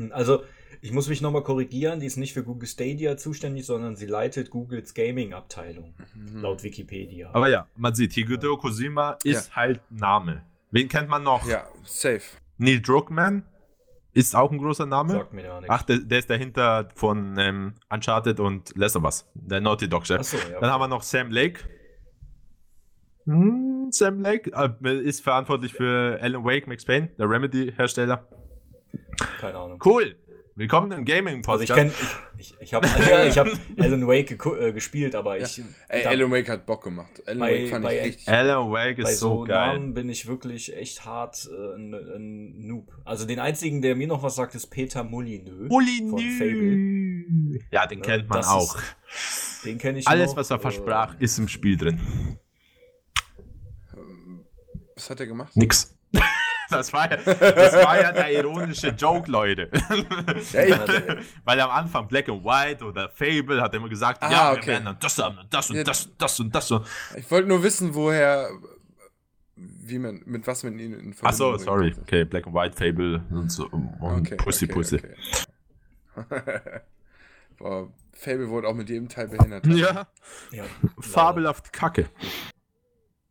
Also, 0.10 0.44
ich 0.82 0.92
muss 0.92 1.08
mich 1.08 1.22
nochmal 1.22 1.44
korrigieren, 1.44 2.00
die 2.00 2.08
ist 2.08 2.18
nicht 2.18 2.34
für 2.34 2.44
Google 2.44 2.68
Stadia 2.68 3.16
zuständig, 3.16 3.66
sondern 3.66 3.96
sie 3.96 4.08
leitet 4.08 4.50
Googles 4.50 4.94
Gaming-Abteilung, 4.94 5.94
laut 6.34 6.64
Wikipedia. 6.64 7.30
Aber 7.32 7.48
ja, 7.48 7.68
man 7.76 7.94
sieht, 7.94 8.14
Hideo 8.14 8.58
Kojima 8.58 9.18
ist 9.24 9.56
halt 9.56 9.82
Name. 9.92 10.42
Wen 10.72 10.90
kennt 10.90 11.10
man 11.10 11.22
noch? 11.22 11.48
Ja, 11.48 11.68
safe. 11.86 12.24
Neil 12.58 12.82
Druckmann 12.82 13.44
ist 14.14 14.36
auch 14.36 14.52
ein 14.52 14.58
großer 14.58 14.86
Name. 14.86 15.14
Sagt 15.14 15.34
mir 15.34 15.46
ja 15.46 15.62
nichts. 15.62 15.70
Ach, 15.70 15.84
der, 15.84 16.00
der 16.00 16.20
ist 16.20 16.30
dahinter 16.30 16.90
von 16.96 17.38
ähm, 17.38 17.76
Uncharted 17.90 18.40
und 18.40 18.76
Last 18.76 18.96
of 18.96 19.04
Us, 19.04 19.26
der 19.36 19.62
Naughty 19.62 19.88
Dog 19.88 20.06
Chef. 20.06 20.20
Ach 20.20 20.24
so, 20.24 20.38
ja. 20.38 20.60
Dann 20.60 20.70
haben 20.70 20.82
wir 20.82 20.88
noch 20.88 21.04
Sam 21.04 21.32
Lake. 21.32 21.62
Hm, 23.26 23.73
Sam 23.94 24.22
Lake 24.22 24.52
äh, 24.54 25.00
ist 25.02 25.22
verantwortlich 25.22 25.74
für 25.74 26.18
Alan 26.22 26.44
Wake, 26.44 26.68
Max 26.68 26.84
Payne, 26.86 27.10
der 27.18 27.30
Remedy-Hersteller. 27.30 28.28
Keine 29.40 29.58
Ahnung. 29.58 29.80
Cool. 29.86 30.16
Willkommen 30.56 30.92
im 30.92 31.04
Gaming 31.06 31.38
Also 31.48 31.66
Podcast. 31.66 31.70
ich 31.70 31.76
kenne, 31.76 31.92
ich, 32.38 32.52
ich, 32.52 32.62
ich 32.62 32.74
habe 32.76 32.88
ja, 33.10 33.26
ich 33.26 33.38
hab 33.40 33.48
Alan 33.80 34.08
Wake 34.08 34.32
äh, 34.46 34.72
gespielt, 34.72 35.16
aber 35.16 35.40
ich 35.40 35.62
Ey, 35.90 36.04
da- 36.04 36.10
Alan 36.12 36.30
Wake 36.32 36.48
hat 36.50 36.66
Bock 36.68 36.84
gemacht. 36.84 37.24
Alan 37.26 37.40
Bei- 37.40 37.62
Wake 37.64 37.70
fand 37.70 37.84
bei- 37.86 37.98
ich 38.00 38.06
richtig. 38.06 38.28
Alan 38.30 38.72
Wake 38.72 39.02
bei 39.02 39.10
ist 39.12 39.20
so, 39.20 39.30
so 39.40 39.44
geil. 39.46 39.74
Namen 39.74 39.94
bin 39.96 40.10
ich 40.10 40.28
wirklich 40.28 40.76
echt 40.76 41.06
hart 41.06 41.50
äh, 41.52 41.76
ein, 41.76 41.94
ein 41.94 42.68
Noob. 42.68 42.92
Also 43.04 43.26
den 43.26 43.40
einzigen, 43.40 43.82
der 43.82 43.96
mir 43.96 44.08
noch 44.08 44.22
was 44.22 44.36
sagt, 44.36 44.54
ist 44.54 44.68
Peter 44.68 45.04
Molyneux 45.04 45.70
Fable. 46.38 47.60
Ja, 47.72 47.88
den 47.88 48.02
kennt 48.04 48.30
man 48.30 48.38
das 48.40 48.48
auch. 48.48 48.76
ist- 48.76 49.66
Den 49.66 49.78
kenne 49.80 50.00
ich 50.00 50.08
Alles, 50.08 50.32
noch, 50.32 50.38
was 50.38 50.52
er 50.52 50.58
äh, 50.58 50.60
versprach, 50.60 51.16
ist 51.20 51.38
im 51.40 51.48
Spiel 51.48 51.78
drin. 51.78 52.00
Was 54.96 55.10
hat 55.10 55.20
er 55.20 55.28
gemacht? 55.28 55.56
Nix. 55.56 55.96
Das 56.70 56.92
war, 56.92 57.12
ja, 57.12 57.18
das 57.18 57.74
war 57.86 58.02
ja 58.02 58.12
der 58.14 58.32
ironische 58.32 58.88
Joke, 58.88 59.30
Leute. 59.30 59.70
Ja, 60.54 60.86
Weil 61.44 61.60
am 61.60 61.70
Anfang 61.70 62.08
Black 62.08 62.30
and 62.30 62.44
White 62.44 62.84
oder 62.84 63.10
Fable 63.10 63.62
hat 63.62 63.74
er 63.74 63.78
immer 63.80 63.90
gesagt, 63.90 64.24
Ah, 64.24 64.32
ja, 64.32 64.52
wir 64.54 64.58
okay. 64.58 64.68
werden 64.68 64.86
dann 64.86 64.98
das 65.00 65.18
haben 65.20 65.38
und 65.38 65.54
das 65.54 65.70
und 65.70 65.76
Ja. 65.76 65.84
das 65.84 66.06
und 66.08 66.20
das 66.20 66.40
und 66.40 66.56
das 66.56 66.72
und. 66.72 66.88
ich 67.16 67.30
wollte 67.30 67.48
nur 67.50 67.62
wissen, 67.62 67.94
woher, 67.94 68.50
wie 69.56 70.00
man, 70.00 70.24
mit 70.26 70.48
was 70.48 70.64
man 70.64 70.80
ihn 70.80 70.94
in 70.94 71.16
Achso, 71.22 71.52
bringen 71.52 71.60
sorry. 71.64 71.92
konnte. 71.92 72.02
Okay, 72.02 72.26
Black 72.26 72.48
and 72.48 72.56
White, 72.56 72.76
Fable 72.78 73.22
und 73.30 73.52
so. 73.52 73.68
Und 73.68 73.92
Okay, 74.22 74.36
Pussy, 74.38 74.66
okay, 74.66 74.74
Pussy. 74.74 75.02
okay. 76.16 76.62
Boah, 77.60 77.92
Fable 78.14 78.50
wurde 78.50 78.68
auch 78.68 78.74
mit 78.74 78.90
jedem 78.90 79.10
Teil 79.10 79.28
behindert. 79.28 79.68
Ja, 79.68 80.08
Ja, 80.52 80.64
fabelhaft 81.00 81.72
kacke. 81.72 82.10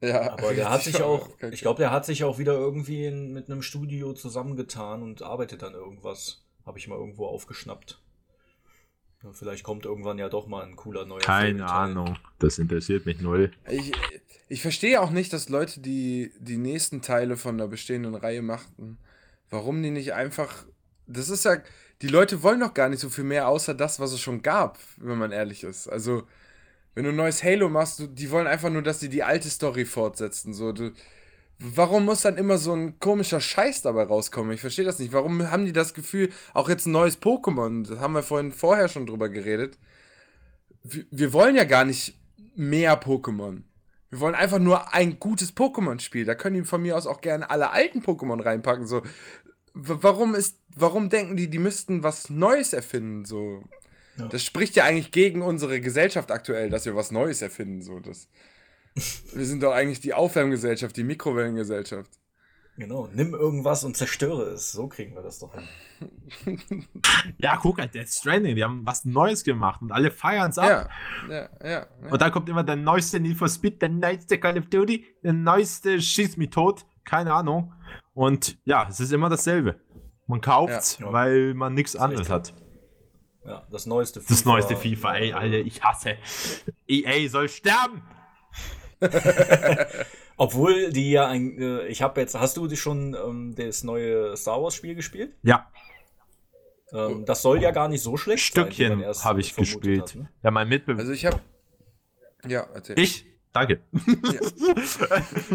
Ja 0.03 0.32
Aber 0.32 0.53
der 0.53 0.70
hat 0.70 0.82
sich 0.82 1.03
auch, 1.03 1.28
ich 1.50 1.61
glaube, 1.61 1.78
der 1.78 1.90
hat 1.90 2.05
sich 2.05 2.24
auch 2.24 2.38
wieder 2.38 2.55
irgendwie 2.55 3.07
in, 3.07 3.32
mit 3.32 3.48
einem 3.50 3.62
Studio 3.62 4.12
zusammengetan 4.12 5.03
und 5.03 5.22
arbeitet 5.22 5.62
dann 5.62 5.74
irgendwas. 5.74 6.44
Habe 6.66 6.78
ich 6.78 6.86
mal 6.88 6.98
irgendwo 6.98 7.26
aufgeschnappt. 7.26 8.00
Vielleicht 9.32 9.62
kommt 9.62 9.84
irgendwann 9.84 10.18
ja 10.18 10.28
doch 10.28 10.46
mal 10.46 10.64
ein 10.64 10.74
cooler 10.74 11.05
neuer 11.05 11.20
Keine 11.20 11.61
Fable-Teil. 11.61 11.90
Ahnung. 11.90 12.18
Das 12.40 12.59
interessiert 12.59 13.07
mich 13.07 13.20
null. 13.20 13.53
Ich, 13.70 13.92
ich 14.48 14.62
verstehe 14.62 15.00
auch 15.00 15.11
nicht, 15.11 15.32
dass 15.32 15.48
Leute, 15.48 15.80
die 15.80 16.32
die 16.38 16.57
nächsten 16.57 17.03
Teile 17.03 17.36
von 17.36 17.57
der 17.57 17.68
bestehenden 17.68 18.14
Reihe 18.16 18.42
machten, 18.42 18.98
warum 19.50 19.82
die 19.82 19.90
nicht 19.90 20.12
einfach. 20.12 20.64
Das 21.07 21.28
ist 21.28 21.44
ja. 21.44 21.59
Die 22.00 22.09
Leute 22.09 22.42
wollen 22.42 22.59
doch 22.59 22.74
gar 22.74 22.88
nicht 22.88 22.98
so 22.98 23.09
viel 23.11 23.22
mehr, 23.22 23.46
außer 23.46 23.74
das, 23.74 24.00
was 24.00 24.12
es 24.12 24.20
schon 24.20 24.42
gab, 24.42 24.78
wenn 24.96 25.18
man 25.18 25.30
ehrlich 25.30 25.62
ist. 25.62 25.86
Also, 25.86 26.24
wenn 26.95 27.05
du 27.05 27.11
ein 27.11 27.16
neues 27.16 27.43
Halo 27.43 27.68
machst, 27.68 27.99
du, 27.99 28.07
die 28.07 28.30
wollen 28.30 28.47
einfach 28.47 28.70
nur, 28.70 28.82
dass 28.82 28.99
die 28.99 29.09
die 29.09 29.22
alte 29.22 29.49
Story 29.49 29.84
fortsetzen. 29.84 30.53
So, 30.53 30.72
du, 30.72 30.93
warum 31.59 32.05
muss 32.05 32.22
dann 32.22 32.36
immer 32.36 32.59
so 32.59 32.72
ein 32.74 32.99
komischer 32.99 33.40
Scheiß 33.40 33.82
dabei 33.82 34.05
rauskommen? 34.05 34.53
Ich 34.53 34.61
verstehe 34.61 34.84
das 34.84 34.99
nicht. 34.99 35.12
Warum 35.12 35.51
haben 35.51 35.64
die 35.64 35.72
das 35.72 35.95
Gefühl, 35.95 36.30
auch 36.53 36.68
jetzt 36.68 36.86
ein 36.86 36.93
neues 36.93 37.20
Pokémon, 37.20 37.88
das 37.88 37.99
haben 37.99 38.14
wir 38.14 38.22
vorhin 38.22 38.53
vorher 38.53 38.88
schon 38.88 39.07
drüber 39.07 39.28
geredet. 39.28 39.78
Wir, 40.82 41.05
wir 41.11 41.32
wollen 41.32 41.57
ja 41.57 41.64
gar 41.64 41.84
nicht 41.84 42.18
mehr 42.55 43.01
Pokémon. 43.01 43.62
Wir 44.11 44.20
wollen 44.20 44.34
einfach 44.34 44.59
nur 44.59 44.93
ein 44.93 45.18
gutes 45.18 45.57
Pokémon-Spiel. 45.57 46.26
Da 46.26 46.34
können 46.34 46.57
die 46.57 46.64
von 46.64 46.82
mir 46.82 46.99
aus 46.99 47.07
auch 47.07 47.22
gerne 47.22 47.49
alle 47.49 47.70
alten 47.70 48.01
Pokémon 48.01 48.45
reinpacken. 48.45 48.86
So, 48.86 49.03
warum 49.72 50.34
ist, 50.34 50.59
warum 50.76 51.09
denken 51.09 51.36
die, 51.36 51.49
die 51.49 51.59
müssten 51.59 52.03
was 52.03 52.28
Neues 52.28 52.74
erfinden? 52.74 53.24
So, 53.24 53.64
Ja. 54.18 54.28
das 54.28 54.44
spricht 54.44 54.76
ja 54.76 54.84
eigentlich 54.84 55.10
gegen 55.10 55.42
unsere 55.42 55.80
Gesellschaft 55.80 56.30
aktuell, 56.30 56.68
dass 56.70 56.84
wir 56.84 56.94
was 56.94 57.10
Neues 57.10 57.40
erfinden. 57.42 57.82
So, 57.82 57.98
das, 58.00 58.28
wir 58.94 59.44
sind 59.46 59.62
doch 59.62 59.72
eigentlich 59.72 60.00
die 60.00 60.14
Aufwärmgesellschaft, 60.14 60.96
die 60.96 61.04
Mikrowellengesellschaft. 61.04 62.10
Genau, 62.76 63.06
nimm 63.12 63.34
irgendwas 63.34 63.84
und 63.84 63.96
zerstöre 63.98 64.44
es. 64.52 64.72
So 64.72 64.88
kriegen 64.88 65.14
wir 65.14 65.22
das 65.22 65.38
doch 65.38 65.52
hin. 65.54 66.62
Ja, 67.38 67.56
guck 67.56 67.78
halt, 67.78 67.94
Death 67.94 68.08
Stranding, 68.08 68.56
die 68.56 68.64
haben 68.64 68.84
was 68.84 69.04
Neues 69.04 69.44
gemacht 69.44 69.82
und 69.82 69.92
alle 69.92 70.10
feiern 70.10 70.50
es 70.50 70.58
ab. 70.58 70.90
Ja, 71.28 71.32
ja, 71.32 71.48
ja. 71.62 71.70
ja. 71.70 72.10
Und 72.10 72.20
dann 72.20 72.32
kommt 72.32 72.48
immer 72.48 72.64
der 72.64 72.76
neueste 72.76 73.20
Need 73.20 73.36
for 73.36 73.48
Speed, 73.48 73.82
der 73.82 73.88
neueste 73.90 74.38
Call 74.38 74.58
of 74.58 74.66
Duty, 74.66 75.04
der 75.22 75.32
neueste 75.32 76.00
Schieß 76.00 76.36
mich 76.38 76.50
tot, 76.50 76.84
keine 77.04 77.32
Ahnung. 77.34 77.72
Und 78.14 78.58
ja, 78.64 78.86
es 78.88 79.00
ist 79.00 79.12
immer 79.12 79.28
dasselbe. 79.28 79.76
Man 80.26 80.40
kauft's, 80.40 80.98
Ja. 80.98 81.12
weil 81.12 81.54
man 81.54 81.74
nichts 81.74 81.94
anderes 81.94 82.30
hat. 82.30 82.54
Ja, 83.45 83.66
das 83.70 83.86
neueste 83.86 84.20
FIFA. 84.20 84.32
Das 84.34 84.45
neueste 84.45 84.76
FIFA, 84.76 85.14
ey, 85.16 85.32
Alter, 85.32 85.59
ich 85.59 85.82
hasse. 85.82 86.16
EA 86.88 87.28
soll 87.28 87.49
sterben! 87.49 88.03
Obwohl 90.36 90.90
die 90.93 91.11
ja 91.11 91.26
ein, 91.28 91.59
äh, 91.61 91.86
ich 91.86 92.03
habe 92.03 92.20
jetzt, 92.20 92.34
hast 92.38 92.57
du 92.57 92.66
die 92.68 92.76
schon 92.76 93.14
ähm, 93.14 93.55
das 93.57 93.82
neue 93.84 94.36
Star 94.36 94.62
Wars 94.62 94.74
Spiel 94.74 94.95
gespielt? 94.95 95.34
Ja, 95.43 95.68
Ähm, 96.93 97.24
das 97.24 97.43
soll 97.43 97.61
ja 97.62 97.70
gar 97.70 97.88
nicht 97.88 98.03
so 98.03 98.16
schlecht 98.16 98.53
sein, 98.55 98.64
Stückchen 98.66 98.88
man 98.90 99.01
erst 99.01 99.24
habe 99.24 99.40
ich 99.40 99.55
gespielt. 99.57 100.03
hat, 100.03 100.14
ne? 100.14 100.28
Ja, 100.43 100.51
mein 100.51 100.68
Mitbewerber. 100.68 101.01
Also 101.01 101.12
ich 101.12 101.24
habe. 101.26 101.40
Ja, 102.47 102.66
erzähl. 102.74 102.99
ich? 102.99 103.26
Danke. 103.53 103.82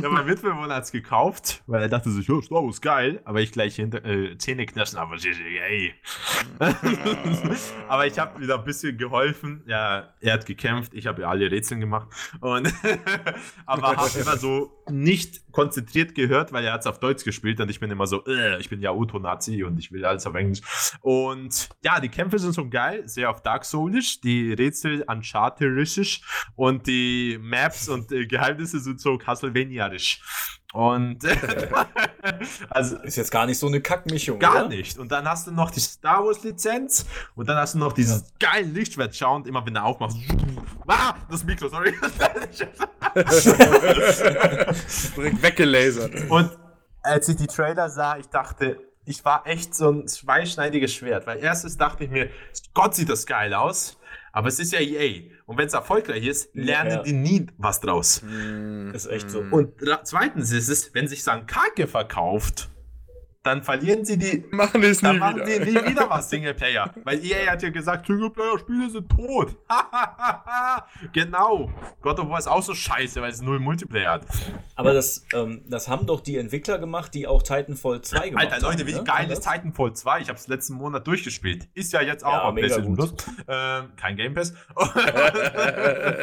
ja, 0.01 0.09
mein 0.09 0.25
Mitbewohner 0.27 0.75
hat 0.75 0.83
es 0.83 0.91
gekauft, 0.91 1.63
weil 1.65 1.81
er 1.81 1.89
dachte 1.89 2.11
sich, 2.11 2.27
ja, 2.27 2.39
Star 2.43 2.63
Wars 2.63 2.79
geil, 2.79 3.21
aber 3.25 3.41
ich 3.41 3.51
gleich 3.51 3.75
hinter, 3.75 4.05
äh, 4.05 4.37
Zähne 4.37 4.67
knirschen, 4.67 4.99
aber 4.99 5.15
ey. 5.15 5.95
aber 7.87 8.05
ich 8.05 8.19
habe 8.19 8.39
wieder 8.39 8.59
ein 8.59 8.63
bisschen 8.63 8.99
geholfen. 8.99 9.63
Ja, 9.65 10.13
er 10.21 10.33
hat 10.33 10.45
gekämpft, 10.45 10.93
ich 10.93 11.07
habe 11.07 11.23
ja 11.23 11.29
alle 11.29 11.49
Rätseln 11.49 11.79
gemacht. 11.79 12.09
Und 12.39 12.71
aber 13.65 13.97
habe 13.97 14.19
immer 14.19 14.37
so 14.37 14.71
nicht 14.89 15.51
konzentriert 15.51 16.13
gehört, 16.13 16.53
weil 16.53 16.63
er 16.65 16.73
hat 16.73 16.81
es 16.81 16.87
auf 16.87 16.99
Deutsch 16.99 17.23
gespielt 17.23 17.59
und 17.59 17.69
ich 17.71 17.79
bin 17.79 17.89
immer 17.89 18.05
so, 18.05 18.23
äh, 18.25 18.59
ich 18.59 18.69
bin 18.69 18.79
ja 18.79 18.91
Auto-Nazi 18.91 19.63
und 19.63 19.79
ich 19.79 19.91
will 19.91 20.05
alles 20.05 20.27
auf 20.27 20.35
Englisch. 20.35 20.61
Und 21.01 21.69
ja, 21.83 21.99
die 21.99 22.09
Kämpfe 22.09 22.37
sind 22.37 22.53
schon 22.53 22.69
geil, 22.69 23.07
sehr 23.07 23.31
auf 23.31 23.41
Dark 23.41 23.65
Soulisch, 23.65 24.21
die 24.21 24.53
Rätsel 24.53 25.03
uncharted 25.07 25.57
und 26.55 26.85
die 26.85 27.39
Maps 27.41 27.86
und 27.89 28.11
äh, 28.11 28.25
Geheimnisse 28.25 28.79
sind 28.79 28.99
so 28.99 29.17
Castlevania-isch. 29.17 30.21
Und 30.73 31.23
also 32.69 32.97
Ist 32.97 33.15
jetzt 33.15 33.31
gar 33.31 33.45
nicht 33.45 33.57
so 33.57 33.67
eine 33.67 33.81
Kackmischung. 33.81 34.37
Gar 34.37 34.65
oder? 34.65 34.67
nicht. 34.67 34.97
Und 34.99 35.11
dann 35.11 35.27
hast 35.27 35.47
du 35.47 35.51
noch 35.51 35.71
die 35.71 35.79
Star 35.79 36.23
Wars 36.25 36.43
Lizenz 36.43 37.05
und 37.35 37.47
dann 37.47 37.57
hast 37.57 37.75
du 37.75 37.79
noch 37.79 37.93
dieses 37.93 38.25
geile 38.39 38.67
Lichtschwert-Sound, 38.67 39.47
immer 39.47 39.65
wenn 39.65 39.73
du 39.73 39.83
aufmachst. 39.83 40.17
Ah, 40.89 41.15
das 41.29 41.43
Mikro, 41.43 41.67
sorry. 41.67 41.93
Direkt 45.17 45.41
weggelasert. 45.41 46.29
und 46.29 46.57
als 47.03 47.27
ich 47.27 47.35
die 47.35 47.47
Trailer 47.47 47.89
sah, 47.89 48.17
ich 48.17 48.27
dachte, 48.27 48.77
ich 49.05 49.23
war 49.23 49.47
echt 49.47 49.73
so 49.73 49.89
ein 49.89 50.07
zweischneidiges 50.07 50.93
Schwert. 50.93 51.25
Weil 51.27 51.39
erstes 51.39 51.77
dachte 51.77 52.03
ich 52.03 52.09
mir, 52.09 52.29
Gott 52.73 52.95
sieht 52.95 53.09
das 53.09 53.25
geil 53.25 53.53
aus, 53.53 53.96
aber 54.37 54.47
es 54.49 54.59
ist 54.59 54.71
ja 54.71 54.79
EA. 54.79 55.23
Und 55.45 55.57
wenn 55.57 55.65
es 55.67 55.73
erfolgreich 55.73 56.25
ist, 56.25 56.49
lernen 56.53 56.91
Ja. 56.91 57.01
die 57.03 57.13
nie 57.13 57.47
was 57.57 57.79
draus. 57.79 58.21
Ist 58.93 59.07
echt 59.07 59.29
so. 59.31 59.39
Und 59.39 59.73
ra- 59.81 60.01
zweitens 60.03 60.51
ist 60.51 60.69
es, 60.69 60.93
wenn 60.93 61.07
sich 61.07 61.23
dann 61.23 61.47
Kacke 61.47 61.87
verkauft, 61.87 62.69
dann 63.47 63.63
verlieren 63.63 64.05
sie 64.05 64.17
die 64.17 64.43
Machen 64.51 64.81
die 64.81 64.87
es 64.87 64.99
Dann 65.01 65.15
nie 65.15 65.19
machen 65.19 65.35
wieder. 65.37 65.59
die 65.65 65.71
nie 65.71 65.85
wieder 65.89 66.07
was 66.09 66.29
Singleplayer. 66.29 66.93
Weil 67.03 67.23
EA 67.25 67.51
hat 67.51 67.63
ja 67.63 67.69
gesagt, 67.69 68.05
Singleplayer-Spiele 68.07 68.89
sind 68.89 69.09
tot. 69.09 69.55
genau. 71.13 71.71
God 72.01 72.19
of 72.19 72.29
War 72.29 72.39
ist 72.39 72.47
auch 72.47 72.61
so 72.61 72.73
scheiße, 72.75 73.21
weil 73.21 73.31
es 73.31 73.41
null 73.41 73.59
Multiplayer 73.59 74.11
hat. 74.11 74.25
Aber 74.75 74.93
das, 74.93 75.25
ähm, 75.33 75.61
das 75.67 75.87
haben 75.87 76.05
doch 76.05 76.21
die 76.21 76.37
Entwickler 76.37 76.77
gemacht, 76.77 77.13
die 77.13 77.25
auch 77.27 77.41
Titanfall 77.41 78.01
2 78.01 78.29
gemacht 78.29 78.51
Alter, 78.51 78.67
Leute, 78.67 78.79
haben. 78.79 78.87
wie 78.87 78.93
ne? 78.93 79.03
geil 79.03 79.31
ist 79.31 79.41
Titanfall 79.41 79.93
2? 79.93 80.19
Ich 80.21 80.29
habe 80.29 80.37
es 80.37 80.47
letzten 80.47 80.73
Monat 80.75 81.07
durchgespielt. 81.07 81.67
Ist 81.73 81.93
ja 81.93 82.01
jetzt 82.01 82.25
auch 82.25 82.33
Ja, 82.33 82.41
auf 82.43 82.55
PlayStation. 82.55 82.95
Plus. 82.95 83.13
Ähm, 83.47 83.85
kein 83.95 84.17
Game 84.17 84.33
Pass. 84.33 84.53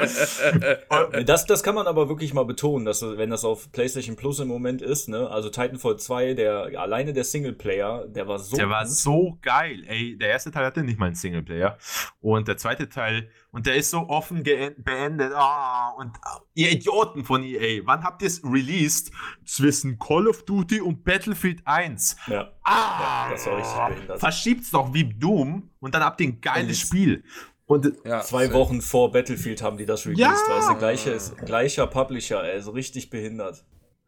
das? 0.04 1.24
Das, 1.24 1.46
das 1.46 1.62
kann 1.62 1.74
man 1.74 1.86
aber 1.86 2.08
wirklich 2.08 2.34
mal 2.34 2.44
betonen, 2.44 2.84
dass 2.84 3.02
wenn 3.02 3.30
das 3.30 3.44
auf 3.44 3.72
PlayStation 3.72 4.16
Plus 4.16 4.38
im 4.40 4.48
Moment 4.48 4.82
ist, 4.82 5.08
ne? 5.08 5.28
Also 5.30 5.48
Titanfall 5.48 5.96
2, 5.96 6.34
der 6.34 6.70
alleine 6.80 7.12
Der 7.14 7.24
Singleplayer, 7.24 8.06
der 8.08 8.26
war 8.28 8.38
so 8.38 8.56
Der 8.56 8.68
war 8.68 8.86
so 8.86 9.38
geil. 9.40 9.84
Ey, 9.86 10.18
der 10.18 10.28
erste 10.30 10.50
Teil 10.50 10.64
hatte 10.66 10.82
nicht 10.82 10.98
mal 10.98 11.06
einen 11.06 11.14
Singleplayer. 11.14 11.78
Und 12.20 12.48
der 12.48 12.56
zweite 12.56 12.88
Teil, 12.88 13.30
und 13.52 13.66
der 13.66 13.76
ist 13.76 13.90
so 13.90 14.00
offen 14.08 14.42
beendet. 14.42 15.32
Ah, 15.34 15.90
und 15.96 16.10
ah, 16.22 16.40
ihr 16.54 16.70
Idioten 16.72 17.24
von 17.24 17.42
EA, 17.44 17.82
wann 17.84 18.02
habt 18.02 18.22
ihr 18.22 18.28
es 18.28 18.42
released 18.44 19.12
zwischen 19.44 19.98
Call 19.98 20.26
of 20.28 20.44
Duty 20.44 20.80
und 20.80 21.04
Battlefield 21.04 21.62
1? 21.64 22.16
Ja. 22.26 22.50
Ah, 22.64 23.26
Ja, 23.26 23.30
das 23.32 23.46
war 23.46 23.56
richtig 23.58 23.96
behindert. 23.96 24.20
Verschiebt's 24.20 24.70
doch 24.70 24.92
wie 24.92 25.04
Doom 25.04 25.70
und 25.80 25.94
dann 25.94 26.02
habt 26.02 26.20
ihr 26.20 26.28
ein 26.28 26.40
geiles 26.40 26.82
Und- 26.82 26.86
Spiel. 26.88 27.24
Und 27.66 27.90
Ja, 28.04 28.20
Zwei. 28.20 28.52
Wochen 28.52 28.82
vor 28.82 29.10
Battlefield 29.10 29.62
haben 29.62 29.78
die 29.78 29.86
das 29.86 30.04
released, 30.04 30.20
Ja! 30.20 30.34
weißt 30.56 30.68
du, 30.68 30.74
gleiche, 30.76 31.18
gleicher 31.46 31.86
Publisher, 31.86 32.40
also 32.40 32.72
richtig 32.72 33.08
behindert. 33.08 33.64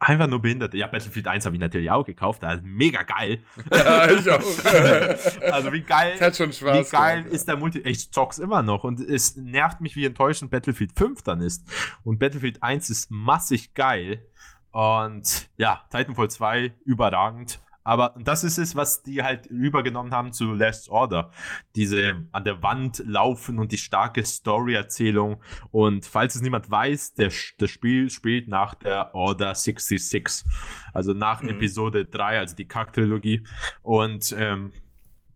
Einfach 0.07 0.29
nur 0.29 0.41
behindert. 0.41 0.73
Ja, 0.75 0.87
Battlefield 0.87 1.27
1 1.27 1.45
habe 1.47 1.57
ich 1.57 1.61
natürlich 1.61 1.91
auch 1.91 2.05
gekauft. 2.05 2.43
Das 2.43 2.57
ist 2.57 2.65
mega 2.65 3.03
geil. 3.03 3.41
Ja, 3.73 4.11
ich 4.11 4.31
auch. 4.31 4.41
Also 5.53 5.73
wie 5.73 5.81
geil. 5.81 6.19
Hat 6.21 6.37
schon 6.37 6.53
Spaß 6.53 6.87
Wie 6.87 6.91
geil 6.91 7.19
gemacht, 7.19 7.35
ist 7.35 7.49
der 7.49 7.57
Multi? 7.57 7.79
Ich 7.81 8.13
zock's 8.13 8.39
immer 8.39 8.63
noch 8.63 8.85
und 8.85 9.01
es 9.01 9.37
nervt 9.37 9.81
mich, 9.81 9.97
wie 9.97 10.05
enttäuschend 10.05 10.51
Battlefield 10.51 10.93
5 10.97 11.23
dann 11.23 11.41
ist. 11.41 11.65
Und 12.05 12.19
Battlefield 12.19 12.63
1 12.63 12.91
ist 12.91 13.11
massig 13.11 13.75
geil. 13.75 14.23
Und 14.71 15.49
ja, 15.57 15.83
Titanfall 15.91 16.31
2 16.31 16.75
überragend. 16.85 17.61
Aber 17.87 18.15
das 18.19 18.43
ist 18.43 18.59
es, 18.59 18.75
was 18.75 19.03
die 19.05 19.23
halt 19.23 19.47
übergenommen 19.47 20.13
haben 20.13 20.33
zu 20.33 20.53
Last 20.53 20.91
Order. 20.91 21.31
Diese 21.77 22.27
an 22.33 22.43
der 22.43 22.63
Wand 22.63 23.03
laufen 23.07 23.61
und 23.61 23.71
die 23.71 23.79
starke 23.79 24.25
Story-Erzählung. 24.25 25.41
Und 25.71 26.05
falls 26.05 26.35
es 26.35 26.43
niemand 26.43 26.69
weiß, 26.69 27.15
der, 27.15 27.31
das 27.59 27.71
Spiel 27.71 28.11
spielt 28.11 28.49
nach 28.49 28.75
der 28.75 29.15
Order 29.15 29.55
66. 29.55 30.45
Also 30.93 31.13
nach 31.13 31.43
Mhm. 31.43 31.51
Episode 31.51 32.05
3, 32.05 32.41
also 32.41 32.57
die 32.57 32.67
Kack-Trilogie. 32.67 33.47
Und 33.83 34.35
ähm, 34.37 34.73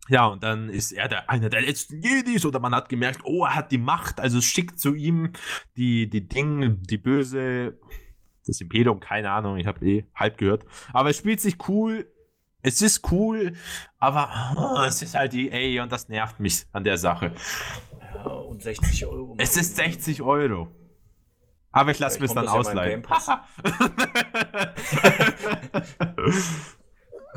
ja, 0.09 0.27
und 0.27 0.43
dann 0.43 0.71
ist 0.71 0.91
er 0.91 1.07
der, 1.07 1.31
einer 1.31 1.51
der 1.51 1.61
letzten 1.61 2.03
Jedis 2.03 2.45
oder 2.45 2.59
man 2.59 2.75
hat 2.75 2.89
gemerkt, 2.89 3.21
oh, 3.23 3.45
er 3.45 3.55
hat 3.55 3.71
die 3.71 3.79
Macht, 3.79 4.19
also 4.19 4.41
schickt 4.41 4.81
zu 4.81 4.95
ihm 4.95 5.33
die, 5.77 6.11
die 6.11 6.27
Dinge, 6.27 6.71
die 6.71 6.99
böse, 6.99 7.79
das 8.45 8.61
Imperium, 8.61 8.99
keine 8.99 9.31
Ahnung, 9.31 9.57
ich 9.57 9.69
habe 9.69 9.87
eh 9.87 10.05
halb 10.17 10.37
gehört. 10.37 10.65
Aber 10.93 11.11
es 11.11 11.19
spielt 11.19 11.41
sich 11.41 11.57
cool, 11.69 12.11
es 12.63 12.83
ist 12.83 13.11
cool, 13.13 13.55
aber 13.99 14.29
oh, 14.57 14.83
es 14.87 15.03
ist 15.03 15.15
halt 15.15 15.35
EA 15.35 15.83
und 15.83 15.91
das 15.93 16.09
nervt 16.09 16.41
mich 16.41 16.67
an 16.73 16.85
der 16.85 16.99
Sache. 16.99 17.33
Ja, 18.15 18.25
und 18.25 18.63
60 18.63 19.07
Euro. 19.07 19.35
Es 19.39 19.57
ist 19.57 19.77
60 19.77 20.23
Euro. 20.23 20.69
Aber 21.73 21.93
ich 21.93 21.99
lasse 22.01 22.19
mir 22.19 22.25
es 22.27 22.35
dann 22.35 22.47
ja 22.47 22.51
ausleihen. 22.51 23.03
Pass. 23.03 23.29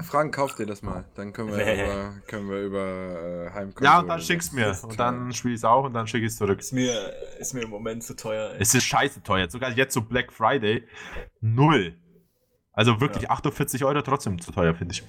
Frank, 0.02 0.34
kauf 0.34 0.56
dir 0.56 0.66
das 0.66 0.82
mal. 0.82 1.06
Dann 1.14 1.34
können 1.34 1.50
wir 1.50 1.58
Nee. 1.58 1.84
über, 1.86 2.14
können 2.28 2.50
wir 2.50 2.62
über 2.62 2.80
äh, 2.80 3.50
Heimkonsole. 3.54 3.86
ja, 3.86 4.00
und 4.00 4.08
dann 4.08 4.20
schick's 4.22 4.52
mir. 4.52 4.66
Das 4.66 4.84
Und 4.84 5.00
dann 5.00 5.32
spiele 5.34 5.54
ich 5.54 5.60
es 5.60 5.64
auch 5.66 5.86
und 5.86 5.94
dann 5.94 6.08
schicke 6.08 6.26
ich 6.26 6.32
es 6.32 6.38
zurück. 6.38 6.60
Ist 6.60 6.74
mir, 6.74 7.14
ist 7.40 7.54
mir 7.54 7.62
im 7.62 7.70
Moment 7.70 8.04
zu 8.04 8.16
teuer. 8.16 8.52
ey. 8.54 8.58
Es 8.60 8.74
ist 8.74 8.86
scheiße 8.86 9.22
teuer. 9.22 9.50
Sogar 9.50 9.72
jetzt 9.72 9.94
so 9.94 10.02
Black 10.02 10.34
Friday. 10.34 10.84
Null. 11.42 11.96
Also 12.74 13.00
wirklich 13.00 13.30
48 13.30 13.84
Euro 13.86 14.02
trotzdem 14.02 14.42
zu 14.42 14.52
teuer, 14.52 14.74
finde 14.74 14.94
ich. 14.94 15.04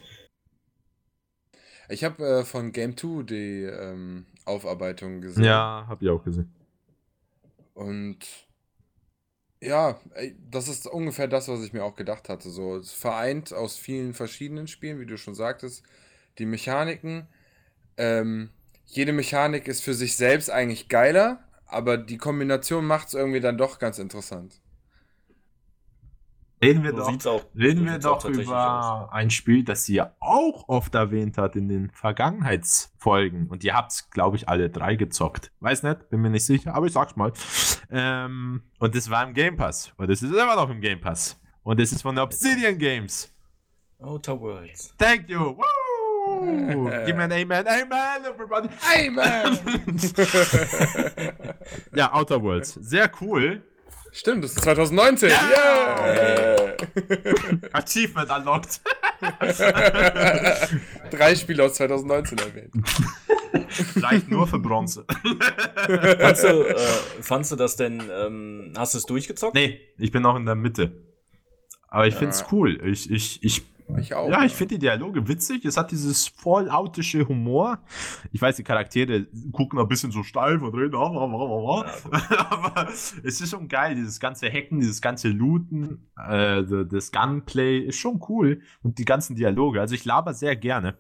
Ich 1.88 2.04
habe 2.04 2.24
äh, 2.24 2.44
von 2.44 2.72
Game 2.72 2.96
2 2.96 3.22
die 3.24 3.62
ähm, 3.64 4.26
Aufarbeitung 4.44 5.20
gesehen. 5.20 5.44
Ja, 5.44 5.84
hab 5.88 6.00
ich 6.02 6.08
auch 6.08 6.22
gesehen. 6.22 6.52
Und 7.74 8.18
ja, 9.60 9.98
das 10.50 10.68
ist 10.68 10.86
ungefähr 10.86 11.26
das, 11.26 11.48
was 11.48 11.64
ich 11.64 11.72
mir 11.72 11.84
auch 11.84 11.96
gedacht 11.96 12.28
hatte. 12.28 12.50
So, 12.50 12.76
es 12.76 12.92
vereint 12.92 13.52
aus 13.52 13.76
vielen 13.76 14.14
verschiedenen 14.14 14.68
Spielen, 14.68 15.00
wie 15.00 15.06
du 15.06 15.16
schon 15.16 15.34
sagtest, 15.34 15.82
die 16.38 16.46
Mechaniken. 16.46 17.26
Ähm, 17.96 18.50
jede 18.86 19.12
Mechanik 19.12 19.66
ist 19.66 19.82
für 19.82 19.94
sich 19.94 20.16
selbst 20.16 20.50
eigentlich 20.50 20.88
geiler, 20.88 21.42
aber 21.66 21.96
die 21.96 22.18
Kombination 22.18 22.86
macht 22.86 23.08
es 23.08 23.14
irgendwie 23.14 23.40
dann 23.40 23.56
doch 23.56 23.78
ganz 23.78 23.98
interessant. 23.98 24.60
Reden 26.64 26.84
wir 26.84 26.90
So 26.90 26.96
doch, 26.96 27.26
auch, 27.26 27.44
reden 27.56 27.84
wir 27.86 27.98
doch 27.98 28.24
über 28.24 29.08
ein 29.12 29.30
Spiel, 29.30 29.64
das 29.64 29.84
sie 29.84 29.94
ja 29.94 30.14
auch 30.20 30.68
oft 30.68 30.94
erwähnt 30.94 31.38
hat 31.38 31.56
in 31.56 31.68
den 31.68 31.90
Vergangenheitsfolgen. 31.90 33.48
Und 33.48 33.64
ihr 33.64 33.74
habt 33.74 34.10
glaube 34.10 34.36
ich, 34.36 34.48
alle 34.48 34.70
drei 34.70 34.96
gezockt. 34.96 35.52
Weiß 35.60 35.82
nicht, 35.82 36.08
bin 36.10 36.20
mir 36.20 36.30
nicht 36.30 36.46
sicher, 36.46 36.74
aber 36.74 36.86
ich 36.86 36.92
sag's 36.92 37.16
mal. 37.16 37.32
Ähm, 37.90 38.62
und 38.78 38.94
das 38.94 39.10
war 39.10 39.26
im 39.26 39.34
Game 39.34 39.56
Pass. 39.56 39.92
Und 39.96 40.10
es 40.10 40.22
ist 40.22 40.30
immer 40.30 40.56
noch 40.56 40.70
im 40.70 40.80
Game 40.80 41.00
Pass. 41.00 41.40
Und 41.62 41.80
es 41.80 41.92
ist 41.92 42.02
von 42.02 42.14
der 42.14 42.24
Obsidian 42.24 42.78
Games. 42.78 43.30
Outer 43.98 44.38
Worlds. 44.40 44.94
Thank 44.98 45.28
you. 45.28 45.56
Woo! 45.56 45.62
Give 47.06 47.14
me 47.16 47.24
an 47.24 47.32
Amen. 47.32 47.66
Amen, 47.66 48.24
everybody. 48.24 48.68
Man! 49.10 49.58
Ja, 51.94 52.12
Outer 52.12 52.42
Worlds. 52.42 52.74
Sehr 52.74 53.10
cool. 53.20 53.62
Stimmt, 54.16 54.44
das 54.44 54.52
ist 54.52 54.62
2019. 54.62 55.28
Yeah! 55.30 56.76
Achievement 57.72 58.30
unlocked. 58.30 58.80
Drei 61.10 61.34
Spiele 61.34 61.64
aus 61.64 61.74
2019 61.74 62.38
erwähnt. 62.38 62.72
Reicht 63.96 64.30
nur 64.30 64.46
für 64.46 64.60
Bronze. 64.60 65.04
Fandst 66.20 66.44
du, 66.44 66.62
äh, 66.62 66.74
fandst 67.22 67.50
du 67.52 67.56
das 67.56 67.74
denn, 67.76 68.02
ähm, 68.12 68.72
hast 68.76 68.94
du 68.94 68.98
es 68.98 69.06
durchgezockt? 69.06 69.54
Nee, 69.54 69.80
ich 69.98 70.12
bin 70.12 70.22
noch 70.22 70.36
in 70.36 70.46
der 70.46 70.54
Mitte. 70.54 70.92
Aber 71.88 72.06
ich 72.06 72.14
Ja. 72.14 72.20
find's 72.20 72.44
cool. 72.52 72.80
Ich, 72.86 73.10
ich, 73.10 73.42
ich, 73.42 73.62
Ich 73.98 74.14
auch. 74.14 74.30
ja, 74.30 74.44
ich 74.44 74.52
finde 74.52 74.74
die 74.74 74.80
Dialoge 74.80 75.28
witzig. 75.28 75.64
Es 75.64 75.76
hat 75.76 75.90
dieses 75.90 76.28
falloutische 76.28 77.28
Humor. 77.28 77.78
Ich 78.32 78.40
weiß, 78.40 78.56
die 78.56 78.64
Charaktere 78.64 79.26
gucken 79.52 79.78
ein 79.78 79.88
bisschen 79.88 80.10
so 80.10 80.22
steif 80.22 80.62
und 80.62 80.74
reden. 80.74 80.94
ah, 80.94 81.10
ah, 81.12 81.84
ah. 81.84 82.46
Aber 82.50 82.88
es 82.88 83.12
ist 83.22 83.50
schon 83.50 83.68
geil. 83.68 83.94
Dieses 83.94 84.20
ganze 84.20 84.50
Hacken, 84.50 84.80
dieses 84.80 85.00
ganze 85.00 85.28
Looten, 85.28 86.10
äh, 86.16 86.64
das 86.86 87.12
Gunplay 87.12 87.78
ist 87.80 87.98
schon 87.98 88.20
cool. 88.28 88.62
Und 88.82 88.98
die 88.98 89.04
ganzen 89.04 89.36
Dialoge. 89.36 89.80
Also 89.80 89.94
ich 89.94 90.04
laber 90.04 90.32
sehr 90.32 90.56
gerne 90.56 90.96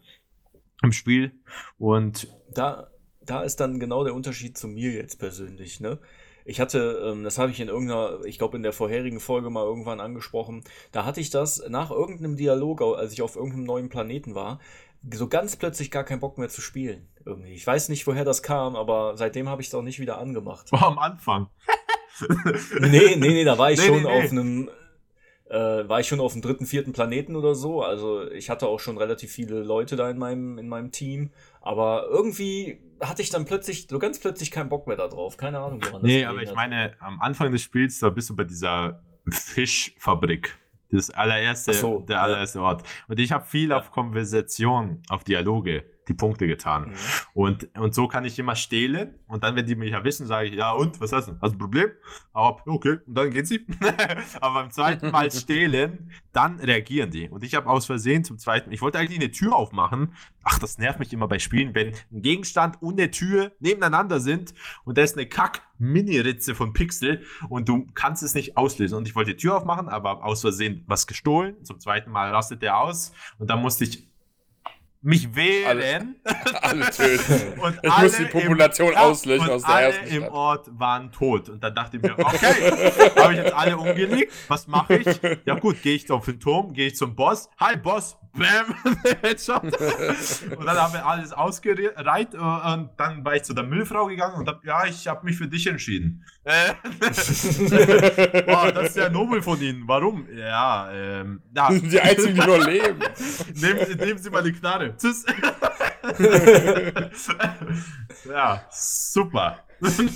im 0.82 0.92
Spiel. 0.92 1.32
Und 1.78 2.28
Da, 2.54 2.88
da 3.22 3.42
ist 3.42 3.60
dann 3.60 3.80
genau 3.80 4.04
der 4.04 4.14
Unterschied 4.14 4.58
zu 4.58 4.68
mir 4.68 4.92
jetzt 4.92 5.18
persönlich, 5.18 5.80
ne? 5.80 5.98
Ich 6.44 6.60
hatte, 6.60 7.02
ähm, 7.04 7.24
das 7.24 7.38
habe 7.38 7.50
ich 7.50 7.60
in 7.60 7.68
irgendeiner, 7.68 8.20
ich 8.24 8.38
glaube 8.38 8.56
in 8.56 8.62
der 8.62 8.72
vorherigen 8.72 9.20
Folge 9.20 9.50
mal 9.50 9.64
irgendwann 9.64 10.00
angesprochen, 10.00 10.62
da 10.92 11.04
hatte 11.04 11.20
ich 11.20 11.30
das 11.30 11.64
nach 11.68 11.90
irgendeinem 11.90 12.36
Dialog, 12.36 12.82
als 12.82 13.12
ich 13.12 13.22
auf 13.22 13.36
irgendeinem 13.36 13.64
neuen 13.64 13.88
Planeten 13.88 14.34
war, 14.34 14.60
so 15.12 15.28
ganz 15.28 15.56
plötzlich 15.56 15.90
gar 15.90 16.04
keinen 16.04 16.20
Bock 16.20 16.38
mehr 16.38 16.48
zu 16.48 16.60
spielen. 16.60 17.08
Irgendwie. 17.26 17.54
Ich 17.54 17.66
weiß 17.66 17.88
nicht, 17.88 18.06
woher 18.06 18.24
das 18.24 18.42
kam, 18.42 18.76
aber 18.76 19.16
seitdem 19.16 19.48
habe 19.48 19.62
ich 19.62 19.68
es 19.68 19.74
auch 19.74 19.82
nicht 19.82 20.00
wieder 20.00 20.18
angemacht. 20.18 20.70
war 20.72 20.84
am 20.86 20.98
Anfang. 20.98 21.48
Nee, 22.78 23.16
nee, 23.16 23.16
nee, 23.16 23.44
da 23.44 23.58
war 23.58 23.72
ich 23.72 23.80
Nee, 23.80 23.86
schon 23.86 24.04
nee, 24.04 24.08
nee. 24.08 24.24
auf 24.24 24.30
einem, 24.30 24.70
äh, 25.50 25.88
war 25.88 25.98
ich 25.98 26.06
schon 26.06 26.20
auf 26.20 26.32
dem 26.32 26.42
dritten, 26.42 26.64
vierten 26.64 26.92
Planeten 26.92 27.34
oder 27.34 27.56
so. 27.56 27.82
Also 27.82 28.30
ich 28.30 28.50
hatte 28.50 28.68
auch 28.68 28.78
schon 28.78 28.98
relativ 28.98 29.32
viele 29.32 29.64
Leute 29.64 29.96
da 29.96 30.08
in 30.08 30.18
meinem, 30.18 30.58
in 30.58 30.68
meinem 30.68 30.92
Team. 30.92 31.30
Aber 31.60 32.06
irgendwie 32.08 32.78
hatte 33.00 33.22
ich 33.22 33.30
dann 33.30 33.44
plötzlich, 33.44 33.86
so 33.88 33.98
ganz 33.98 34.18
plötzlich 34.18 34.50
keinen 34.50 34.68
Bock 34.68 34.86
mehr 34.86 34.96
da 34.96 35.08
drauf. 35.08 35.36
Keine 35.36 35.58
Ahnung, 35.58 35.80
woran 35.82 36.02
das 36.02 36.02
Nee, 36.02 36.24
aber 36.24 36.42
ich 36.42 36.48
hat. 36.48 36.56
meine, 36.56 36.96
am 37.00 37.20
Anfang 37.20 37.52
des 37.52 37.62
Spiels, 37.62 37.98
da 37.98 38.10
bist 38.10 38.30
du 38.30 38.36
bei 38.36 38.44
dieser 38.44 39.02
Fischfabrik. 39.30 40.58
Das 40.90 41.10
allererste, 41.10 41.72
so, 41.72 42.00
der 42.00 42.16
ja. 42.16 42.22
allererste 42.22 42.60
Ort. 42.60 42.84
Und 43.08 43.18
ich 43.18 43.32
habe 43.32 43.44
viel 43.44 43.72
auf 43.72 43.90
Konversation, 43.90 45.02
auf 45.08 45.24
Dialoge, 45.24 45.84
die 46.08 46.14
Punkte 46.14 46.46
getan. 46.46 46.88
Mhm. 46.88 46.94
Und, 47.34 47.78
und 47.78 47.94
so 47.94 48.08
kann 48.08 48.24
ich 48.24 48.38
immer 48.38 48.56
stehlen. 48.56 49.14
Und 49.26 49.44
dann, 49.44 49.56
wenn 49.56 49.66
die 49.66 49.74
mich 49.74 49.92
erwischen, 49.92 50.26
sage 50.26 50.48
ich, 50.48 50.54
ja 50.54 50.72
und, 50.72 51.00
was 51.00 51.12
hast 51.12 51.28
du? 51.28 51.32
Hast 51.40 51.52
du 51.52 51.56
ein 51.56 51.58
Problem? 51.58 51.90
Aber, 52.32 52.60
okay, 52.66 52.98
und 53.06 53.14
dann 53.16 53.30
geht 53.30 53.46
sie. 53.46 53.66
Aber 54.40 54.62
beim 54.62 54.70
zweiten 54.70 55.10
Mal 55.10 55.30
stehlen, 55.32 56.10
dann 56.32 56.58
reagieren 56.60 57.10
die. 57.10 57.28
Und 57.28 57.44
ich 57.44 57.54
habe 57.54 57.68
aus 57.68 57.86
Versehen 57.86 58.24
zum 58.24 58.38
zweiten, 58.38 58.72
ich 58.72 58.82
wollte 58.82 58.98
eigentlich 58.98 59.20
eine 59.20 59.30
Tür 59.30 59.54
aufmachen. 59.54 60.14
Ach, 60.42 60.58
das 60.58 60.78
nervt 60.78 60.98
mich 60.98 61.12
immer 61.12 61.28
bei 61.28 61.38
Spielen, 61.38 61.74
wenn 61.74 61.94
ein 62.12 62.22
Gegenstand 62.22 62.82
und 62.82 63.00
eine 63.00 63.10
Tür 63.10 63.52
nebeneinander 63.60 64.20
sind 64.20 64.54
und 64.84 64.98
da 64.98 65.02
ist 65.02 65.16
eine 65.16 65.26
Kack-Mini-Ritze 65.26 66.54
von 66.54 66.72
Pixel 66.72 67.22
und 67.48 67.68
du 67.68 67.86
kannst 67.94 68.22
es 68.22 68.34
nicht 68.34 68.56
auslösen. 68.56 68.98
Und 68.98 69.08
ich 69.08 69.14
wollte 69.14 69.32
die 69.32 69.36
Tür 69.38 69.56
aufmachen, 69.56 69.88
aber 69.88 70.24
aus 70.24 70.42
Versehen 70.42 70.84
was 70.86 71.06
gestohlen. 71.06 71.64
Zum 71.64 71.80
zweiten 71.80 72.10
Mal 72.10 72.30
rastet 72.30 72.62
der 72.62 72.78
aus 72.78 73.12
und 73.38 73.48
dann 73.48 73.62
musste 73.62 73.84
ich 73.84 74.08
mich 75.04 75.34
wehren. 75.36 76.16
Alle 76.62 76.90
töten. 76.90 77.60
Und 77.60 77.78
Ich 77.82 77.92
alle 77.92 78.04
muss 78.08 78.16
die 78.16 78.24
Population 78.24 78.92
im, 78.92 78.98
auslöschen 78.98 79.50
aus 79.50 79.62
der 79.62 79.74
alle 79.74 79.86
ersten 79.86 80.06
im 80.06 80.22
Stadt. 80.22 80.32
Ort 80.32 80.68
waren 80.78 81.12
tot. 81.12 81.48
Und 81.50 81.62
dann 81.62 81.74
dachte 81.74 81.98
ich 81.98 82.02
mir, 82.02 82.18
okay, 82.18 82.70
habe 83.16 83.32
ich 83.34 83.38
jetzt 83.40 83.54
alle 83.54 83.76
umgelegt? 83.76 84.32
Was 84.48 84.66
mache 84.66 84.96
ich? 84.96 85.20
Ja 85.44 85.58
gut, 85.58 85.82
gehe 85.82 85.94
ich 85.94 86.10
auf 86.10 86.24
den 86.24 86.40
Turm, 86.40 86.72
gehe 86.72 86.86
ich 86.88 86.96
zum 86.96 87.14
Boss. 87.14 87.50
Hi 87.60 87.76
Boss, 87.76 88.16
bam, 88.32 88.74
Headshot. 89.22 89.62
und 89.62 90.66
dann 90.66 90.76
haben 90.76 90.94
wir 90.94 91.06
alles 91.06 91.32
ausgereiht 91.32 92.34
äh, 92.34 92.38
und 92.38 92.90
dann 92.96 93.24
war 93.24 93.34
ich 93.36 93.42
zu 93.44 93.52
der 93.52 93.64
Müllfrau 93.64 94.06
gegangen 94.06 94.36
und 94.36 94.48
hab, 94.48 94.64
ja, 94.64 94.86
ich 94.86 95.06
habe 95.06 95.24
mich 95.26 95.36
für 95.36 95.46
dich 95.48 95.66
entschieden. 95.66 96.24
Boah, 98.46 98.72
das 98.72 98.88
ist 98.88 98.96
ja 98.96 99.08
nobel 99.10 99.42
von 99.42 99.60
Ihnen. 99.60 99.82
Warum? 99.86 100.26
Ja, 100.34 100.90
ähm, 100.92 101.42
ja. 101.54 101.70
Die 101.70 102.00
einzigen, 102.00 102.34
die 102.34 102.40
noch 102.40 102.66
leben. 102.66 102.98
nehmen, 103.54 103.96
nehmen 103.98 104.18
Sie 104.18 104.30
mal 104.30 104.42
die 104.42 104.52
Knarre. 104.52 104.93
Tschüss. 104.96 105.24
ja, 108.28 108.62
super. 108.70 109.58
Also 109.80 110.02
Ja, 110.02 110.08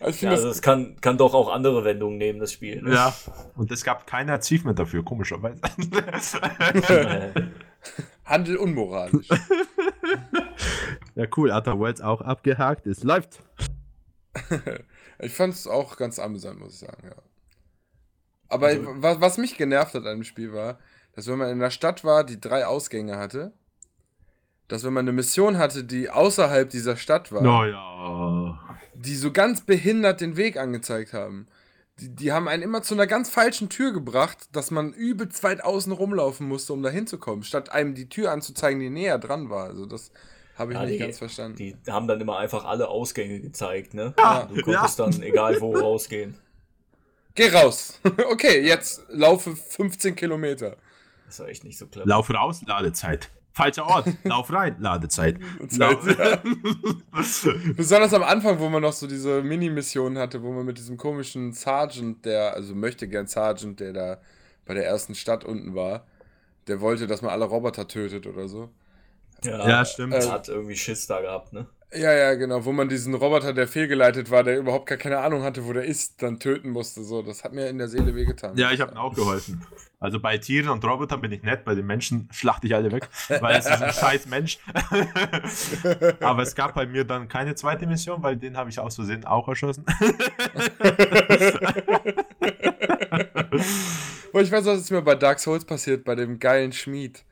also 0.00 0.26
das, 0.26 0.44
es 0.44 0.62
kann, 0.62 1.00
kann 1.00 1.18
doch 1.18 1.34
auch 1.34 1.52
andere 1.52 1.84
Wendungen 1.84 2.18
nehmen, 2.18 2.40
das 2.40 2.52
Spiel. 2.52 2.82
Ne? 2.82 2.94
Ja, 2.94 3.14
und 3.56 3.70
es 3.70 3.84
gab 3.84 4.06
kein 4.06 4.30
Achievement 4.30 4.78
dafür, 4.78 5.04
komischerweise. 5.04 5.60
Handel 8.24 8.56
unmoralisch. 8.56 9.28
ja, 11.14 11.26
cool. 11.36 11.50
Outer 11.50 11.78
Worlds 11.78 12.00
auch 12.00 12.20
abgehakt. 12.20 12.86
Es 12.86 13.02
läuft. 13.02 13.40
Ich 15.18 15.34
fand 15.34 15.54
es 15.54 15.66
auch 15.66 15.96
ganz 15.96 16.18
amüsant, 16.18 16.60
muss 16.60 16.74
ich 16.74 16.80
sagen, 16.80 17.02
ja. 17.04 17.16
Aber 18.48 18.70
was, 19.02 19.20
was 19.20 19.38
mich 19.38 19.56
genervt 19.56 19.94
hat 19.94 20.04
an 20.04 20.18
dem 20.18 20.24
Spiel 20.24 20.52
war, 20.52 20.78
dass 21.14 21.26
wenn 21.26 21.38
man 21.38 21.50
in 21.50 21.58
der 21.58 21.70
Stadt 21.70 22.04
war, 22.04 22.24
die 22.24 22.40
drei 22.40 22.66
Ausgänge 22.66 23.16
hatte, 23.16 23.52
dass 24.72 24.84
wenn 24.84 24.92
man 24.94 25.04
eine 25.04 25.12
Mission 25.12 25.58
hatte, 25.58 25.84
die 25.84 26.08
außerhalb 26.08 26.70
dieser 26.70 26.96
Stadt 26.96 27.30
war, 27.30 27.42
Naja. 27.42 28.58
die 28.94 29.14
so 29.16 29.30
ganz 29.32 29.60
behindert 29.60 30.20
den 30.20 30.36
Weg 30.36 30.56
angezeigt 30.56 31.12
haben. 31.12 31.46
Die, 32.00 32.08
die 32.08 32.32
haben 32.32 32.48
einen 32.48 32.62
immer 32.62 32.82
zu 32.82 32.94
einer 32.94 33.06
ganz 33.06 33.28
falschen 33.28 33.68
Tür 33.68 33.92
gebracht, 33.92 34.38
dass 34.52 34.70
man 34.70 34.92
übelst 34.94 35.42
weit 35.44 35.62
außen 35.62 35.92
rumlaufen 35.92 36.48
musste, 36.48 36.72
um 36.72 36.82
da 36.82 36.88
hinzukommen, 36.88 37.44
statt 37.44 37.70
einem 37.70 37.94
die 37.94 38.08
Tür 38.08 38.32
anzuzeigen, 38.32 38.80
die 38.80 38.88
näher 38.90 39.18
dran 39.18 39.50
war. 39.50 39.66
Also 39.66 39.84
das 39.84 40.10
habe 40.56 40.72
ich 40.72 40.78
Ja, 40.78 40.84
nicht 40.86 40.94
die- 40.94 40.98
ganz 40.98 41.18
verstanden. 41.18 41.56
die 41.58 41.76
haben 41.88 42.08
dann 42.08 42.20
immer 42.20 42.38
einfach 42.38 42.64
alle 42.64 42.88
Ausgänge 42.88 43.40
gezeigt, 43.40 43.92
ne? 43.94 44.14
Ja, 44.18 44.44
Du 44.52 44.62
konntest 44.62 44.98
ja. 44.98 45.04
dann 45.06 45.22
egal 45.22 45.60
wo 45.60 45.74
rausgehen. 45.76 46.34
Geh 47.34 47.48
raus! 47.50 48.00
okay, 48.30 48.60
jetzt 48.66 49.02
laufe 49.10 49.54
15 49.54 50.14
Kilometer. 50.16 50.76
Das 51.26 51.40
war 51.40 51.48
echt 51.48 51.64
nicht 51.64 51.78
so 51.78 51.86
clever. 51.86 52.06
Lauf 52.06 52.30
raus, 52.30 52.62
Ladezeit. 52.66 53.30
Falscher 53.52 53.86
Ort. 53.86 54.06
Lauf 54.24 54.52
rein, 54.52 54.76
Ladezeit. 54.80 55.38
Zeit, 55.68 55.78
Lauf- 55.78 56.18
ja. 56.18 56.42
Besonders 57.76 58.14
am 58.14 58.22
Anfang, 58.22 58.58
wo 58.58 58.68
man 58.68 58.82
noch 58.82 58.92
so 58.92 59.06
diese 59.06 59.42
Mini-Mission 59.42 60.16
hatte, 60.18 60.42
wo 60.42 60.52
man 60.52 60.64
mit 60.64 60.78
diesem 60.78 60.96
komischen 60.96 61.52
Sergeant, 61.52 62.24
der, 62.24 62.54
also 62.54 62.74
möchte 62.74 63.08
gern 63.08 63.26
Sergeant, 63.26 63.78
der 63.80 63.92
da 63.92 64.18
bei 64.64 64.74
der 64.74 64.86
ersten 64.86 65.14
Stadt 65.14 65.44
unten 65.44 65.74
war, 65.74 66.06
der 66.66 66.80
wollte, 66.80 67.06
dass 67.06 67.20
man 67.22 67.30
alle 67.32 67.44
Roboter 67.44 67.86
tötet 67.88 68.26
oder 68.26 68.48
so. 68.48 68.70
Ja, 69.44 69.84
stimmt. 69.84 70.14
Er 70.14 70.30
hat 70.30 70.48
irgendwie 70.48 70.76
Schiss 70.76 71.06
da 71.06 71.20
gehabt, 71.20 71.52
ne? 71.52 71.66
Ja, 71.94 72.12
ja, 72.12 72.34
genau, 72.34 72.64
wo 72.64 72.72
man 72.72 72.88
diesen 72.88 73.12
Roboter, 73.14 73.52
der 73.52 73.68
fehlgeleitet 73.68 74.30
war, 74.30 74.44
der 74.44 74.58
überhaupt 74.58 74.86
gar 74.86 74.96
keine 74.96 75.18
Ahnung 75.18 75.42
hatte, 75.42 75.66
wo 75.66 75.74
der 75.74 75.84
ist, 75.84 76.22
dann 76.22 76.40
töten 76.40 76.70
musste. 76.70 77.02
So, 77.04 77.20
das 77.20 77.44
hat 77.44 77.52
mir 77.52 77.68
in 77.68 77.76
der 77.76 77.88
Seele 77.88 78.14
wehgetan. 78.14 78.56
Ja, 78.56 78.70
ich 78.70 78.80
habe 78.80 78.92
ihm 78.92 78.98
auch 78.98 79.14
geholfen. 79.14 79.62
Also 80.00 80.18
bei 80.18 80.38
Tieren 80.38 80.70
und 80.70 80.84
Robotern 80.84 81.20
bin 81.20 81.30
ich 81.32 81.42
nett, 81.42 81.64
bei 81.64 81.74
den 81.74 81.86
Menschen 81.86 82.28
schlachte 82.32 82.66
ich 82.66 82.74
alle 82.74 82.90
weg, 82.90 83.08
weil 83.40 83.56
es 83.56 83.66
ist 83.66 83.82
ein 83.82 83.92
scheiß 84.00 84.26
Mensch. 84.26 84.58
Aber 86.20 86.42
es 86.42 86.54
gab 86.54 86.74
bei 86.74 86.86
mir 86.86 87.04
dann 87.04 87.28
keine 87.28 87.54
zweite 87.54 87.86
Mission, 87.86 88.22
weil 88.22 88.36
den 88.36 88.56
habe 88.56 88.70
ich 88.70 88.80
aus 88.80 88.96
Versehen 88.96 89.24
auch 89.24 89.46
erschossen. 89.48 89.84
Ich 94.34 94.50
weiß, 94.50 94.64
was 94.64 94.80
ist 94.80 94.90
mir 94.90 95.02
bei 95.02 95.14
Dark 95.14 95.38
Souls 95.38 95.64
passiert, 95.64 96.04
bei 96.04 96.14
dem 96.14 96.38
geilen 96.38 96.72
Schmied, 96.72 97.22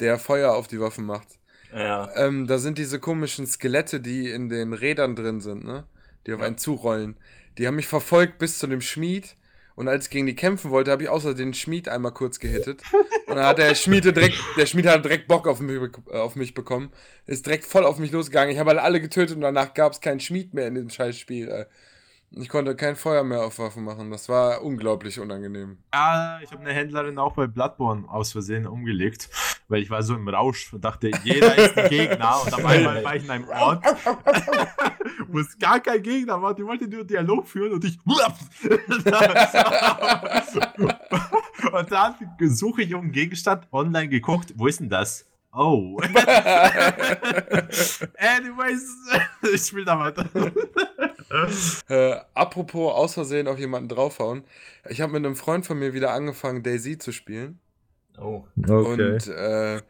der 0.00 0.18
Feuer 0.18 0.54
auf 0.54 0.66
die 0.66 0.80
Waffen 0.80 1.04
macht. 1.04 1.37
Ja. 1.74 2.10
Ähm, 2.16 2.46
da 2.46 2.58
sind 2.58 2.78
diese 2.78 2.98
komischen 2.98 3.46
Skelette, 3.46 4.00
die 4.00 4.30
in 4.30 4.48
den 4.48 4.72
Rädern 4.72 5.16
drin 5.16 5.40
sind, 5.40 5.64
ne? 5.64 5.84
Die 6.26 6.32
auf 6.32 6.40
einen 6.40 6.58
zurollen. 6.58 7.16
Die 7.56 7.66
haben 7.66 7.76
mich 7.76 7.86
verfolgt 7.86 8.38
bis 8.38 8.58
zu 8.58 8.66
dem 8.66 8.80
Schmied. 8.80 9.36
Und 9.74 9.86
als 9.86 10.06
ich 10.06 10.10
gegen 10.10 10.26
die 10.26 10.34
kämpfen 10.34 10.72
wollte, 10.72 10.90
habe 10.90 11.04
ich 11.04 11.08
außer 11.08 11.34
den 11.34 11.54
Schmied 11.54 11.88
einmal 11.88 12.12
kurz 12.12 12.40
gehittet. 12.40 12.82
Und 13.26 13.36
dann 13.36 13.46
hat 13.46 13.58
der 13.58 13.74
Schmied 13.76 14.04
direkt, 14.04 14.36
der 14.56 14.66
Schmied 14.66 14.86
hat 14.86 15.04
direkt 15.04 15.28
Bock 15.28 15.46
auf 15.46 15.60
mich, 15.60 15.78
auf 16.10 16.34
mich 16.34 16.52
bekommen. 16.52 16.90
Ist 17.26 17.46
direkt 17.46 17.64
voll 17.64 17.84
auf 17.84 17.98
mich 17.98 18.10
losgegangen. 18.10 18.50
Ich 18.52 18.58
habe 18.58 18.70
alle, 18.70 18.82
alle 18.82 19.00
getötet 19.00 19.36
und 19.36 19.42
danach 19.42 19.74
gab 19.74 19.92
es 19.92 20.00
keinen 20.00 20.18
Schmied 20.18 20.52
mehr 20.52 20.66
in 20.66 20.74
diesem 20.74 20.90
scheiß 20.90 21.16
Spiel. 21.16 21.48
Ey. 21.48 21.66
Ich 22.32 22.48
konnte 22.48 22.76
kein 22.76 22.96
Feuer 22.96 23.24
mehr 23.24 23.44
auf 23.44 23.58
Waffen 23.58 23.84
machen. 23.84 24.10
Das 24.10 24.28
war 24.28 24.62
unglaublich 24.62 25.18
unangenehm. 25.18 25.78
Ja, 25.94 26.40
ich 26.42 26.50
habe 26.50 26.60
eine 26.62 26.72
Händlerin 26.72 27.18
auch 27.18 27.34
bei 27.34 27.46
Bloodborne 27.46 28.08
aus 28.08 28.32
Versehen 28.32 28.66
umgelegt, 28.66 29.30
weil 29.68 29.82
ich 29.82 29.90
war 29.90 30.02
so 30.02 30.14
im 30.14 30.28
Rausch 30.28 30.72
und 30.72 30.82
dachte, 30.84 31.10
jeder 31.24 31.56
ist 31.56 31.76
ein 31.76 31.90
Gegner 31.90 32.42
und 32.42 32.54
auf 32.54 32.64
einmal 32.64 33.04
war 33.04 33.16
ich 33.16 33.24
in 33.24 33.30
einem 33.30 33.48
Ort, 33.48 33.84
wo 35.28 35.38
es 35.38 35.58
gar 35.58 35.80
kein 35.80 36.02
Gegner 36.02 36.40
war, 36.40 36.54
die 36.54 36.64
wollte 36.64 36.88
nur 36.88 37.04
Dialog 37.04 37.46
führen 37.46 37.72
und 37.72 37.84
ich 37.84 37.98
und 41.72 41.92
dann 41.92 42.14
suche 42.40 42.82
ich 42.82 42.94
um 42.94 43.02
einen 43.02 43.12
Gegenstand 43.12 43.68
online 43.70 44.08
geguckt, 44.08 44.54
wo 44.56 44.66
ist 44.66 44.80
denn 44.80 44.88
das? 44.88 45.26
Oh. 45.52 45.98
Anyways, 48.18 48.84
ich 49.52 49.62
spiele 49.62 49.86
da 49.86 49.98
weiter. 49.98 50.26
Äh, 51.88 52.20
apropos 52.34 52.92
aus 52.94 53.14
Versehen 53.14 53.48
auf 53.48 53.58
jemanden 53.58 53.88
draufhauen. 53.88 54.44
Ich 54.88 55.00
habe 55.00 55.12
mit 55.12 55.24
einem 55.24 55.36
Freund 55.36 55.64
von 55.66 55.78
mir 55.78 55.94
wieder 55.94 56.12
angefangen, 56.12 56.62
Daisy 56.62 56.98
zu 56.98 57.12
spielen. 57.12 57.60
Oh. 58.20 58.44
Und 58.56 59.28
äh, 59.28 59.80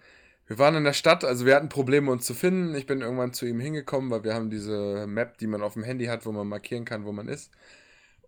wir 0.47 0.59
waren 0.59 0.77
in 0.77 0.85
der 0.85 0.95
Stadt, 0.95 1.25
also 1.25 1.45
wir 1.45 1.55
hatten 1.55 1.69
Probleme, 1.69 2.11
uns 2.11 2.25
zu 2.25 2.35
finden. 2.35 2.75
Ich 2.75 2.87
bin 2.87 3.03
irgendwann 3.03 3.33
zu 3.35 3.47
ihm 3.47 3.61
hingekommen, 3.61 4.11
weil 4.11 4.25
wir 4.25 4.35
haben 4.35 4.49
diese 4.49 5.07
Map, 5.07 5.39
die 5.39 5.47
man 5.47 5.63
auf 5.63 5.75
dem 5.75 5.83
Handy 5.83 6.07
hat, 6.07 6.25
wo 6.25 6.33
man 6.33 6.49
markieren 6.49 6.87
kann, 6.87 7.05
wo 7.05 7.13
man 7.13 7.29
ist. 7.29 7.51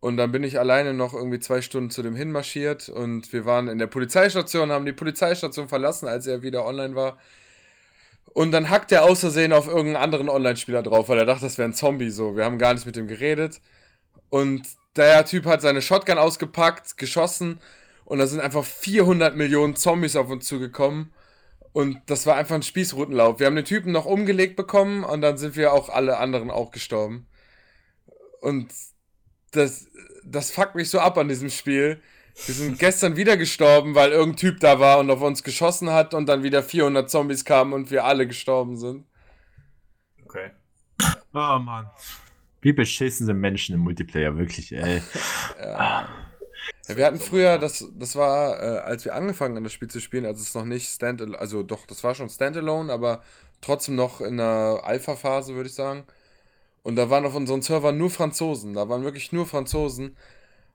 Und 0.00 0.16
dann 0.16 0.32
bin 0.32 0.44
ich 0.44 0.58
alleine 0.58 0.94
noch 0.94 1.14
irgendwie 1.14 1.40
zwei 1.40 1.62
Stunden 1.62 1.90
zu 1.90 2.02
dem 2.02 2.14
hinmarschiert 2.14 2.88
und 2.88 3.32
wir 3.34 3.44
waren 3.44 3.68
in 3.68 3.78
der 3.78 3.86
Polizeistation, 3.86 4.72
haben 4.72 4.86
die 4.86 4.92
Polizeistation 4.92 5.68
verlassen, 5.68 6.08
als 6.08 6.26
er 6.26 6.42
wieder 6.42 6.64
online 6.64 6.94
war. 6.94 7.18
Und 8.32 8.52
dann 8.52 8.70
hackt 8.70 8.92
er 8.92 9.04
außersehen 9.04 9.52
auf 9.52 9.66
irgendeinen 9.66 10.02
anderen 10.02 10.28
Online-Spieler 10.28 10.82
drauf, 10.82 11.08
weil 11.08 11.18
er 11.18 11.26
dachte, 11.26 11.44
das 11.44 11.58
wäre 11.58 11.68
ein 11.68 11.74
Zombie 11.74 12.10
so. 12.10 12.36
Wir 12.36 12.44
haben 12.44 12.58
gar 12.58 12.72
nicht 12.74 12.86
mit 12.86 12.96
ihm 12.96 13.08
geredet. 13.08 13.60
Und 14.30 14.62
der 14.96 15.24
Typ 15.24 15.46
hat 15.46 15.62
seine 15.62 15.82
Shotgun 15.82 16.18
ausgepackt, 16.18 16.96
geschossen 16.96 17.60
und 18.10 18.18
da 18.18 18.26
sind 18.26 18.40
einfach 18.40 18.64
400 18.64 19.36
Millionen 19.36 19.76
Zombies 19.76 20.16
auf 20.16 20.30
uns 20.30 20.44
zugekommen. 20.44 21.12
Und 21.70 22.00
das 22.06 22.26
war 22.26 22.34
einfach 22.34 22.56
ein 22.56 22.64
Spießrutenlauf. 22.64 23.38
Wir 23.38 23.46
haben 23.46 23.54
den 23.54 23.64
Typen 23.64 23.92
noch 23.92 24.04
umgelegt 24.04 24.56
bekommen 24.56 25.04
und 25.04 25.20
dann 25.20 25.38
sind 25.38 25.54
wir 25.54 25.72
auch 25.72 25.88
alle 25.88 26.18
anderen 26.18 26.50
auch 26.50 26.72
gestorben. 26.72 27.28
Und 28.40 28.74
das, 29.52 29.86
das 30.24 30.50
fuckt 30.50 30.74
mich 30.74 30.90
so 30.90 30.98
ab 30.98 31.18
an 31.18 31.28
diesem 31.28 31.50
Spiel. 31.50 32.02
Wir 32.46 32.54
sind 32.56 32.80
gestern 32.80 33.14
wieder 33.14 33.36
gestorben, 33.36 33.94
weil 33.94 34.10
irgendein 34.10 34.38
Typ 34.38 34.58
da 34.58 34.80
war 34.80 34.98
und 34.98 35.08
auf 35.08 35.22
uns 35.22 35.44
geschossen 35.44 35.90
hat 35.90 36.12
und 36.12 36.26
dann 36.26 36.42
wieder 36.42 36.64
400 36.64 37.08
Zombies 37.08 37.44
kamen 37.44 37.72
und 37.72 37.92
wir 37.92 38.04
alle 38.04 38.26
gestorben 38.26 38.76
sind. 38.76 39.06
Okay. 40.24 40.50
Oh 41.32 41.60
Mann. 41.60 41.88
Wie 42.60 42.72
beschissen 42.72 43.26
sind 43.26 43.38
Menschen 43.38 43.76
im 43.76 43.82
Multiplayer, 43.82 44.36
wirklich, 44.36 44.72
ey. 44.72 45.00
Ja, 45.60 46.08
wir 46.88 47.06
hatten 47.06 47.20
früher, 47.20 47.58
das, 47.58 47.86
das 47.94 48.16
war, 48.16 48.60
äh, 48.62 48.78
als 48.80 49.04
wir 49.04 49.14
angefangen 49.14 49.56
haben, 49.56 49.64
das 49.64 49.72
Spiel 49.72 49.88
zu 49.88 50.00
spielen, 50.00 50.26
als 50.26 50.40
es 50.40 50.54
noch 50.54 50.64
nicht 50.64 50.88
Standalone, 50.88 51.38
also 51.38 51.62
doch, 51.62 51.86
das 51.86 52.02
war 52.02 52.14
schon 52.14 52.28
Standalone, 52.28 52.92
aber 52.92 53.22
trotzdem 53.60 53.96
noch 53.96 54.20
in 54.20 54.38
der 54.38 54.80
Alpha-Phase, 54.84 55.54
würde 55.54 55.68
ich 55.68 55.74
sagen. 55.74 56.04
Und 56.82 56.96
da 56.96 57.10
waren 57.10 57.26
auf 57.26 57.34
unseren 57.34 57.62
Servern 57.62 57.98
nur 57.98 58.10
Franzosen, 58.10 58.74
da 58.74 58.88
waren 58.88 59.04
wirklich 59.04 59.32
nur 59.32 59.46
Franzosen. 59.46 60.16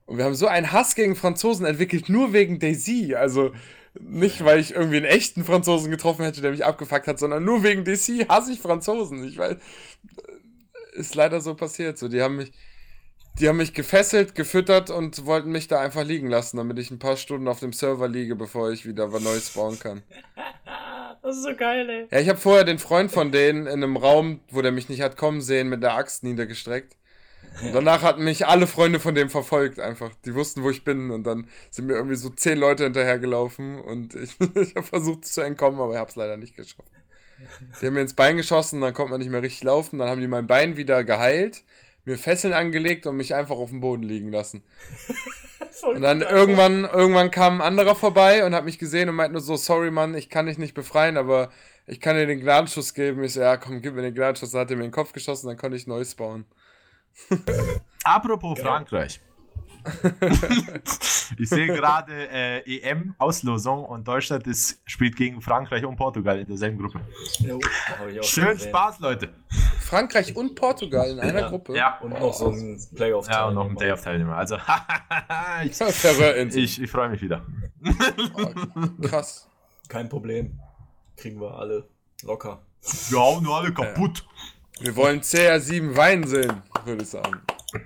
Und 0.05 0.17
wir 0.17 0.25
haben 0.25 0.35
so 0.35 0.47
einen 0.47 0.71
Hass 0.71 0.95
gegen 0.95 1.15
Franzosen 1.15 1.65
entwickelt, 1.65 2.09
nur 2.09 2.31
wegen 2.33 2.59
Daisy. 2.59 3.15
Also 3.15 3.51
nicht, 3.99 4.43
weil 4.45 4.59
ich 4.59 4.75
irgendwie 4.75 4.97
einen 4.97 5.05
echten 5.05 5.43
Franzosen 5.43 5.89
getroffen 5.91 6.23
hätte, 6.25 6.41
der 6.41 6.51
mich 6.51 6.65
abgefuckt 6.65 7.07
hat, 7.07 7.19
sondern 7.19 7.43
nur 7.43 7.63
wegen 7.63 7.85
Daisy 7.85 8.25
hasse 8.29 8.51
ich 8.51 8.59
Franzosen. 8.59 9.23
Ich 9.23 9.37
weiß, 9.37 9.57
ist 10.93 11.15
leider 11.15 11.41
so 11.41 11.55
passiert. 11.55 11.97
So, 11.97 12.07
die 12.07 12.21
haben 12.21 12.37
mich, 12.37 12.51
die 13.39 13.49
haben 13.49 13.57
mich 13.57 13.73
gefesselt, 13.73 14.35
gefüttert 14.35 14.89
und 14.89 15.25
wollten 15.25 15.51
mich 15.51 15.67
da 15.67 15.79
einfach 15.79 16.03
liegen 16.03 16.27
lassen, 16.27 16.57
damit 16.57 16.79
ich 16.79 16.91
ein 16.91 16.99
paar 16.99 17.17
Stunden 17.17 17.47
auf 17.47 17.59
dem 17.59 17.73
Server 17.73 18.07
liege, 18.07 18.35
bevor 18.35 18.71
ich 18.71 18.85
wieder 18.85 19.11
was 19.11 19.23
Neues 19.23 19.47
spawnen 19.49 19.79
kann. 19.79 20.03
Das 21.21 21.37
ist 21.37 21.43
so 21.43 21.55
geil, 21.55 21.89
ey. 21.89 22.07
Ja, 22.11 22.19
ich 22.19 22.29
habe 22.29 22.37
vorher 22.37 22.65
den 22.65 22.77
Freund 22.77 23.11
von 23.11 23.31
denen 23.31 23.65
in 23.65 23.81
einem 23.81 23.97
Raum, 23.97 24.41
wo 24.51 24.61
der 24.61 24.71
mich 24.71 24.89
nicht 24.89 25.01
hat 25.01 25.17
kommen 25.17 25.41
sehen, 25.41 25.69
mit 25.69 25.81
der 25.81 25.95
Axt 25.95 26.21
niedergestreckt. 26.21 26.95
Und 27.63 27.73
danach 27.73 28.03
hatten 28.03 28.23
mich 28.23 28.45
alle 28.45 28.67
Freunde 28.67 28.99
von 28.99 29.15
dem 29.15 29.31
verfolgt 29.31 29.79
einfach. 29.79 30.11
Die 30.25 30.35
wussten, 30.35 30.61
wo 30.61 30.69
ich 30.69 30.83
bin 30.83 31.09
und 31.09 31.23
dann 31.23 31.47
sind 31.71 31.87
mir 31.87 31.93
irgendwie 31.93 32.15
so 32.15 32.29
zehn 32.29 32.59
Leute 32.59 32.83
hinterhergelaufen 32.83 33.81
und 33.81 34.13
ich, 34.13 34.35
ich 34.55 34.75
habe 34.75 34.83
versucht 34.83 35.25
zu 35.25 35.41
entkommen, 35.41 35.79
aber 35.79 35.93
ich 35.93 35.97
habe 35.97 36.11
es 36.11 36.15
leider 36.15 36.37
nicht 36.37 36.55
geschafft. 36.55 36.91
Die 37.81 37.87
haben 37.87 37.95
mir 37.95 38.01
ins 38.01 38.13
Bein 38.13 38.37
geschossen, 38.37 38.81
dann 38.81 38.93
konnte 38.93 39.11
man 39.11 39.19
nicht 39.19 39.31
mehr 39.31 39.41
richtig 39.41 39.63
laufen, 39.63 39.97
dann 39.97 40.09
haben 40.09 40.21
die 40.21 40.27
mein 40.27 40.45
Bein 40.47 40.77
wieder 40.77 41.03
geheilt. 41.03 41.63
Mir 42.05 42.17
Fesseln 42.17 42.53
angelegt 42.53 43.05
und 43.07 43.17
mich 43.17 43.35
einfach 43.35 43.55
auf 43.55 43.69
dem 43.69 43.81
Boden 43.81 44.03
liegen 44.03 44.31
lassen. 44.31 44.63
Und 45.83 46.01
dann 46.01 46.21
irgendwann, 46.21 46.85
irgendwann 46.85 47.31
kam 47.31 47.61
ein 47.61 47.67
anderer 47.67 47.95
vorbei 47.95 48.45
und 48.45 48.55
hat 48.55 48.65
mich 48.65 48.79
gesehen 48.79 49.09
und 49.09 49.15
meint 49.15 49.33
nur 49.33 49.41
so, 49.41 49.55
sorry 49.55 49.91
Mann, 49.91 50.15
ich 50.15 50.29
kann 50.29 50.45
dich 50.45 50.57
nicht 50.57 50.73
befreien, 50.73 51.17
aber 51.17 51.51
ich 51.85 51.99
kann 51.99 52.15
dir 52.15 52.25
den 52.25 52.39
Gnadenschuss 52.39 52.93
geben. 52.93 53.23
Ich 53.23 53.33
so, 53.33 53.41
ja 53.41 53.57
komm, 53.57 53.81
gib 53.81 53.93
mir 53.93 54.01
den 54.01 54.13
Gnadenschuss. 54.15 54.51
Dann 54.51 54.61
hat 54.61 54.71
er 54.71 54.77
mir 54.77 54.83
in 54.83 54.89
den 54.89 54.95
Kopf 54.95 55.11
geschossen, 55.11 55.47
dann 55.47 55.57
konnte 55.57 55.77
ich 55.77 55.85
neu 55.85 56.03
spawnen. 56.03 56.45
Apropos 58.03 58.59
Frankreich. 58.59 59.19
ich 61.37 61.49
sehe 61.49 61.67
gerade 61.67 62.13
äh, 62.29 62.59
EM-Auslosung 62.79 63.85
und 63.85 64.07
Deutschland 64.07 64.47
ist, 64.47 64.81
spielt 64.85 65.15
gegen 65.15 65.41
Frankreich 65.41 65.85
und 65.85 65.95
Portugal 65.95 66.39
in 66.39 66.47
derselben 66.47 66.77
Gruppe. 66.79 67.01
Jo, 67.39 67.59
Schön. 68.21 68.57
Spaß, 68.59 68.99
Leute. 68.99 69.29
Frankreich 69.79 70.35
und 70.35 70.55
Portugal 70.55 71.09
in 71.11 71.19
einer 71.19 71.41
Ja. 71.41 71.49
Gruppe. 71.49 71.75
Ja. 71.75 71.99
Und 71.99 72.19
noch 72.19 72.33
so 72.33 72.49
ein 72.49 72.79
playoff 72.95 73.27
Ja, 73.27 73.47
und 73.47 73.55
noch 73.55 73.69
ein 73.69 73.75
Playoff-Teilnehmer. 73.75 74.35
Also, 74.35 74.57
ich, 75.63 76.55
ich, 76.55 76.81
ich 76.81 76.91
freue 76.91 77.09
mich 77.09 77.21
wieder. 77.21 77.45
Oh, 78.35 79.07
krass. 79.07 79.47
Kein 79.87 80.09
Problem. 80.09 80.59
Kriegen 81.17 81.39
wir 81.39 81.53
alle 81.57 81.87
locker. 82.23 82.61
Wir 83.09 83.19
hauen 83.19 83.43
nur 83.43 83.57
alle 83.57 83.73
kaputt. 83.73 84.25
Wir 84.79 84.95
wollen 84.95 85.21
CR7 85.21 85.95
Wein 85.95 86.25
sehen, 86.27 86.61
würde 86.83 87.03
ich 87.03 87.09
sagen. 87.09 87.41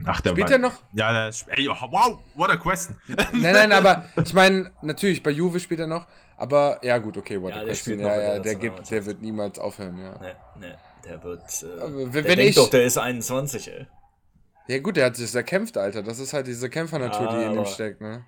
Ach, 0.05 0.21
der 0.21 0.31
Spielt 0.31 0.49
er 0.51 0.57
noch? 0.57 0.73
Ja, 0.93 1.11
der 1.11 1.33
ey, 1.57 1.67
wow, 1.67 2.19
what 2.35 2.49
a 2.49 2.57
question. 2.57 2.95
Nein, 3.07 3.53
nein, 3.53 3.71
aber 3.71 4.05
ich 4.23 4.33
meine, 4.33 4.71
natürlich, 4.81 5.21
bei 5.23 5.31
Juve 5.31 5.59
spielt 5.59 5.79
er 5.81 5.87
noch, 5.87 6.07
aber 6.37 6.79
ja 6.83 6.97
gut, 6.97 7.17
okay, 7.17 7.41
what 7.41 7.51
Ja, 7.51 7.57
a 7.57 7.59
der 7.59 7.67
question. 7.67 7.95
spielt 7.95 8.01
noch 8.01 8.15
Ja, 8.15 8.33
ja, 8.33 8.39
der, 8.39 8.55
gibt, 8.55 8.89
der 8.91 9.05
wird 9.05 9.21
niemals 9.21 9.59
aufhören, 9.59 9.97
ja. 9.97 10.11
Ne, 10.19 10.35
ne, 10.59 10.77
der 11.05 11.23
wird. 11.23 11.41
Äh, 11.41 11.65
wenn- 11.81 12.11
der 12.11 12.13
wenn 12.13 12.23
denkt 12.25 12.39
ich- 12.41 12.55
doch, 12.55 12.69
der 12.69 12.83
ist 12.83 12.97
21, 12.97 13.67
ey. 13.71 13.87
Ja 14.67 14.79
gut, 14.79 14.97
der 14.97 15.07
hat 15.07 15.15
sich 15.15 15.33
erkämpft, 15.33 15.77
Alter. 15.77 16.03
Das 16.03 16.19
ist 16.19 16.31
halt 16.33 16.45
diese 16.45 16.69
Kämpfernatur, 16.69 17.27
die 17.29 17.43
in 17.43 17.53
ihm 17.53 17.65
steckt, 17.65 18.01
ne? 18.01 18.23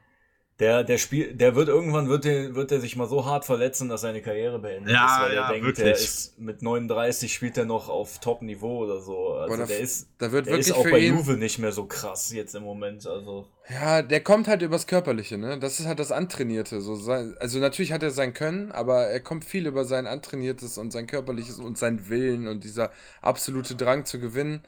Der, 0.61 0.83
der 0.83 0.99
Spiel, 0.99 1.33
der 1.33 1.55
wird 1.55 1.67
irgendwann 1.69 2.07
wird 2.07 2.23
der, 2.23 2.53
wird 2.55 2.69
der 2.71 2.79
sich 2.79 2.95
mal 2.95 3.07
so 3.09 3.25
hart 3.25 3.45
verletzen, 3.45 3.89
dass 3.89 4.01
seine 4.01 4.21
Karriere 4.21 4.59
beendet 4.59 4.93
Ja, 4.93 5.05
ist, 5.17 5.21
weil 5.23 5.35
ja, 5.35 5.41
er 5.47 5.49
denkt, 5.53 5.65
wirklich. 5.65 5.83
der 5.83 5.93
ist 5.95 6.39
mit 6.39 6.61
39 6.61 7.33
spielt 7.33 7.57
er 7.57 7.65
noch 7.65 7.89
auf 7.89 8.19
Top-Niveau 8.19 8.83
oder 8.83 9.01
so. 9.01 9.33
Also 9.33 9.55
Boah, 9.55 9.57
da- 9.61 9.65
der 9.65 9.79
ist, 9.79 10.07
da 10.19 10.31
wird 10.31 10.45
der 10.45 10.53
wirklich 10.53 10.67
ist 10.67 10.73
auch 10.73 10.83
für 10.83 10.91
bei 10.91 10.99
ihn- 10.99 11.17
Juve 11.17 11.33
nicht 11.33 11.57
mehr 11.57 11.71
so 11.71 11.85
krass 11.85 12.31
jetzt 12.31 12.53
im 12.53 12.61
Moment. 12.61 13.07
Also 13.07 13.47
Ja, 13.69 14.03
der 14.03 14.21
kommt 14.21 14.47
halt 14.47 14.61
übers 14.61 14.85
Körperliche, 14.85 15.39
ne? 15.39 15.57
Das 15.57 15.79
ist 15.79 15.87
halt 15.87 15.97
das 15.97 16.11
Antrainierte. 16.11 16.79
So 16.81 16.95
sein, 16.95 17.35
also 17.39 17.57
natürlich 17.57 17.91
hat 17.91 18.03
er 18.03 18.11
sein 18.11 18.35
Können, 18.35 18.71
aber 18.71 19.07
er 19.07 19.19
kommt 19.19 19.43
viel 19.45 19.65
über 19.65 19.83
sein 19.83 20.05
Antrainiertes 20.05 20.77
und 20.77 20.91
sein 20.91 21.07
Körperliches 21.07 21.57
und 21.57 21.79
sein 21.79 22.07
Willen 22.07 22.47
und 22.47 22.63
dieser 22.63 22.91
absolute 23.23 23.73
Drang 23.75 24.05
zu 24.05 24.19
gewinnen. 24.19 24.61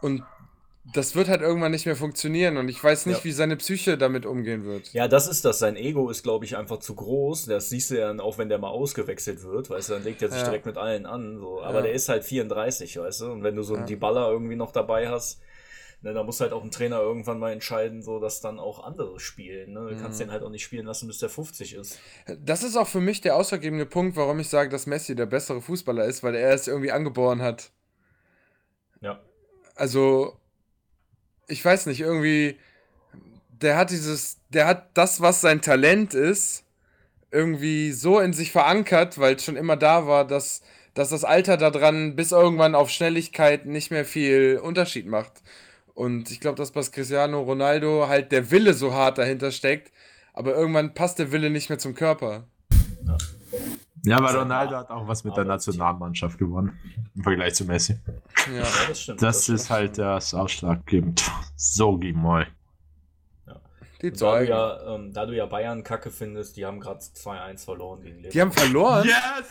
Und 0.00 0.22
das 0.92 1.14
wird 1.14 1.28
halt 1.28 1.40
irgendwann 1.42 1.70
nicht 1.72 1.86
mehr 1.86 1.96
funktionieren 1.96 2.56
und 2.56 2.68
ich 2.68 2.82
weiß 2.82 3.06
nicht, 3.06 3.18
Ja. 3.18 3.24
wie 3.24 3.32
seine 3.32 3.56
Psyche 3.56 3.98
damit 3.98 4.24
umgehen 4.26 4.64
wird. 4.64 4.92
ja, 4.92 5.06
das 5.08 5.28
ist 5.28 5.44
das. 5.44 5.58
Sein 5.58 5.76
Ego 5.76 6.08
ist, 6.10 6.22
glaube 6.22 6.44
ich, 6.44 6.56
einfach 6.56 6.78
zu 6.78 6.94
groß. 6.94 7.46
Das 7.46 7.68
siehst 7.68 7.90
du 7.90 7.98
ja 7.98 8.06
dann 8.08 8.20
auch, 8.20 8.38
wenn 8.38 8.48
der 8.48 8.58
mal 8.58 8.70
ausgewechselt 8.70 9.42
wird, 9.42 9.68
weißt 9.70 9.90
du, 9.90 9.92
dann 9.94 10.04
legt 10.04 10.22
er 10.22 10.28
sich 10.30 10.38
Ja. 10.40 10.44
direkt 10.44 10.66
mit 10.66 10.76
allen 10.78 11.04
an. 11.06 11.38
So. 11.38 11.62
Aber 11.62 11.78
Ja. 11.78 11.82
der 11.82 11.92
ist 11.92 12.08
halt 12.08 12.24
34, 12.24 12.98
weißt 12.98 13.20
du. 13.22 13.26
Und 13.32 13.42
wenn 13.42 13.54
du 13.56 13.62
so 13.62 13.74
einen. 13.74 13.86
Dybala 13.86 14.30
irgendwie 14.30 14.56
noch 14.56 14.72
dabei 14.72 15.08
hast, 15.08 15.40
ne, 16.00 16.14
dann 16.14 16.24
muss 16.24 16.40
halt 16.40 16.52
auch 16.52 16.62
ein 16.62 16.70
Trainer 16.70 17.00
irgendwann 17.00 17.38
mal 17.38 17.52
entscheiden, 17.52 18.02
so 18.02 18.20
dass 18.20 18.40
dann 18.40 18.58
auch 18.60 18.84
andere 18.84 19.18
spielen. 19.20 19.72
Ne? 19.72 19.80
Du 19.90 19.94
Mhm. 19.96 20.00
kannst 20.00 20.20
den 20.20 20.30
halt 20.30 20.42
auch 20.42 20.50
nicht 20.50 20.62
spielen 20.62 20.86
lassen, 20.86 21.06
bis 21.08 21.18
der 21.18 21.28
50 21.28 21.74
ist. 21.74 21.98
Das 22.40 22.62
ist 22.62 22.76
auch 22.76 22.86
für 22.88 23.00
mich 23.00 23.20
der 23.20 23.34
ausschlaggebende 23.36 23.84
Punkt, 23.84 24.16
warum 24.16 24.38
ich 24.40 24.48
sage, 24.48 24.70
dass 24.70 24.86
Messi 24.86 25.14
der 25.16 25.26
bessere 25.26 25.60
Fußballer 25.60 26.04
ist, 26.04 26.22
weil 26.22 26.34
er 26.36 26.52
es 26.54 26.68
irgendwie 26.68 26.92
angeboren 26.92 27.42
hat. 27.42 27.72
Ja. 29.00 29.20
Also, 29.74 30.36
ich 31.48 31.64
weiß 31.64 31.86
nicht, 31.86 32.00
irgendwie, 32.00 32.56
der 33.50 33.76
hat 33.76 33.90
dieses, 33.90 34.38
der 34.50 34.66
hat 34.66 34.90
das, 34.94 35.20
was 35.20 35.40
sein 35.40 35.60
Talent 35.60 36.14
ist, 36.14 36.64
irgendwie 37.30 37.92
so 37.92 38.20
in 38.20 38.32
sich 38.32 38.52
verankert, 38.52 39.18
weil 39.18 39.34
es 39.34 39.44
schon 39.44 39.56
immer 39.56 39.76
da 39.76 40.06
war, 40.06 40.26
dass, 40.26 40.62
dass 40.94 41.10
das 41.10 41.24
Alter 41.24 41.56
daran 41.56 42.16
bis 42.16 42.32
irgendwann 42.32 42.74
auf 42.74 42.90
Schnelligkeit 42.90 43.66
nicht 43.66 43.90
mehr 43.90 44.04
viel 44.04 44.60
Unterschied 44.62 45.06
macht. 45.06 45.42
Und 45.94 46.30
ich 46.30 46.40
glaube, 46.40 46.56
dass 46.56 46.70
bei 46.70 46.82
Cristiano 46.82 47.42
Ronaldo 47.42 48.06
halt 48.08 48.30
der 48.30 48.50
Wille 48.50 48.72
so 48.72 48.94
hart 48.94 49.18
dahinter 49.18 49.50
steckt, 49.50 49.92
aber 50.32 50.54
irgendwann 50.54 50.94
passt 50.94 51.18
der 51.18 51.32
Wille 51.32 51.50
nicht 51.50 51.68
mehr 51.68 51.78
zum 51.78 51.94
Körper. 51.94 52.44
Ja, 54.04 54.16
aber 54.16 54.28
Sein 54.28 54.38
Ronaldo 54.38 54.76
hat 54.76 54.90
auch 54.90 55.08
was 55.08 55.24
mit 55.24 55.36
der. 55.36 55.44
Nationalmannschaft 55.44 56.38
gewonnen. 56.38 56.78
Im 57.14 57.22
Vergleich 57.22 57.54
zu 57.54 57.64
Messi. 57.64 57.98
Ja. 58.52 58.60
Ja, 58.62 58.66
das 58.88 59.00
stimmt. 59.02 59.22
Das 59.22 59.42
stimmt. 59.44 59.58
ist 59.60 59.70
halt 59.70 59.98
das 59.98 60.34
ausschlaggebend. 60.34 61.22
So, 61.56 61.96
gib 61.96 62.16
mal. 62.16 62.46
Die 64.00 64.12
Da 64.12 64.38
du, 64.38 64.46
ja, 64.48 64.94
ähm, 64.94 65.12
da 65.12 65.26
du 65.26 65.34
ja 65.34 65.46
Bayern 65.46 65.82
kacke 65.82 66.12
findest, 66.12 66.56
die 66.56 66.64
haben 66.64 66.78
gerade 66.78 67.00
2-1 67.00 67.64
verloren 67.64 68.00
gegen 68.00 68.18
Leverkusen. 68.22 68.30
Die 68.32 68.40
haben 68.40 68.52
verloren? 68.52 69.08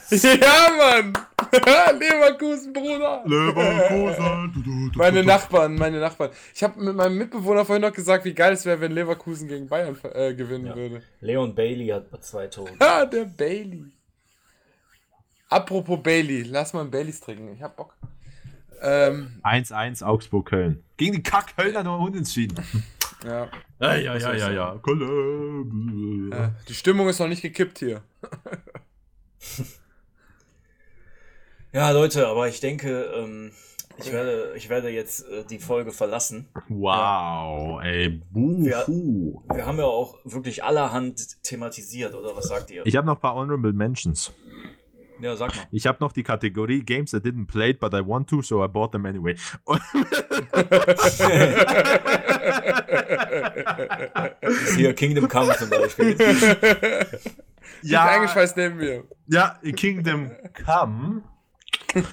Yes! 0.09 0.23
Ja, 0.39 0.67
Mann! 0.77 1.13
Leverkusen, 1.99 2.71
Bruder! 2.71 3.23
Leverkusen. 3.25 4.53
Du, 4.53 4.61
du, 4.61 4.89
du, 4.89 4.97
Meine. 4.97 5.25
Nachbarn, 5.25 5.75
meine 5.75 5.99
Nachbarn. 5.99 6.31
Ich 6.55 6.63
habe 6.63 6.81
mit 6.81 6.95
meinem 6.95 7.17
Mitbewohner 7.17 7.65
vorhin 7.65 7.81
noch 7.81 7.91
gesagt, 7.91 8.23
wie 8.23 8.33
geil 8.33 8.53
es 8.53 8.63
wäre, 8.65 8.79
wenn 8.79 8.93
Leverkusen 8.93 9.49
gegen 9.49 9.67
Bayern 9.67 9.97
äh, 10.13 10.33
gewinnen 10.33 10.67
Ja. 10.67 10.75
würde. 10.77 11.03
Leon 11.19 11.53
Bailey 11.53 11.87
hat 11.87 12.23
zwei 12.23 12.47
Tore. 12.47 12.71
Ah, 12.79 13.03
der 13.05 13.25
Bailey. 13.25 13.83
Apropos 15.49 16.01
Bailey, 16.01 16.43
lass 16.43 16.71
mal 16.71 16.81
einen 16.81 16.91
Baileys 16.91 17.19
trinken. 17.19 17.53
Ich 17.53 17.61
hab 17.61 17.75
Bock. 17.75 17.97
Ähm, 18.81 19.39
1-1 19.43 20.03
Augsburg-Köln. 20.03 20.83
Gegen 20.97 21.13
die 21.13 21.23
Kack-Kölner 21.23 21.83
nur 21.83 21.99
unentschieden. 21.99 22.63
ja. 23.25 23.47
Ja, 23.79 23.95
ja, 23.95 24.17
ja, 24.17 24.33
ja, 24.33 24.51
ja. 24.51 24.79
Köln. 24.83 26.31
Äh, 26.31 26.49
die 26.67 26.73
Stimmung 26.73 27.07
ist 27.09 27.19
noch 27.19 27.27
nicht 27.27 27.41
gekippt 27.41 27.79
hier. 27.79 28.01
Ja, 31.73 31.91
Leute, 31.91 32.27
aber 32.27 32.47
ich 32.47 32.59
denke, 32.59 33.03
ähm, 33.15 33.51
ich, 33.97 34.11
werde, 34.11 34.53
ich 34.55 34.69
werde 34.69 34.89
jetzt 34.89 35.27
äh, 35.27 35.43
die 35.47 35.59
Folge 35.59 35.91
verlassen. 35.91 36.47
Wow, 36.69 37.81
ey. 37.83 38.21
Buhu. 38.31 39.43
Wir 39.53 39.65
haben 39.65 39.77
ja 39.77 39.85
auch 39.85 40.17
wirklich 40.23 40.63
allerhand 40.63 41.43
thematisiert, 41.43 42.15
oder 42.15 42.35
was 42.35 42.47
sagt 42.47 42.71
ihr? 42.71 42.85
Ich 42.85 42.95
habe 42.95 43.05
noch 43.05 43.15
ein 43.15 43.21
paar 43.21 43.35
Honorable 43.35 43.73
Mentions. 43.73 44.31
Ja, 45.19 45.35
sag 45.35 45.55
mal. 45.55 45.65
Ich 45.71 45.87
habe 45.87 45.97
noch 46.01 46.11
die 46.11 46.23
Kategorie 46.23 46.83
Games 46.83 47.13
I 47.13 47.17
didn't 47.17 47.47
play 47.47 47.71
it, 47.71 47.79
but 47.79 47.93
I 47.93 48.05
want 48.05 48.29
to, 48.29 48.41
so 48.41 48.63
I 48.63 48.67
bought 48.67 48.91
them 48.91 49.05
anyway. 49.05 49.35
Hier 54.75 54.93
Kingdom 54.93 55.27
Come 55.27 55.55
zum 55.57 55.69
Beispiel. 55.69 56.15
Die 57.83 57.89
ist 57.89 57.95
eingeschweißt 57.95 58.57
neben 58.57 58.77
mir. 58.77 59.03
Ja, 59.27 59.59
Kingdom 59.75 60.31
Come. 60.65 61.21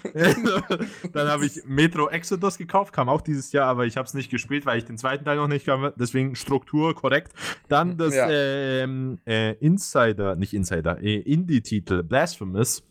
Dann 1.12 1.28
habe 1.28 1.46
ich 1.46 1.62
Metro 1.66 2.08
Exodus 2.08 2.58
gekauft, 2.58 2.92
kam 2.92 3.08
auch 3.08 3.20
dieses 3.20 3.52
Jahr, 3.52 3.66
aber 3.68 3.86
ich 3.86 3.96
habe 3.96 4.06
es 4.06 4.14
nicht 4.14 4.30
gespielt, 4.30 4.66
weil 4.66 4.78
ich 4.78 4.84
den 4.84 4.98
zweiten 4.98 5.24
Teil 5.24 5.36
noch 5.36 5.48
nicht 5.48 5.66
kam. 5.66 5.92
Deswegen 5.96 6.36
Struktur 6.36 6.94
korrekt. 6.94 7.32
Dann 7.68 7.96
das 7.96 8.14
Ja. 8.14 8.28
ähm, 8.30 9.18
äh, 9.26 9.52
Insider, 9.54 10.36
nicht 10.36 10.54
Insider, 10.54 11.00
äh, 11.02 11.16
Indie-Titel 11.20 12.02
Blasphemous. 12.02 12.82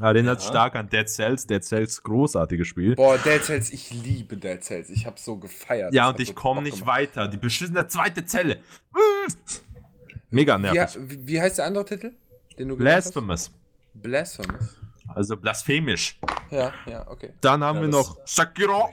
Erinnert 0.00 0.40
Ja. 0.42 0.48
stark 0.48 0.74
an 0.74 0.88
Dead 0.88 1.08
Cells. 1.08 1.46
Dead 1.46 1.62
Cells, 1.62 2.02
großartiges 2.02 2.66
Spiel. 2.66 2.94
Boah, 2.96 3.18
Dead 3.18 3.42
Cells, 3.42 3.70
ich 3.72 3.90
liebe 3.90 4.36
Dead 4.38 4.62
Cells. 4.64 4.88
Ich 4.90 5.04
hab 5.06 5.18
so 5.18 5.36
gefeiert. 5.36 5.92
ja, 5.92 6.04
Das 6.04 6.08
und 6.08 6.14
hat 6.14 6.20
ich 6.20 6.28
so 6.28 6.34
komme 6.34 6.62
nicht 6.62 6.78
gemacht. 6.80 6.96
weiter. 6.98 7.28
Die 7.28 7.36
beschissene 7.36 7.86
zweite 7.86 8.24
Zelle. 8.24 8.58
Mega 10.30 10.56
nervig. 10.58 10.98
wie, 11.02 11.26
wie 11.28 11.40
heißt 11.40 11.58
der 11.58 11.66
andere 11.66 11.84
Titel? 11.84 12.12
Den 12.58 12.68
du 12.68 12.76
genannt 12.76 12.96
hast? 12.96 13.12
Blasphemous. 13.12 13.50
Blasphemous. 13.94 14.78
Also 15.08 15.36
blasphemisch. 15.36 16.18
Ja, 16.50 16.72
ja, 16.86 17.06
okay. 17.10 17.34
Dann 17.42 17.62
haben 17.62 17.76
Ja, 17.76 17.82
wir 17.82 17.88
noch 17.88 18.16
Shakiro. 18.26 18.88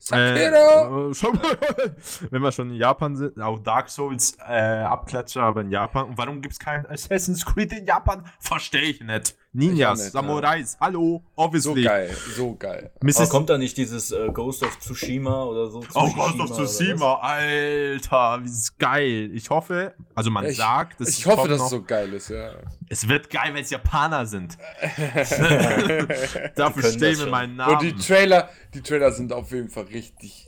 Sakiro! 0.00 1.10
Äh, 1.10 1.14
schon- 1.14 1.40
wenn 2.30 2.40
wir 2.42 2.52
schon 2.52 2.70
in 2.70 2.76
Japan 2.76 3.16
sind, 3.16 3.40
auch 3.40 3.58
Dark 3.58 3.88
Souls 3.90 4.36
äh, 4.46 4.52
Abklatscher, 4.52 5.42
aber 5.42 5.62
in 5.62 5.70
Japan. 5.70 6.10
Und 6.10 6.18
warum 6.18 6.40
gibt 6.40 6.52
es 6.52 6.58
kein 6.58 6.86
Assassin's 6.86 7.44
Creed 7.44 7.72
in 7.72 7.84
Japan? 7.86 8.24
Verstehe 8.38 8.82
ich 8.82 9.00
nicht. 9.00 9.36
Ninjas, 9.58 9.98
nicht, 9.98 10.12
Samurais, 10.12 10.76
hallo, 10.80 11.22
So 11.36 11.42
obviously. 11.42 11.82
geil, 11.82 12.16
so 12.36 12.54
geil. 12.56 12.90
Aber 12.96 13.06
Mrs. 13.06 13.28
kommt 13.28 13.50
da 13.50 13.58
nicht 13.58 13.76
dieses 13.76 14.12
äh, 14.12 14.28
Ghost 14.32 14.62
of 14.62 14.78
Tsushima 14.78 15.42
oder 15.44 15.68
so? 15.68 15.82
Oh 15.94 16.10
Gott, 16.14 16.38
of 16.40 16.50
Tsushima, 16.52 17.14
Alter, 17.20 18.40
wie 18.42 18.48
ist 18.48 18.78
geil. 18.78 19.30
Ich 19.34 19.50
hoffe, 19.50 19.94
also 20.14 20.30
man 20.30 20.46
Ich, 20.46 20.56
sagt, 20.56 21.00
dass 21.00 21.08
ich 21.08 21.26
hoffe, 21.26 21.48
dass 21.48 21.58
noch, 21.58 21.64
es 21.66 21.70
so 21.70 21.82
geil 21.82 22.12
ist, 22.12 22.30
ja. 22.30 22.52
es 22.88 23.08
wird 23.08 23.30
geil, 23.30 23.52
weil 23.54 23.62
es 23.62 23.70
Japaner 23.70 24.26
sind. 24.26 24.56
Dafür 26.54 26.82
stehen 26.84 27.00
das 27.00 27.18
wir 27.18 27.26
meinen 27.26 27.60
Und 27.60 27.82
die 27.82 27.88
Namen. 27.90 27.98
Trailer, 28.00 28.48
die 28.74 28.80
Trailer 28.82 29.12
sind 29.12 29.32
auf 29.32 29.50
jeden 29.50 29.68
Fall 29.70 29.84
richtig 29.84 30.46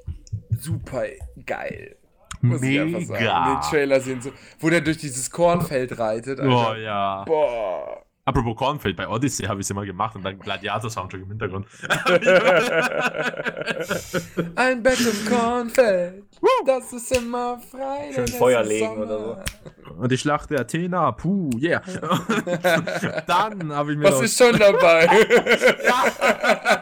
super 0.61 1.05
geil. 1.47 1.97
Muss 2.43 2.63
ich 2.63 2.81
einfach 2.81 3.01
sagen. 3.03 3.23
Mega. 3.25 3.61
Die 3.63 3.69
Trailer 3.71 4.01
sind 4.01 4.23
so, 4.23 4.31
wo 4.61 4.71
der 4.71 4.81
durch 4.81 4.99
dieses 4.99 5.31
Kornfeld 5.31 5.99
reitet. 5.99 6.39
Oh 6.41 6.43
Alter. 6.59 6.79
ja. 6.81 7.25
Boah. 7.25 8.03
Apropos 8.27 8.55
Kornfeld, 8.55 8.97
bei 8.97 9.09
Odyssey 9.09 9.47
habe 9.47 9.61
ich 9.61 9.67
es 9.67 9.71
immer 9.71 9.85
gemacht 9.87 10.15
und 10.15 10.23
dann 10.23 10.39
Gladiator-Soundtrack 10.39 11.23
im 11.23 11.29
Hintergrund. 11.29 11.67
Ein 14.57 14.83
Bett 14.83 15.01
im 15.01 15.27
Kornfeld, 15.29 16.25
das 16.67 16.93
ist 16.93 17.17
immer 17.17 17.59
frei. 17.59 18.11
Schön 18.15 18.29
Feuer 18.29 18.61
ist 18.61 18.69
legen 18.69 18.87
Sommer. 18.89 19.03
oder 19.05 19.43
Und 19.99 20.13
die 20.13 20.19
Schlacht 20.19 20.51
der 20.51 20.61
Athena, 20.61 21.13
puh, 21.13 21.49
yeah. 21.59 21.81
dann 23.27 23.73
habe 23.75 23.93
ich 23.93 23.99
mir 23.99 24.05
Was 24.05 24.17
noch- 24.17 24.23
ist 24.23 24.37
schon 24.39 24.59
dabei? 24.59 25.09
Ah, 25.91 26.80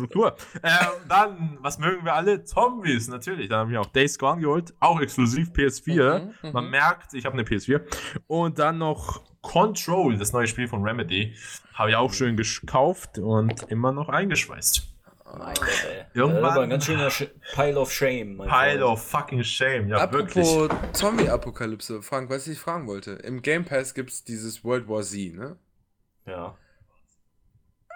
Struktur. 0.00 0.36
Ähm, 0.62 0.72
dann, 1.08 1.58
was 1.60 1.78
mögen 1.78 2.04
wir 2.04 2.14
alle? 2.14 2.44
Zombies, 2.44 3.08
natürlich. 3.08 3.48
Dann 3.48 3.60
habe 3.60 3.72
ich 3.72 3.78
auch 3.78 3.86
Days 3.86 4.18
Gone 4.18 4.40
geholt. 4.40 4.74
Auch 4.80 5.00
exklusiv 5.00 5.50
PS4. 5.50 6.20
Mhm, 6.42 6.52
Man 6.52 6.70
merkt, 6.70 7.14
ich 7.14 7.24
habe 7.26 7.34
eine 7.34 7.42
PS4. 7.44 7.80
Und 8.26 8.58
dann 8.58 8.78
noch 8.78 9.22
Control, 9.42 10.16
das 10.16 10.32
neue 10.32 10.46
Spiel 10.46 10.68
von 10.68 10.82
Remedy. 10.82 11.34
Habe 11.74 11.90
ich 11.90 11.96
auch 11.96 12.12
schön 12.12 12.36
gekauft 12.36 13.18
und 13.18 13.62
immer 13.70 13.92
noch 13.92 14.08
eingeschweißt. 14.08 14.90
Mein 15.36 15.54
Gott, 15.54 15.68
ey. 15.90 16.04
Irgendwann- 16.14 16.58
ein 16.60 16.70
ganz 16.70 16.84
schöner 16.84 17.10
Sch 17.10 17.24
Pile 17.54 17.78
of 17.80 17.90
Shame. 17.92 18.36
Pile 18.38 18.48
Freund. 18.48 18.82
of 18.82 19.04
fucking 19.10 19.42
shame. 19.42 19.88
Ja, 19.88 20.12
wirklich. 20.12 20.46
Apropos 20.46 20.76
Zombie-Apokalypse, 20.92 22.02
Frank, 22.02 22.30
was 22.30 22.46
ich 22.46 22.58
fragen 22.58 22.86
wollte. 22.86 23.12
Im 23.12 23.42
Game 23.42 23.64
Pass 23.64 23.94
gibt 23.94 24.10
es 24.10 24.22
dieses 24.22 24.62
World 24.64 24.88
War 24.88 25.02
Z, 25.02 25.34
ne? 25.34 25.56
Ja, 26.26 26.56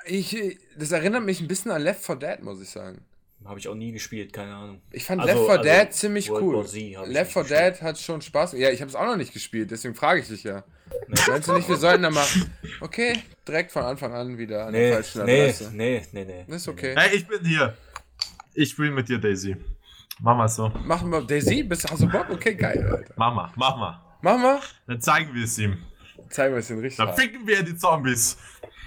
Ich, 0.09 0.37
äh, 0.37 0.59
das 0.77 0.93
erinnert 0.93 1.25
mich 1.25 1.41
ein 1.41 1.49
bisschen 1.49 1.71
an 1.71 1.83
Left 1.83 2.05
4 2.05 2.17
Dead, 2.17 2.43
muss 2.43 2.61
ich 2.61 2.71
sagen. 2.71 3.03
habe 3.45 3.59
ich 3.61 3.69
auch 3.69 3.75
nie 3.75 3.93
gespielt, 3.93 4.33
keine 4.33 4.55
Ahnung. 4.55 4.83
Ich 4.91 5.05
fand 5.05 5.21
Also- 5.23 5.33
Left 5.35 5.45
4 5.47 5.51
also 5.59 5.63
Dead 5.85 5.93
ziemlich 5.95 6.29
World 6.31 6.43
cool. 6.45 6.55
Left 6.57 6.75
nicht 6.75 7.33
4 7.33 7.43
gespielt. 7.43 7.51
Dead 7.51 7.83
hat 7.83 7.99
schon 7.99 8.21
Spaß. 8.23 8.53
Ja, 8.55 8.71
ich 8.71 8.81
habe 8.81 8.89
es 8.89 8.95
auch 8.97 9.07
noch 9.07 9.17
nicht 9.17 9.33
gespielt, 9.33 9.71
deswegen 9.71 9.95
frage 9.95 10.21
ich 10.21 10.29
dich 10.29 10.43
ja. 10.45 10.65
Meinst 11.29 11.49
du 11.49 11.53
nicht, 11.55 11.69
wir 11.69 11.77
sollten 11.77 12.03
da 12.03 12.11
machen? 12.11 12.51
Okay, 12.81 13.23
direkt 13.47 13.71
von 13.73 13.83
Anfang 13.85 14.13
an 14.13 14.37
wieder 14.39 14.67
an 14.67 14.73
der 14.73 14.83
Nee, 14.89 14.93
falschen 14.95 15.25
nee, 15.25 15.43
Adresse. 15.43 15.71
nee, 15.75 16.03
nee, 16.13 16.25
nee. 16.49 16.55
Ist 16.55 16.67
okay. 16.69 16.95
Hey, 16.97 17.17
ich 17.17 17.27
bin 17.27 17.45
hier. 17.45 17.77
Ich 18.55 18.71
spiele 18.71 18.91
mit 18.91 19.09
dir, 19.09 19.19
Daisy. 19.19 19.57
Mach 20.21 20.37
mal 20.37 20.49
so. 20.49 20.69
Machen 20.85 21.11
wir 21.11 21.21
Daisy, 21.23 21.63
bist 21.63 21.89
hast 21.91 22.03
du 22.03 22.09
Bock? 22.09 22.29
Okay, 22.31 22.55
geil, 22.55 22.85
Alter. 22.91 23.15
Mach 23.17 23.33
mal, 23.35 23.53
mach 23.57 23.77
mal. 23.77 24.01
Machen 24.23 24.43
wir? 24.43 24.61
Dann 24.87 25.01
zeigen 25.01 25.33
wir 25.35 25.45
es 25.45 25.57
ihm. 25.59 25.79
Zeigen 26.31 26.55
wir 26.55 26.59
es 26.59 26.67
den 26.69 26.81
richtig. 26.81 26.97
Dann 26.99 27.09
hart. 27.09 27.21
ficken 27.21 27.47
wir 27.47 27.63
die 27.63 27.77
Zombies. 27.77 28.37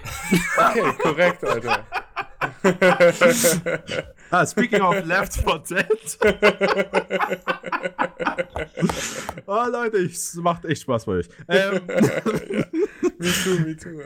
Okay, 0.58 0.92
korrekt, 0.98 1.44
Alter. 1.44 1.84
Ah, 4.34 4.46
speaking 4.46 4.80
of 4.80 5.04
Left 5.04 5.34
4 5.34 5.58
Dead. 5.68 6.16
oh, 9.46 9.66
Leute, 9.68 9.98
es 9.98 10.34
macht 10.36 10.64
echt 10.64 10.80
Spaß 10.82 11.04
bei 11.04 11.12
euch. 11.12 11.28
Ähm, 11.48 11.82
Me 13.18 13.32
too, 13.44 13.58
me 13.60 13.76
too. 13.76 14.00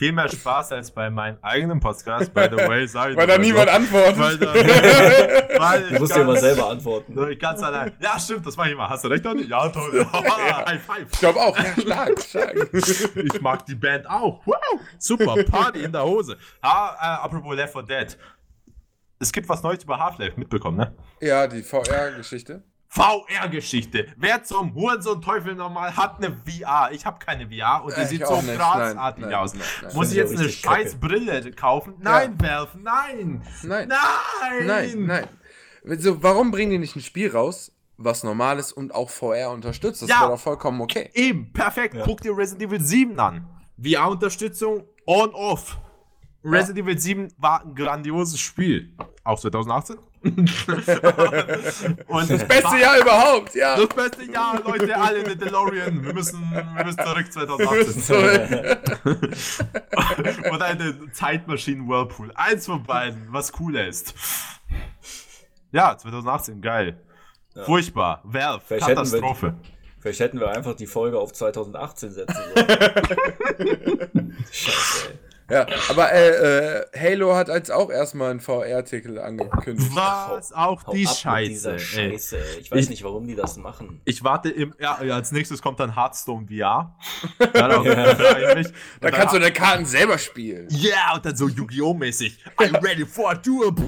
Viel 0.00 0.12
mehr 0.12 0.30
Spaß 0.30 0.72
als 0.72 0.90
bei 0.90 1.10
meinem 1.10 1.36
eigenen 1.42 1.78
Podcast, 1.78 2.32
by 2.32 2.48
the 2.50 2.56
way. 2.56 2.88
Sag 2.88 3.10
ich 3.10 3.16
Weil 3.18 3.26
da 3.26 3.36
niemand 3.36 3.68
so. 3.68 3.76
antwortet. 3.76 4.18
Weil, 4.18 4.38
da, 4.38 4.54
weil 5.60 5.82
Du 5.88 5.94
ich 5.94 6.00
musst 6.00 6.16
dir 6.16 6.24
mal 6.24 6.36
selber 6.38 6.70
antworten. 6.70 7.30
ich 7.30 7.38
ganz 7.38 7.62
allein. 7.62 7.92
Ja, 8.00 8.18
stimmt, 8.18 8.46
das 8.46 8.56
mach 8.56 8.66
ich 8.66 8.74
mal. 8.74 8.88
Hast 8.88 9.04
du 9.04 9.08
recht, 9.08 9.22
Toni? 9.22 9.42
Ja, 9.42 9.68
toll. 9.68 10.06
High 10.12 10.80
five. 10.82 11.06
Ich 11.12 11.18
glaube 11.18 11.38
auch. 11.38 11.54
Ja, 11.54 11.64
stark, 11.82 12.18
stark. 12.22 12.70
Ich 13.14 13.40
mag 13.42 13.66
die 13.66 13.74
Band 13.74 14.08
auch. 14.08 14.40
Wow, 14.46 14.80
super, 14.98 15.44
Party 15.44 15.82
in 15.84 15.92
der 15.92 16.02
Hose. 16.02 16.38
Ah, 16.62 16.94
äh, 16.98 17.24
apropos 17.26 17.54
Left 17.54 17.74
4 17.74 17.82
Dead. 17.82 18.16
Es 19.18 19.30
gibt 19.30 19.50
was 19.50 19.62
Neues 19.62 19.84
über 19.84 19.98
Half-Life 19.98 20.40
mitbekommen, 20.40 20.78
ne? 20.78 20.94
Ja, 21.20 21.46
die 21.46 21.62
VR-Geschichte. 21.62 22.62
VR-Geschichte. 22.92 24.08
Wer 24.16 24.42
zum 24.42 24.74
Hurensohn 24.74 25.22
Teufel 25.22 25.54
nochmal 25.54 25.96
hat 25.96 26.16
eine 26.18 26.36
VR? 26.44 26.90
Ich 26.92 27.06
habe 27.06 27.24
keine 27.24 27.48
VR 27.48 27.84
und 27.84 27.96
die 27.96 28.00
Äh, 28.00 28.06
sieht 28.06 28.26
so 28.26 28.34
nein, 28.42 28.60
aus. 28.60 29.14
nein, 29.14 29.14
nein. 29.30 29.50
Muss 29.94 30.10
ich 30.10 30.16
jetzt 30.16 30.36
eine 30.36 30.48
scheiß. 30.48 30.96
Brille 30.96 31.52
kaufen? 31.52 31.94
Nein, 32.00 32.34
Valve, 32.40 32.76
nein. 32.80 33.42
Nein. 33.62 33.88
Nein. 33.88 34.66
Nein, 34.66 35.06
nein. 35.84 35.98
So, 36.00 36.20
warum 36.22 36.50
bringen 36.50 36.72
die 36.72 36.78
nicht 36.78 36.96
ein 36.96 37.00
Spiel 37.00 37.30
raus, 37.30 37.72
was 37.96 38.24
normal 38.24 38.58
ist 38.58 38.72
und 38.72 38.92
auch 38.92 39.08
VR 39.08 39.50
unterstützt? 39.52 40.02
Das 40.02 40.08
Ja. 40.10 40.22
wäre 40.22 40.30
doch 40.32 40.40
vollkommen 40.40 40.80
okay. 40.80 41.10
Eben, 41.14 41.52
perfekt. 41.52 41.94
Ja. 41.94 42.02
Guck 42.04 42.22
dir 42.22 42.36
Resident 42.36 42.70
Evil 42.70 42.80
7 42.80 43.18
an. 43.20 43.46
VR-Unterstützung 43.82 44.84
on-off. 45.06 45.78
Resident 46.44 46.86
Evil 46.86 46.98
7 46.98 47.28
war 47.38 47.62
ein 47.64 47.74
grandioses 47.74 48.40
Spiel. 48.40 48.96
Auch 49.24 49.38
2018. 49.38 49.96
und 50.22 50.46
das 52.30 52.44
Beste 52.46 52.76
Jahr 52.78 52.98
überhaupt, 53.00 53.54
ja. 53.54 53.74
Das 53.76 53.88
beste 53.88 54.30
Jahr, 54.30 54.60
Leute, 54.62 54.94
alle 54.96 55.18
in 55.20 55.24
der 55.24 55.36
DeLorean. 55.36 56.04
Wir 56.04 56.12
müssen, 56.12 56.38
wir 56.52 56.84
müssen 56.84 56.98
zurück 56.98 57.26
Wir 57.34 57.46
müssen 57.74 58.02
2018. 58.02 58.02
zurück. 58.02 58.48
Oder 60.52 60.64
eine 60.66 61.10
Zeitmaschinen 61.12 61.88
Whirlpool. 61.88 62.30
Eins 62.34 62.66
von 62.66 62.82
beiden, 62.84 63.28
was 63.30 63.50
cooler 63.52 63.86
ist. 63.86 64.12
Ja, 65.72 65.96
2018, 65.96 66.60
geil. 66.60 67.00
Furchtbar. 67.64 68.20
Valve, 68.24 68.60
Vielleicht 68.66 68.88
hätten 68.88 68.96
wir- 68.96 69.04
Katastrophe. 69.20 69.54
Vielleicht 70.00 70.20
hätten 70.20 70.40
wir 70.40 70.50
einfach 70.50 70.74
die 70.74 70.86
Folge 70.86 71.18
auf 71.18 71.32
2018 71.32 72.10
setzen 72.10 72.34
sollen. 72.54 74.36
Scheiße, 74.50 75.08
ey. 75.10 75.18
Ja, 75.50 75.66
aber 75.88 76.12
äh, 76.12 76.78
äh, 76.78 76.84
Halo 76.98 77.34
hat 77.34 77.50
als 77.50 77.70
auch 77.70 77.90
erstmal 77.90 78.30
einen 78.30 78.40
VR-Titel 78.40 79.18
angekündigt. 79.18 79.90
Was? 79.94 80.52
Auch 80.52 80.82
die 80.92 81.06
Scheiße. 81.06 81.78
Scheiße. 81.78 82.36
ey. 82.38 82.60
Ich 82.60 82.70
weiß 82.70 82.78
Ich- 82.84 82.90
nicht, 82.90 83.04
warum 83.04 83.26
die 83.26 83.34
das 83.34 83.56
machen. 83.56 84.00
Ich 84.04 84.22
warte 84.24 84.48
im. 84.50 84.74
Ja, 84.78 85.02
ja, 85.02 85.14
als 85.16 85.32
nächstes 85.32 85.60
kommt 85.60 85.80
dann 85.80 85.94
Hearthstone 85.96 86.46
VR. 86.48 86.94
Da 87.38 87.76
Und 87.78 89.12
kannst 89.14 89.34
du 89.34 89.38
deine 89.38 89.52
Karten 89.52 89.84
selber 89.86 90.18
spielen. 90.18 90.66
Ja, 90.70 91.14
und 91.14 91.24
dann 91.24 91.36
so 91.36 91.48
Yu-Gi-Oh! 91.48 91.94
mäßig. 91.94 92.38
I'm 92.58 92.82
ready 92.82 93.04
for 93.06 93.30
a 93.30 93.34
duel. 93.34 93.70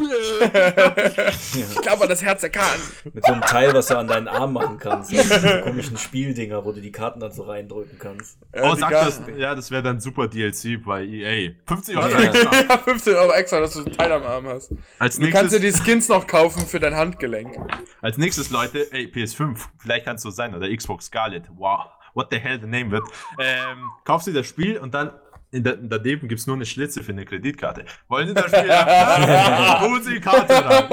Ich 1.53 1.81
glaube 1.83 2.03
an 2.05 2.09
das 2.09 2.23
Herz 2.23 2.41
der 2.41 2.51
Karten. 2.51 2.81
Mit 3.13 3.25
so 3.25 3.33
einem 3.33 3.43
Teil, 3.43 3.73
was 3.75 3.87
du 3.87 3.97
an 3.99 4.07
deinen 4.09 4.29
Arm 4.29 4.53
machen 4.53 4.79
kannst. 4.79 5.13
Ja, 5.23 5.23
diese 5.23 5.61
komischen 5.63 5.97
Spieldinger, 5.99 6.65
wo 6.65 6.73
du 6.73 6.81
die 6.81 6.91
Karten 6.93 7.21
dann 7.21 7.33
so 7.33 7.43
reindrücken 7.45 7.99
kannst. 7.99 8.39
Oh, 8.55 8.75
die 8.75 8.81
sag 8.81 8.91
das. 8.91 9.21
Ja, 9.37 9.55
das 9.55 9.71
wäre 9.71 9.83
dann 9.83 10.01
super 10.01 10.27
DLC 10.29 10.83
bei 10.85 11.05
EA. 11.05 11.52
50 11.67 11.97
Euro 11.97 12.09
extra. 12.09 12.61
Ja, 12.69 12.79
15 12.79 13.15
Euro 13.17 13.33
extra, 13.33 13.61
dass 13.61 13.75
du 13.75 13.85
ein 13.85 13.93
Teil 13.93 14.13
am 14.13 14.23
Arm 14.23 14.47
hast. 14.47 14.73
Als 14.99 15.19
Du 15.19 15.31
kannst 15.31 15.55
dir 15.55 15.61
die 15.61 15.73
Skins 15.73 16.09
noch 16.09 16.27
kaufen 16.27 16.67
für 16.67 16.81
dein 16.81 16.95
Handgelenk. 16.95 17.57
als 18.01 18.19
nächstes, 18.19 18.51
Leute, 18.51 18.93
ey, 18.93 19.07
PS5, 19.07 19.59
vielleicht 19.79 20.05
kann 20.07 20.17
es 20.17 20.23
so 20.23 20.31
sein, 20.31 20.55
oder 20.55 20.75
Xbox 20.75 21.07
Scarlet. 21.07 21.45
Wow, 21.57 21.87
what 22.15 22.29
the 22.31 22.39
hell 22.39 22.59
the 22.61 22.67
name 22.67 22.91
wird. 22.91 23.05
Ähm, 23.39 23.91
kaufst 24.05 24.27
dir 24.27 24.33
das 24.33 24.47
Spiel 24.47 24.79
und 24.79 24.95
dann 24.95 25.13
in 25.53 25.65
der, 25.65 25.77
daneben 25.77 26.29
gibt 26.29 26.41
es 26.41 26.47
nur 26.47 26.57
eine 26.57 26.65
Schlitze 26.65 27.03
für 27.03 27.13
eine 27.13 27.27
Kreditkarte. 27.27 27.85
Wollen 28.09 28.27
Sie 28.29 28.33
das 28.35 28.47
Spiel 28.47 28.73
haben? 28.73 29.81
Holen 29.91 30.03
Sie 30.03 30.15
die 30.15 30.21
Karte 30.21 30.55
ran. 30.65 30.89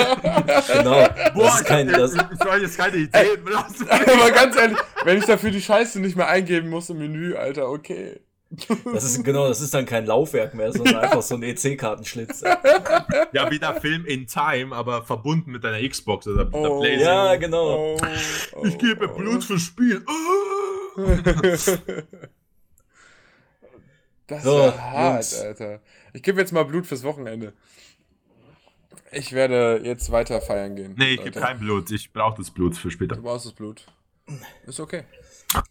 Genau. 0.67 1.07
Das 1.33 1.61
ist 1.61 1.65
kein, 1.65 1.87
das, 1.87 2.13
ich, 2.13 2.21
ich 2.33 2.39
soll 2.43 2.61
jetzt 2.61 2.77
keine 2.77 2.97
Ideen. 2.97 3.45
lassen. 3.45 3.87
Aber 3.89 4.31
ganz 4.31 4.57
ehrlich, 4.57 4.77
wenn 5.05 5.17
ich 5.17 5.25
dafür 5.25 5.51
die 5.51 5.61
Scheiße 5.61 6.01
nicht 6.01 6.17
mehr 6.17 6.27
eingeben 6.27 6.69
muss 6.69 6.89
im 6.89 6.97
Menü, 6.97 7.35
Alter, 7.35 7.69
okay. 7.69 8.19
Das 8.49 9.03
ist 9.03 9.23
genau, 9.23 9.47
das 9.47 9.61
ist 9.61 9.73
dann 9.73 9.85
kein 9.85 10.05
Laufwerk 10.07 10.53
mehr, 10.55 10.71
sondern 10.71 10.95
einfach 10.97 11.21
so 11.21 11.35
ein 11.35 11.43
EC-Kartenschlitz. 11.43 12.41
Ja, 13.31 13.51
wie 13.51 13.59
der 13.59 13.79
Film 13.79 14.05
in 14.05 14.25
Time, 14.25 14.75
aber 14.75 15.03
verbunden 15.03 15.51
mit 15.51 15.63
deiner 15.63 15.87
Xbox 15.87 16.27
oder 16.27 16.45
mit 16.45 16.53
der 16.55 16.61
Oh. 16.71 16.79
Playstation. 16.79 17.15
Ja, 17.15 17.35
genau. 17.35 17.95
Oh, 17.95 17.97
oh, 18.53 18.65
Ich 18.65 18.77
gebe 18.79 19.07
oh. 19.11 19.17
Blut 19.17 19.43
fürs 19.43 19.61
Spiel. 19.61 20.03
Oh. 20.07 20.99
Das 24.27 24.43
So, 24.43 24.59
ist 24.67 24.75
ja 24.75 24.77
hart, 24.79 25.13
Jungs. 25.15 25.39
Alter. 25.41 25.79
Ich 26.13 26.21
gebe 26.21 26.39
jetzt 26.39 26.51
mal 26.53 26.63
Blut 26.63 26.85
fürs 26.85 27.03
Wochenende. 27.03 27.53
Ich 29.11 29.33
werde 29.33 29.81
jetzt 29.83 30.11
weiter 30.11 30.39
feiern 30.39 30.75
gehen. 30.75 30.93
Nee, 30.99 31.13
ich 31.15 31.23
gebe 31.23 31.39
kein 31.39 31.57
Blut. 31.59 31.89
Ich 31.89 32.13
brauche 32.13 32.37
das 32.37 32.51
Blut 32.51 32.77
für 32.77 32.91
später. 32.91 33.15
Du 33.15 33.23
brauchst 33.23 33.47
das 33.47 33.53
Blut. 33.53 33.87
Ist 34.67 34.79
okay. 34.79 35.03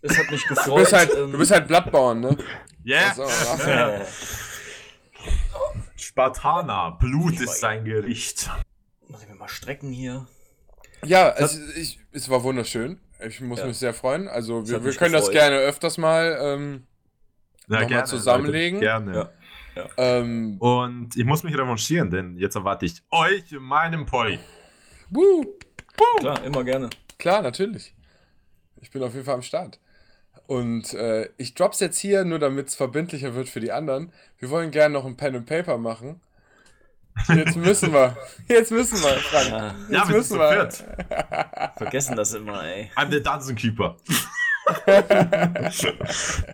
Es 0.02 0.18
hat 0.18 0.30
mich 0.30 0.42
Du 0.42 0.54
gefreut. 0.54 0.76
bist 0.80 0.92
halt, 0.92 1.10
ähm, 1.14 1.32
du 1.32 1.38
bist 1.38 1.50
halt 1.50 1.68
Bloodborne, 1.68 2.20
ne? 2.20 2.36
Yeah! 2.84 3.08
Also, 3.10 3.22
äh, 3.64 4.04
Spartaner, 5.96 6.96
Blut 7.00 7.40
ist 7.40 7.60
sein 7.60 7.84
Gericht. 7.84 8.50
muss 9.08 9.22
ich 9.22 9.28
mir 9.28 9.34
mal 9.34 9.48
strecken 9.48 9.90
hier. 9.92 10.26
ja, 11.04 11.30
es, 11.36 11.56
ich, 11.76 12.00
es 12.12 12.28
war 12.28 12.42
wunderschön. 12.42 13.00
Ich 13.26 13.40
muss 13.40 13.58
Ja. 13.60 13.66
mich 13.66 13.76
sehr 13.78 13.94
freuen. 13.94 14.28
Also 14.28 14.66
wir, 14.68 14.84
wir 14.84 14.92
können 14.94 15.12
das 15.12 15.26
gefreut. 15.26 15.34
gerne 15.40 15.56
öfters 15.58 15.98
mal 15.98 16.38
ähm, 16.40 16.86
Ja, 17.68 17.80
Nochmal 17.82 18.06
zusammenlegen? 18.06 18.80
Leute, 18.80 18.86
gerne. 18.86 19.30
Ja. 19.74 19.86
ähm, 19.96 20.56
Und 20.58 21.16
ich 21.16 21.24
muss 21.24 21.42
mich 21.42 21.56
revanchieren, 21.56 22.10
denn 22.10 22.36
jetzt 22.36 22.54
erwarte 22.56 22.86
ich 22.86 23.02
euch 23.10 23.50
in 23.52 23.62
meinem 23.62 24.06
Poi. 24.06 24.38
wuh, 25.10 25.44
Klar, 26.20 26.44
immer 26.44 26.62
gerne. 26.62 26.90
klar, 27.18 27.42
natürlich. 27.42 27.92
Ich 28.80 28.90
bin 28.90 29.02
auf 29.02 29.14
jeden 29.14 29.24
Fall 29.24 29.34
am 29.34 29.42
Start. 29.42 29.78
Und 30.46 30.94
äh, 30.94 31.28
ich 31.36 31.54
drop's 31.54 31.80
jetzt 31.80 31.98
hier, 31.98 32.24
nur 32.24 32.38
damit 32.38 32.68
es 32.68 32.74
verbindlicher 32.74 33.34
wird 33.34 33.48
für 33.48 33.60
die 33.60 33.72
anderen. 33.72 34.12
Wir 34.38 34.50
wollen 34.50 34.70
gerne 34.70 34.94
noch 34.94 35.04
ein 35.04 35.16
Pen 35.16 35.36
and 35.36 35.46
Paper 35.46 35.78
machen. 35.78 36.20
Jetzt 37.28 37.56
müssen 37.56 37.92
wir. 37.92 38.16
Jetzt 38.48 38.70
müssen 38.70 39.02
wir, 39.02 39.08
Frank. 39.18 39.48
Ja, 39.48 39.66
Jetzt 39.66 39.90
Ja, 39.90 40.08
wir 40.08 40.16
müssen 40.16 40.38
wir. 40.38 41.72
vergessen 41.76 42.16
das 42.16 42.32
immer, 42.32 42.64
ey. 42.64 42.90
I'm 42.96 43.10
the 43.10 43.22
Dungeon 43.22 43.56
Keeper. 43.56 43.96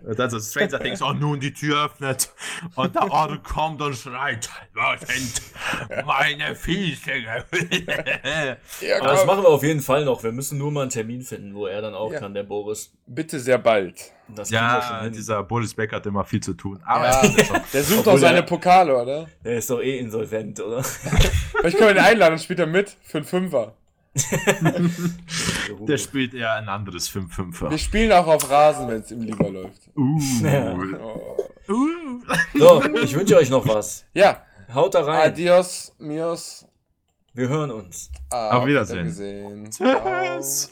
Und 0.06 0.18
dann 0.18 0.30
so 0.30 0.38
Stranger 0.40 0.78
Things, 0.80 1.02
oh 1.02 1.12
nun 1.12 1.40
die 1.40 1.52
Tür 1.52 1.86
öffnet 1.86 2.30
und 2.74 2.94
der 2.94 3.10
Orde 3.10 3.38
kommt 3.40 3.80
und 3.82 3.94
schreit, 3.96 4.48
was 4.74 5.00
sind 5.00 5.42
meine 6.06 6.54
Füße? 6.54 7.10
Ja, 8.80 8.96
Aber 9.00 9.06
das 9.08 9.26
machen 9.26 9.42
wir 9.42 9.48
auf 9.48 9.62
jeden 9.62 9.80
Fall 9.80 10.04
noch. 10.04 10.22
Wir 10.22 10.32
müssen 10.32 10.58
nur 10.58 10.70
mal 10.70 10.82
einen 10.82 10.90
Termin 10.90 11.22
finden, 11.22 11.54
wo 11.54 11.66
er 11.66 11.80
dann 11.82 11.94
auch 11.94 12.12
Ja. 12.12 12.20
kann, 12.20 12.34
der 12.34 12.42
Boris. 12.44 12.92
bitte 13.06 13.38
sehr 13.40 13.58
bald. 13.58 14.12
Das 14.28 14.48
ja, 14.50 15.06
dieser 15.10 15.42
Boris 15.42 15.74
Beck 15.74 15.92
hat 15.92 16.06
immer 16.06 16.24
viel 16.24 16.40
zu 16.40 16.54
tun. 16.54 16.80
Aber 16.86 17.04
Ja, 17.04 17.22
er 17.22 17.62
der 17.72 17.82
sucht 17.82 17.98
Obwohl 18.00 18.12
auch 18.14 18.18
seine 18.18 18.42
Pokale, 18.42 18.96
oder? 18.96 19.26
Der 19.44 19.56
ist 19.58 19.68
doch 19.68 19.80
eh 19.80 19.98
insolvent, 19.98 20.60
oder? 20.60 20.82
Vielleicht 21.60 21.76
können 21.76 21.94
wir 21.94 22.02
ihn 22.02 22.06
einladen 22.06 22.32
und 22.34 22.38
spielt 22.40 22.58
er 22.60 22.66
mit 22.66 22.96
für 23.02 23.18
einen 23.18 23.26
Fünfer. 23.26 23.74
Der 25.88 25.98
spielt 25.98 26.34
eher 26.34 26.54
ein 26.54 26.68
anderes 26.68 27.10
5-5er. 27.10 27.70
Wir 27.70 27.78
spielen 27.78 28.12
auch 28.12 28.26
auf 28.26 28.48
Rasen, 28.48 28.88
wenn 28.88 29.00
es 29.00 29.10
ihm 29.10 29.22
lieber 29.22 29.50
läuft. 29.50 29.88
Uh. 29.96 30.20
Oh. 31.66 31.72
Uh. 31.72 32.20
So, 32.54 32.82
ich 33.02 33.14
wünsche 33.14 33.36
euch 33.36 33.48
noch 33.48 33.66
was. 33.66 34.04
Ja, 34.12 34.42
Haut 34.72 34.94
da 34.94 35.02
rein. 35.04 35.30
adios, 35.30 35.94
mios. 35.98 36.66
Wir 37.32 37.48
hören 37.48 37.70
uns. 37.70 38.10
Auf 38.30 38.66
Wiedersehen. 38.66 39.06
Wiedersehen. 39.06 39.70
Tschüss. 39.70 40.70